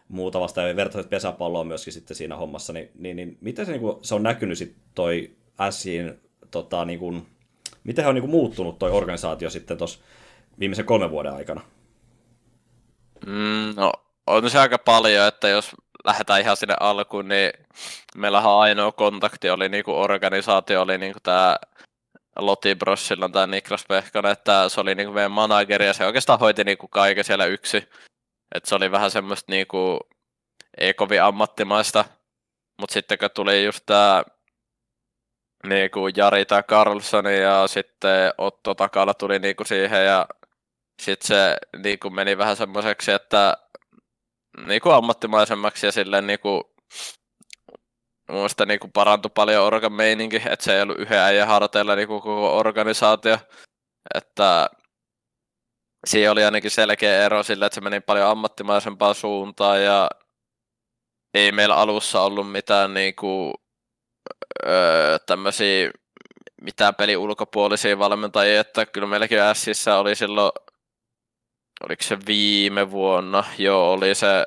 muuta 0.07 0.39
vasta 0.39 0.61
ja 0.61 0.75
vertaiset 0.75 1.09
pesäpalloa 1.09 1.63
myöskin 1.63 1.93
sitten 1.93 2.17
siinä 2.17 2.35
hommassa, 2.35 2.73
niin, 2.73 2.91
niin, 2.99 3.15
niin 3.15 3.37
miten 3.41 3.65
se, 3.65 3.71
niin 3.71 3.81
kuin, 3.81 3.97
se 4.01 4.15
on 4.15 4.23
näkynyt 4.23 4.57
sitten 4.57 4.81
toi 4.95 5.31
SCin, 5.69 6.19
tota, 6.51 6.85
niin 6.85 6.99
kuin, 6.99 7.25
miten 7.83 8.03
he 8.03 8.09
on 8.09 8.15
niin 8.15 8.21
kuin, 8.21 8.31
muuttunut 8.31 8.79
toi 8.79 8.91
organisaatio 8.91 9.49
sitten 9.49 9.77
tuossa 9.77 9.99
viimeisen 10.59 10.85
kolmen 10.85 11.11
vuoden 11.11 11.33
aikana? 11.33 11.61
Mm, 13.25 13.73
no, 13.75 13.91
on 14.27 14.49
se 14.49 14.59
aika 14.59 14.77
paljon, 14.77 15.27
että 15.27 15.47
jos 15.47 15.71
lähdetään 16.05 16.41
ihan 16.41 16.57
sinne 16.57 16.75
alkuun, 16.79 17.27
niin 17.27 17.51
meillähän 18.17 18.51
ainoa 18.51 18.91
kontakti 18.91 19.49
oli 19.49 19.69
niinku 19.69 19.91
organisaatio, 20.01 20.81
oli 20.81 20.97
niinku 20.97 21.19
tämä 21.23 21.55
Lotti 22.39 22.75
Bros, 22.75 23.07
silloin 23.07 23.31
tämä 23.31 23.47
Niklas 23.47 23.85
Pehkonen, 23.87 24.31
että 24.31 24.69
se 24.69 24.81
oli 24.81 24.95
niinku 24.95 25.13
meidän 25.13 25.31
manageri 25.31 25.85
ja 25.87 25.93
se 25.93 26.05
oikeastaan 26.05 26.39
hoiti 26.39 26.63
niinku 26.63 26.87
kaiken 26.87 27.23
siellä 27.23 27.45
yksi. 27.45 27.77
että 28.55 28.69
se 28.69 28.75
oli 28.75 28.91
vähän 28.91 29.11
semmoista 29.11 29.51
niinku, 29.51 29.99
ei 30.77 30.93
kovin 30.93 31.23
ammattimaista, 31.23 32.05
mutta 32.79 32.93
sitten 32.93 33.17
kun 33.17 33.29
tuli 33.33 33.65
just 33.65 33.83
tämä 33.85 34.23
niinku 35.67 36.07
Jari 36.07 36.45
tai 36.45 36.63
Carlson 36.63 37.25
ja 37.25 37.67
sitten 37.67 38.33
Otto 38.37 38.75
Takala 38.75 39.13
tuli 39.13 39.39
niinku 39.39 39.63
siihen 39.63 40.05
ja 40.05 40.27
sitten 41.01 41.27
se 41.27 41.57
niinku 41.83 42.09
meni 42.09 42.37
vähän 42.37 42.55
semmoiseksi, 42.55 43.11
että 43.11 43.57
niinku 44.67 44.89
ammattimaisemmaksi 44.89 45.85
ja 45.85 45.91
silleen 45.91 46.27
niinku 46.27 46.75
Muista 48.31 48.65
niinku 48.65 48.87
parantui 48.87 49.31
paljon 49.35 49.63
organ 49.63 49.93
meininki, 49.93 50.35
että 50.35 50.65
se 50.65 50.75
ei 50.75 50.81
ollut 50.81 50.99
yhden 50.99 51.19
äijän 51.19 51.47
harteilla 51.47 51.95
niinku 51.95 52.21
koko 52.21 52.57
organisaatio. 52.57 53.37
Että 54.15 54.69
siinä 56.07 56.31
oli 56.31 56.45
ainakin 56.45 56.71
selkeä 56.71 57.25
ero 57.25 57.43
sillä, 57.43 57.65
että 57.65 57.75
se 57.75 57.81
meni 57.81 57.99
paljon 57.99 58.29
ammattimaisempaan 58.29 59.15
suuntaan 59.15 59.83
ja 59.83 60.09
ei 61.33 61.51
meillä 61.51 61.75
alussa 61.75 62.21
ollut 62.21 62.51
mitään 62.51 62.93
niinku, 62.93 63.53
öö, 64.65 65.19
tämmöisiä 65.19 65.91
mitään 66.61 66.95
peli 66.95 67.17
ulkopuolisia 67.17 67.99
valmentajia, 67.99 68.61
että 68.61 68.85
kyllä 68.85 69.07
meilläkin 69.07 69.39
Sissä 69.53 69.97
oli 69.97 70.15
silloin, 70.15 70.51
oliko 71.83 72.03
se 72.03 72.17
viime 72.27 72.91
vuonna, 72.91 73.43
joo 73.57 73.91
oli 73.91 74.15
se 74.15 74.45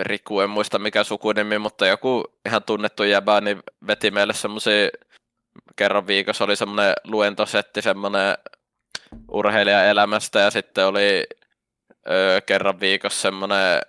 Riku, 0.00 0.40
en 0.40 0.50
muista 0.50 0.78
mikä 0.78 1.04
sukunimi, 1.04 1.58
mutta 1.58 1.86
joku 1.86 2.24
ihan 2.46 2.62
tunnettu 2.62 3.02
jäbä, 3.02 3.40
niin 3.40 3.62
veti 3.86 4.10
meille 4.10 4.32
semmoisia, 4.32 4.88
kerran 5.76 6.06
viikossa 6.06 6.44
oli 6.44 6.56
semmoinen 6.56 6.94
luentosetti, 7.04 7.82
semmoinen 7.82 8.38
urheilijaelämästä 9.28 10.40
ja 10.40 10.50
sitten 10.50 10.86
oli 10.86 11.26
ö, 12.10 12.40
kerran 12.46 12.80
viikossa 12.80 13.20
semmoinen 13.20 13.80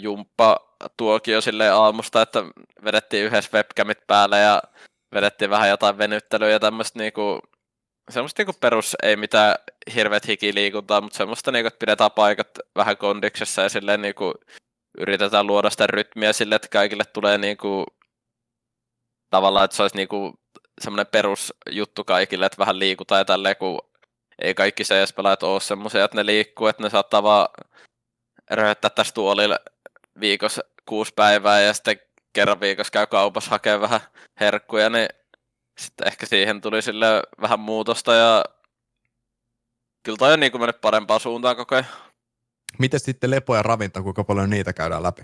jumppa 0.00 0.76
tuokio 0.96 1.40
sille 1.40 1.68
aamusta, 1.68 2.22
että 2.22 2.44
vedettiin 2.84 3.24
yhdessä 3.24 3.50
webcamit 3.54 3.98
päälle 4.06 4.38
ja 4.38 4.62
vedettiin 5.14 5.50
vähän 5.50 5.68
jotain 5.68 5.98
venyttelyä 5.98 6.50
ja 6.50 6.60
tämmöistä 6.60 6.98
niinku, 6.98 7.40
semmoista 8.12 8.40
niinku 8.40 8.58
perus, 8.60 8.96
ei 9.02 9.16
mitään 9.16 9.54
hirveät 9.94 10.26
hikiliikuntaa, 10.26 11.00
mutta 11.00 11.16
semmoista 11.16 11.52
niinku, 11.52 11.68
että 11.68 11.78
pidetään 11.78 12.10
paikat 12.10 12.48
vähän 12.76 12.96
kondiksessa 12.96 13.62
ja 13.62 13.68
silleen 13.68 14.02
niinku 14.02 14.34
yritetään 14.98 15.46
luoda 15.46 15.70
sitä 15.70 15.86
rytmiä 15.86 16.32
sille, 16.32 16.54
että 16.54 16.68
kaikille 16.68 17.04
tulee 17.04 17.38
niinku, 17.38 17.86
tavallaan, 19.30 19.64
että 19.64 19.76
se 19.76 19.82
olisi 19.82 19.96
niinku 19.96 20.40
semmoinen 20.80 21.06
perusjuttu 21.06 22.04
kaikille, 22.04 22.46
että 22.46 22.58
vähän 22.58 22.78
liikutaan 22.78 23.18
ja 23.18 23.24
tälleen, 23.24 23.56
kun 23.56 23.78
ei 24.38 24.54
kaikki 24.54 24.82
CS-pelaajat 24.82 25.42
ole 25.42 25.60
semmoisia, 25.60 26.04
että 26.04 26.16
ne 26.16 26.26
liikkuu, 26.26 26.66
että 26.66 26.82
ne 26.82 26.90
saattaa 26.90 27.22
vaan 27.22 27.48
röhöttää 28.50 28.90
tästä 28.90 29.14
tuolille 29.14 29.60
viikossa 30.20 30.62
kuusi 30.86 31.12
päivää 31.16 31.60
ja 31.60 31.74
sitten 31.74 32.00
kerran 32.32 32.60
viikossa 32.60 32.90
käy 32.90 33.06
kaupassa 33.06 33.50
hakee 33.50 33.80
vähän 33.80 34.00
herkkuja, 34.40 34.90
niin 34.90 35.08
sitten 35.80 36.06
ehkä 36.06 36.26
siihen 36.26 36.60
tuli 36.60 36.82
sille 36.82 37.22
vähän 37.40 37.60
muutosta 37.60 38.14
ja 38.14 38.44
kyllä 40.02 40.16
toi 40.16 40.32
on 40.32 40.40
niin 40.40 40.52
kuin 40.52 40.60
mennyt 40.60 40.80
parempaan 40.80 41.20
suuntaan 41.20 41.56
koko 41.56 41.74
ajan. 41.74 41.86
Miten 42.78 43.00
sitten 43.00 43.30
lepo 43.30 43.56
ja 43.56 43.62
ravinto, 43.62 44.02
kuinka 44.02 44.24
paljon 44.24 44.50
niitä 44.50 44.72
käydään 44.72 45.02
läpi? 45.02 45.22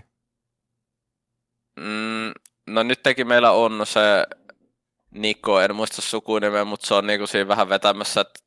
Mm, 1.80 2.32
no 2.66 2.82
nytkin 2.82 3.28
meillä 3.28 3.50
on 3.50 3.86
se 3.86 4.26
Niko, 5.10 5.60
en 5.60 5.76
muista 5.76 6.02
sukunimeä, 6.02 6.64
mutta 6.64 6.86
se 6.86 6.94
on 6.94 7.06
niinku 7.06 7.26
siinä 7.26 7.48
vähän 7.48 7.68
vetämässä, 7.68 8.20
että 8.20 8.40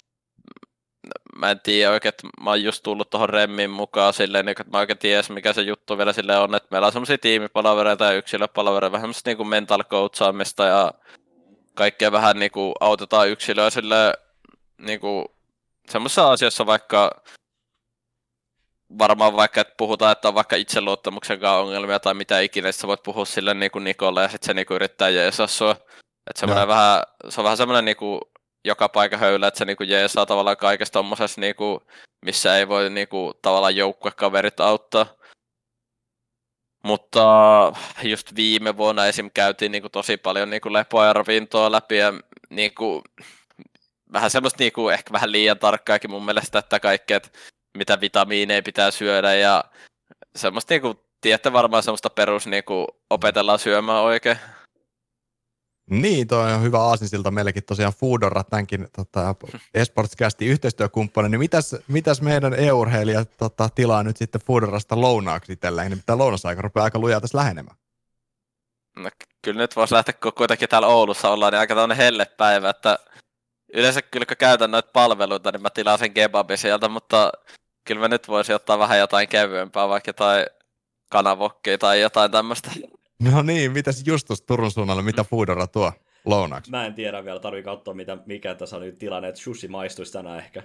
mä 1.35 1.51
en 1.51 1.59
tiedä 1.59 1.91
oikein, 1.91 2.09
että 2.09 2.27
mä 2.43 2.49
oon 2.49 2.63
just 2.63 2.83
tullut 2.83 3.09
tuohon 3.09 3.29
Remmin 3.29 3.69
mukaan 3.69 4.13
silleen, 4.13 4.45
niin, 4.45 4.61
että 4.61 4.71
mä 4.71 4.77
oikein 4.77 4.99
tiedä, 4.99 5.23
mikä 5.29 5.53
se 5.53 5.61
juttu 5.61 5.97
vielä 5.97 6.13
sille 6.13 6.37
on, 6.37 6.55
että 6.55 6.67
meillä 6.71 6.85
on 6.85 6.93
semmoisia 6.93 7.17
tiimipalavereita 7.17 8.05
ja 8.05 8.11
yksilöpalavereita, 8.11 8.91
vähän 8.91 9.03
semmoista 9.03 9.29
niinku 9.29 9.43
mental 9.43 9.83
coachaamista 9.83 10.65
ja 10.65 10.93
kaikkea 11.73 12.11
vähän 12.11 12.39
niinku 12.39 12.73
autetaan 12.79 13.29
yksilöä 13.29 13.69
sille 13.69 14.13
niinku 14.77 15.35
semmoisessa 15.89 16.31
asiassa 16.31 16.65
vaikka 16.65 17.11
varmaan 18.97 19.35
vaikka, 19.35 19.61
että 19.61 19.73
puhutaan, 19.77 20.11
että 20.11 20.27
on 20.27 20.35
vaikka 20.35 20.55
itseluottamuksen 20.55 21.39
kanssa 21.39 21.57
ongelmia 21.57 21.99
tai 21.99 22.13
mitä 22.13 22.39
ikinä, 22.39 22.71
sä 22.71 22.87
voit 22.87 23.03
puhua 23.03 23.25
sille 23.25 23.53
niin 23.53 23.71
kuin 23.71 23.83
Nikolle 23.83 24.21
ja 24.21 24.29
sitten 24.29 24.45
se 24.45 24.53
niin 24.53 24.65
kuin 24.65 24.75
yrittää 24.75 25.09
jeesaa 25.09 25.47
sua. 25.47 25.71
Että 26.29 26.39
semmoinen 26.39 26.67
vähän, 26.67 27.03
se 27.29 27.41
on 27.41 27.43
vähän 27.43 27.57
semmoinen 27.57 27.85
niin 27.85 27.97
kuin 27.97 28.21
joka 28.65 28.89
paikka 28.89 29.17
höylä, 29.17 29.47
että 29.47 29.57
se 29.57 29.65
niin 29.65 29.77
kuin 29.77 29.89
jeesaa 29.89 30.25
tavallaan 30.25 30.57
kaikesta 30.57 30.93
tommosessa, 30.93 31.41
niin 31.41 31.55
kuin, 31.55 31.79
missä 32.25 32.57
ei 32.57 32.67
voi 32.67 32.89
niin 32.89 33.07
kuin, 33.07 33.33
tavallaan 33.41 33.75
joukkuekaverit 33.75 34.59
auttaa. 34.59 35.05
Mutta 36.83 37.73
just 38.03 38.35
viime 38.35 38.77
vuonna 38.77 39.05
esim. 39.07 39.31
käytiin 39.33 39.71
niin 39.71 39.81
kuin, 39.81 39.91
tosi 39.91 40.17
paljon 40.17 40.49
niin 40.49 40.61
kuin 40.61 40.73
lepoa 40.73 41.05
ja 41.05 41.13
ravintoa 41.13 41.71
läpi 41.71 41.97
ja 41.97 42.13
niin 42.49 42.75
kuin, 42.75 43.01
vähän 44.13 44.29
semmoista 44.29 44.63
niin 44.63 44.73
kuin, 44.73 44.93
ehkä 44.93 45.11
vähän 45.11 45.31
liian 45.31 45.59
tarkkaakin 45.59 46.11
mun 46.11 46.25
mielestä, 46.25 46.59
että 46.59 46.79
kaikkea, 46.79 47.17
että 47.17 47.29
mitä 47.77 48.01
vitamiineja 48.01 48.63
pitää 48.63 48.91
syödä 48.91 49.35
ja 49.35 49.63
semmoista 50.35 50.73
niinku, 50.73 51.05
tiedätte 51.21 51.53
varmaan 51.53 51.83
semmoista 51.83 52.09
perus 52.09 52.47
niinku, 52.47 52.87
opetellaan 53.09 53.59
syömään 53.59 54.03
oikein. 54.03 54.37
Niin, 55.89 56.27
toi 56.27 56.53
on 56.53 56.61
hyvä 56.61 56.79
aasinsilta 56.79 57.31
meillekin 57.31 57.63
tosiaan 57.63 57.93
Foodora, 57.93 58.43
tämänkin 58.43 58.87
tota, 58.95 59.35
Esportscastin 59.73 60.47
yhteistyökumppani. 60.47 61.29
Niin 61.29 61.39
mitäs, 61.39 61.75
mitäs 61.87 62.21
meidän 62.21 62.53
e-urheilijat 62.53 63.37
tota, 63.37 63.69
tilaa 63.75 64.03
nyt 64.03 64.17
sitten 64.17 64.41
Foodorasta 64.41 65.01
lounaaksi 65.01 65.53
itselleen? 65.53 65.89
Nimittäin 65.89 66.19
lounasaika 66.19 66.61
rupeaa 66.61 66.83
aika 66.83 66.99
lujaa 66.99 67.21
tässä 67.21 67.37
lähenemään. 67.37 67.77
No, 68.95 69.09
kyllä 69.41 69.61
nyt 69.61 69.75
voisi 69.75 69.93
lähteä, 69.93 70.13
kun 70.13 70.33
kuitenkin 70.33 70.69
täällä 70.69 70.87
Oulussa 70.87 71.29
ollaan, 71.29 71.53
niin 71.53 71.59
aika 71.59 71.75
tämmöinen 71.75 71.97
hellepäivä, 71.97 72.69
että 72.69 72.99
yleensä 73.73 74.01
kyllä 74.01 74.25
kun 74.25 74.37
käytän 74.37 74.71
noita 74.71 74.89
palveluita, 74.93 75.51
niin 75.51 75.61
mä 75.61 75.69
tilaan 75.69 75.99
sen 75.99 76.13
kebabin 76.13 76.57
sieltä, 76.57 76.89
mutta 76.89 77.31
kyllä 77.85 78.01
mä 78.01 78.07
nyt 78.07 78.27
voisin 78.27 78.55
ottaa 78.55 78.79
vähän 78.79 78.99
jotain 78.99 79.27
kevyempää, 79.27 79.89
vaikka 79.89 80.09
jotain 80.09 80.45
kanavokkia 81.09 81.77
tai 81.77 82.01
jotain 82.01 82.31
tämmöistä. 82.31 82.71
No 83.23 83.41
niin, 83.41 83.71
mitäs 83.71 84.03
Justus 84.05 84.41
Turun 84.41 84.71
suunnalla, 84.71 85.01
mitä 85.01 85.23
Foodora 85.23 85.67
tuo 85.67 85.91
lounaaksi? 86.25 86.71
Mä 86.71 86.85
en 86.85 86.93
tiedä 86.93 87.25
vielä, 87.25 87.39
tarvii 87.39 87.63
katsoa 87.63 87.93
mitä, 87.93 88.17
mikä 88.25 88.55
tässä 88.55 88.75
on 88.75 88.81
nyt 88.81 88.97
tilanne, 88.97 89.29
että 89.29 89.41
sushi 89.41 89.67
maistuisi 89.67 90.13
tänään 90.13 90.39
ehkä. 90.39 90.63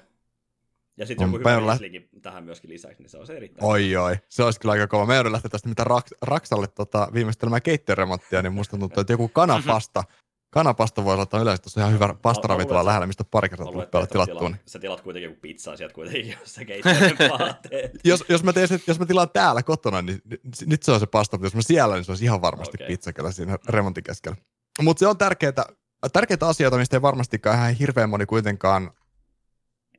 Ja 0.97 1.07
sitten 1.07 1.27
joku 1.27 1.39
hyvä 1.39 1.67
lä- 1.67 1.79
tähän 2.23 2.45
myöskin 2.45 2.71
lisäksi, 2.71 3.03
niin 3.03 3.11
se 3.11 3.19
on 3.19 3.27
se 3.27 3.37
erittäin. 3.37 3.71
Oi 3.71 3.97
oi, 3.97 4.17
se 4.29 4.43
olisi 4.43 4.61
kyllä 4.61 4.73
aika 4.73 4.87
kova. 4.87 5.07
Me 5.07 5.15
joudun 5.15 5.33
lähteä 5.33 5.49
tästä 5.49 5.69
mitä 5.69 5.85
Raks, 5.85 6.15
Raksalle 6.23 6.67
tota, 6.67 7.09
viimeistelemään 7.15 7.63
keittiöremonttia, 7.63 8.43
niin 8.43 8.53
musta 8.53 8.77
tuntuu, 8.77 9.01
että 9.01 9.13
joku 9.13 9.29
kanapasta 9.29 10.05
Kanapasta 10.55 11.05
voi 11.05 11.15
olla 11.15 11.43
yleensä 11.43 11.63
tuossa 11.63 11.81
ihan 11.81 11.93
hyvä 11.93 12.15
pastaravintola 12.23 12.85
lähellä, 12.85 13.07
mistä 13.07 13.25
pari 13.25 13.49
kertaa 13.49 13.67
tullut 13.67 13.91
pelaa 13.91 14.07
tilattua. 14.07 14.49
Niin. 14.49 14.61
Sä 14.67 14.79
tilat 14.79 15.01
kuitenkin 15.01 15.31
joku 15.31 15.41
pizzaa 15.41 15.77
sieltä 15.77 15.95
kuitenkin, 15.95 16.31
jos 16.41 16.55
sä 16.55 16.63
jos, 18.05 18.25
jos, 18.29 18.45
mä 18.45 18.53
teen, 18.53 18.69
jos 18.87 18.99
mä 18.99 19.07
tilaan 19.07 19.31
täällä 19.31 19.63
kotona, 19.63 20.03
niin 20.03 20.23
nyt 20.67 20.83
se 20.83 20.93
on 20.93 21.01
se 21.01 21.07
pasta, 21.07 21.37
mutta 21.37 21.47
jos 21.47 21.55
mä 21.55 21.63
siellä, 21.63 21.95
niin 21.95 22.05
se 22.05 22.11
olisi 22.13 22.25
ihan 22.25 22.43
varmasti 22.43 22.77
okay. 22.77 22.87
pizza 22.87 23.13
kyllä 23.13 23.33
siinä 23.33 23.59
remontin 23.69 24.05
keskellä. 24.05 24.37
Mutta 24.83 24.99
se 24.99 25.07
on 25.07 25.19
tärkeää, 25.19 25.53
tärkeitä 26.13 26.49
asioita, 26.49 26.79
mistä 26.79 26.97
ei 26.97 27.03
varmastikaan 27.03 27.57
ihan 27.57 27.75
hirveän 27.75 28.11
moni 28.11 28.27
kuitenkaan 28.27 28.91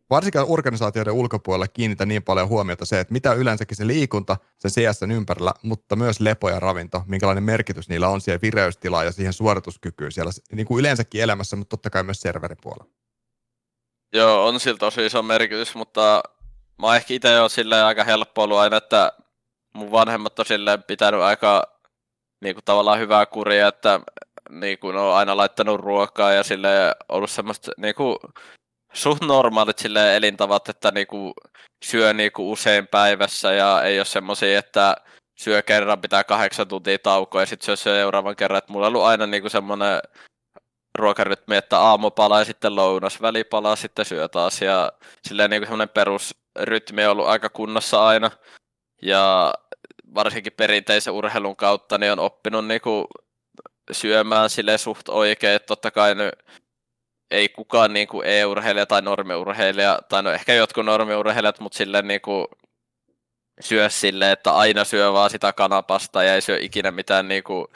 varsinkaan 0.09 0.45
organisaatioiden 0.49 1.13
ulkopuolella 1.13 1.67
kiinnitä 1.67 2.05
niin 2.05 2.23
paljon 2.23 2.47
huomiota 2.47 2.85
se, 2.85 2.99
että 2.99 3.13
mitä 3.13 3.33
yleensäkin 3.33 3.77
se 3.77 3.87
liikunta 3.87 4.37
sen 4.57 4.71
CSN 4.71 5.11
ympärillä, 5.11 5.53
mutta 5.61 5.95
myös 5.95 6.19
lepo 6.19 6.49
ja 6.49 6.59
ravinto, 6.59 7.03
minkälainen 7.07 7.43
merkitys 7.43 7.89
niillä 7.89 8.09
on 8.09 8.21
siihen 8.21 8.41
vireystilaan 8.41 9.05
ja 9.05 9.11
siihen 9.11 9.33
suorituskykyyn 9.33 10.11
siellä 10.11 10.31
niin 10.51 10.67
kuin 10.67 10.79
yleensäkin 10.79 11.21
elämässä, 11.21 11.55
mutta 11.55 11.69
totta 11.69 11.89
kai 11.89 12.03
myös 12.03 12.21
serveripuolella. 12.21 12.85
Joo, 14.13 14.47
on 14.47 14.59
sillä 14.59 14.77
tosi 14.77 15.05
iso 15.05 15.23
merkitys, 15.23 15.75
mutta 15.75 16.23
mä 16.81 16.87
oon 16.87 16.95
ehkä 16.95 17.13
itse 17.13 17.31
jo 17.31 17.49
silleen 17.49 17.85
aika 17.85 18.03
helppo 18.03 18.43
ollut 18.43 18.57
aina, 18.57 18.77
että 18.77 19.11
mun 19.73 19.91
vanhemmat 19.91 20.39
on 20.39 20.45
silleen 20.45 20.83
pitänyt 20.83 21.21
aika 21.21 21.63
niin 22.41 22.55
kuin 22.55 22.65
tavallaan 22.65 22.99
hyvää 22.99 23.25
kuria, 23.25 23.67
että 23.67 23.99
niin 24.49 24.79
kuin 24.79 24.97
on 24.97 25.15
aina 25.15 25.37
laittanut 25.37 25.79
ruokaa 25.79 26.31
ja 26.31 26.43
sille 26.43 26.95
ollut 27.09 27.29
semmoista 27.29 27.71
niin 27.77 27.95
kuin, 27.95 28.17
suht 28.95 29.23
normaalit 29.23 29.79
sille 29.79 30.15
elintavat, 30.15 30.69
että 30.69 30.91
niin 30.91 31.07
kuin, 31.07 31.33
syö 31.83 32.13
niin 32.13 32.31
kuin, 32.31 32.47
usein 32.47 32.87
päivässä 32.87 33.53
ja 33.53 33.83
ei 33.83 33.99
ole 33.99 34.05
semmoisia, 34.05 34.59
että 34.59 34.95
syö 35.35 35.61
kerran, 35.61 36.01
pitää 36.01 36.23
kahdeksan 36.23 36.67
tuntia 36.67 36.99
taukoa 36.99 37.41
ja 37.41 37.45
sitten 37.45 37.65
syö 37.65 37.75
seuraavan 37.75 38.35
kerran. 38.35 38.57
Et 38.57 38.69
mulla 38.69 38.85
on 38.85 38.87
ollut 38.87 39.03
aina 39.03 39.27
niin 39.27 39.43
kuin, 39.43 39.51
semmoinen 39.51 39.99
ruokarytmi, 40.97 41.55
että 41.55 41.79
aamupala 41.79 42.39
ja 42.39 42.45
sitten 42.45 42.75
lounas, 42.75 43.21
välipala, 43.21 43.75
sitten 43.75 44.05
syö 44.05 44.27
taas 44.27 44.61
ja 44.61 44.91
silleen 45.27 45.49
niin 45.49 45.61
kuin 45.61 45.67
semmoinen 45.67 45.89
perusrytmi 45.89 47.05
on 47.05 47.11
ollut 47.11 47.27
aika 47.27 47.49
kunnossa 47.49 48.07
aina. 48.07 48.31
Ja 49.01 49.53
varsinkin 50.15 50.53
perinteisen 50.53 51.13
urheilun 51.13 51.55
kautta 51.55 51.97
niin 51.97 52.11
on 52.11 52.19
oppinut 52.19 52.67
niin 52.67 52.81
kuin 52.81 53.05
syömään 53.91 54.49
sille 54.49 54.77
suht 54.77 55.09
oikein, 55.09 55.59
totta 55.67 55.91
kai 55.91 56.15
nyt 56.15 56.33
ei 57.31 57.49
kukaan 57.49 57.93
niin 57.93 58.07
kuin 58.07 58.27
e-urheilija 58.27 58.85
tai 58.85 59.01
normiurheilija, 59.01 59.99
tai 60.09 60.23
no 60.23 60.31
ehkä 60.31 60.53
jotkut 60.53 60.85
normiurheilijat, 60.85 61.59
mutta 61.59 61.77
silleen 61.77 62.07
niin 62.07 62.21
kuin 62.21 62.47
syö 63.59 63.89
silleen, 63.89 64.31
että 64.31 64.51
aina 64.51 64.83
syö 64.83 65.13
vaan 65.13 65.29
sitä 65.29 65.53
kanapasta 65.53 66.23
ja 66.23 66.35
ei 66.35 66.41
syö 66.41 66.57
ikinä 66.61 66.91
mitään 66.91 67.27
niin 67.27 67.43
kuin 67.43 67.67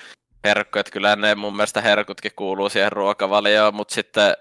herkkuja. 0.43 0.79
Että 0.79 0.91
kyllä 0.91 1.15
ne 1.15 1.35
mun 1.35 1.55
mielestä 1.55 1.81
herkutkin 1.81 2.31
kuuluu 2.35 2.69
siihen 2.69 2.91
ruokavalioon, 2.91 3.75
mutta 3.75 3.93
sitten 3.93 4.33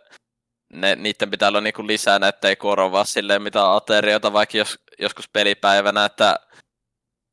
ne, 0.73 0.97
niiden 0.97 1.31
pitää 1.31 1.49
olla 1.49 1.61
niinku 1.61 1.87
lisänä, 1.87 2.29
ettei 2.29 2.57
korvaa 2.57 3.05
silleen 3.05 3.43
mitään 3.43 3.73
ateriota, 3.73 4.33
vaikka 4.33 4.59
jos, 4.59 4.79
joskus 4.99 5.29
pelipäivänä, 5.29 6.05
että 6.05 6.37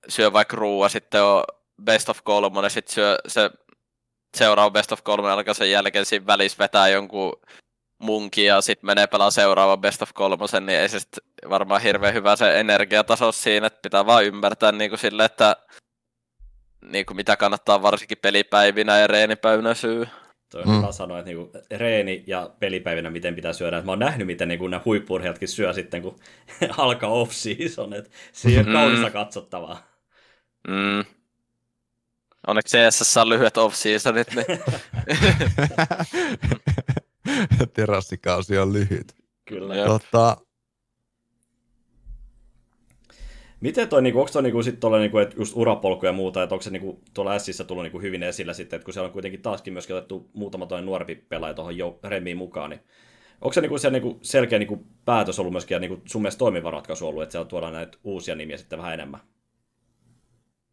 syö 0.09 0.33
vaikka 0.33 0.55
ruua, 0.55 0.89
sitten 0.89 1.23
on 1.23 1.43
best 1.83 2.09
of 2.09 2.19
kolmonen, 2.23 2.71
sitten 2.71 2.93
syö 2.93 3.17
se 3.27 3.49
seuraava 4.37 4.71
best 4.71 4.91
of 4.91 5.03
kolmonen 5.03 5.33
alkaa 5.33 5.53
sen 5.53 5.71
jälkeen 5.71 6.05
siinä 6.05 6.25
välissä 6.25 6.57
vetää 6.59 6.87
jonkun 6.87 7.33
munkin 7.99 8.45
ja 8.45 8.61
sitten 8.61 8.85
menee 8.85 9.07
pelaa 9.07 9.31
seuraava 9.31 9.77
best 9.77 10.01
of 10.01 10.09
kolmosen, 10.13 10.65
niin 10.65 10.79
ei 10.79 10.89
se 10.89 10.99
sit 10.99 11.17
varmaan 11.49 11.81
hirveän 11.81 12.13
hyvä 12.13 12.35
se 12.35 12.59
energiataso 12.59 13.31
siinä, 13.31 13.67
että 13.67 13.79
pitää 13.81 14.05
vaan 14.05 14.25
ymmärtää 14.25 14.71
niin 14.71 14.91
kuin 14.91 14.99
sille, 14.99 15.25
että 15.25 15.55
niin 16.91 17.05
kuin 17.05 17.17
mitä 17.17 17.37
kannattaa 17.37 17.81
varsinkin 17.81 18.17
pelipäivinä 18.21 18.99
ja 18.99 19.07
reenipäivinä 19.07 19.73
syy. 19.73 20.07
Toi 20.51 20.61
on 20.61 20.69
mm. 20.69 20.77
hyvä 20.77 20.91
sanoa, 20.91 21.19
että 21.19 21.31
niinku 21.31 21.51
reeni 21.71 22.23
ja 22.27 22.49
pelipäivinä 22.59 23.09
miten 23.09 23.35
pitää 23.35 23.53
syödä. 23.53 23.81
Mä 23.81 23.91
oon 23.91 23.99
nähnyt, 23.99 24.27
miten 24.27 24.47
niinku 24.47 24.67
nämä 24.67 24.81
huippurheilijatkin 24.85 25.47
syö 25.47 25.73
sitten, 25.73 26.01
kun 26.01 26.19
alkaa 26.77 27.09
off-season. 27.09 27.91
Siinä 28.31 28.59
on 28.59 28.67
mm. 28.67 28.73
kaunista 28.73 29.09
katsottavaa. 29.09 29.87
Mm. 30.67 31.05
Onneksi 32.47 32.77
CSS 32.77 33.17
on 33.17 33.29
lyhyet 33.29 33.57
off-seasonit. 33.57 34.35
Niin... 34.35 34.45
Terassikausi 37.73 38.57
on 38.57 38.73
lyhyt. 38.73 39.15
Kyllä. 39.45 39.85
Tota... 39.85 40.37
Miten 43.61 43.89
toi, 43.89 44.01
niinku, 44.01 44.19
onko 44.19 44.31
toi 44.31 44.43
niinku, 44.43 44.63
sit 44.63 44.79
tolle, 44.79 44.99
niinku, 44.99 45.17
että 45.17 45.35
just 45.37 45.55
urapolku 45.55 46.05
ja 46.05 46.13
muuta, 46.13 46.43
että 46.43 46.55
onko 46.55 46.63
se 46.63 46.69
niinku, 46.69 47.01
tuolla 47.13 47.39
Sissä 47.39 47.63
tullut 47.63 47.83
niinku, 47.83 48.01
hyvin 48.01 48.23
esillä 48.23 48.53
sitten, 48.53 48.77
että 48.77 48.85
kun 48.85 48.93
siellä 48.93 49.07
on 49.07 49.13
kuitenkin 49.13 49.41
taaskin 49.41 49.73
myöskin 49.73 49.95
otettu 49.95 50.29
muutama 50.33 50.65
toinen 50.65 50.85
nuorempi 50.85 51.15
pelaaja 51.15 51.53
tuohon 51.53 51.77
jo 51.77 51.99
Remiin 52.03 52.37
mukaan, 52.37 52.69
niin 52.69 52.81
onko 53.41 53.53
se 53.53 53.61
niinku, 53.61 53.77
se 53.77 53.89
niinku, 53.89 54.19
selkeä 54.21 54.59
niinku, 54.59 54.85
päätös 55.05 55.39
ollut 55.39 55.51
myöskin 55.51 55.75
ja 55.75 55.79
niinku, 55.79 56.01
sun 56.05 56.21
mielestä 56.21 56.39
toimiva 56.39 56.71
ratkaisu 56.71 57.07
ollut, 57.07 57.23
että 57.23 57.31
siellä 57.31 57.47
tuodaan 57.47 57.73
näitä 57.73 57.97
uusia 58.03 58.35
nimiä 58.35 58.57
sitten 58.57 58.79
vähän 58.79 58.93
enemmän? 58.93 59.19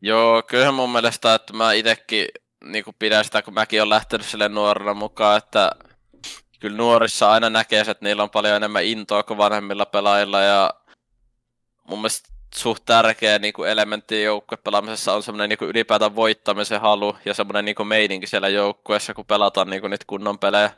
Joo, 0.00 0.42
kyllä 0.42 0.72
mun 0.72 0.92
mielestä, 0.92 1.34
että 1.34 1.52
mä 1.52 1.72
itekin 1.72 2.26
niin 2.64 2.84
pidän 2.98 3.24
sitä, 3.24 3.42
kun 3.42 3.54
mäkin 3.54 3.80
olen 3.80 3.88
lähtenyt 3.88 4.26
sille 4.26 4.48
nuorena 4.48 4.94
mukaan, 4.94 5.38
että 5.38 5.70
kyllä 6.62 6.76
nuorissa 6.76 7.32
aina 7.32 7.50
näkee, 7.50 7.80
että 7.80 7.96
niillä 8.00 8.22
on 8.22 8.30
paljon 8.30 8.56
enemmän 8.56 8.84
intoa 8.84 9.22
kuin 9.22 9.38
vanhemmilla 9.38 9.86
pelaajilla 9.86 10.40
ja 10.40 10.70
mun 11.88 11.98
mielestä 11.98 12.28
suht 12.54 12.82
tärkeä 12.86 13.38
niin 13.38 13.52
kuin 13.52 13.70
elementti 13.70 14.22
joukkuepelaamisessa 14.22 15.12
on 15.12 15.22
semmoinen 15.22 15.48
niin 15.48 15.68
ylipäätään 15.68 16.16
voittamisen 16.16 16.80
halu 16.80 17.16
ja 17.24 17.34
semmoinen 17.34 17.64
niin 17.64 17.86
meininki 17.86 18.26
siellä 18.26 18.48
joukkueessa, 18.48 19.14
kun 19.14 19.26
pelataan 19.26 19.70
niin 19.70 19.80
kuin 19.80 19.90
niitä 19.90 20.04
kunnon 20.06 20.38
pelejä. 20.38 20.70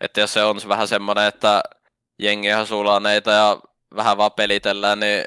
Että 0.00 0.20
jos 0.20 0.32
se 0.32 0.42
on 0.42 0.60
vähän 0.68 0.88
semmoinen, 0.88 1.26
että 1.26 1.62
jengi 2.18 2.48
ihan 2.48 2.66
sulaneita 2.66 3.30
ja 3.30 3.60
vähän 3.96 4.16
vaan 4.16 4.32
pelitellään, 4.32 5.00
niin 5.00 5.24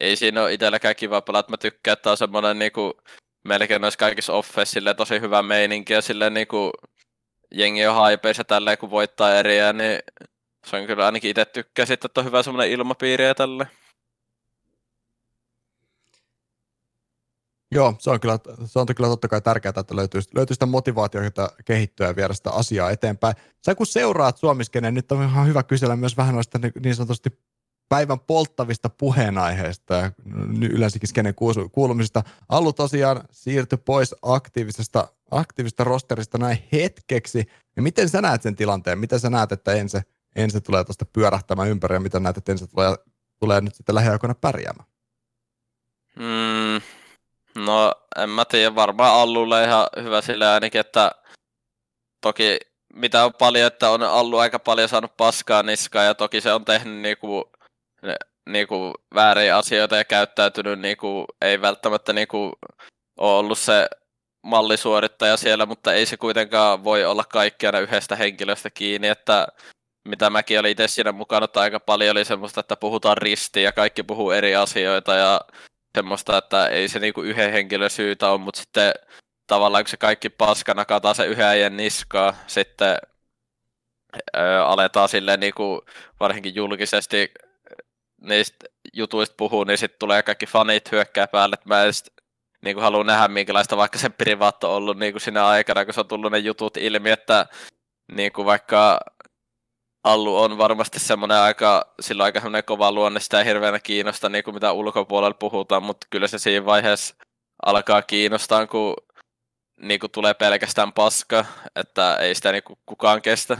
ei 0.00 0.16
siinä 0.16 0.42
ole 0.42 0.52
itselläkään 0.52 0.96
kiva 0.96 1.20
pelata. 1.20 1.50
Mä 1.50 1.56
tykkään, 1.56 1.92
että 1.92 2.10
on 2.10 2.16
semmoinen 2.16 2.58
niinku, 2.58 2.92
melkein 3.44 3.80
noissa 3.80 3.98
kaikissa 3.98 4.32
offeissa 4.32 4.94
tosi 4.96 5.20
hyvä 5.20 5.42
meininki 5.42 5.92
ja 5.92 6.02
silleen 6.02 6.34
niinku, 6.34 6.70
jengi 7.54 7.86
on 7.86 7.94
haipeissa 7.94 8.44
tälleen, 8.44 8.78
kun 8.78 8.90
voittaa 8.90 9.34
eriä, 9.34 9.72
niin 9.72 9.98
se 10.66 10.76
on 10.76 10.86
kyllä 10.86 11.06
ainakin 11.06 11.30
itse 11.30 11.44
tykkää 11.44 11.86
sitten, 11.86 12.08
että 12.08 12.20
on 12.20 12.26
hyvä 12.26 12.42
semmoinen 12.42 12.72
ilmapiiri 12.72 13.24
ja 13.24 13.34
tälleen. 13.34 13.70
Joo, 17.74 17.94
se 17.98 18.10
on 18.10 18.20
kyllä, 18.20 18.38
se 18.64 18.78
on 18.78 18.86
kyllä 18.86 19.08
totta 19.08 19.28
kai 19.28 19.40
tärkeää, 19.40 19.72
että 19.76 19.96
löytyy, 19.96 20.20
löytyy 20.34 20.54
sitä 20.54 20.66
motivaatiota 20.66 21.52
kehittyä 21.64 22.06
ja 22.06 22.16
viedä 22.16 22.34
sitä 22.34 22.50
asiaa 22.50 22.90
eteenpäin. 22.90 23.34
Sä 23.66 23.74
kun 23.74 23.86
seuraat 23.86 24.36
Suomiskenen, 24.36 24.94
nyt 24.94 25.12
on 25.12 25.22
ihan 25.22 25.46
hyvä 25.46 25.62
kysellä 25.62 25.96
myös 25.96 26.16
vähän 26.16 26.34
noista 26.34 26.60
niin 26.82 26.94
sanotusti 26.94 27.30
päivän 27.88 28.20
polttavista 28.20 28.88
puheenaiheista 28.88 29.94
ja 29.94 30.12
yleensäkin 30.70 31.08
skenen 31.08 31.34
kuulumisista. 31.72 32.22
Allu 32.48 32.72
tosiaan 32.72 33.24
siirtyi 33.30 33.78
pois 33.78 34.14
aktiivisesta, 34.22 35.08
aktiivisesta 35.32 35.84
rosterista 35.84 36.38
näin 36.38 36.58
hetkeksi. 36.72 37.44
Ja 37.76 37.82
miten 37.82 38.08
sä 38.08 38.20
näet 38.20 38.42
sen 38.42 38.56
tilanteen? 38.56 38.98
Miten 38.98 39.20
sä 39.20 39.30
näet, 39.30 39.52
että 39.52 39.72
ensin 39.72 40.02
ensi 40.36 40.60
tulee 40.60 40.84
tuosta 40.84 41.04
pyörähtämään 41.04 41.68
ympäri 41.68 41.96
ja 41.96 42.00
miten 42.00 42.22
näet, 42.22 42.36
että 42.36 42.52
ensin 42.52 42.68
tulee, 42.68 42.94
tulee 43.40 43.60
nyt 43.60 43.74
sitten 43.74 43.94
lähiaikoina 43.94 44.34
pärjäämään? 44.34 44.88
Mm, 46.16 46.80
no 47.64 47.94
en 48.16 48.30
mä 48.30 48.44
tiedä, 48.44 48.74
varmaan 48.74 49.14
Allulle 49.14 49.64
ihan 49.64 49.86
hyvä 50.02 50.20
sille 50.20 50.48
ainakin, 50.48 50.80
että 50.80 51.12
toki 52.20 52.58
mitä 52.94 53.24
on 53.24 53.32
paljon, 53.38 53.66
että 53.66 53.90
on 53.90 54.02
Allu 54.02 54.38
aika 54.38 54.58
paljon 54.58 54.88
saanut 54.88 55.16
paskaa 55.16 55.62
niskaa 55.62 56.04
ja 56.04 56.14
toki 56.14 56.40
se 56.40 56.52
on 56.52 56.64
tehnyt 56.64 56.98
niinku 56.98 57.50
niinku 58.46 58.94
vääriä 59.14 59.56
asioita 59.56 59.96
ja 59.96 60.04
käyttäytynyt 60.04 60.80
niinku, 60.80 61.24
ei 61.40 61.60
välttämättä 61.60 62.12
niinku 62.12 62.52
ole 63.16 63.38
ollut 63.38 63.58
se 63.58 63.88
mallisuorittaja 64.42 65.36
siellä, 65.36 65.66
mutta 65.66 65.94
ei 65.94 66.06
se 66.06 66.16
kuitenkaan 66.16 66.84
voi 66.84 67.04
olla 67.04 67.24
kaikkiana 67.24 67.78
yhdestä 67.78 68.16
henkilöstä 68.16 68.70
kiinni, 68.70 69.08
että 69.08 69.46
mitä 70.08 70.30
mäkin 70.30 70.60
olin 70.60 70.70
itse 70.70 70.88
siinä 70.88 71.12
mukana, 71.12 71.44
että 71.44 71.60
aika 71.60 71.80
paljon 71.80 72.16
oli 72.16 72.24
semmoista, 72.24 72.60
että 72.60 72.76
puhutaan 72.76 73.16
risti 73.16 73.62
ja 73.62 73.72
kaikki 73.72 74.02
puhuu 74.02 74.30
eri 74.30 74.56
asioita 74.56 75.14
ja 75.14 75.40
semmoista, 75.94 76.38
että 76.38 76.66
ei 76.66 76.88
se 76.88 76.98
niinku 76.98 77.22
yhden 77.22 77.52
henkilön 77.52 77.90
syytä 77.90 78.30
ole, 78.30 78.40
mutta 78.40 78.60
sitten 78.60 78.92
tavallaan 79.46 79.84
kun 79.84 79.90
se 79.90 79.96
kaikki 79.96 80.28
paskana 80.28 80.84
kataa 80.84 81.14
se 81.14 81.26
yhden 81.26 81.46
äijän 81.46 81.76
niskaa, 81.76 82.34
sitten 82.46 82.96
öö, 84.36 84.64
aletaan 84.64 85.08
silleen 85.08 85.40
niinku, 85.40 85.84
varsinkin 86.20 86.54
julkisesti 86.54 87.32
niistä 88.20 88.66
jutuista 88.92 89.34
puhuu, 89.38 89.64
niin 89.64 89.78
sitten 89.78 89.98
tulee 89.98 90.22
kaikki 90.22 90.46
fanit 90.46 90.92
hyökkää 90.92 91.26
päälle, 91.26 91.56
mä 91.64 91.84
en 91.84 91.94
sit, 91.94 92.12
niin 92.64 92.76
kuin 92.76 92.82
haluan 92.82 93.06
nähdä, 93.06 93.28
minkälaista 93.28 93.76
vaikka 93.76 93.98
se 93.98 94.08
privaatto 94.08 94.70
on 94.70 94.76
ollut 94.76 94.98
niin 94.98 95.12
kuin 95.12 95.20
siinä 95.20 95.46
aikana, 95.46 95.84
kun 95.84 95.94
se 95.94 96.00
on 96.00 96.08
tullut 96.08 96.32
ne 96.32 96.38
jutut 96.38 96.76
ilmi, 96.76 97.10
että 97.10 97.46
niin 98.12 98.32
kuin 98.32 98.46
vaikka 98.46 99.00
Allu 100.04 100.42
on 100.42 100.58
varmasti 100.58 100.98
semmoinen 100.98 101.36
aika, 101.36 101.94
sillä 102.00 102.24
aika 102.24 102.40
semmoinen 102.40 102.64
kova 102.64 102.92
luonne, 102.92 103.20
sitä 103.20 103.38
ei 103.38 103.46
hirveänä 103.46 103.78
kiinnosta, 103.78 104.28
niin 104.28 104.44
kuin 104.44 104.54
mitä 104.54 104.72
ulkopuolella 104.72 105.36
puhutaan, 105.38 105.82
mutta 105.82 106.06
kyllä 106.10 106.26
se 106.26 106.38
siinä 106.38 106.66
vaiheessa 106.66 107.14
alkaa 107.66 108.02
kiinnostaa, 108.02 108.66
kun 108.66 108.94
niin 109.80 110.00
kuin 110.00 110.10
tulee 110.10 110.34
pelkästään 110.34 110.92
paska, 110.92 111.44
että 111.76 112.16
ei 112.16 112.34
sitä 112.34 112.52
niin 112.52 112.62
kuin 112.62 112.78
kukaan 112.86 113.22
kestä. 113.22 113.58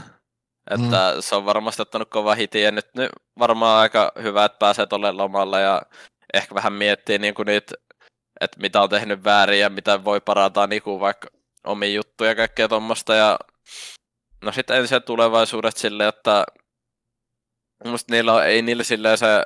Että 0.71 1.13
mm. 1.15 1.21
se 1.21 1.35
on 1.35 1.45
varmasti 1.45 1.81
ottanut 1.81 2.09
kova 2.09 2.35
hiti 2.35 2.61
ja 2.61 2.71
nyt, 2.71 2.87
nyt 2.95 3.09
varmaan 3.39 3.81
aika 3.81 4.11
hyvä, 4.21 4.45
että 4.45 4.57
pääsee 4.57 4.85
tuolle 4.85 5.11
lomalle 5.11 5.61
ja 5.61 5.81
ehkä 6.33 6.55
vähän 6.55 6.73
miettii 6.73 7.19
niin 7.19 7.33
kuin 7.33 7.45
niitä, 7.45 7.75
että 8.43 8.59
mitä 8.59 8.81
on 8.81 8.89
tehnyt 8.89 9.23
väärin 9.23 9.59
ja 9.59 9.69
mitä 9.69 10.03
voi 10.03 10.21
parantaa 10.21 10.67
niin 10.67 10.81
kuin 10.81 10.99
vaikka 10.99 11.27
omia 11.63 11.89
juttuja 11.89 12.29
ja 12.29 12.35
kaikkea 12.35 12.67
tuommoista. 12.67 13.15
Ja 13.15 13.39
no 14.43 14.51
sitten 14.51 14.77
ensin 14.77 15.03
tulevaisuudet 15.03 15.77
silleen, 15.77 16.09
että 16.09 16.45
musta 17.85 18.13
niillä 18.13 18.33
on, 18.33 18.45
ei 18.45 18.61
niillä 18.61 18.83
silleen 18.83 19.17
se 19.17 19.43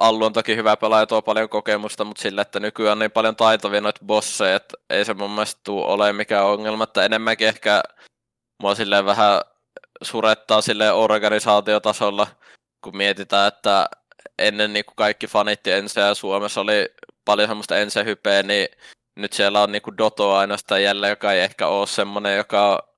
Allu 0.00 0.24
on 0.24 0.32
toki 0.32 0.56
hyvä 0.56 0.76
pelaaja, 0.76 1.06
tuo 1.06 1.22
paljon 1.22 1.48
kokemusta, 1.48 2.04
mutta 2.04 2.22
sillä, 2.22 2.42
että 2.42 2.60
nykyään 2.60 2.92
on 2.92 2.98
niin 2.98 3.10
paljon 3.10 3.36
taitavia 3.36 3.80
noita 3.80 4.00
bosseja, 4.06 4.56
että 4.56 4.76
ei 4.90 5.04
se 5.04 5.14
mun 5.14 5.30
mielestä 5.30 5.60
tule 5.64 5.86
ole 5.86 6.12
mikään 6.12 6.46
ongelma, 6.46 6.84
että 6.84 7.04
enemmänkin 7.04 7.48
ehkä 7.48 7.82
mua 8.62 8.74
silleen 8.74 9.06
vähän 9.06 9.40
surettaa 10.02 10.60
sille 10.60 10.92
organisaatiotasolla, 10.92 12.26
kun 12.84 12.96
mietitään, 12.96 13.48
että 13.48 13.88
ennen 14.38 14.72
niin 14.72 14.84
kuin 14.84 14.96
kaikki 14.96 15.26
fanitti 15.26 15.70
ja 15.70 16.14
Suomessa 16.14 16.60
oli 16.60 16.88
paljon 17.24 17.48
semmoista 17.48 17.78
ensehypeä, 17.78 18.42
niin 18.42 18.68
nyt 19.16 19.32
siellä 19.32 19.62
on 19.62 19.72
niin 19.72 19.82
kuin 19.82 19.98
Doto 19.98 20.34
ainoastaan 20.34 20.82
jälleen, 20.82 21.10
joka 21.10 21.32
ei 21.32 21.40
ehkä 21.40 21.66
ole 21.66 21.86
semmoinen, 21.86 22.36
joka 22.36 22.88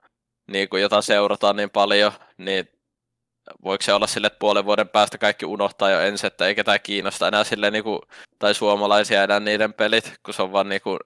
niin 0.51 0.69
kuin, 0.69 0.83
jota 0.83 1.03
seurataan 1.03 1.57
niin 1.57 1.71
paljon, 1.71 2.13
niin 2.39 2.69
voiko 3.65 3.83
se 3.83 3.93
olla 3.93 4.07
sille, 4.07 4.27
että 4.27 4.39
puolen 4.39 4.65
vuoden 4.65 4.89
päästä 4.89 5.19
kaikki 5.19 5.47
unohtaa 5.47 5.91
jo 5.91 6.01
ensin, 6.01 6.27
että 6.27 6.47
ei 6.47 6.55
ketään 6.55 6.81
kiinnosta 6.83 7.29
enää 7.29 7.45
sille, 7.45 7.71
niin 7.71 7.85
kuin, 7.85 8.01
tai 8.39 8.55
suomalaisia 8.55 9.23
enää 9.25 9.41
niiden 9.41 9.75
pelit, 9.75 10.15
kun 10.25 10.35
se 10.35 10.43
on 10.43 10.53
vaan 10.53 10.69
niin 10.69 10.81
kuin, 10.83 10.99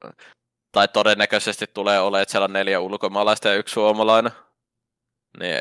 tai 0.73 0.89
todennäköisesti 0.89 1.66
tulee 1.74 2.01
olemaan, 2.01 2.23
että 2.23 2.32
siellä 2.32 2.45
on 2.45 2.53
neljä 2.53 2.81
ulkomaalaista 2.81 3.49
ja 3.49 3.55
yksi 3.55 3.73
suomalainen. 3.73 4.32
Niin 5.40 5.55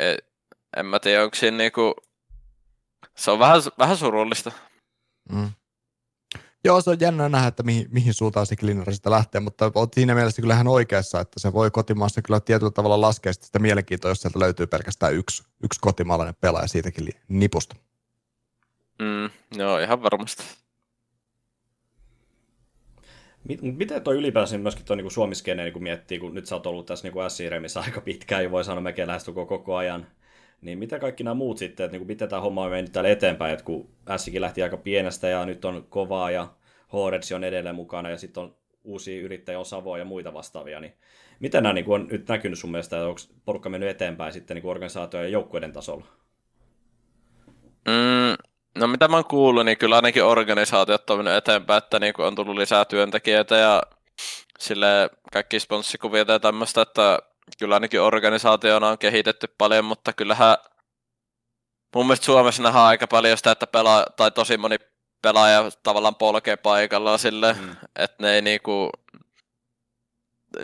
en 0.78 0.86
mä 0.86 1.00
tiedä, 1.00 1.24
onko 1.24 1.36
siinä 1.36 1.58
niinku... 1.58 1.96
Se 3.18 3.32
on 3.32 3.40
vähän, 3.40 3.62
vähän 3.80 3.98
surullista. 3.98 4.52
Mm. 5.32 5.52
Joo, 6.68 6.82
se 6.82 6.90
on 6.90 6.98
jännä 7.00 7.30
nähdä, 7.30 7.48
että 7.48 7.64
mihin, 7.64 7.88
mihin 7.92 8.14
suuntaan 8.14 8.46
se 8.46 8.56
Glinner 8.56 8.94
sitä 8.94 9.12
lähtee, 9.12 9.42
mutta 9.42 9.72
olet 9.76 9.94
siinä 9.94 10.16
mielessä 10.16 10.42
kyllä 10.42 10.54
ihan 10.54 10.68
oikeassa, 10.68 11.20
että 11.20 11.40
se 11.40 11.54
voi 11.54 11.72
kotimaassa 11.72 12.22
kyllä 12.22 12.40
tietyllä 12.40 12.72
tavalla 12.72 13.02
laskea 13.02 13.34
sitä 13.34 13.60
mielenkiintoa, 13.60 14.12
jos 14.12 14.22
sieltä 14.22 14.40
löytyy 14.40 14.68
pelkästään 14.68 15.14
yksi, 15.14 15.44
yksi 15.64 15.80
kotimaalainen 15.82 16.36
pelaaja 16.42 16.68
siitäkin 16.68 17.10
nipusta. 17.28 17.76
Mm, 19.00 19.30
joo, 19.60 19.80
ihan 19.80 20.02
varmasti. 20.02 20.44
Miten 23.62 24.02
toi 24.02 24.16
ylipäänsä 24.16 24.58
myöskin 24.58 24.86
tuo 24.86 24.96
niin 24.96 25.12
suomiskene 25.12 25.64
niin 25.64 25.84
miettii, 25.84 26.20
kun 26.20 26.34
nyt 26.34 26.46
sä 26.46 26.56
oot 26.56 26.66
ollut 26.66 26.86
tässä 26.86 27.08
niin 27.08 27.30
S-Remissä 27.30 27.80
aika 27.80 28.02
pitkään, 28.02 28.44
ja 28.44 28.52
voi 28.52 28.64
sanoa 28.64 28.82
melkein 28.82 29.08
lähestulko 29.08 29.46
koko 29.46 29.76
ajan, 29.76 30.08
niin 30.62 30.80
mitä 30.80 31.00
kaikki 31.00 31.24
nämä 31.24 31.34
muut 31.34 31.58
sitten, 31.58 31.84
että 31.84 31.92
niin 31.92 32.00
kuin 32.00 32.08
miten 32.08 32.30
tämä 32.30 32.42
homma 32.42 32.64
on 32.64 32.72
mennyt 32.72 32.92
täällä 32.92 33.10
eteenpäin, 33.10 33.54
että 33.54 33.66
kun 33.66 33.90
Sikin 34.18 34.42
lähti 34.42 34.64
aika 34.64 34.78
pienestä 34.78 35.28
ja 35.28 35.46
nyt 35.46 35.66
on 35.66 35.86
kovaa 35.90 36.32
ja 36.32 36.48
Horedsi 36.94 37.34
on 37.34 37.44
edelleen 37.44 37.76
mukana 37.76 38.10
ja 38.10 38.18
sitten 38.18 38.44
on 38.44 38.56
uusia 38.84 39.22
yrittäjiä, 39.22 39.60
on 39.60 39.66
Savoa 39.66 39.98
ja 39.98 40.06
muita 40.06 40.34
vastaavia, 40.34 40.80
niin 40.80 40.94
miten 41.40 41.64
nämä 41.64 41.74
niin 41.74 41.86
kuin 41.86 42.02
on 42.02 42.08
nyt 42.12 42.28
näkynyt 42.28 42.60
sun 42.60 42.72
mielestä, 42.72 42.98
että 42.98 43.08
onko 43.08 43.22
porukka 43.46 43.70
mennyt 43.70 43.90
eteenpäin 43.90 44.34
sitten 44.34 44.56
niin 44.56 44.66
organisaatio- 44.66 45.22
ja 45.22 45.28
joukkueiden 45.28 45.74
tasolla? 45.74 46.06
Mm, 47.88 48.36
no 48.78 48.88
mitä 48.88 49.08
mä 49.08 49.16
oon 49.16 49.26
kuullut, 49.26 49.66
niin 49.66 49.78
kyllä 49.78 49.96
ainakin 49.96 50.24
organisaatiot 50.24 51.10
on 51.10 51.18
mennyt 51.18 51.36
eteenpäin, 51.36 51.78
että 51.78 52.00
niin 52.00 52.14
on 52.18 52.36
tullut 52.36 52.58
lisää 52.58 52.86
työntekijöitä 52.86 53.56
ja 53.56 53.84
sille 54.60 55.10
kaikki 55.34 55.60
sponssikuvia 55.60 56.26
ja 56.28 56.40
tämmöistä, 56.40 56.82
että 56.82 57.20
kyllä 57.60 57.76
ainakin 57.76 58.02
organisaationa 58.02 58.88
on 58.88 58.98
kehitetty 58.98 59.48
paljon, 59.58 59.86
mutta 59.86 60.14
kyllähän 60.14 60.58
mun 61.96 62.06
mielestä 62.06 62.26
Suomessa 62.26 62.64
nähdään 62.64 62.86
aika 62.86 63.08
paljon 63.08 63.38
sitä, 63.38 63.52
että 63.52 63.68
pelaa, 63.68 64.06
tai 64.18 64.32
tosi 64.32 64.58
moni 64.58 64.78
pelaaja 65.22 65.72
tavallaan 65.84 66.16
polkee 66.16 66.56
paikallaan 66.56 67.20
sille, 67.20 67.54
mm. 67.54 67.76
että 67.96 68.16
ne 68.20 68.34
ei 68.34 68.42
niinku, 68.42 68.90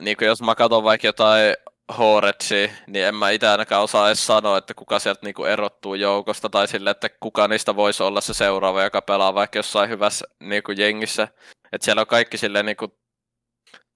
niinku 0.01 0.23
jos 0.23 0.41
mä 0.41 0.55
katson 0.55 0.83
vaikka 0.83 1.07
jotain 1.07 1.55
Horetsi, 1.97 2.71
niin 2.87 3.05
en 3.05 3.15
mä 3.15 3.29
itse 3.29 3.47
ainakaan 3.47 3.83
osaa 3.83 4.07
edes 4.07 4.25
sanoa, 4.25 4.57
että 4.57 4.73
kuka 4.73 4.99
sieltä 4.99 5.19
niinku 5.23 5.45
erottuu 5.45 5.95
joukosta, 5.95 6.49
tai 6.49 6.67
sille, 6.67 6.89
että 6.89 7.09
kuka 7.19 7.47
niistä 7.47 7.75
voisi 7.75 8.03
olla 8.03 8.21
se 8.21 8.33
seuraava, 8.33 8.83
joka 8.83 9.01
pelaa 9.01 9.33
vaikka 9.33 9.59
jossain 9.59 9.89
hyvässä 9.89 10.25
niinku 10.39 10.71
jengissä. 10.71 11.27
Että 11.71 11.85
siellä 11.85 12.01
on 12.01 12.07
kaikki 12.07 12.37
silleen 12.37 12.65
niinku 12.65 12.97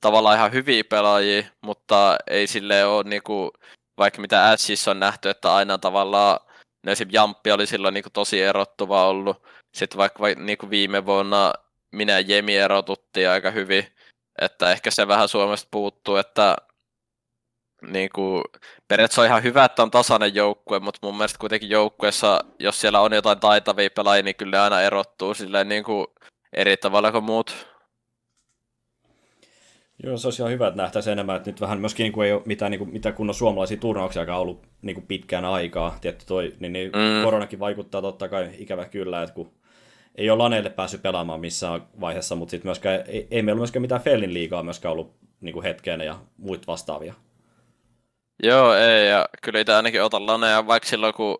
tavallaan 0.01 0.37
ihan 0.37 0.51
hyviä 0.51 0.83
pelaajia, 0.83 1.43
mutta 1.61 2.17
ei 2.27 2.47
sille 2.47 2.85
ole 2.85 3.03
niinku, 3.03 3.51
vaikka 3.97 4.21
mitä 4.21 4.49
Ashissa 4.49 4.91
on 4.91 4.99
nähty, 4.99 5.29
että 5.29 5.55
aina 5.55 5.77
tavallaan 5.77 6.39
no 6.83 6.91
esim. 6.91 7.09
Jamppi 7.11 7.51
oli 7.51 7.67
silloin 7.67 7.93
niinku 7.93 8.09
tosi 8.09 8.41
erottuva 8.41 9.07
ollut. 9.07 9.43
Sitten 9.75 9.97
vaikka, 9.97 10.19
vaikka 10.19 10.43
niinku 10.43 10.69
viime 10.69 11.05
vuonna 11.05 11.53
minä 11.91 12.13
ja 12.13 12.19
Jemi 12.19 12.57
erotuttiin 12.57 13.29
aika 13.29 13.51
hyvin, 13.51 13.87
että 14.41 14.71
ehkä 14.71 14.91
se 14.91 15.07
vähän 15.07 15.27
Suomesta 15.27 15.67
puuttuu, 15.71 16.15
että 16.15 16.55
niinku, 17.81 18.43
periaatteessa 18.87 19.21
on 19.21 19.27
ihan 19.27 19.43
hyvä, 19.43 19.65
että 19.65 19.83
on 19.83 19.91
tasainen 19.91 20.35
joukkue, 20.35 20.79
mutta 20.79 20.99
mun 21.01 21.17
mielestä 21.17 21.39
kuitenkin 21.39 21.69
joukkueessa, 21.69 22.45
jos 22.59 22.81
siellä 22.81 22.99
on 23.01 23.13
jotain 23.13 23.39
taitavia 23.39 23.89
pelaajia, 23.95 24.23
niin 24.23 24.35
kyllä 24.35 24.51
ne 24.51 24.59
aina 24.59 24.81
erottuu 24.81 25.33
silleen 25.33 25.69
niinku 25.69 26.13
eri 26.53 26.77
tavalla 26.77 27.11
kuin 27.11 27.23
muut. 27.23 27.67
Joo, 30.03 30.17
se 30.17 30.27
olisi 30.27 30.41
ihan 30.41 30.51
hyvä, 30.51 30.67
että 30.67 30.81
nähtäisiin 30.81 31.11
enemmän, 31.11 31.35
että 31.35 31.49
nyt 31.49 31.61
vähän 31.61 31.79
myöskin 31.79 32.03
niin 32.03 32.11
kuin 32.11 32.27
ei 32.27 32.33
ole 32.33 32.41
mitään, 32.45 32.71
niin 32.71 32.79
kuin, 32.79 32.91
mitään 32.91 33.15
kunnon 33.15 33.33
suomalaisia 33.33 33.77
turnauksia 33.77 34.37
ollut 34.37 34.67
niin 34.81 34.93
kuin 34.93 35.07
pitkään 35.07 35.45
aikaa. 35.45 35.97
Tietty 36.01 36.25
toi, 36.25 36.53
niin, 36.59 36.73
niin 36.73 36.91
mm. 36.91 37.23
koronakin 37.23 37.59
vaikuttaa 37.59 38.01
totta 38.01 38.27
kai 38.27 38.49
ikävä 38.57 38.85
kyllä, 38.85 39.23
että 39.23 39.35
kun 39.35 39.51
ei 40.15 40.29
ole 40.29 40.37
laneille 40.37 40.69
päässyt 40.69 41.01
pelaamaan 41.01 41.39
missään 41.39 41.81
vaiheessa, 41.99 42.35
mutta 42.35 42.51
sitten 42.51 42.67
myöskään, 42.67 43.03
ei, 43.07 43.27
ei 43.31 43.41
meillä 43.41 43.59
myöskään 43.59 43.81
mitään 43.81 44.01
Fellin 44.01 44.33
liigaa 44.33 44.63
myöskään 44.63 44.91
ollut 44.91 45.15
niin 45.41 45.53
kuin 45.53 45.63
hetkeen 45.63 46.01
ja 46.01 46.19
muita 46.37 46.67
vastaavia. 46.67 47.13
Joo, 48.43 48.73
ei, 48.73 49.09
ja 49.09 49.29
kyllä 49.41 49.59
itse 49.59 49.73
ainakin 49.73 50.03
otan 50.03 50.27
laneja, 50.27 50.67
vaikka 50.67 50.89
silloin 50.89 51.13
kun 51.13 51.37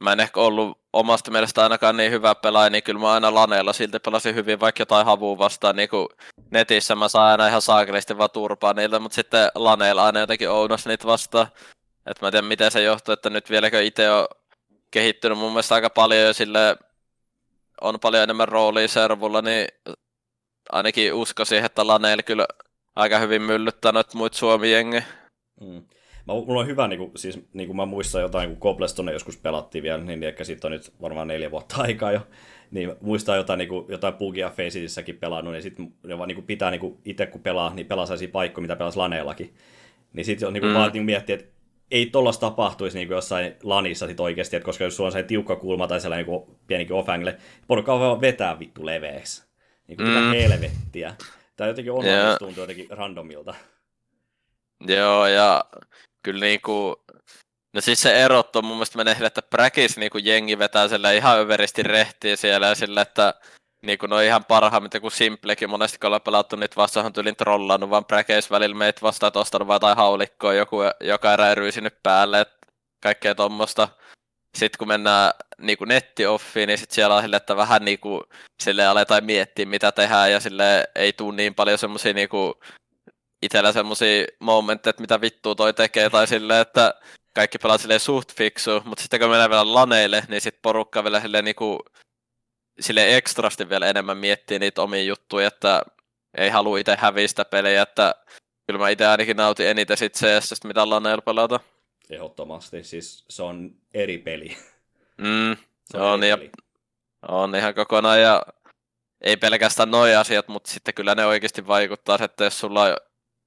mä 0.00 0.12
en 0.12 0.20
ehkä 0.20 0.40
ollut 0.40 0.78
omasta 0.92 1.30
mielestä 1.30 1.62
ainakaan 1.62 1.96
niin 1.96 2.12
hyvä 2.12 2.34
pelaaja, 2.34 2.70
niin 2.70 2.82
kyllä 2.82 3.00
mä 3.00 3.12
aina 3.12 3.34
laneella 3.34 3.72
silti 3.72 3.98
pelasin 3.98 4.34
hyvin, 4.34 4.60
vaikka 4.60 4.80
jotain 4.80 5.06
havua 5.06 5.38
vastaan, 5.38 5.76
niin 5.76 5.88
kuin 5.88 6.08
netissä 6.50 6.94
mä 6.94 7.08
saan 7.08 7.30
aina 7.30 7.48
ihan 7.48 7.62
saakelisti 7.62 8.18
vaan 8.18 8.30
turpaa 8.30 8.72
niiltä, 8.72 8.98
mutta 8.98 9.14
sitten 9.14 9.48
laneilla 9.54 10.06
aina 10.06 10.20
jotenkin 10.20 10.50
ounos 10.50 10.86
niitä 10.86 11.06
vastaan. 11.06 11.48
että 12.06 12.24
mä 12.24 12.28
en 12.28 12.32
tiedä 12.32 12.46
miten 12.46 12.70
se 12.70 12.82
johtuu, 12.82 13.12
että 13.12 13.30
nyt 13.30 13.50
vieläkö 13.50 13.82
itse 13.82 14.10
on 14.10 14.26
kehittynyt 14.90 15.38
mun 15.38 15.52
mielestä 15.52 15.74
aika 15.74 15.90
paljon 15.90 16.26
jo 16.26 16.32
sille 16.32 16.76
on 17.80 18.00
paljon 18.00 18.22
enemmän 18.22 18.48
roolia 18.48 18.88
servulla, 18.88 19.42
niin 19.42 19.68
ainakin 20.72 21.14
usko 21.14 21.44
siihen, 21.44 21.66
että 21.66 21.86
laneilla 21.86 22.22
kyllä 22.22 22.46
aika 22.96 23.18
hyvin 23.18 23.42
myllyttää 23.42 23.92
noita 23.92 24.18
muita 24.18 24.38
Suomi-jengiä. 24.38 25.02
Mm. 25.60 25.82
Mä, 26.26 26.34
mulla 26.34 26.60
on 26.60 26.66
hyvä, 26.66 26.88
niin 26.88 26.98
kuin, 26.98 27.10
siis, 27.16 27.40
niin 27.52 27.66
kuin 27.66 27.76
mä 27.76 27.86
muistan 27.86 28.22
jotain, 28.22 28.48
kun 28.48 28.60
Cobblestone 28.60 29.12
joskus 29.12 29.36
pelattiin 29.36 29.82
vielä, 29.82 30.04
niin 30.04 30.24
ehkä 30.24 30.44
sitten 30.44 30.68
on 30.68 30.72
nyt 30.72 30.92
varmaan 31.02 31.28
neljä 31.28 31.50
vuotta 31.50 31.82
aikaa 31.82 32.12
jo, 32.12 32.20
niin 32.70 32.92
muistaa 33.00 33.36
jotain, 33.36 33.58
niin 33.58 33.68
kuin, 33.68 33.86
jotain 33.88 34.14
Bugia 34.14 34.50
Facesissäkin 34.50 35.18
pelannut, 35.18 35.52
niin 35.52 35.62
sitten 35.62 35.92
vaan 36.18 36.28
niin 36.28 36.36
kuin 36.36 36.46
pitää 36.46 36.70
niin 36.70 36.80
kuin 36.80 36.98
itse 37.04 37.26
kun 37.26 37.40
pelaa, 37.40 37.74
niin 37.74 37.86
pelaa 37.86 38.06
sellaisia 38.06 38.28
paikkoja, 38.28 38.62
mitä 38.62 38.76
pelasi 38.76 38.98
laneellakin. 38.98 39.54
Niin 40.12 40.24
sitten 40.24 40.48
on 40.48 40.52
niin 40.52 40.60
kuin, 40.60 40.70
mm. 40.70 40.78
vaan 40.78 40.92
niin 40.92 41.04
miettiä, 41.04 41.34
että 41.34 41.56
ei 41.90 42.06
tollasta 42.06 42.46
tapahtuisi 42.46 42.98
niin 42.98 43.08
kuin 43.08 43.16
jossain 43.16 43.56
lanissa 43.62 44.06
sit 44.06 44.20
oikeasti, 44.20 44.56
että 44.56 44.64
koska 44.64 44.84
jos 44.84 44.96
sulla 44.96 45.08
on 45.08 45.12
se 45.12 45.22
tiukka 45.22 45.56
kulma 45.56 45.86
tai 45.86 46.00
sellainen 46.00 46.26
niin 46.26 46.58
pienikin 46.66 46.96
off-angle, 46.96 47.36
porukka 47.66 48.00
vaan 48.00 48.20
vetää 48.20 48.58
vittu 48.58 48.86
leveäksi. 48.86 49.46
Niin 49.86 49.96
kuin 49.96 50.08
mm. 50.08 50.30
helvettiä. 50.30 51.14
Tämä 51.56 51.68
jotenkin 51.68 51.92
on 51.92 52.04
yeah. 52.04 52.38
tuntuu 52.38 52.62
jotenkin 52.62 52.86
randomilta. 52.90 53.54
Joo, 54.86 55.26
ja 55.26 55.64
kyllä 56.26 56.40
niinku, 56.40 57.04
no 57.74 57.80
siis 57.80 58.02
se 58.02 58.24
erottu 58.24 58.62
mun 58.62 58.76
mielestä 58.76 58.98
menee 58.98 59.14
sille, 59.14 59.26
että 59.26 59.42
Präkis 59.42 59.96
niinku 59.96 60.18
jengi 60.18 60.58
vetää 60.58 60.88
sille 60.88 61.16
ihan 61.16 61.38
överisti 61.38 61.82
rehtiä 61.82 62.36
siellä 62.36 62.66
ja 62.66 62.74
sille, 62.74 63.00
että 63.00 63.34
niinku 63.82 64.06
no 64.06 64.20
ihan 64.20 64.44
parhaimmiten 64.44 65.00
kuin 65.00 65.12
Simplekin 65.12 65.70
monesti 65.70 65.98
kun 65.98 66.06
ollaan 66.06 66.22
pelattu 66.22 66.56
niitä 66.56 66.76
vastaan 66.76 67.12
tyylin 67.12 67.36
trollannut, 67.36 67.90
vaan 67.90 68.04
Präkeis 68.04 68.50
välillä 68.50 68.76
meitä 68.76 69.02
vastaan, 69.02 69.32
ostanut 69.34 69.68
vaan 69.68 69.76
jotain 69.76 69.96
haulikkoa, 69.96 70.54
joku, 70.54 70.76
joka 71.00 71.32
erää 71.32 71.54
ryysinyt 71.54 72.02
päälle, 72.02 72.40
että 72.40 72.56
kaikkea 73.02 73.34
tuommoista. 73.34 73.88
Sitten 74.56 74.78
kun 74.78 74.88
mennään 74.88 75.32
niinku 75.58 75.84
nettioffiin, 75.84 76.66
niin 76.66 76.78
sitten 76.78 76.94
siellä 76.94 77.14
on 77.14 77.22
sille, 77.22 77.36
että 77.36 77.56
vähän 77.56 77.84
niinku, 77.84 78.22
sille 78.62 78.86
aletaan 78.86 79.24
miettiä, 79.24 79.66
mitä 79.66 79.92
tehdään, 79.92 80.32
ja 80.32 80.40
sille 80.40 80.88
ei 80.94 81.12
tule 81.12 81.36
niin 81.36 81.54
paljon 81.54 81.78
semmoisia 81.78 82.12
niinku, 82.12 82.60
itsellä 83.42 83.72
semmosia 83.72 84.26
momentteja, 84.40 84.90
että 84.90 85.00
mitä 85.00 85.20
vittua 85.20 85.54
toi 85.54 85.74
tekee, 85.74 86.10
tai 86.10 86.26
silleen, 86.26 86.60
että 86.60 86.94
kaikki 87.34 87.58
pelaa 87.58 87.78
silleen 87.78 88.00
suht 88.00 88.34
fiksu, 88.34 88.82
mutta 88.84 89.02
sitten 89.02 89.20
kun 89.20 89.30
mennään 89.30 89.50
vielä 89.50 89.74
laneille, 89.74 90.24
niin 90.28 90.40
sitten 90.40 90.62
porukka 90.62 91.04
vielä 91.04 91.20
silleen 91.20 91.44
niinku, 91.44 91.78
sille 92.80 93.16
ekstrasti 93.16 93.68
vielä 93.68 93.86
enemmän 93.86 94.16
miettii 94.16 94.58
niitä 94.58 94.82
omia 94.82 95.02
juttuja, 95.02 95.48
että 95.48 95.82
ei 96.38 96.50
halua 96.50 96.78
itse 96.78 96.96
häviä 96.98 97.28
sitä 97.28 97.44
peliä, 97.44 97.82
että 97.82 98.14
kyllä 98.66 98.80
mä 98.80 98.88
itse 98.88 99.06
ainakin 99.06 99.36
nautin 99.36 99.68
eniten 99.68 99.96
sit 99.96 100.14
CS, 100.14 100.64
mitä 100.64 100.90
laneilla 100.90 101.22
pelata. 101.22 101.60
Ehdottomasti, 102.10 102.84
siis 102.84 103.24
se 103.30 103.42
on 103.42 103.74
eri 103.94 104.18
peli. 104.18 104.56
Mm, 105.18 105.56
se 105.84 105.98
on, 105.98 106.02
on, 106.02 106.22
ja, 106.22 106.38
on 107.28 107.54
ihan 107.54 107.74
kokonaan, 107.74 108.20
ja 108.20 108.42
ei 109.20 109.36
pelkästään 109.36 109.90
noin 109.90 110.18
asiat, 110.18 110.48
mutta 110.48 110.70
sitten 110.70 110.94
kyllä 110.94 111.14
ne 111.14 111.26
oikeasti 111.26 111.66
vaikuttaa, 111.66 112.18
että 112.20 112.44
jos 112.44 112.60
sulla 112.60 112.82
on 112.82 112.96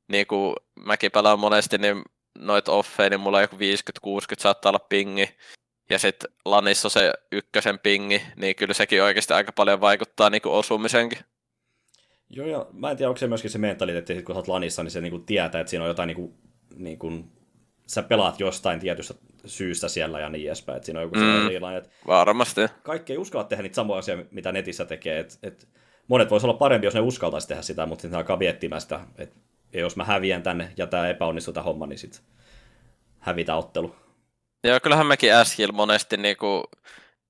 niin 0.10 0.27
kuin 0.27 0.56
mäkin 0.86 1.11
pelaan 1.11 1.40
monesti, 1.40 1.77
niin 1.77 2.02
noit 2.40 2.69
offeja, 2.69 3.10
niin 3.10 3.19
mulla 3.19 3.38
on 3.38 3.44
joku 3.44 3.56
50-60 3.56 3.60
saattaa 4.38 4.69
olla 4.69 4.86
pingi. 4.90 5.30
ja 5.90 5.99
sitten 5.99 6.31
Lanissa 6.45 6.90
se 6.90 7.14
ykkösen 7.31 7.80
pingi, 7.80 8.22
niin 8.36 8.56
kyllä 8.56 8.73
sekin 8.73 9.03
oikeasti 9.03 9.34
aika 9.34 9.52
paljon 9.52 9.81
vaikuttaa 9.81 10.30
niin 10.30 10.41
kuin 10.41 10.53
osumisenkin. 10.53 11.19
Joo, 12.30 12.48
ja 12.48 12.65
mä 12.72 12.91
en 12.91 12.98
tiedä, 12.98 13.10
onko 13.10 13.18
se 13.18 13.27
myöskin 13.27 13.52
se 13.52 13.57
mentaliteetti, 13.57 14.14
että 14.14 14.26
kun 14.26 14.36
sä 14.36 14.40
oot 14.40 14.48
Lanissa, 14.48 14.84
niin 14.84 14.91
se 14.91 15.02
niin 15.02 15.11
kuin 15.11 15.26
tietää, 15.26 15.61
että 15.61 15.69
siinä 15.69 15.84
on 15.84 15.90
jotain, 15.90 16.07
niin 16.07 16.15
kuin, 16.15 16.34
niin 16.76 16.99
kuin, 16.99 17.31
sä 17.86 18.03
pelaat 18.03 18.40
jostain 18.40 18.80
tietystä 18.80 19.14
syystä 19.45 19.88
siellä 19.88 20.19
ja 20.19 20.30
niin 20.30 20.48
edespäin, 20.48 20.76
että 20.76 20.86
siinä 20.86 20.99
on 20.99 21.03
joku 21.06 21.15
mm. 21.15 21.52
sellainen, 21.52 21.77
että 21.77 21.90
Varmasti. 22.07 22.61
kaikki 22.84 23.14
ei 23.14 23.18
uskalla 23.18 23.44
tehdä 23.44 23.64
niitä 23.64 23.76
samoja 23.76 23.99
asioita, 23.99 24.30
mitä 24.31 24.52
netissä 24.52 24.86
tekee, 24.86 25.19
että, 25.19 25.36
että 25.44 25.65
monet 26.07 26.30
voisi 26.30 26.45
olla 26.45 26.57
parempi, 26.57 26.88
jos 26.88 26.94
ne 26.94 26.99
uskaltaisi 26.99 27.48
tehdä 27.48 27.61
sitä, 27.61 27.86
mutta 27.86 28.02
sitten 28.02 28.18
alkaa 28.18 28.38
miettimään 28.38 28.81
sitä, 28.81 28.99
että 29.18 29.36
jos 29.73 29.95
mä 29.95 30.03
häviän 30.03 30.43
tänne 30.43 30.71
ja 30.77 30.87
tämä 30.87 31.07
epäonnistuu 31.07 31.53
tämä 31.53 31.63
homma, 31.63 31.87
niin 31.87 31.99
sitten 31.99 32.21
hävitä 33.19 33.55
ottelu. 33.55 33.95
Joo, 34.63 34.79
kyllähän 34.79 35.07
mekin 35.07 35.33
äsken 35.33 35.75
monesti 35.75 36.17
niinku 36.17 36.63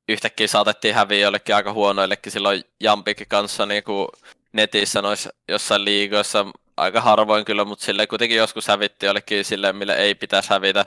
yhtäkkiä 0.09 0.47
saatettiin 0.47 0.95
häviä 0.95 1.19
jollekin 1.19 1.55
aika 1.55 1.73
huonoillekin 1.73 2.31
silloin 2.31 2.63
Jampikin 2.79 3.27
kanssa 3.27 3.65
niinku 3.65 4.07
netissä 4.53 5.01
noissa 5.01 5.29
jossain 5.47 5.85
liigoissa 5.85 6.45
aika 6.77 7.01
harvoin 7.01 7.45
kyllä, 7.45 7.65
mutta 7.65 7.85
sille 7.85 8.07
kuitenkin 8.07 8.37
joskus 8.37 8.67
hävitti 8.67 9.05
jollekin 9.05 9.45
sille, 9.45 9.73
mille 9.73 9.93
ei 9.93 10.15
pitäisi 10.15 10.49
hävitä. 10.49 10.85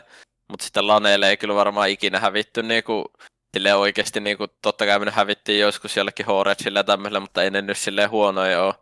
Mutta 0.48 0.64
sitten 0.64 0.86
laneille 0.86 1.30
ei 1.30 1.36
kyllä 1.36 1.54
varmaan 1.54 1.88
ikinä 1.88 2.20
hävitty 2.20 2.62
niinku, 2.62 3.12
sille 3.56 3.74
oikeasti, 3.74 4.20
niinku, 4.20 4.46
totta 4.62 4.86
kai 4.86 4.98
me 4.98 5.10
hävittiin 5.10 5.60
joskus 5.60 5.96
jollekin 5.96 6.26
Horetsille 6.26 6.78
ja 6.78 6.84
tämmöiselle, 6.84 7.20
mutta 7.20 7.42
ei 7.42 7.50
ne 7.50 7.62
nyt 7.62 7.78
silleen 7.78 8.10
huonoja 8.10 8.62
ole. 8.62 8.74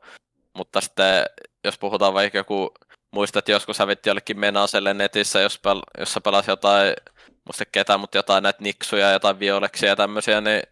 Mutta 0.60 0.80
sitten 0.80 1.24
jos 1.64 1.78
puhutaan 1.78 2.14
vaikka 2.14 2.38
joku, 2.38 2.74
muistat, 3.12 3.48
joskus 3.48 3.78
hävitti 3.78 4.10
jollekin 4.10 4.40
Menaselle 4.40 4.94
netissä, 4.94 5.40
jos, 5.40 5.60
pel- 5.68 6.00
jos 6.00 6.12
sä 6.12 6.20
pelas 6.20 6.48
jotain, 6.48 6.94
muista 7.44 7.64
ketä, 7.72 7.98
mutta 7.98 8.18
jotain 8.18 8.42
näitä 8.42 8.62
niksuja, 8.62 9.12
jotain 9.12 9.38
violeksia 9.38 9.88
ja 9.88 9.96
tämmöisiä, 9.96 10.40
niin 10.40 10.62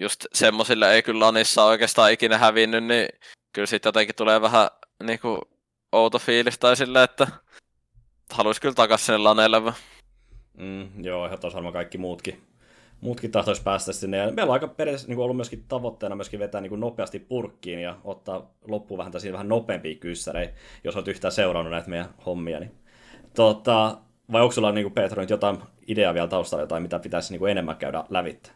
just 0.00 0.26
semmosille 0.34 0.92
ei 0.92 1.02
kyllä 1.02 1.20
Lanissa 1.20 1.64
oikeastaan 1.64 2.12
ikinä 2.12 2.38
hävinnyt, 2.38 2.84
niin 2.84 3.08
kyllä 3.52 3.66
sitten 3.66 3.88
jotenkin 3.88 4.16
tulee 4.16 4.40
vähän 4.40 4.68
niinku 5.02 5.40
outo 5.92 6.18
fiilis 6.18 6.58
tai 6.58 6.76
silleen, 6.76 7.04
että 7.04 7.26
haluaisi 8.32 8.60
kyllä 8.60 8.74
takaisin 8.74 9.06
sinne 9.06 9.18
Laneelle. 9.18 9.60
Mm, 10.58 11.04
joo, 11.04 11.26
ihan 11.26 11.38
varmaan 11.54 11.72
kaikki 11.72 11.98
muutkin, 11.98 12.42
muutkin 13.02 13.30
tahtoisi 13.30 13.62
päästä 13.62 13.92
sinne. 13.92 14.16
Ja 14.16 14.32
meillä 14.32 14.50
on 14.50 14.52
aika 14.52 14.68
periaatteessa 14.68 15.08
niin 15.08 15.18
ollut 15.18 15.36
myöskin 15.36 15.64
tavoitteena 15.68 16.16
myöskin 16.16 16.40
vetää 16.40 16.60
niin 16.60 16.80
nopeasti 16.80 17.18
purkkiin 17.18 17.78
ja 17.78 17.96
ottaa 18.04 18.54
loppuun 18.68 18.98
vähän 18.98 19.12
tällaisia 19.12 19.32
vähän 19.32 19.48
nopeampia 19.48 19.94
kyssäreitä, 19.94 20.54
jos 20.84 20.96
olet 20.96 21.08
yhtään 21.08 21.32
seurannut 21.32 21.70
näitä 21.70 21.90
meidän 21.90 22.14
hommia. 22.26 22.60
Niin. 22.60 22.74
Tota, 23.34 23.98
vai 24.32 24.42
onko 24.42 24.52
sulla 24.52 24.72
niin 24.72 24.84
kuin 24.84 24.94
Petro 24.94 25.20
nyt 25.20 25.30
jotain 25.30 25.58
ideaa 25.86 26.14
vielä 26.14 26.28
taustalla, 26.28 26.62
jotain 26.62 26.82
mitä 26.82 26.98
pitäisi 26.98 27.32
niin 27.32 27.38
kuin 27.38 27.50
enemmän 27.50 27.76
käydä 27.76 28.04
lävitse? 28.08 28.52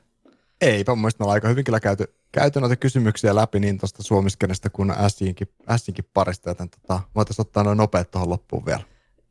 Eipä, 0.61 0.93
mun 0.93 0.99
mielestä 0.99 1.23
me 1.23 1.25
ollaan 1.25 1.35
aika 1.35 1.49
hyvin 1.49 1.65
kyllä 1.65 1.81
käyty, 1.81 2.15
käyty 2.33 2.61
noita 2.61 2.77
kysymyksiä 2.77 3.35
läpi 3.35 3.61
niin 3.61 3.79
tuosta 3.79 4.03
suomiskenestä 4.03 4.71
kuin 4.71 4.91
Ässinkin, 4.91 5.49
Ässinkin 5.69 6.05
parista, 6.15 6.51
joten 6.51 6.71
tota, 6.71 7.01
voitaisiin 7.15 7.47
ottaa 7.47 7.65
noin 7.65 7.79
nopeat 7.79 8.11
tuohon 8.11 8.31
loppuun 8.31 8.67
vielä. 8.67 8.83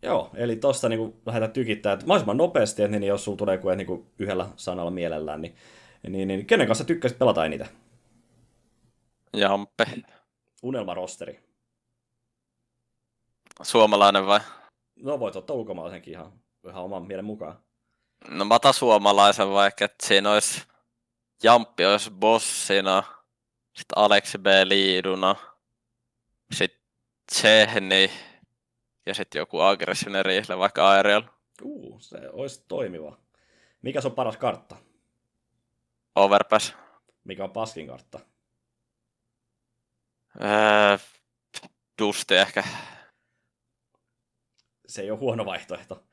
Joo, 0.05 0.29
eli 0.33 0.55
tosta 0.55 0.89
niin 0.89 1.21
lähdetään 1.25 1.51
tykittää, 1.51 1.93
että 1.93 2.05
mahdollisimman 2.05 2.37
nopeasti, 2.37 2.83
että 2.83 2.99
niin, 2.99 3.07
jos 3.07 3.23
sulla 3.23 3.37
tulee 3.37 3.57
kuin, 3.57 3.77
niin 3.77 3.87
kuin 3.87 4.11
yhdellä 4.19 4.49
sanalla 4.55 4.91
mielellään, 4.91 5.41
niin, 5.41 5.55
niin, 6.09 6.27
niin 6.27 6.45
kenen 6.45 6.67
kanssa 6.67 6.85
tykkäisit 6.85 7.19
pelata 7.19 7.45
eniten? 7.45 7.67
Jampe. 9.33 9.85
Unelmarosteri. 10.63 11.39
Suomalainen 13.61 14.25
vai? 14.25 14.39
No 14.95 15.19
voit 15.19 15.35
ottaa 15.35 15.55
ulkomaalaisenkin 15.55 16.13
ihan, 16.13 16.31
ihan 16.67 16.83
oman 16.83 17.07
mielen 17.07 17.25
mukaan. 17.25 17.59
No 18.29 18.45
mä 18.45 18.55
otan 18.55 18.73
suomalaisen 18.73 19.49
vaikka, 19.49 19.85
että 19.85 20.07
siinä 20.07 20.31
olisi 20.31 20.61
Jamppi 21.43 21.85
olisi 21.85 22.11
bossina, 22.11 23.03
sitten 23.75 23.97
Aleksi 23.97 24.37
B. 24.37 24.45
liiduna, 24.63 25.35
sitten 26.51 26.81
Tsehni 27.31 28.11
ja 29.05 29.13
sitten 29.13 29.39
joku 29.39 29.59
aggressiivinen 29.59 30.25
riihle, 30.25 30.57
vaikka 30.57 30.89
Aerial. 30.89 31.23
Uu, 31.61 31.99
se 31.99 32.17
olisi 32.33 32.65
toimiva. 32.67 33.17
Mikä 33.81 33.99
on 34.05 34.11
paras 34.11 34.37
kartta? 34.37 34.75
Overpass. 36.15 36.73
Mikä 37.23 37.43
on 37.43 37.51
paskin 37.51 37.87
kartta? 37.87 38.19
Öö, 40.41 40.97
Dusti 42.01 42.35
ehkä. 42.35 42.63
Se 44.87 45.01
ei 45.01 45.11
ole 45.11 45.19
huono 45.19 45.45
vaihtoehto. 45.45 46.03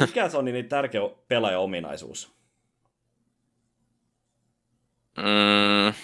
Mikä 0.00 0.28
se 0.28 0.36
on 0.36 0.44
niin 0.44 0.68
tärkeä 0.68 1.00
pelaaja-ominaisuus? 1.28 2.32
Mm, 5.16 5.94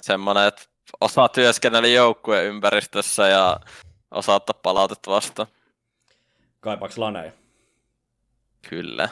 semmoinen, 0.00 0.44
että 0.44 0.62
osaa 1.00 1.28
työskennellä 1.28 1.88
joukkueen 1.88 2.46
ympäristössä 2.46 3.28
ja 3.28 3.60
osaa 4.10 4.36
ottaa 4.36 4.60
palautetta 4.62 5.10
vastaan. 5.10 5.48
Kaipaaks 6.60 6.98
laneja? 6.98 7.32
Kyllä. 8.68 9.08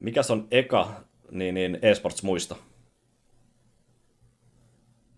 Mikäs 0.00 0.30
on 0.30 0.48
eka 0.50 0.90
niin, 1.30 1.54
niin 1.54 1.78
esports 1.82 2.22
muisto? 2.22 2.58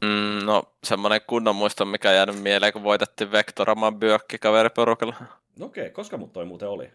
Mm, 0.04 0.44
no, 0.44 0.62
semmoinen 0.84 1.20
kunnon 1.26 1.56
muisto, 1.56 1.84
mikä 1.84 2.12
jäänyt 2.12 2.42
mieleen, 2.42 2.72
kun 2.72 2.82
voitettiin 2.82 3.32
Vektoraman 3.32 3.96
byökki 3.96 4.38
kaveriporukalla. 4.38 5.14
Okei, 5.60 5.82
okay, 5.82 5.90
koska 5.90 6.16
mut 6.16 6.32
toi 6.32 6.44
muuten 6.44 6.68
oli? 6.68 6.90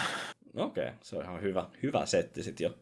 Okei, 0.57 0.85
okay, 0.85 0.97
se 1.03 1.17
on 1.17 1.23
ihan 1.23 1.43
hyvä, 1.43 1.67
hyvä 1.83 2.07
setti 2.07 2.43
sitten 2.43 2.65
jo. 2.65 2.75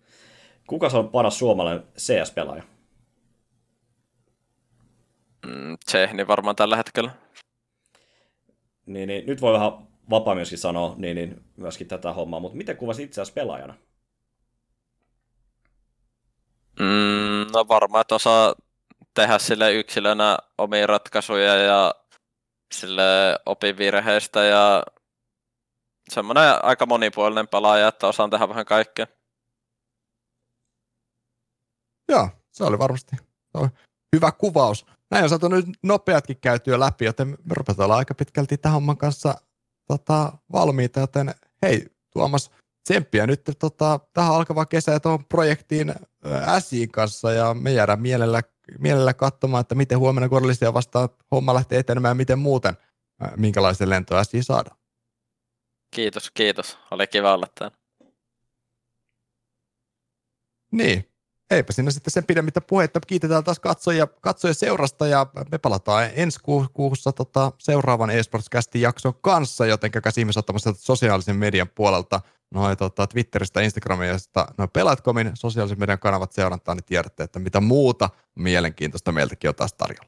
Kuka 0.67 0.91
se 0.91 0.97
on 0.97 1.09
paras 1.09 1.39
suomalainen 1.39 1.85
CS-pelaaja? 1.99 2.63
Mm, 5.47 5.77
Tsehni 5.87 6.27
varmaan 6.27 6.57
tällä 6.57 6.77
hetkellä. 6.77 7.11
Niin, 8.87 9.07
niin, 9.07 9.27
nyt 9.27 9.41
voi 9.41 9.53
vähän 9.53 9.73
vapaa 10.11 10.35
myöskin 10.35 10.59
sanoa 10.59 10.95
niin, 10.97 11.17
niin, 11.17 11.45
myöskin 11.57 11.89
tätä 11.89 12.13
hommaa, 12.13 12.41
mutta 12.41 12.57
miten 12.57 12.77
kuvasit 12.77 13.05
itse 13.05 13.21
asiassa 13.21 13.35
pelaajana? 13.35 13.75
Mm, 16.81 17.47
no 17.53 17.69
varmaan, 17.69 18.01
että 18.01 18.15
osaa 18.15 18.55
tehdä 19.15 19.39
sille 19.39 19.73
yksilönä 19.73 20.39
omia 20.59 20.87
ratkaisuja 20.87 21.57
ja 21.57 21.95
sille 22.73 23.03
opi 23.47 23.77
virheistä 23.77 24.45
ja 24.45 24.83
semmoinen 26.11 26.65
aika 26.65 26.87
monipuolinen 26.87 27.49
pelaaja, 27.49 27.89
että 27.89 28.07
osaan 28.07 28.31
tehdä 28.31 28.49
vähän 28.49 28.65
kaikkea. 28.65 29.07
Joo, 32.09 32.29
se 32.53 32.65
oli 32.65 32.79
varmasti 32.79 33.17
oli 33.55 33.69
hyvä 34.17 34.33
kuvaus. 34.33 34.87
Näin 35.11 35.25
on 35.25 35.29
saatu 35.29 35.49
nyt 35.49 35.67
nopeatkin 35.83 36.37
käytyä 36.41 36.81
läpi, 36.81 37.05
joten 37.05 37.29
me 37.29 37.55
rupetaan 37.55 37.85
olla 37.85 37.97
aika 37.97 38.15
pitkälti 38.15 38.59
tähän 38.59 38.75
homman 38.75 38.97
kanssa 38.97 39.35
tota, 39.87 40.33
valmiita, 40.53 41.01
joten 41.01 41.35
hei 41.63 41.87
Tuomas, 42.13 42.51
tsemppiä 42.85 43.27
nyt 43.27 43.51
tota, 43.59 44.01
tähän 44.13 44.35
alkavaan 44.35 44.69
kesä 44.69 44.93
ja 44.93 45.01
tuohon 45.01 45.25
projektiin 45.25 45.95
Äsiin 46.47 46.91
kanssa 46.91 47.33
ja 47.33 47.55
me 47.55 47.73
jäädään 47.73 48.01
mielellä, 48.01 48.43
mielellä 48.79 49.15
katsomaan, 49.15 49.61
että 49.61 49.75
miten 49.75 49.99
huomenna 49.99 50.29
korallisia 50.29 50.75
vastaan 50.75 51.09
homma 51.31 51.55
lähtee 51.55 51.79
etenemään 51.79 52.11
ja 52.11 52.15
miten 52.15 52.39
muuten, 52.39 52.77
minkälaisen 53.37 53.91
lentoa 53.91 54.19
Äsiin 54.19 54.45
saadaan. 54.45 54.77
Kiitos, 55.95 56.31
kiitos. 56.31 56.79
Oli 56.91 57.07
kiva 57.07 57.35
olla 57.35 57.47
täällä. 57.59 57.77
Niin, 60.71 61.09
eipä 61.51 61.73
sinne 61.73 61.91
sitten 61.91 62.11
sen 62.11 62.25
pidemmittä 62.25 62.61
puhetta. 62.61 63.01
Kiitetään 63.07 63.45
taas 63.45 63.61
katsoja, 63.61 64.07
katsoja 64.07 64.55
seurasta 64.55 65.07
ja 65.07 65.27
me 65.51 65.59
palataan 65.59 66.11
ensi 66.15 66.39
kuussa 66.73 67.12
tota, 67.12 67.53
seuraavan 67.59 68.11
eSports-kästin 68.11 68.81
jakson 68.81 69.15
kanssa, 69.15 69.66
joten 69.66 69.91
käykää 69.91 70.12
ihmeessä 70.19 70.41
ottamassa 70.41 70.75
sosiaalisen 70.77 71.37
median 71.37 71.69
puolelta 71.69 72.21
noin 72.51 72.77
tota, 72.77 73.07
Twitteristä, 73.07 73.61
Instagramista, 73.61 74.47
noin 74.59 74.71
Pelatcomin 74.71 75.31
sosiaalisen 75.35 75.81
median 75.81 75.99
kanavat 75.99 76.33
seurantaan, 76.33 76.77
niin 76.77 76.85
tiedätte, 76.85 77.23
että 77.23 77.39
mitä 77.39 77.61
muuta 77.61 78.11
mielenkiintoista 78.35 79.12
meiltäkin 79.12 79.49
on 79.49 79.55
taas 79.55 79.73
tarjolla. 79.73 80.03